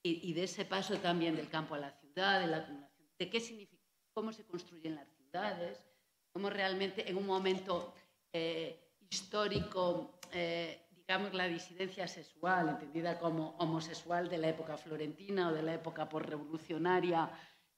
y, 0.02 0.34
de 0.34 0.46
ese 0.46 0.64
paso 0.64 0.98
también 1.00 1.36
del 1.36 1.50
campo 1.50 1.76
a 1.76 1.80
la 1.80 1.92
ciudad, 1.92 2.40
de 2.40 2.48
la 2.48 2.58
acumulación, 2.58 3.10
de 3.20 3.30
qué 3.30 3.42
significa, 3.42 3.73
cómo 4.14 4.32
se 4.32 4.46
construyen 4.46 4.96
las 4.96 5.08
ciudades, 5.10 5.84
cómo 6.32 6.50
realmente 6.50 7.10
en 7.10 7.18
un 7.18 7.26
momento 7.26 7.94
eh, 8.32 8.80
histórico, 9.10 10.20
eh, 10.32 10.88
digamos, 10.96 11.34
la 11.34 11.48
disidencia 11.48 12.08
sexual, 12.08 12.70
entendida 12.70 13.20
como 13.20 13.56
homosexual 13.58 14.30
de 14.30 14.38
la 14.38 14.50
época 14.50 14.78
florentina 14.78 15.50
o 15.50 15.54
de 15.54 15.64
la 15.64 15.76
época 15.76 16.08
postrevolucionaria, 16.08 17.30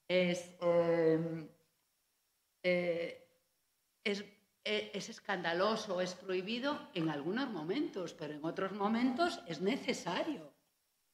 es, 0.08 0.56
eh, 0.62 1.50
es, 4.04 4.24
es 4.64 5.10
escandaloso, 5.10 6.02
es 6.02 6.14
prohibido 6.14 6.90
en 6.94 7.10
algunos 7.10 7.50
momentos, 7.50 8.14
pero 8.14 8.34
en 8.34 8.46
otros 8.46 8.72
momentos 8.72 9.42
es 9.48 9.62
necesario. 9.62 10.56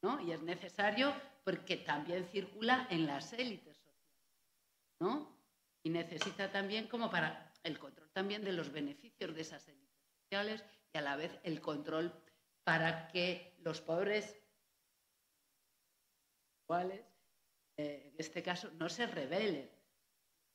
¿no? 0.01 0.19
Y 0.21 0.31
es 0.31 0.41
necesario 0.41 1.13
porque 1.43 1.77
también 1.77 2.25
circula 2.25 2.87
en 2.89 3.05
las 3.05 3.33
élites. 3.33 3.70
¿No? 5.01 5.37
Y 5.83 5.89
necesita 5.89 6.51
también 6.51 6.87
como 6.87 7.09
para 7.09 7.51
el 7.63 7.77
control 7.77 8.09
también 8.11 8.43
de 8.43 8.53
los 8.53 8.71
beneficios 8.71 9.35
de 9.35 9.41
esas 9.41 9.67
élites 9.67 10.05
sociales 10.23 10.63
y 10.93 10.97
a 10.97 11.01
la 11.01 11.15
vez 11.15 11.37
el 11.43 11.59
control 11.59 12.13
para 12.63 13.07
que 13.09 13.57
los 13.63 13.81
pobres 13.81 14.41
eh, 17.77 18.11
en 18.13 18.15
este 18.17 18.41
caso, 18.41 18.69
no 18.79 18.87
se 18.87 19.05
rebelen. 19.07 19.69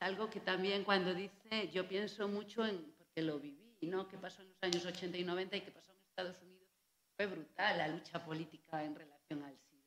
Algo 0.01 0.31
que 0.31 0.41
también 0.41 0.85
cuando 0.85 1.15
dice, 1.15 1.69
yo 1.73 1.87
pienso 1.87 2.29
mucho 2.29 2.65
en, 2.65 2.93
porque 2.97 3.23
lo 3.23 3.39
viví, 3.39 3.77
¿no? 3.83 4.09
¿Qué 4.09 4.17
pasó 4.17 4.43
en 4.43 4.49
los 4.49 4.63
años 4.63 4.85
80 4.87 5.19
y 5.19 5.25
90 5.25 5.57
y 5.57 5.61
qué 5.63 5.71
pasó 5.71 5.93
en 5.93 5.99
Estados 5.99 6.41
Unidos? 6.43 6.69
Fue 7.17 7.27
brutal 7.27 7.79
la 7.79 7.89
lucha 7.89 8.25
política 8.25 8.85
en 8.85 8.95
relación 8.95 9.43
al 9.43 9.59
SIDA. 9.59 9.85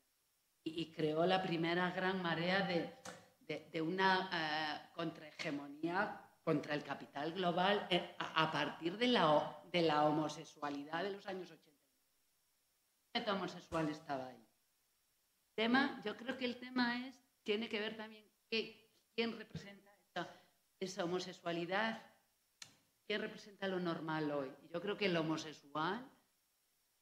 Y, 0.63 0.91
creó 0.91 1.25
la 1.25 1.41
primera 1.41 1.91
gran 1.91 2.21
marea 2.21 2.61
de, 2.61 2.93
de, 3.49 3.81
una 3.81 4.29
uh, 4.29 4.95
contrahegemonía 4.95 6.21
contra 6.43 6.73
el 6.73 6.83
capital 6.83 7.33
global 7.33 7.87
eh, 7.89 8.15
a, 8.17 8.51
partir 8.51 8.97
de 8.97 9.07
la, 9.07 9.61
de 9.71 9.81
la 9.81 10.05
homosexualidad 10.05 11.03
de 11.03 11.11
los 11.11 11.27
años 11.27 11.51
80. 11.51 11.69
El 13.13 13.29
homosexual 13.29 13.89
estaba 13.89 14.27
ahí 14.27 14.49
tema, 15.59 16.01
yo 16.05 16.15
creo 16.15 16.37
que 16.37 16.45
el 16.45 16.55
tema 16.55 17.05
es, 17.05 17.21
tiene 17.43 17.67
que 17.67 17.81
ver 17.81 17.97
también 17.97 18.23
que, 18.49 18.89
quién 19.13 19.37
representa 19.37 19.93
esa, 20.79 21.03
homosexualidad, 21.03 22.01
quién 23.05 23.19
representa 23.19 23.67
lo 23.67 23.77
normal 23.77 24.31
hoy. 24.31 24.49
Yo 24.71 24.79
creo 24.79 24.95
que 24.95 25.07
el 25.07 25.17
homosexual 25.17 26.09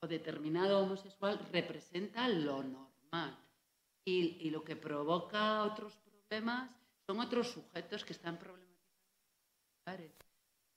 o 0.01 0.07
determinado 0.07 0.79
homosexual 0.79 1.39
representa 1.51 2.27
lo 2.29 2.63
normal. 2.63 3.37
Y, 4.03 4.39
y, 4.39 4.49
lo 4.49 4.63
que 4.63 4.75
provoca 4.75 5.63
otros 5.63 5.93
problemas 6.27 6.69
son 7.05 7.19
otros 7.19 7.51
sujetos 7.51 8.03
que 8.03 8.13
están 8.13 8.37
problematizando. 8.37 8.77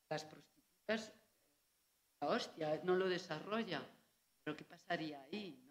Las 0.09 0.25
prostitutas, 0.25 1.13
la 2.21 2.29
hostia, 2.29 2.81
no 2.85 2.95
lo 2.95 3.09
desarrolla. 3.09 3.83
Pero 4.45 4.57
¿qué 4.57 4.65
pasaría 4.65 5.21
ahí? 5.23 5.67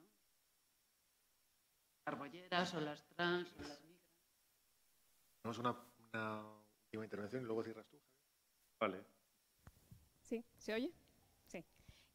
arbolleras 2.05 2.73
o 2.73 2.81
las 2.81 3.03
trans 3.09 3.53
o 3.53 3.61
las 3.61 3.81
migras. 3.83 4.09
Tenemos 5.41 5.59
una, 5.59 5.75
una 6.11 6.43
última 6.85 7.03
intervención 7.03 7.43
y 7.43 7.45
luego 7.45 7.63
cierras 7.63 7.87
tú. 7.87 7.99
Vale. 8.79 9.03
Sí, 10.23 10.43
¿se 10.57 10.73
oye? 10.73 10.91
Sí. 11.45 11.63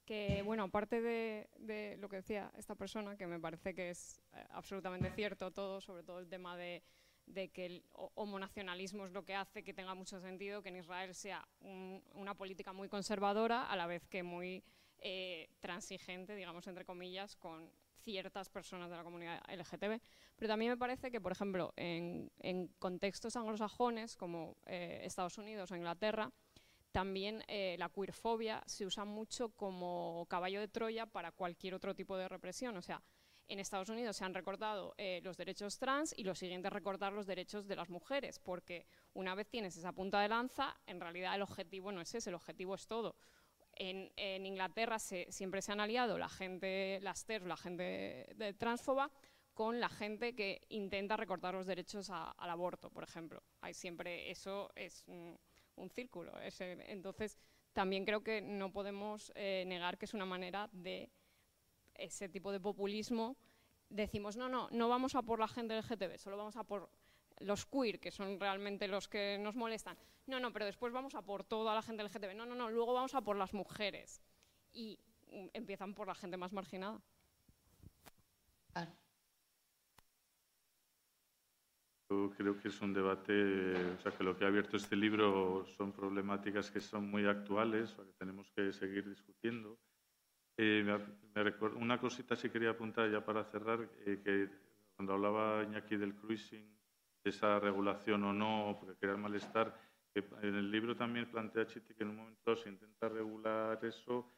Que, 0.05 0.43
bueno, 0.43 0.65
aparte 0.65 1.01
de, 1.01 1.49
de, 1.59 1.97
lo 1.99 2.09
que 2.09 2.17
decía 2.17 2.51
esta 2.57 2.75
persona, 2.75 3.17
que 3.17 3.27
me 3.27 3.39
parece 3.39 3.75
que 3.75 3.91
es 3.91 4.21
eh, 4.33 4.45
absolutamente 4.51 5.11
cierto 5.13 5.53
todo, 5.53 5.81
sobre 5.81 6.03
todo 6.03 6.19
el 6.19 6.29
tema 6.29 6.57
de, 6.57 6.83
de 7.27 7.49
que 7.49 7.67
el 7.67 7.85
homonacionalismo 7.93 9.07
es 9.07 9.13
lo 9.13 9.25
que 9.25 9.35
hace 9.35 9.63
que 9.65 9.75
tenga 9.75 9.95
mucho 9.95 10.21
sentido 10.21 10.63
que 10.63 10.69
en 10.69 10.77
Israel 10.77 11.15
sea 11.15 11.47
una 12.15 12.35
política 12.35 12.73
muy 12.73 12.89
conservadora, 12.89 13.65
a 13.65 13.77
la 13.77 13.87
vez 13.87 14.07
que 14.07 14.23
muy 14.23 14.63
eh, 14.99 15.49
transigente, 15.61 16.35
digamos, 16.35 16.67
entre 16.67 16.85
comillas, 16.85 17.37
con 17.37 17.71
ciertas 18.03 18.51
personas 18.51 18.91
de 18.91 18.97
la 18.97 19.03
comunidad 19.03 19.43
LGTB, 19.49 20.01
pero 20.37 20.49
también 20.49 20.73
me 20.73 20.77
parece 20.77 21.11
que, 21.11 21.21
por 21.21 21.33
ejemplo, 21.33 21.73
en, 21.77 22.31
contextos 22.79 23.37
anglosajones 23.37 24.17
como 24.17 24.57
eh, 24.67 25.01
Estados 25.05 25.39
Unidos 25.39 25.71
o 25.71 25.77
Inglaterra, 25.77 26.31
también 26.93 27.43
eh, 27.49 27.75
la 27.79 27.89
queerfobia 27.89 28.63
se 28.67 28.87
usa 28.87 29.05
mucho 29.05 29.49
como 29.51 30.27
caballo 30.29 30.61
de 30.61 30.69
Troya 30.69 31.07
para 31.07 31.33
cualquier 31.33 31.75
otro 31.75 31.95
tipo 31.95 32.17
de 32.17 32.29
represión. 32.29 32.77
O 32.77 32.83
sea, 32.83 33.03
en 33.49 33.59
Estados 33.59 33.89
Unidos 33.89 34.17
se 34.17 34.25
han 34.25 34.35
recortado 34.35 34.95
eh, 34.97 35.21
los 35.23 35.37
derechos 35.37 35.79
trans 35.79 36.15
y 36.17 36.25
lo 36.25 36.35
siguiente 36.35 36.69
es 36.69 36.73
recortar 36.73 37.13
los 37.13 37.27
derechos 37.27 37.67
de 37.67 37.77
las 37.77 37.91
mujeres, 37.91 38.39
porque 38.39 38.87
una 39.13 39.35
vez 39.35 39.49
tienes 39.49 39.77
esa 39.77 39.93
punta 39.93 40.21
de 40.21 40.29
lanza, 40.29 40.77
en 40.87 41.01
realidad 41.01 41.35
el 41.35 41.43
objetivo 41.43 41.93
no 41.93 42.01
es 42.01 42.15
ese, 42.15 42.31
el 42.31 42.37
objetivo 42.37 42.75
es 42.75 42.87
todo. 42.87 43.17
En, 43.77 44.47
Inglaterra 44.47 44.99
siempre 44.99 45.61
se 45.61 45.73
han 45.73 45.81
aliado 45.81 46.17
la 46.17 46.29
gente, 46.29 47.01
las 47.03 47.25
TERS, 47.25 47.47
la 47.47 47.57
gente 47.57 48.33
de, 48.37 48.55
transfoba, 48.55 49.11
con 49.53 49.81
la 49.81 49.89
gente 49.89 50.35
que 50.35 50.63
intenta 50.69 51.17
recortar 51.17 51.55
los 51.55 51.67
derechos 51.67 52.11
al 52.11 52.51
aborto, 52.51 52.91
por 52.91 53.05
ejemplo. 53.05 53.43
Hay 53.61 53.75
siempre 53.75 54.31
eso 54.31 54.71
es 54.75 55.05
un, 55.07 55.39
círculo. 55.91 56.33
entonces, 56.41 57.39
también 57.73 58.05
creo 58.05 58.23
que 58.23 58.41
no 58.41 58.73
podemos 58.73 59.33
eh, 59.35 59.65
negar 59.67 59.99
que 59.99 60.07
es 60.07 60.15
una 60.15 60.25
manera 60.25 60.69
de 60.73 61.11
ese 61.95 62.29
tipo 62.29 62.53
de 62.53 62.61
populismo. 62.61 63.37
Decimos, 63.89 64.37
no, 64.37 64.49
no, 64.49 64.69
no 64.71 64.89
vamos 64.89 65.15
a 65.15 65.23
por 65.23 65.39
la 65.39 65.49
gente 65.49 65.75
del 65.75 65.83
GTB, 65.83 66.19
solo 66.19 66.37
vamos 66.37 66.57
a 66.57 66.65
por 66.65 66.91
los 67.41 67.67
queer, 67.67 68.01
que 68.01 68.11
son 68.11 68.39
realmente 68.39 68.89
los 68.89 69.09
que 69.09 69.39
nos 69.39 69.57
molestan. 69.57 69.97
No, 70.27 70.41
no, 70.41 70.53
pero 70.53 70.65
después 70.65 70.93
vamos 70.93 71.15
a 71.15 71.23
por 71.23 71.45
toda 71.45 71.75
la 71.75 71.83
gente 71.83 72.03
LGTB. 72.03 72.35
No, 72.35 72.47
no, 72.47 72.55
no, 72.55 72.71
luego 72.71 72.95
vamos 72.95 73.15
a 73.15 73.21
por 73.21 73.37
las 73.37 73.53
mujeres. 73.53 74.23
Y 74.73 74.99
mm, 75.31 75.49
empiezan 75.53 75.95
por 75.95 76.07
la 76.07 76.15
gente 76.15 76.37
más 76.37 76.53
marginada. 76.53 77.01
Yo 82.11 82.31
creo 82.37 82.59
que 82.59 82.69
es 82.69 82.81
un 82.81 82.93
debate, 82.93 83.75
o 83.95 83.99
sea, 83.99 84.13
que 84.13 84.25
lo 84.25 84.37
que 84.37 84.45
ha 84.45 84.49
abierto 84.49 84.77
este 84.77 84.95
libro 84.95 85.65
son 85.77 85.93
problemáticas 85.93 86.71
que 86.71 86.81
son 86.81 87.11
muy 87.11 87.27
actuales, 87.27 87.97
o 87.99 88.05
que 88.05 88.13
tenemos 88.13 88.51
que 88.53 88.73
seguir 88.73 89.09
discutiendo. 89.09 89.79
Eh, 90.57 90.87
una 91.77 91.99
cosita 91.99 92.37
sí 92.37 92.49
quería 92.49 92.71
apuntar 92.71 93.11
ya 93.11 93.25
para 93.25 93.45
cerrar, 93.45 93.89
eh, 94.07 94.21
que 94.23 94.49
cuando 94.95 95.15
hablaba 95.15 95.65
Iñaki 95.65 95.97
del 95.97 96.15
cruising, 96.15 96.75
esa 97.25 97.59
regulación 97.59 98.23
o 98.25 98.33
no, 98.33 98.77
porque 98.79 98.97
crea 98.99 99.17
malestar. 99.17 99.75
En 100.15 100.55
el 100.55 100.71
libro 100.71 100.95
también 100.95 101.29
plantea 101.31 101.67
Chiti 101.67 101.95
que 101.95 102.05
en 102.05 102.11
un 102.11 102.17
momento 102.17 102.55
se 102.55 102.69
intenta 102.69 103.09
regular 103.09 103.85
eso 103.85 104.31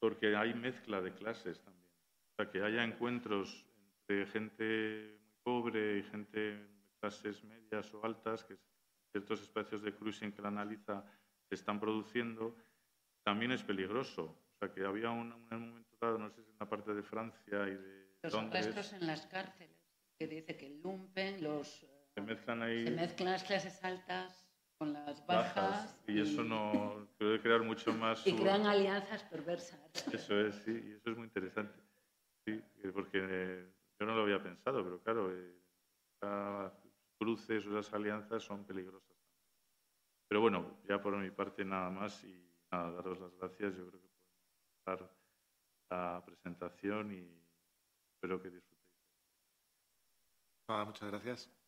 porque 0.00 0.34
hay 0.34 0.54
mezcla 0.54 1.00
de 1.00 1.14
clases 1.14 1.60
también. 1.60 1.88
O 2.32 2.34
sea, 2.34 2.50
que 2.50 2.62
haya 2.62 2.82
encuentros 2.82 3.64
entre 4.00 4.26
gente 4.26 5.20
muy 5.22 5.32
pobre 5.44 5.98
y 5.98 6.02
gente 6.02 6.40
de 6.40 6.68
clases 6.98 7.44
medias 7.44 7.94
o 7.94 8.04
altas, 8.04 8.42
que 8.42 8.58
ciertos 9.12 9.42
espacios 9.42 9.82
de 9.82 9.94
cruising 9.94 10.32
que 10.32 10.42
la 10.42 10.48
analiza 10.48 11.04
están 11.50 11.78
produciendo, 11.78 12.56
también 13.22 13.52
es 13.52 13.62
peligroso. 13.62 14.36
Sea, 14.62 14.72
que 14.72 14.84
había 14.84 15.10
un, 15.10 15.32
un 15.32 15.68
momento 15.68 15.96
dado, 16.00 16.18
no 16.18 16.30
sé 16.30 16.40
si 16.44 16.50
en 16.50 16.56
la 16.60 16.68
parte 16.68 16.94
de 16.94 17.02
Francia 17.02 17.66
y 17.66 17.74
de 17.74 18.16
Los 18.22 18.32
Londres... 18.32 18.92
en 18.92 19.06
las 19.08 19.26
cárceles 19.26 19.76
que 20.16 20.28
dice 20.28 20.56
que 20.56 20.70
lumpen, 20.70 21.42
los... 21.42 21.84
Se 22.14 22.20
mezclan 22.20 22.62
ahí... 22.62 22.84
Se 22.84 22.92
mezclan 22.92 23.32
las 23.32 23.42
clases 23.42 23.82
altas 23.82 24.48
con 24.78 24.92
las 24.92 25.26
bajas. 25.26 26.00
y, 26.06 26.20
eso 26.20 26.44
no 26.44 27.08
puede 27.18 27.40
crear 27.40 27.62
mucho 27.62 27.92
más... 27.92 28.24
Y 28.24 28.36
crean 28.36 28.64
alianzas 28.64 29.24
perversas. 29.24 29.80
Eso 30.12 30.40
es, 30.40 30.54
sí, 30.64 30.70
y 30.70 30.92
eso 30.92 31.10
es 31.10 31.16
muy 31.16 31.24
interesante. 31.24 31.80
Sí, 32.46 32.62
porque 32.94 33.18
eh, 33.20 33.66
yo 33.98 34.06
no 34.06 34.14
lo 34.14 34.22
había 34.22 34.40
pensado, 34.40 34.84
pero 34.84 35.02
claro, 35.02 35.32
eh, 35.32 36.70
cruces 37.18 37.66
o 37.66 37.80
esas 37.80 37.92
alianzas 37.94 38.44
son 38.44 38.64
peligrosas. 38.64 39.18
Pero 40.28 40.40
bueno, 40.40 40.78
ya 40.88 41.02
por 41.02 41.16
mi 41.16 41.32
parte 41.32 41.64
nada 41.64 41.90
más 41.90 42.22
y 42.22 42.48
nada, 42.70 42.92
daros 42.92 43.18
las 43.18 43.34
gracias. 43.38 43.76
Yo 43.76 43.88
creo 43.88 44.00
que 44.00 44.11
dar 44.84 45.10
la 45.90 46.22
presentación 46.24 47.12
y 47.12 47.42
espero 48.14 48.40
que 48.40 48.50
disfrutéis 48.50 48.82
muchas 50.86 51.10
gracias. 51.10 51.61